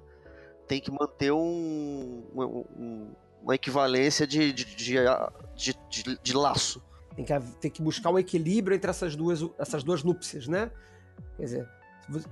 Tem 0.69 0.79
que 0.79 0.91
manter 0.91 1.33
um, 1.33 2.23
um, 2.37 3.11
uma 3.43 3.55
equivalência 3.55 4.27
de, 4.27 4.53
de, 4.53 4.65
de, 4.67 4.95
de, 5.89 6.19
de, 6.23 6.37
laço. 6.37 6.83
Tem 7.15 7.25
que, 7.25 7.41
tem 7.59 7.71
que 7.71 7.81
buscar 7.81 8.11
o 8.11 8.19
equilíbrio 8.19 8.77
entre 8.77 8.91
essas 8.91 9.17
duas, 9.17 9.41
essas 9.59 9.83
duas 9.83 10.03
núpcias, 10.03 10.47
né? 10.47 10.71
Quer 11.39 11.43
dizer, 11.43 11.69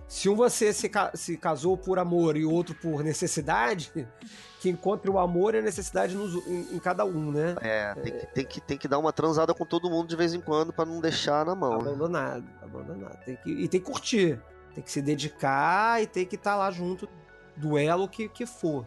se 0.06 0.28
um 0.28 0.36
você 0.36 0.70
se, 0.70 0.90
se 1.14 1.38
casou 1.38 1.78
por 1.78 1.98
amor 1.98 2.36
e 2.36 2.44
o 2.44 2.52
outro 2.52 2.74
por 2.74 3.02
necessidade, 3.02 3.90
que 4.60 4.68
encontre 4.68 5.10
o 5.10 5.18
amor 5.18 5.54
e 5.54 5.60
a 5.60 5.62
necessidade 5.62 6.14
nos, 6.14 6.34
em, 6.46 6.76
em, 6.76 6.78
cada 6.78 7.06
um, 7.06 7.32
né? 7.32 7.56
É, 7.62 7.94
tem 7.94 8.12
que, 8.12 8.26
tem, 8.26 8.44
que, 8.44 8.60
tem 8.60 8.78
que 8.78 8.88
dar 8.88 8.98
uma 8.98 9.14
transada 9.14 9.54
com 9.54 9.64
todo 9.64 9.88
mundo 9.88 10.08
de 10.08 10.16
vez 10.16 10.34
em 10.34 10.42
quando 10.42 10.74
para 10.74 10.84
não 10.84 11.00
deixar 11.00 11.46
na 11.46 11.54
mão. 11.54 11.80
Abandonado, 11.80 12.44
abandonado. 12.60 13.24
Tem 13.24 13.36
que, 13.36 13.50
e 13.50 13.66
tem 13.66 13.80
que 13.80 13.86
curtir, 13.86 14.38
tem 14.74 14.82
que 14.82 14.90
se 14.90 15.00
dedicar 15.00 16.02
e 16.02 16.06
tem 16.06 16.26
que 16.26 16.34
estar 16.34 16.52
tá 16.52 16.56
lá 16.56 16.70
junto 16.70 17.08
do 17.56 17.78
elo 17.78 18.08
que, 18.08 18.28
que 18.28 18.44
for, 18.44 18.86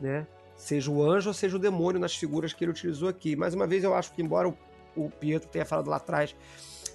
né? 0.00 0.26
Seja 0.56 0.90
o 0.90 1.08
anjo 1.08 1.28
ou 1.28 1.34
seja 1.34 1.56
o 1.56 1.58
demônio 1.58 2.00
nas 2.00 2.16
figuras 2.16 2.52
que 2.52 2.64
ele 2.64 2.72
utilizou 2.72 3.08
aqui. 3.08 3.36
Mais 3.36 3.54
uma 3.54 3.66
vez, 3.66 3.84
eu 3.84 3.94
acho 3.94 4.12
que, 4.12 4.20
embora 4.20 4.48
o, 4.48 4.58
o 4.96 5.08
Pietro 5.08 5.48
tenha 5.48 5.64
falado 5.64 5.88
lá 5.88 5.96
atrás 5.96 6.34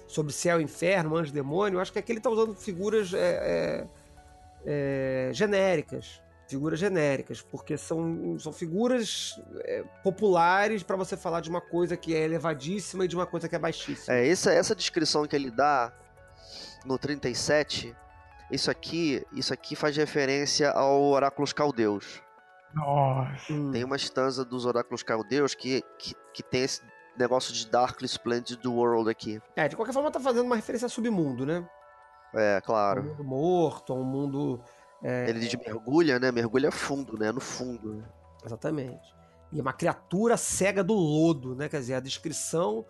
sobre 0.06 0.32
céu, 0.32 0.60
inferno, 0.60 1.16
anjo, 1.16 1.32
demônio, 1.32 1.80
acho 1.80 1.92
que 1.92 1.98
aqui 1.98 2.12
ele 2.12 2.18
está 2.18 2.28
usando 2.28 2.54
figuras 2.54 3.14
é, 3.14 3.86
é, 4.66 5.28
é, 5.28 5.30
genéricas. 5.32 6.22
Figuras 6.46 6.78
genéricas, 6.78 7.40
porque 7.40 7.78
são, 7.78 8.38
são 8.38 8.52
figuras 8.52 9.40
é, 9.60 9.82
populares 10.02 10.82
para 10.82 10.94
você 10.94 11.16
falar 11.16 11.40
de 11.40 11.48
uma 11.48 11.60
coisa 11.60 11.96
que 11.96 12.14
é 12.14 12.22
elevadíssima 12.22 13.06
e 13.06 13.08
de 13.08 13.16
uma 13.16 13.26
coisa 13.26 13.48
que 13.48 13.56
é 13.56 13.58
baixíssima. 13.58 14.14
É, 14.14 14.28
essa, 14.28 14.52
essa 14.52 14.74
descrição 14.74 15.26
que 15.26 15.34
ele 15.34 15.50
dá 15.50 15.90
no 16.84 16.98
37, 16.98 17.96
isso 18.54 18.70
aqui, 18.70 19.24
isso 19.32 19.52
aqui 19.52 19.74
faz 19.74 19.96
referência 19.96 20.70
ao 20.70 21.02
Oráculos 21.02 21.52
Caldeus. 21.52 22.22
Nossa. 22.74 23.52
Tem 23.72 23.84
uma 23.84 23.96
estanza 23.96 24.44
dos 24.44 24.66
Oráculos 24.66 25.02
Caldeus 25.02 25.54
que, 25.54 25.82
que, 25.98 26.14
que 26.32 26.42
tem 26.42 26.62
esse 26.62 26.82
negócio 27.16 27.52
de 27.52 27.68
Darkly 27.70 28.06
Splendid 28.06 28.64
World 28.66 29.08
aqui. 29.08 29.40
É, 29.54 29.68
de 29.68 29.76
qualquer 29.76 29.92
forma 29.92 30.10
tá 30.10 30.18
fazendo 30.18 30.46
uma 30.46 30.56
referência 30.56 30.86
a 30.86 30.88
submundo, 30.88 31.46
né? 31.46 31.66
É, 32.34 32.60
claro. 32.60 33.02
Um 33.02 33.04
mundo 33.04 33.24
morto, 33.24 33.94
um 33.94 34.04
mundo. 34.04 34.60
É, 35.02 35.28
Ele 35.28 35.46
de 35.46 35.56
mergulha, 35.56 36.18
né? 36.18 36.32
Mergulha 36.32 36.72
fundo, 36.72 37.16
né? 37.16 37.30
No 37.30 37.40
fundo. 37.40 38.04
Exatamente. 38.44 39.14
E 39.52 39.60
uma 39.60 39.72
criatura 39.72 40.36
cega 40.36 40.82
do 40.82 40.94
lodo, 40.94 41.54
né? 41.54 41.68
Quer 41.68 41.78
dizer, 41.78 41.94
a 41.94 42.00
descrição 42.00 42.84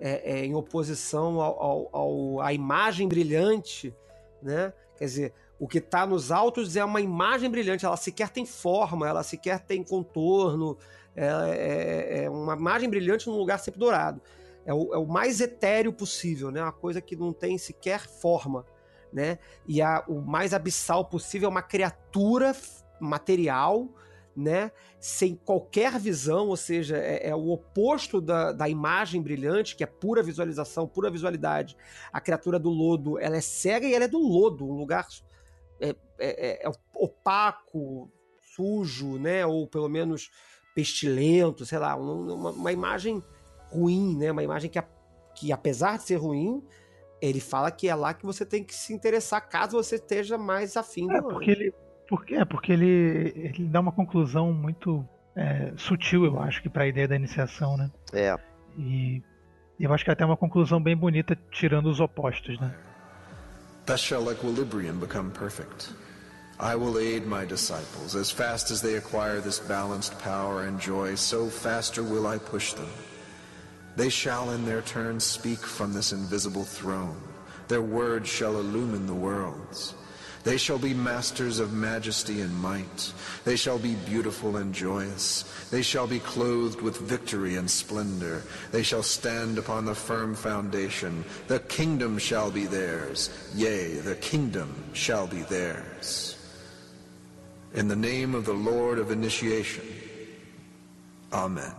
é, 0.00 0.40
é 0.40 0.44
em 0.44 0.54
oposição 0.54 1.40
ao, 1.40 1.62
ao, 1.62 1.88
ao, 1.92 2.40
à 2.40 2.52
imagem 2.52 3.06
brilhante, 3.06 3.94
né? 4.42 4.72
Quer 4.98 5.04
dizer, 5.04 5.34
o 5.58 5.68
que 5.68 5.78
está 5.78 6.06
nos 6.06 6.30
altos 6.32 6.76
é 6.76 6.84
uma 6.84 7.00
imagem 7.00 7.48
brilhante, 7.48 7.86
ela 7.86 7.96
sequer 7.96 8.28
tem 8.30 8.44
forma, 8.44 9.08
ela 9.08 9.22
sequer 9.22 9.60
tem 9.60 9.82
contorno, 9.82 10.76
é, 11.14 11.26
é, 11.26 12.24
é 12.24 12.30
uma 12.30 12.54
imagem 12.54 12.90
brilhante 12.90 13.28
num 13.28 13.36
lugar 13.36 13.58
sempre 13.58 13.78
dourado. 13.78 14.20
É 14.66 14.74
o, 14.74 14.94
é 14.94 14.98
o, 14.98 15.06
mais 15.06 15.40
etéreo 15.40 15.92
possível, 15.92 16.50
né? 16.50 16.62
Uma 16.62 16.72
coisa 16.72 17.00
que 17.00 17.16
não 17.16 17.32
tem 17.32 17.56
sequer 17.56 18.06
forma, 18.06 18.66
né? 19.12 19.38
E 19.66 19.80
a, 19.80 20.04
o 20.06 20.20
mais 20.20 20.52
abissal 20.52 21.04
possível 21.04 21.46
é 21.46 21.50
uma 21.50 21.62
criatura 21.62 22.54
material, 23.00 23.88
né? 24.38 24.70
Sem 25.00 25.34
qualquer 25.34 25.98
visão, 25.98 26.46
ou 26.48 26.56
seja, 26.56 26.96
é, 26.96 27.28
é 27.28 27.34
o 27.34 27.48
oposto 27.48 28.20
da, 28.20 28.52
da, 28.52 28.68
imagem 28.68 29.20
brilhante, 29.20 29.74
que 29.74 29.82
é 29.82 29.86
pura 29.86 30.22
visualização, 30.22 30.86
pura 30.86 31.10
visualidade. 31.10 31.76
A 32.12 32.20
criatura 32.20 32.58
do 32.58 32.70
lodo, 32.70 33.18
ela 33.18 33.36
é 33.36 33.40
cega 33.40 33.86
e 33.86 33.94
ela 33.94 34.04
é 34.04 34.08
do 34.08 34.20
lodo, 34.20 34.64
um 34.64 34.76
lugar 34.76 35.06
é, 35.80 35.94
é, 36.18 36.66
é 36.66 36.70
opaco, 36.94 38.10
sujo, 38.54 39.18
né? 39.18 39.44
Ou 39.44 39.66
pelo 39.66 39.88
menos 39.88 40.30
pestilento, 40.74 41.66
sei 41.66 41.78
lá, 41.78 41.96
uma, 41.96 42.50
uma 42.50 42.72
imagem 42.72 43.22
ruim, 43.70 44.16
né? 44.16 44.30
Uma 44.30 44.44
imagem 44.44 44.70
que, 44.70 44.80
que, 45.34 45.50
apesar 45.50 45.98
de 45.98 46.04
ser 46.04 46.16
ruim, 46.16 46.62
ele 47.20 47.40
fala 47.40 47.72
que 47.72 47.88
é 47.88 47.94
lá 47.94 48.14
que 48.14 48.24
você 48.24 48.46
tem 48.46 48.62
que 48.62 48.74
se 48.74 48.92
interessar 48.92 49.48
caso 49.48 49.76
você 49.76 49.96
esteja 49.96 50.38
mais 50.38 50.76
afim 50.76 51.10
é, 51.10 51.20
porque 51.20 51.50
ele 51.50 51.74
porque 52.08 52.34
É, 52.34 52.44
porque 52.44 52.72
ele, 52.72 53.32
ele 53.36 53.64
dá 53.68 53.80
uma 53.80 53.92
conclusão 53.92 54.52
muito 54.52 55.06
é, 55.36 55.72
sutil, 55.76 56.24
eu 56.24 56.40
acho, 56.40 56.62
que 56.62 56.68
para 56.68 56.84
a 56.84 56.86
ideia 56.86 57.06
da 57.06 57.14
iniciação, 57.14 57.76
né? 57.76 57.90
É. 58.12 58.34
E 58.76 59.22
eu 59.78 59.92
acho 59.92 60.04
que 60.04 60.10
é 60.10 60.12
até 60.12 60.24
uma 60.24 60.36
conclusão 60.36 60.82
bem 60.82 60.96
bonita, 60.96 61.36
tirando 61.52 61.86
os 61.86 62.00
opostos, 62.00 62.58
né? 62.58 62.74
Thus 63.86 64.00
shall 64.00 64.30
equilibrium 64.30 64.98
become 64.98 65.30
perfect. 65.30 65.94
I 66.60 66.74
will 66.74 66.98
aid 66.98 67.24
my 67.24 67.46
disciples. 67.46 68.16
As 68.16 68.30
fast 68.30 68.72
as 68.72 68.82
they 68.82 68.96
acquire 68.96 69.40
this 69.40 69.60
balanced 69.60 70.18
power 70.18 70.66
and 70.66 70.80
joy, 70.80 71.14
so 71.16 71.48
faster 71.48 72.02
will 72.02 72.26
I 72.26 72.38
push 72.38 72.74
them. 72.74 72.88
They 73.96 74.10
shall 74.10 74.50
in 74.50 74.64
their 74.64 74.82
turn 74.82 75.20
speak 75.20 75.60
from 75.60 75.92
this 75.92 76.12
invisible 76.12 76.64
throne. 76.64 77.16
Their 77.68 77.82
words 77.82 78.28
shall 78.28 78.58
illumine 78.58 79.06
the 79.06 79.14
worlds. 79.14 79.94
They 80.48 80.56
shall 80.56 80.78
be 80.78 80.94
masters 80.94 81.58
of 81.58 81.74
majesty 81.74 82.40
and 82.40 82.54
might. 82.62 83.12
They 83.44 83.54
shall 83.54 83.78
be 83.78 83.96
beautiful 84.06 84.56
and 84.56 84.72
joyous. 84.72 85.44
They 85.70 85.82
shall 85.82 86.06
be 86.06 86.20
clothed 86.20 86.80
with 86.80 86.96
victory 86.96 87.56
and 87.56 87.70
splendor. 87.70 88.42
They 88.72 88.82
shall 88.82 89.02
stand 89.02 89.58
upon 89.58 89.84
the 89.84 89.94
firm 89.94 90.34
foundation. 90.34 91.22
The 91.48 91.60
kingdom 91.60 92.16
shall 92.16 92.50
be 92.50 92.64
theirs. 92.64 93.28
Yea, 93.54 94.00
the 94.00 94.14
kingdom 94.14 94.72
shall 94.94 95.26
be 95.26 95.42
theirs. 95.42 96.38
In 97.74 97.86
the 97.86 98.02
name 98.10 98.34
of 98.34 98.46
the 98.46 98.54
Lord 98.54 98.98
of 98.98 99.10
Initiation. 99.10 99.84
Amen. 101.30 101.74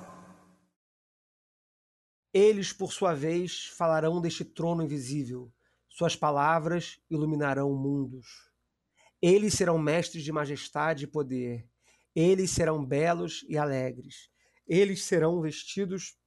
Eles, 2.32 2.72
por 2.72 2.92
sua 2.94 3.16
vez, 3.16 3.66
falarão 3.76 4.22
deste 4.22 4.46
trono 4.46 4.84
invisível. 4.84 5.52
Suas 5.90 6.16
palavras 6.16 7.00
iluminarão 7.10 7.74
mundos. 7.74 8.49
Eles 9.22 9.54
serão 9.54 9.78
mestres 9.78 10.24
de 10.24 10.32
majestade 10.32 11.04
e 11.04 11.08
poder. 11.08 11.68
Eles 12.16 12.52
serão 12.52 12.84
belos 12.84 13.46
e 13.48 13.58
alegres. 13.58 14.30
Eles 14.68 15.04
serão 15.04 15.42
vestidos 15.42 16.18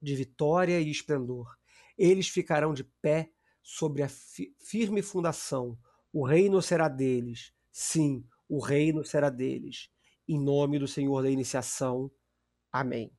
de 0.00 0.14
vitória 0.14 0.80
e 0.80 0.90
esplendor. 0.90 1.56
Eles 1.96 2.28
ficarão 2.28 2.72
de 2.72 2.84
pé 2.84 3.30
sobre 3.62 4.02
a 4.02 4.08
fi 4.08 4.54
firme 4.60 5.02
fundação. 5.02 5.78
O 6.12 6.24
reino 6.26 6.62
será 6.62 6.88
deles. 6.88 7.52
Sim, 7.70 8.24
o 8.48 8.60
reino 8.60 9.04
será 9.04 9.28
deles. 9.28 9.90
Em 10.26 10.40
nome 10.42 10.78
do 10.78 10.88
Senhor 10.88 11.22
da 11.22 11.30
iniciação. 11.30 12.10
Amém. 12.72 13.12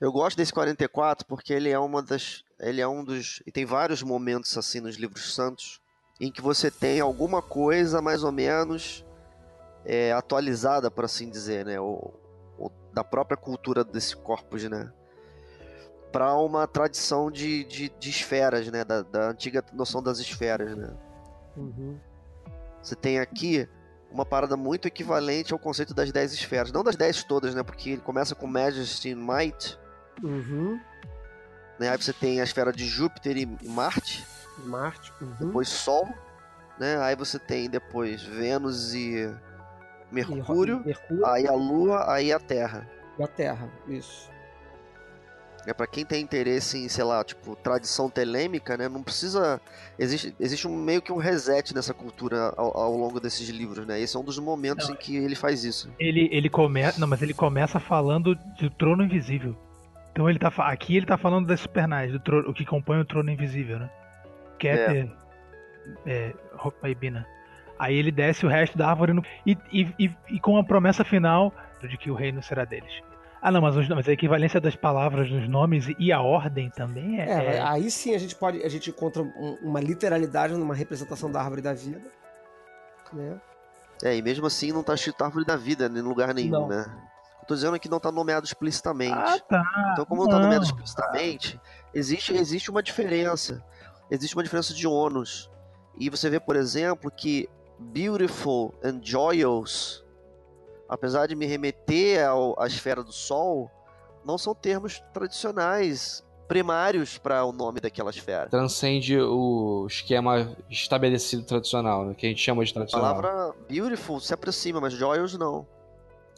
Eu 0.00 0.12
gosto 0.12 0.36
desse 0.36 0.52
44 0.52 1.26
porque 1.26 1.52
ele 1.52 1.70
é 1.70 1.78
uma 1.78 2.02
das, 2.02 2.44
ele 2.60 2.80
é 2.80 2.86
um 2.86 3.04
dos 3.04 3.42
e 3.46 3.50
tem 3.50 3.64
vários 3.64 4.02
momentos 4.02 4.56
assim 4.56 4.80
nos 4.80 4.96
livros 4.96 5.34
santos 5.34 5.80
em 6.20 6.30
que 6.30 6.42
você 6.42 6.70
tem 6.70 7.00
alguma 7.00 7.40
coisa 7.40 8.02
mais 8.02 8.24
ou 8.24 8.32
menos 8.32 9.04
é, 9.84 10.12
atualizada, 10.12 10.90
por 10.90 11.04
assim 11.04 11.30
dizer, 11.30 11.64
né, 11.64 11.80
ou, 11.80 12.14
ou 12.58 12.72
da 12.92 13.04
própria 13.04 13.36
cultura 13.36 13.84
desse 13.84 14.16
corpus, 14.16 14.64
né, 14.64 14.92
para 16.12 16.34
uma 16.34 16.66
tradição 16.66 17.30
de, 17.30 17.64
de, 17.64 17.88
de, 17.88 18.10
esferas, 18.10 18.68
né, 18.68 18.84
da, 18.84 19.02
da 19.02 19.30
antiga 19.30 19.64
noção 19.72 20.02
das 20.02 20.18
esferas, 20.18 20.76
né. 20.76 20.90
Uhum. 21.56 21.98
Você 22.82 22.94
tem 22.94 23.18
aqui 23.18 23.68
uma 24.10 24.24
parada 24.24 24.56
muito 24.56 24.86
equivalente 24.88 25.52
ao 25.52 25.58
conceito 25.58 25.92
das 25.92 26.10
10 26.10 26.32
esferas. 26.32 26.72
Não 26.72 26.82
das 26.82 26.96
10 26.96 27.24
todas, 27.24 27.54
né? 27.54 27.62
Porque 27.62 27.90
ele 27.90 28.00
começa 28.00 28.34
com 28.34 28.46
Majesty 28.46 29.12
and 29.12 29.18
Might. 29.18 29.78
Uhum. 30.22 30.80
Né? 31.78 31.90
Aí 31.90 31.96
você 31.96 32.12
tem 32.12 32.40
a 32.40 32.44
esfera 32.44 32.72
de 32.72 32.86
Júpiter 32.86 33.36
e 33.36 33.46
Marte. 33.68 34.24
Marte. 34.66 35.12
Uhum. 35.20 35.34
Depois 35.38 35.68
Sol. 35.68 36.08
Né? 36.78 36.96
Aí 36.98 37.16
você 37.16 37.38
tem 37.38 37.68
depois 37.68 38.22
Vênus 38.22 38.94
e 38.94 39.32
Mercúrio. 40.10 40.80
E 40.84 40.86
Mercúrio. 40.86 41.26
Aí 41.26 41.46
a 41.46 41.52
Lua, 41.52 42.10
aí 42.12 42.32
a 42.32 42.38
Terra. 42.38 42.88
E 43.18 43.22
a 43.22 43.26
Terra, 43.26 43.68
isso. 43.88 44.30
É 45.66 45.74
para 45.74 45.86
quem 45.86 46.04
tem 46.04 46.22
interesse 46.22 46.78
em, 46.78 46.88
sei 46.88 47.04
lá, 47.04 47.22
tipo, 47.22 47.54
tradição 47.56 48.08
telêmica, 48.08 48.76
né? 48.76 48.88
Não 48.88 49.02
precisa. 49.02 49.60
Existe, 49.98 50.34
existe 50.40 50.66
um, 50.66 50.74
meio 50.74 51.02
que 51.02 51.12
um 51.12 51.18
reset 51.18 51.74
nessa 51.74 51.92
cultura 51.92 52.54
ao, 52.56 52.74
ao 52.74 52.96
longo 52.96 53.20
desses 53.20 53.48
livros, 53.50 53.86
né? 53.86 54.00
Esse 54.00 54.16
é 54.16 54.20
um 54.20 54.24
dos 54.24 54.38
momentos 54.38 54.88
não, 54.88 54.94
em 54.94 54.98
que 54.98 55.16
ele 55.16 55.34
faz 55.34 55.64
isso. 55.64 55.92
Ele, 55.98 56.28
ele 56.32 56.48
começa. 56.48 56.98
Não, 56.98 57.06
mas 57.06 57.20
ele 57.20 57.34
começa 57.34 57.78
falando 57.78 58.34
do 58.34 58.70
trono 58.70 59.04
invisível. 59.04 59.54
Então 60.12 60.30
ele 60.30 60.38
tá. 60.38 60.48
Aqui 60.56 60.96
ele 60.96 61.06
tá 61.06 61.18
falando 61.18 61.46
das 61.46 61.60
supernais, 61.60 62.12
do 62.12 62.20
trono, 62.20 62.48
o 62.48 62.54
que 62.54 62.64
compõe 62.64 63.00
o 63.00 63.04
trono 63.04 63.30
invisível, 63.30 63.78
né? 63.78 63.90
Keter, 64.58 65.10
é. 66.06 66.34
é 66.34 67.24
Aí 67.78 67.96
ele 67.96 68.10
desce 68.10 68.44
o 68.44 68.48
resto 68.48 68.76
da 68.76 68.88
árvore 68.88 69.12
no, 69.12 69.22
e, 69.46 69.56
e, 69.72 69.94
e, 69.98 70.16
e 70.30 70.40
com 70.40 70.56
a 70.56 70.64
promessa 70.64 71.04
final 71.04 71.52
de 71.80 71.96
que 71.96 72.10
o 72.10 72.14
reino 72.14 72.42
será 72.42 72.64
deles. 72.64 72.92
Ah, 73.40 73.52
não, 73.52 73.60
mas, 73.60 73.76
os, 73.76 73.88
mas 73.88 74.08
a 74.08 74.12
equivalência 74.12 74.60
das 74.60 74.74
palavras 74.74 75.30
nos 75.30 75.48
nomes 75.48 75.86
e 75.96 76.12
a 76.12 76.20
ordem 76.20 76.70
também 76.70 77.20
é, 77.20 77.30
é, 77.30 77.56
é... 77.56 77.62
Aí 77.62 77.88
sim 77.88 78.14
a 78.14 78.18
gente 78.18 78.34
pode. 78.34 78.64
A 78.64 78.68
gente 78.68 78.90
encontra 78.90 79.22
uma 79.62 79.80
literalidade 79.80 80.54
numa 80.54 80.74
representação 80.74 81.30
da 81.30 81.40
árvore 81.40 81.62
da 81.62 81.72
vida. 81.72 82.02
Né? 83.12 83.40
É, 84.02 84.16
e 84.16 84.22
mesmo 84.22 84.46
assim 84.46 84.72
não 84.72 84.82
tá 84.82 84.94
escrito 84.94 85.22
árvore 85.22 85.44
da 85.44 85.56
vida 85.56 85.86
em 85.86 86.02
lugar 86.02 86.34
nenhum, 86.34 86.50
não. 86.50 86.68
né? 86.68 86.84
Tô 87.46 87.54
dizendo 87.54 87.80
que 87.80 87.88
não 87.88 87.98
tá 87.98 88.12
nomeado 88.12 88.44
explicitamente. 88.44 89.14
Ah, 89.14 89.38
tá. 89.38 89.90
Então, 89.92 90.04
como 90.04 90.24
não, 90.24 90.30
tá 90.30 90.38
nomeado 90.38 90.66
explicitamente, 90.66 91.58
existe, 91.94 92.34
existe 92.34 92.70
uma 92.70 92.82
diferença. 92.82 93.64
Existe 94.10 94.36
uma 94.36 94.42
diferença 94.42 94.72
de 94.72 94.86
ônus. 94.86 95.50
E 95.98 96.08
você 96.08 96.30
vê, 96.30 96.38
por 96.38 96.56
exemplo, 96.56 97.10
que 97.10 97.48
beautiful 97.78 98.74
and 98.82 99.00
joyous, 99.02 100.04
apesar 100.88 101.26
de 101.26 101.34
me 101.34 101.46
remeter 101.46 102.26
ao, 102.26 102.60
à 102.60 102.66
esfera 102.66 103.02
do 103.02 103.12
sol, 103.12 103.70
não 104.24 104.38
são 104.38 104.54
termos 104.54 105.00
tradicionais 105.12 106.24
primários 106.46 107.18
para 107.18 107.44
o 107.44 107.52
nome 107.52 107.78
daquela 107.78 108.10
esfera. 108.10 108.48
Transcende 108.48 109.20
o 109.20 109.86
esquema 109.86 110.56
estabelecido 110.70 111.44
tradicional, 111.44 112.06
né, 112.06 112.14
que 112.14 112.26
a 112.26 112.28
gente 112.30 112.40
chama 112.40 112.64
de 112.64 112.70
A 112.70 112.74
tradicional. 112.74 113.20
palavra 113.20 113.54
beautiful 113.68 114.18
se 114.18 114.32
aproxima, 114.32 114.80
mas 114.80 114.94
joyous 114.94 115.34
não. 115.34 115.66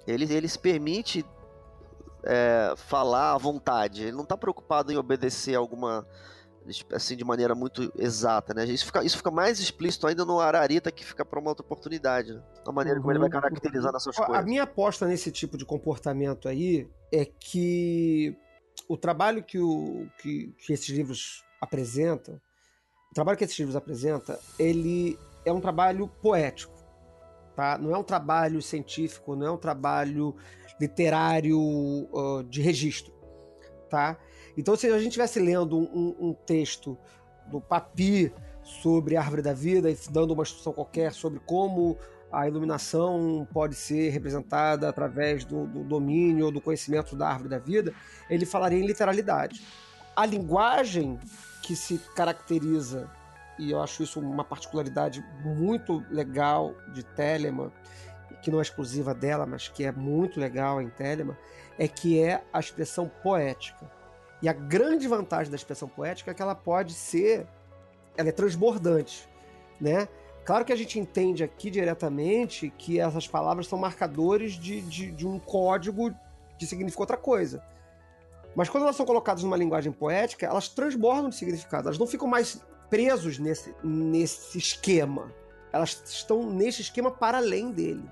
Ele, 0.06 0.24
ele 0.32 0.48
se 0.48 0.58
permite 0.58 1.24
é, 2.24 2.74
falar 2.76 3.34
à 3.34 3.38
vontade. 3.38 4.02
Ele 4.02 4.12
não 4.12 4.24
está 4.24 4.36
preocupado 4.36 4.92
em 4.92 4.96
obedecer 4.96 5.54
alguma 5.54 6.04
assim 6.92 7.16
de 7.16 7.24
maneira 7.24 7.54
muito 7.54 7.92
exata, 7.96 8.52
né? 8.54 8.64
Isso 8.64 8.86
fica, 8.86 9.02
isso 9.04 9.16
fica 9.16 9.30
mais 9.30 9.58
explícito 9.60 10.06
ainda 10.06 10.24
no 10.24 10.38
Ararita 10.40 10.90
que 10.92 11.04
fica 11.04 11.24
para 11.24 11.38
uma 11.40 11.50
outra 11.50 11.64
oportunidade, 11.64 12.34
né? 12.34 12.42
a 12.66 12.72
maneira 12.72 13.00
como 13.00 13.10
ele 13.12 13.18
vai 13.18 13.28
Uhum. 13.28 13.40
caracterizando 13.40 13.96
essas 13.96 14.16
Ó, 14.18 14.22
A 14.22 14.26
coisas. 14.26 14.44
minha 14.44 14.62
aposta 14.62 15.06
nesse 15.06 15.32
tipo 15.32 15.56
de 15.56 15.64
comportamento 15.64 16.48
aí 16.48 16.88
é 17.12 17.24
que 17.24 18.36
o 18.88 18.96
trabalho 18.96 19.42
que, 19.42 19.58
o, 19.58 20.06
que, 20.20 20.54
que 20.58 20.72
esses 20.72 20.88
livros 20.88 21.44
apresentam, 21.60 22.40
o 23.10 23.14
trabalho 23.14 23.36
que 23.38 23.44
esses 23.44 23.58
livros 23.58 23.76
apresentam, 23.76 24.36
ele 24.58 25.18
é 25.44 25.52
um 25.52 25.60
trabalho 25.60 26.06
poético, 26.06 26.74
tá? 27.56 27.76
Não 27.78 27.90
é 27.94 27.98
um 27.98 28.04
trabalho 28.04 28.60
científico, 28.62 29.34
não 29.34 29.46
é 29.46 29.50
um 29.50 29.56
trabalho 29.56 30.36
literário 30.80 31.58
ah, 32.14 32.42
de 32.48 32.60
registro, 32.62 33.12
tá? 33.88 34.18
Então, 34.56 34.76
se 34.76 34.86
a 34.86 34.98
gente 34.98 35.08
estivesse 35.08 35.38
lendo 35.38 35.78
um, 35.78 36.16
um- 36.18 36.34
texto 36.34 36.96
do 37.46 37.60
Papi 37.60 38.32
sobre 38.62 39.16
a 39.16 39.20
árvore 39.20 39.42
da 39.42 39.52
vida 39.52 39.90
e 39.90 39.96
dando 40.10 40.32
uma 40.32 40.42
instrução 40.42 40.72
qualquer 40.72 41.12
sobre 41.12 41.40
como 41.40 41.98
a 42.30 42.46
iluminação 42.46 43.46
pode 43.52 43.74
ser 43.74 44.10
representada 44.10 44.88
através 44.88 45.44
do, 45.44 45.66
do 45.66 45.82
domínio 45.82 46.46
ou 46.46 46.52
do 46.52 46.60
conhecimento 46.60 47.16
da 47.16 47.28
árvore 47.28 47.48
da 47.48 47.58
vida, 47.58 47.92
ele 48.28 48.46
falaria 48.46 48.78
em 48.78 48.86
literalidade. 48.86 49.62
A 50.14 50.24
linguagem 50.26 51.18
que 51.62 51.74
se 51.74 51.98
caracteriza, 52.14 53.10
e 53.58 53.72
eu 53.72 53.82
acho 53.82 54.02
isso 54.02 54.20
uma 54.20 54.44
particularidade 54.44 55.24
muito 55.44 56.04
legal 56.10 56.74
de 56.92 57.02
Telemann, 57.02 57.72
que 58.42 58.50
não 58.50 58.58
é 58.58 58.62
exclusiva 58.62 59.14
dela, 59.14 59.44
mas 59.44 59.68
que 59.68 59.84
é 59.84 59.92
muito 59.92 60.38
legal 60.38 60.80
em 60.80 60.88
Telemann, 60.88 61.36
é 61.78 61.88
que 61.88 62.20
é 62.20 62.42
a 62.52 62.60
expressão 62.60 63.10
poética. 63.22 63.99
E 64.42 64.48
a 64.48 64.52
grande 64.52 65.06
vantagem 65.06 65.50
da 65.50 65.56
expressão 65.56 65.88
poética 65.88 66.30
é 66.30 66.34
que 66.34 66.42
ela 66.42 66.54
pode 66.54 66.94
ser, 66.94 67.46
ela 68.16 68.28
é 68.28 68.32
transbordante, 68.32 69.28
né? 69.80 70.08
Claro 70.44 70.64
que 70.64 70.72
a 70.72 70.76
gente 70.76 70.98
entende 70.98 71.44
aqui 71.44 71.70
diretamente 71.70 72.72
que 72.76 72.98
essas 72.98 73.28
palavras 73.28 73.66
são 73.66 73.78
marcadores 73.78 74.54
de, 74.54 74.80
de, 74.80 75.10
de 75.10 75.26
um 75.26 75.38
código 75.38 76.14
que 76.58 76.66
significa 76.66 77.02
outra 77.02 77.16
coisa. 77.16 77.62
Mas 78.54 78.68
quando 78.68 78.84
elas 78.84 78.96
são 78.96 79.06
colocadas 79.06 79.44
numa 79.44 79.56
linguagem 79.56 79.92
poética, 79.92 80.46
elas 80.46 80.68
transbordam 80.68 81.28
de 81.28 81.36
significado. 81.36 81.88
Elas 81.88 81.98
não 81.98 82.06
ficam 82.06 82.26
mais 82.26 82.64
presos 82.88 83.38
nesse, 83.38 83.74
nesse 83.84 84.58
esquema. 84.58 85.32
Elas 85.72 86.02
estão 86.06 86.50
nesse 86.50 86.82
esquema 86.82 87.10
para 87.10 87.38
além 87.38 87.70
dele. 87.70 88.10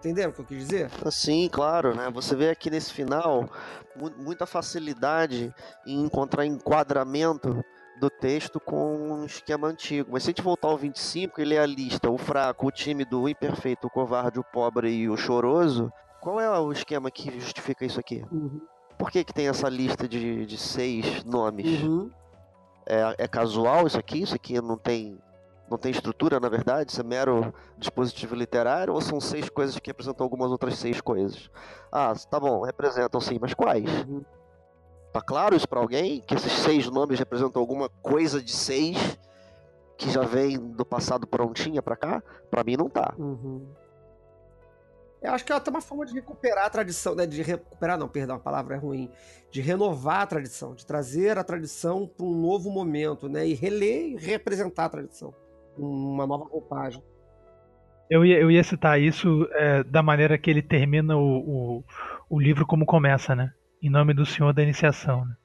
Entenderam 0.00 0.30
o 0.30 0.32
que 0.32 0.40
eu 0.40 0.44
quis 0.46 0.58
dizer? 0.66 0.90
Sim, 1.10 1.48
claro, 1.52 1.94
né? 1.94 2.10
Você 2.10 2.34
vê 2.34 2.48
aqui 2.50 2.70
nesse 2.70 2.92
final 2.92 3.48
mu- 3.94 4.10
muita 4.16 4.46
facilidade 4.46 5.54
em 5.86 6.00
encontrar 6.02 6.46
enquadramento 6.46 7.62
do 8.00 8.08
texto 8.08 8.58
com 8.58 8.96
um 8.96 9.26
esquema 9.26 9.68
antigo. 9.68 10.08
Mas 10.12 10.22
se 10.22 10.30
a 10.30 10.32
gente 10.32 10.40
voltar 10.42 10.68
ao 10.68 10.78
25 10.78 11.38
e 11.38 11.44
ler 11.44 11.58
a 11.58 11.66
lista, 11.66 12.10
o 12.10 12.16
fraco, 12.16 12.66
o 12.66 12.70
tímido, 12.70 13.20
o 13.20 13.28
imperfeito, 13.28 13.86
o 13.88 13.90
covarde, 13.90 14.40
o 14.40 14.44
pobre 14.44 14.90
e 14.90 15.06
o 15.08 15.18
choroso, 15.18 15.92
qual 16.18 16.40
é 16.40 16.48
o 16.58 16.72
esquema 16.72 17.10
que 17.10 17.38
justifica 17.38 17.84
isso 17.84 18.00
aqui? 18.00 18.24
Uhum. 18.32 18.58
Por 18.98 19.10
que, 19.10 19.22
que 19.22 19.34
tem 19.34 19.48
essa 19.48 19.68
lista 19.68 20.08
de, 20.08 20.46
de 20.46 20.56
seis 20.56 21.22
nomes? 21.24 21.82
Uhum. 21.82 22.10
É, 22.86 23.24
é 23.24 23.28
casual 23.28 23.86
isso 23.86 23.98
aqui? 23.98 24.22
Isso 24.22 24.34
aqui 24.34 24.58
não 24.62 24.78
tem, 24.78 25.18
não 25.70 25.78
tem 25.78 25.92
estrutura, 25.92 26.40
na 26.40 26.48
verdade? 26.48 26.90
Isso 26.90 27.00
é 27.00 27.04
mero 27.04 27.54
dispositivo 27.78 28.34
literário? 28.34 28.92
Ou 28.92 29.00
são 29.00 29.20
seis 29.20 29.48
coisas 29.48 29.78
que 29.78 29.88
representam 29.88 30.24
algumas 30.24 30.50
outras 30.50 30.76
seis 30.76 31.00
coisas? 31.00 31.48
Ah, 31.92 32.12
tá 32.28 32.40
bom, 32.40 32.62
representam 32.62 33.20
sim, 33.20 33.38
mas 33.40 33.54
quais? 33.54 33.88
Uhum. 34.06 34.24
Tá 35.12 35.20
claro 35.20 35.54
isso 35.54 35.68
pra 35.68 35.80
alguém? 35.80 36.20
Que 36.20 36.34
esses 36.34 36.52
seis 36.52 36.90
nomes 36.90 37.18
representam 37.18 37.60
alguma 37.60 37.88
coisa 37.88 38.42
de 38.42 38.52
seis 38.52 39.18
que 39.96 40.10
já 40.10 40.22
vem 40.22 40.58
do 40.58 40.84
passado 40.84 41.26
prontinha 41.26 41.80
pra 41.80 41.96
cá? 41.96 42.22
Pra 42.50 42.64
mim 42.64 42.76
não 42.76 42.88
tá. 42.88 43.14
Uhum. 43.16 43.66
Eu 45.22 45.32
acho 45.32 45.44
que 45.44 45.52
é 45.52 45.56
até 45.56 45.70
uma 45.70 45.82
forma 45.82 46.06
de 46.06 46.14
recuperar 46.14 46.64
a 46.64 46.70
tradição, 46.70 47.14
né? 47.14 47.26
De 47.26 47.42
recuperar, 47.42 47.98
não, 47.98 48.08
perdão, 48.08 48.36
a 48.36 48.40
palavra 48.40 48.74
é 48.74 48.78
ruim. 48.78 49.10
De 49.50 49.60
renovar 49.60 50.22
a 50.22 50.26
tradição, 50.26 50.74
de 50.74 50.86
trazer 50.86 51.36
a 51.36 51.44
tradição 51.44 52.06
para 52.06 52.24
um 52.24 52.34
novo 52.34 52.70
momento, 52.70 53.28
né? 53.28 53.46
E 53.46 53.52
reler 53.52 54.12
e 54.12 54.16
representar 54.16 54.86
a 54.86 54.88
tradição. 54.88 55.34
Uma 55.76 56.26
nova 56.26 56.44
roupagem. 56.44 57.02
Eu 58.08 58.24
ia, 58.24 58.38
eu 58.38 58.50
ia 58.50 58.62
citar 58.64 59.00
isso 59.00 59.48
é, 59.52 59.84
da 59.84 60.02
maneira 60.02 60.36
que 60.36 60.50
ele 60.50 60.62
termina 60.62 61.16
o, 61.16 61.78
o, 61.78 61.84
o 62.28 62.40
livro 62.40 62.66
como 62.66 62.84
começa, 62.84 63.34
né? 63.36 63.52
Em 63.82 63.88
nome 63.88 64.12
do 64.12 64.26
Senhor 64.26 64.52
da 64.52 64.62
Iniciação. 64.62 65.24
Né? 65.24 65.36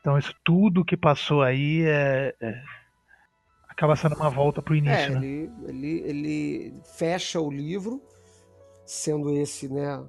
Então 0.00 0.18
isso 0.18 0.34
tudo 0.44 0.84
que 0.84 0.96
passou 0.96 1.42
aí 1.42 1.82
é, 1.84 2.34
é- 2.40 2.62
acaba 3.68 3.96
sendo 3.96 4.16
uma 4.16 4.30
volta 4.30 4.62
pro 4.62 4.74
É, 4.84 5.06
início, 5.06 5.12
né? 5.14 5.26
ele, 5.26 5.50
ele, 5.66 6.00
ele 6.06 6.82
fecha 6.96 7.40
o 7.40 7.50
livro, 7.50 8.02
sendo 8.86 9.30
esse, 9.36 9.68
né, 9.72 9.98
o 9.98 10.08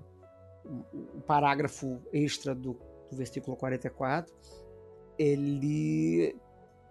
o 1.15 1.21
parágrafo 1.21 1.99
extra 2.13 2.53
do, 2.53 2.73
do 3.09 3.17
versículo 3.17 3.57
44. 3.57 4.31
Ele 5.17 6.35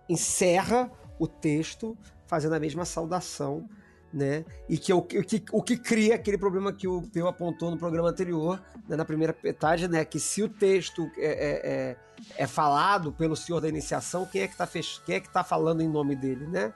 encerra 0.09 0.91
o 1.19 1.27
texto 1.27 1.97
fazendo 2.27 2.55
a 2.55 2.61
mesma 2.61 2.85
saudação, 2.85 3.69
né? 4.13 4.45
E 4.69 4.79
que 4.79 4.91
é 4.93 4.95
o, 4.95 5.03
que- 5.03 5.19
o 5.19 5.25
que, 5.25 5.45
o 5.53 5.63
que 5.63 5.77
cria 5.77 6.15
aquele 6.15 6.39
problema 6.39 6.73
que 6.73 6.87
o 6.89 7.03
Peu 7.03 7.27
apontou 7.29 7.71
no 7.71 7.77
programa 7.79 8.09
anterior, 8.09 8.63
né, 8.89 8.97
na 8.97 9.05
primeira 9.05 9.37
metade, 9.43 9.87
né? 9.89 10.05
Que 10.05 10.19
se 10.21 10.43
o 10.43 10.49
texto 10.49 11.11
é, 11.19 11.27
é, 11.27 11.71
é, 11.73 11.97
é 12.45 12.47
falado 12.47 13.13
pelo 13.13 13.37
senhor 13.37 13.61
da 13.61 13.69
iniciação, 13.69 14.25
quem 14.27 14.43
é 14.43 14.47
que 14.47 14.55
está 14.55 14.67
fech... 14.67 15.01
quem 15.05 15.17
é 15.17 15.21
que 15.21 15.29
tá 15.31 15.45
falando 15.45 15.81
em 15.83 15.89
nome 15.89 16.17
dele, 16.17 16.47
né? 16.47 16.73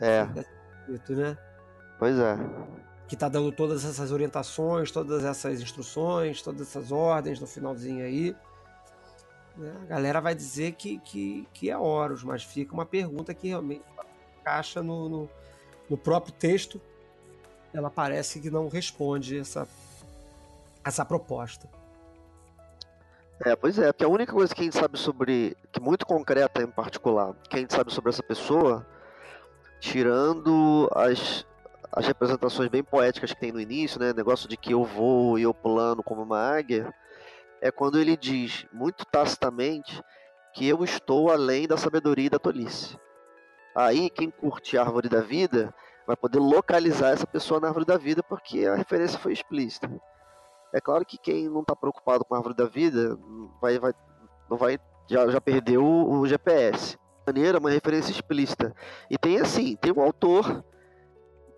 É, 0.00 0.26
Escrito, 0.80 1.14
né? 1.14 1.38
pois 1.98 2.18
é. 2.18 2.36
Que 3.06 3.16
tá 3.16 3.28
dando 3.28 3.52
todas 3.52 3.84
essas 3.84 4.10
orientações, 4.10 4.90
todas 4.90 5.22
essas 5.24 5.60
instruções, 5.60 6.42
todas 6.42 6.62
essas 6.62 6.90
ordens 6.90 7.38
no 7.38 7.46
finalzinho 7.46 8.04
aí. 8.04 8.34
Né? 9.56 9.74
A 9.82 9.86
galera 9.86 10.20
vai 10.20 10.34
dizer 10.34 10.72
que, 10.72 10.98
que, 10.98 11.46
que 11.52 11.70
é 11.70 11.76
Horus, 11.76 12.22
mas 12.24 12.42
fica 12.42 12.72
uma 12.72 12.86
pergunta 12.86 13.34
que 13.34 13.48
realmente 13.48 13.84
encaixa 14.40 14.82
no, 14.82 15.08
no, 15.08 15.30
no 15.88 15.96
próprio 15.96 16.32
texto. 16.32 16.80
Ela 17.72 17.90
parece 17.90 18.40
que 18.40 18.50
não 18.50 18.68
responde 18.68 19.38
essa, 19.38 19.66
essa 20.84 21.04
proposta. 21.04 21.68
É, 23.44 23.56
pois 23.56 23.78
é, 23.78 23.92
porque 23.92 24.04
a 24.04 24.08
única 24.08 24.32
coisa 24.32 24.54
que 24.54 24.60
a 24.60 24.64
gente 24.64 24.76
sabe 24.76 24.98
sobre, 24.98 25.56
que 25.72 25.80
muito 25.80 26.06
concreta 26.06 26.62
em 26.62 26.66
particular, 26.66 27.34
que 27.48 27.56
a 27.56 27.58
gente 27.58 27.74
sabe 27.74 27.92
sobre 27.92 28.10
essa 28.10 28.22
pessoa, 28.22 28.86
tirando 29.80 30.88
as, 30.94 31.44
as 31.90 32.06
representações 32.06 32.68
bem 32.68 32.84
poéticas 32.84 33.32
que 33.32 33.40
tem 33.40 33.50
no 33.50 33.60
início, 33.60 33.98
né, 33.98 34.12
negócio 34.12 34.48
de 34.48 34.56
que 34.56 34.72
eu 34.72 34.84
vou 34.84 35.38
e 35.38 35.42
eu 35.42 35.52
plano 35.52 36.04
como 36.04 36.22
uma 36.22 36.38
águia, 36.38 36.94
é 37.62 37.70
quando 37.70 37.98
ele 37.98 38.16
diz, 38.16 38.66
muito 38.72 39.06
tacitamente, 39.06 40.02
que 40.52 40.68
eu 40.68 40.82
estou 40.82 41.30
além 41.30 41.68
da 41.68 41.76
sabedoria 41.76 42.26
e 42.26 42.30
da 42.30 42.38
tolice. 42.38 42.98
Aí, 43.74 44.10
quem 44.10 44.30
curte 44.30 44.76
a 44.76 44.82
árvore 44.82 45.08
da 45.08 45.20
vida 45.20 45.72
vai 46.04 46.16
poder 46.16 46.40
localizar 46.40 47.10
essa 47.10 47.26
pessoa 47.26 47.60
na 47.60 47.68
árvore 47.68 47.86
da 47.86 47.96
vida 47.96 48.20
porque 48.20 48.66
a 48.66 48.74
referência 48.74 49.18
foi 49.18 49.32
explícita. 49.32 49.88
É 50.74 50.80
claro 50.80 51.06
que 51.06 51.16
quem 51.16 51.48
não 51.48 51.60
está 51.60 51.76
preocupado 51.76 52.24
com 52.24 52.34
a 52.34 52.38
árvore 52.38 52.56
da 52.56 52.66
vida 52.66 53.16
vai, 53.60 53.78
vai, 53.78 53.94
não 54.50 54.56
vai 54.56 54.78
já, 55.08 55.28
já 55.28 55.40
perdeu 55.40 55.84
o, 55.84 56.18
o 56.18 56.26
GPS. 56.26 56.96
De 56.96 57.32
maneira, 57.32 57.60
uma 57.60 57.70
referência 57.70 58.10
explícita. 58.10 58.74
E 59.08 59.16
tem 59.16 59.38
assim, 59.38 59.76
tem 59.76 59.92
um 59.92 60.00
autor 60.00 60.64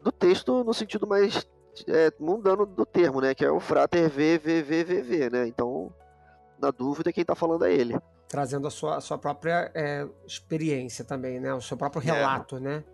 do 0.03 0.13
texto 0.13 0.63
no 0.63 0.75
sentido 0.75 1.07
mais 1.07 1.49
é, 1.89 2.13
mundano 2.19 2.65
do 2.67 2.87
termo, 2.87 3.21
né? 3.21 3.35
Que 3.35 3.45
é 3.45 3.51
o 3.51 3.61
Frater 3.61 4.09
VVVVV, 4.09 5.31
né? 5.31 5.47
Então, 5.47 5.93
na 6.61 6.71
dúvida, 6.71 7.13
quem 7.13 7.23
está 7.23 7.35
falando 7.35 7.65
é 7.65 7.73
ele. 7.73 7.99
Trazendo 8.29 8.67
a 8.67 8.71
sua, 8.71 8.97
a 8.97 9.01
sua 9.01 9.19
própria 9.19 9.71
é, 9.75 10.07
experiência 10.27 11.05
também, 11.05 11.41
né? 11.41 11.53
O 11.55 11.61
seu 11.61 11.77
próprio 11.77 12.03
É. 12.03 12.05
relato, 12.07 12.59
né? 12.59 12.85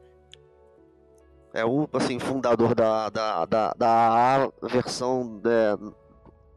É 1.53 1.65
o 1.65 1.89
assim, 1.93 2.19
fundador 2.19 2.75
da, 2.75 3.09
da, 3.11 3.45
da, 3.45 3.73
da 3.77 4.53
versão, 4.63 5.41
é, 5.45 5.77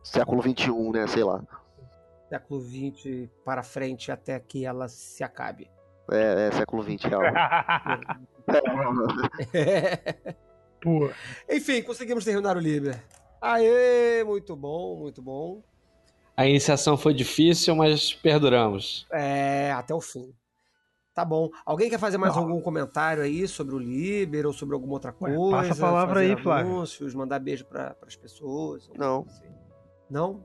século 0.03 0.41
XXI, 0.41 0.91
né? 0.91 1.07
Sei 1.07 1.23
lá. 1.23 1.41
Século 2.29 2.61
XX 2.61 3.29
para 3.43 3.63
frente 3.63 4.11
até 4.11 4.39
que 4.39 4.65
ela 4.65 4.87
se 4.87 5.23
acabe. 5.23 5.69
É, 6.11 6.47
é 6.47 6.51
século 6.51 6.83
XX, 6.83 7.03
real. 7.05 7.21
Pô, 10.83 11.09
Enfim, 11.49 11.81
conseguimos 11.81 12.25
terminar 12.25 12.57
o 12.57 12.59
Liber. 12.59 13.01
Aê, 13.41 14.23
muito 14.25 14.55
bom, 14.55 14.97
muito 14.97 15.21
bom. 15.21 15.63
A 16.35 16.45
iniciação 16.45 16.97
foi 16.97 17.13
difícil, 17.13 17.75
mas 17.75 18.13
perduramos. 18.13 19.07
É, 19.11 19.71
até 19.71 19.93
o 19.93 20.01
fim. 20.01 20.33
Tá 21.13 21.23
bom. 21.23 21.49
Alguém 21.65 21.89
quer 21.89 21.99
fazer 21.99 22.17
mais 22.17 22.35
Não. 22.35 22.41
algum 22.41 22.59
comentário 22.59 23.21
aí 23.23 23.47
sobre 23.47 23.75
o 23.75 23.77
Liber 23.79 24.45
ou 24.47 24.51
sobre 24.51 24.73
alguma 24.73 24.93
outra 24.93 25.15
Ué, 25.21 25.35
coisa? 25.35 25.51
passa 25.69 25.73
a 25.73 25.87
palavra 25.87 26.15
fazer 26.15 26.35
aí, 26.35 26.41
Flávio. 26.41 26.71
anúncios, 26.71 27.13
mandar 27.13 27.39
beijo 27.39 27.65
para 27.65 27.95
as 28.05 28.15
pessoas? 28.15 28.89
Não. 28.97 29.25
assim? 29.29 29.45
Não? 30.09 30.43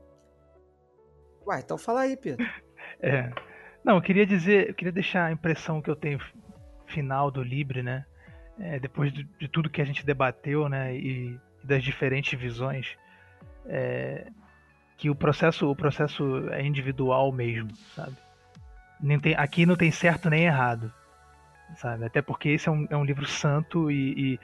Ué, 1.47 1.59
então 1.59 1.77
fala 1.77 2.01
aí, 2.01 2.15
Pedro. 2.15 2.45
É. 3.01 3.31
Não, 3.83 3.95
eu 3.95 4.01
queria 4.01 4.25
dizer, 4.25 4.69
eu 4.69 4.73
queria 4.73 4.91
deixar 4.91 5.25
a 5.25 5.31
impressão 5.31 5.81
que 5.81 5.89
eu 5.89 5.95
tenho 5.95 6.19
final 6.87 7.31
do 7.31 7.41
Libre, 7.41 7.81
né? 7.81 8.05
É, 8.59 8.79
depois 8.79 9.11
de, 9.13 9.23
de 9.39 9.47
tudo 9.47 9.69
que 9.69 9.81
a 9.81 9.85
gente 9.85 10.05
debateu, 10.05 10.67
né? 10.67 10.95
E, 10.95 11.31
e 11.31 11.39
das 11.63 11.83
diferentes 11.83 12.37
visões, 12.39 12.97
é, 13.65 14.27
que 14.97 15.09
o 15.09 15.15
processo, 15.15 15.69
o 15.69 15.75
processo 15.75 16.49
é 16.51 16.65
individual 16.65 17.31
mesmo, 17.31 17.69
sabe? 17.95 18.15
Tem, 19.21 19.33
aqui 19.35 19.65
não 19.65 19.75
tem 19.77 19.91
certo 19.91 20.29
nem 20.29 20.45
errado, 20.45 20.91
sabe? 21.77 22.05
Até 22.05 22.21
porque 22.21 22.49
esse 22.49 22.67
é 22.67 22.71
um, 22.71 22.87
é 22.89 22.97
um 22.97 23.05
livro 23.05 23.25
santo 23.25 23.89
e, 23.89 24.33
e, 24.33 24.39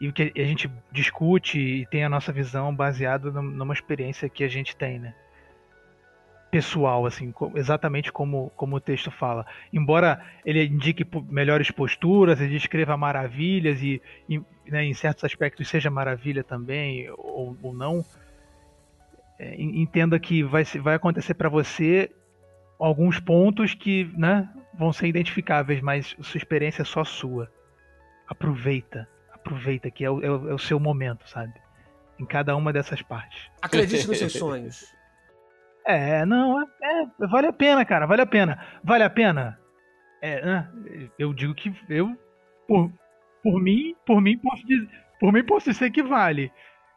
e 0.00 0.08
o 0.08 0.12
que 0.12 0.32
a 0.34 0.44
gente 0.44 0.68
discute 0.90 1.58
e 1.60 1.86
tem 1.86 2.04
a 2.04 2.08
nossa 2.08 2.32
visão 2.32 2.74
baseada 2.74 3.30
num- 3.30 3.42
numa 3.42 3.72
experiência 3.72 4.28
que 4.28 4.42
a 4.42 4.48
gente 4.48 4.74
tem, 4.74 4.98
né? 4.98 5.14
Pessoal, 6.58 7.04
assim, 7.04 7.34
exatamente 7.56 8.12
como, 8.12 8.48
como 8.54 8.76
o 8.76 8.80
texto 8.80 9.10
fala. 9.10 9.44
Embora 9.72 10.24
ele 10.46 10.64
indique 10.64 11.04
melhores 11.28 11.68
posturas, 11.72 12.40
ele 12.40 12.52
descreva 12.52 12.96
maravilhas 12.96 13.82
e, 13.82 14.00
e, 14.28 14.40
né, 14.70 14.84
em 14.84 14.94
certos 14.94 15.24
aspectos 15.24 15.66
seja 15.68 15.90
maravilha 15.90 16.44
também, 16.44 17.10
ou, 17.18 17.56
ou 17.60 17.74
não, 17.74 18.04
é, 19.36 19.56
en- 19.56 19.82
entenda 19.82 20.16
que 20.16 20.44
vai, 20.44 20.62
vai 20.62 20.94
acontecer 20.94 21.34
para 21.34 21.48
você 21.48 22.08
alguns 22.78 23.18
pontos 23.18 23.74
que 23.74 24.04
né, 24.16 24.48
vão 24.72 24.92
ser 24.92 25.08
identificáveis, 25.08 25.80
mas 25.80 26.14
sua 26.20 26.38
experiência 26.38 26.82
é 26.82 26.84
só 26.84 27.02
sua. 27.02 27.50
Aproveita, 28.28 29.08
aproveita 29.32 29.90
que 29.90 30.04
é 30.04 30.10
o, 30.10 30.22
é 30.22 30.30
o- 30.30 30.50
é 30.50 30.54
o 30.54 30.58
seu 30.58 30.78
momento, 30.78 31.28
sabe? 31.28 31.52
Em 32.16 32.24
cada 32.24 32.54
uma 32.54 32.72
dessas 32.72 33.02
partes. 33.02 33.50
Acredite 33.60 34.06
nos 34.06 34.18
seus 34.18 34.34
sonhos. 34.34 34.94
É, 35.86 36.24
não, 36.24 36.60
é, 36.60 36.64
é, 36.82 37.26
vale 37.26 37.46
a 37.46 37.52
pena, 37.52 37.84
cara, 37.84 38.06
vale 38.06 38.22
a 38.22 38.26
pena. 38.26 38.58
Vale 38.82 39.04
a 39.04 39.10
pena? 39.10 39.58
É, 40.22 40.44
né, 40.44 40.70
eu 41.18 41.34
digo 41.34 41.54
que 41.54 41.74
eu, 41.88 42.16
por, 42.66 42.90
por 43.42 43.62
mim, 43.62 43.94
por 44.06 44.20
mim 44.22 44.38
posso 44.38 44.66
dizer, 44.66 44.88
por 45.20 45.32
mim 45.32 45.44
posso 45.44 45.70
dizer 45.70 45.90
que 45.90 46.02
vale. 46.02 46.50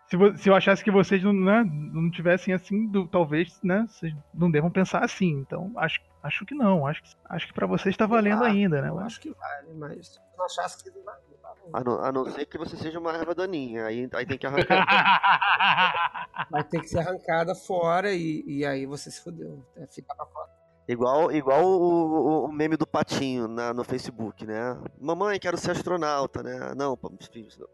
Se, 0.09 0.17
se 0.41 0.49
eu 0.49 0.55
achasse 0.55 0.83
que 0.83 0.89
vocês 0.91 1.21
não, 1.21 1.33
né, 1.33 1.63
não 1.65 2.09
tivessem 2.09 2.53
assim, 2.53 2.87
do- 2.87 3.07
talvez, 3.07 3.59
né, 3.61 3.85
vocês 3.89 4.13
não 4.33 4.49
devam 4.49 4.71
pensar 4.71 5.03
assim. 5.03 5.31
Então, 5.31 5.71
acho, 5.75 5.99
acho 6.23 6.45
que 6.45 6.55
não, 6.55 6.87
acho 6.87 7.03
que, 7.03 7.09
acho 7.29 7.47
que 7.47 7.53
para 7.53 7.67
vocês 7.67 7.95
tá 7.97 8.05
valendo 8.05 8.43
Ah, 8.43 8.47
ainda, 8.47 8.81
né? 8.81 8.87
Eu 8.89 8.99
acho 8.99 9.19
que 9.19 9.29
vale, 9.31 9.73
mas 9.75 10.07
se 10.13 10.19
eu 10.19 10.23
não 10.37 10.45
achasse 10.45 10.81
que 10.83 10.89
não 10.97 11.03
vale. 11.03 11.19
vale. 11.43 11.57
A 11.73 11.83
não, 11.83 12.03
a 12.05 12.11
não 12.13 12.25
ser 12.31 12.45
que 12.45 12.57
você 12.57 12.77
seja 12.77 12.97
uma 12.99 13.11
erva 13.11 13.35
daninha. 13.35 13.85
Aí, 13.85 14.07
aí 14.13 14.25
tem 14.25 14.37
que 14.37 14.47
arrancar. 14.47 14.85
Vai 16.49 16.63
ter 16.63 16.79
que 16.79 16.87
ser 16.87 16.99
arrancada 16.99 17.53
fora 17.53 18.13
e, 18.13 18.43
e 18.47 18.65
aí 18.65 18.85
você 18.85 19.11
se 19.11 19.21
fodeu. 19.21 19.65
É, 19.75 19.85
fica 19.87 20.15
pra 20.15 20.25
fora. 20.25 20.47
igual 20.87 21.29
igual 21.33 21.65
o, 21.65 21.81
o- 21.81 22.45
o 22.45 22.51
meme 22.53 22.77
do 22.77 22.87
patinho 22.87 23.47
na, 23.49 23.73
no 23.73 23.83
Facebook, 23.83 24.45
né? 24.45 24.77
Mamãe, 24.99 25.37
quero 25.39 25.57
ser 25.57 25.71
astronauta, 25.71 26.41
né? 26.41 26.73
Não, 26.77 26.97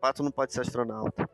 pato 0.02 0.24
não 0.24 0.32
pode 0.32 0.54
ser 0.54 0.62
astronauta. 0.62 1.30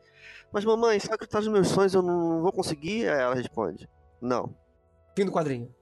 Mas 0.51 0.65
mamãe, 0.65 0.99
sabe 0.99 1.19
que 1.19 1.27
tá 1.27 1.39
nos 1.39 1.47
meus 1.47 1.67
sonhos, 1.67 1.93
eu 1.93 2.01
não 2.01 2.41
vou 2.41 2.51
conseguir? 2.51 3.07
Aí 3.07 3.21
ela 3.21 3.35
responde: 3.35 3.87
Não. 4.21 4.55
Fim 5.15 5.25
do 5.25 5.31
quadrinho. 5.31 5.73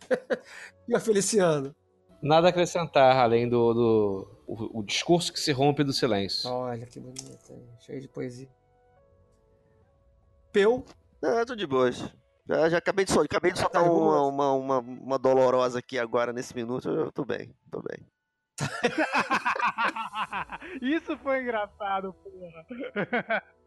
e 0.88 0.94
a 0.94 1.00
Feliciano? 1.00 1.74
Nada 2.22 2.48
a 2.48 2.50
acrescentar, 2.50 3.16
além 3.16 3.48
do, 3.48 3.74
do 3.74 4.42
o, 4.46 4.80
o 4.80 4.82
discurso 4.82 5.32
que 5.32 5.38
se 5.38 5.52
rompe 5.52 5.84
do 5.84 5.92
silêncio. 5.92 6.50
Olha 6.50 6.86
que 6.86 6.98
bonito, 6.98 7.52
hein? 7.52 7.68
cheio 7.80 8.00
de 8.00 8.08
poesia. 8.08 8.48
Peu, 10.52 10.84
É, 11.22 11.44
tô 11.44 11.54
de 11.54 11.66
boas. 11.66 12.02
Já, 12.48 12.68
já 12.70 12.78
acabei 12.78 13.04
de, 13.04 13.12
sol, 13.12 13.22
acabei 13.22 13.52
de 13.52 13.58
soltar 13.58 13.84
Tá 13.84 13.90
uma, 13.90 14.26
uma, 14.26 14.52
uma, 14.52 14.78
uma 14.78 15.18
dolorosa 15.18 15.78
aqui 15.80 15.98
agora 15.98 16.32
nesse 16.32 16.56
minuto. 16.56 16.88
Eu 16.88 17.12
tô 17.12 17.24
bem, 17.24 17.54
tô 17.70 17.82
bem. 17.82 18.06
Isso 20.80 21.16
foi 21.18 21.42
engraçado, 21.42 22.14
porra. 22.14 23.42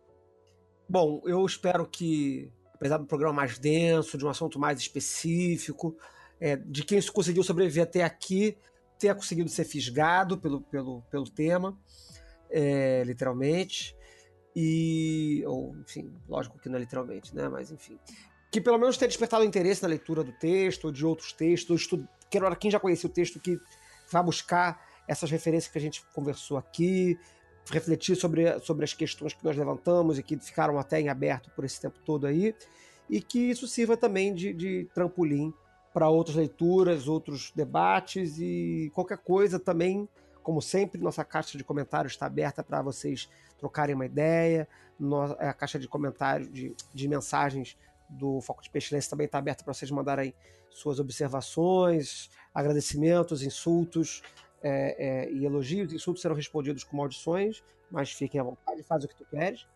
Bom, 0.92 1.22
eu 1.24 1.46
espero 1.46 1.88
que, 1.88 2.52
apesar 2.74 2.98
do 2.98 3.06
programa 3.06 3.34
mais 3.34 3.58
denso, 3.58 4.18
de 4.18 4.26
um 4.26 4.30
assunto 4.30 4.60
mais 4.60 4.78
específico, 4.78 5.96
é, 6.38 6.58
de 6.58 6.84
quem 6.84 7.02
conseguiu 7.04 7.44
sobreviver 7.44 7.84
até 7.84 8.04
aqui, 8.04 8.58
tenha 9.00 9.16
conseguido 9.16 9.48
ser 9.48 9.64
fisgado 9.64 10.38
pelo, 10.38 10.60
pelo, 10.60 11.02
pelo 11.04 11.24
tema, 11.30 11.80
é, 12.50 13.04
literalmente. 13.06 13.96
E. 14.54 15.42
Ou, 15.48 15.78
enfim, 15.78 16.12
lógico 16.28 16.60
que 16.60 16.68
não 16.68 16.76
é 16.76 16.80
literalmente, 16.82 17.34
né? 17.34 17.48
Mas 17.48 17.72
enfim. 17.72 17.98
Que 18.52 18.60
pelo 18.60 18.78
menos 18.78 18.98
tenha 18.98 19.08
despertado 19.08 19.46
interesse 19.46 19.82
na 19.82 19.88
leitura 19.88 20.26
do 20.26 20.34
texto, 20.34 20.84
ou 20.84 20.92
de 20.92 21.06
outros 21.06 21.32
textos, 21.32 21.70
ou 21.70 21.78
estudo. 21.78 22.06
Quero 22.30 22.54
quem 22.58 22.70
já 22.70 22.82
conhecia 22.82 23.10
o 23.10 23.14
texto 23.14 23.40
que 23.40 23.58
vá 24.12 24.22
buscar 24.22 24.86
essas 25.08 25.32
referências 25.32 25.72
que 25.72 25.78
a 25.78 25.82
gente 25.82 26.06
conversou 26.14 26.58
aqui, 26.58 27.18
refletir 27.70 28.16
sobre, 28.16 28.60
sobre 28.60 28.84
as 28.84 28.94
questões 28.94 29.34
que 29.34 29.44
nós 29.44 29.56
levantamos 29.56 30.18
e 30.18 30.24
que 30.24 30.38
ficaram 30.38 30.80
até 30.80 31.00
em 31.00 31.10
aberto 31.10 31.50
por 31.52 31.64
esse 31.64 31.80
tempo 31.80 32.00
todo 32.06 32.26
aí, 32.26 32.56
e 33.10 33.22
que 33.22 33.40
isso 33.40 33.68
sirva 33.68 33.96
também 33.98 34.34
de, 34.34 34.54
de 34.54 34.90
trampolim 34.94 35.54
para 35.94 36.10
outras 36.10 36.36
leituras, 36.36 37.08
outros 37.08 37.52
debates 37.54 38.38
e 38.40 38.90
qualquer 38.94 39.18
coisa 39.18 39.60
também. 39.60 40.08
Como 40.42 40.62
sempre, 40.62 41.00
nossa 41.02 41.24
caixa 41.24 41.58
de 41.58 41.64
comentários 41.64 42.14
está 42.14 42.26
aberta 42.26 42.64
para 42.64 42.82
vocês 42.82 43.30
trocarem 43.60 43.94
uma 43.94 44.06
ideia. 44.06 44.68
No- 44.98 45.24
a 45.24 45.54
caixa 45.54 45.78
de 45.78 45.88
comentários, 45.88 46.52
de, 46.52 46.74
de 46.94 47.08
mensagens 47.08 47.78
do 48.10 48.42
Foco 48.42 48.64
de 48.64 48.70
Pestilência 48.70 49.10
também 49.10 49.26
está 49.26 49.38
aberta 49.38 49.64
para 49.64 49.74
vocês 49.74 49.92
mandarem 49.92 50.34
suas 50.70 51.00
observações, 51.00 52.30
agradecimentos, 52.54 53.44
insultos 53.44 54.24
é, 54.62 55.26
é, 55.26 55.32
e 55.32 55.46
elogios. 55.46 55.94
Insultos 55.94 56.22
serão 56.22 56.36
respondidos 56.36 56.84
com 56.84 56.98
maldições, 56.98 57.64
mas 57.90 58.12
fiquem 58.12 58.40
à 58.40 58.44
vontade, 58.44 58.84
faz 58.84 59.04
o 59.04 59.08
que 59.08 59.16
tu 59.16 59.26
queres. 59.26 59.68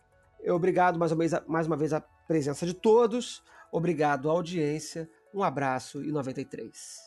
Obrigado 0.48 0.98
mais 0.98 1.12
uma 1.12 1.18
vez, 1.18 1.32
mais 1.46 1.66
uma 1.66 1.76
vez 1.76 1.92
a 1.92 2.00
presença 2.00 2.66
de 2.66 2.74
todos. 2.74 3.42
Obrigado 3.72 4.30
à 4.30 4.32
audiência. 4.32 5.08
Um 5.34 5.42
abraço 5.42 6.02
e 6.02 6.12
93. 6.12 7.05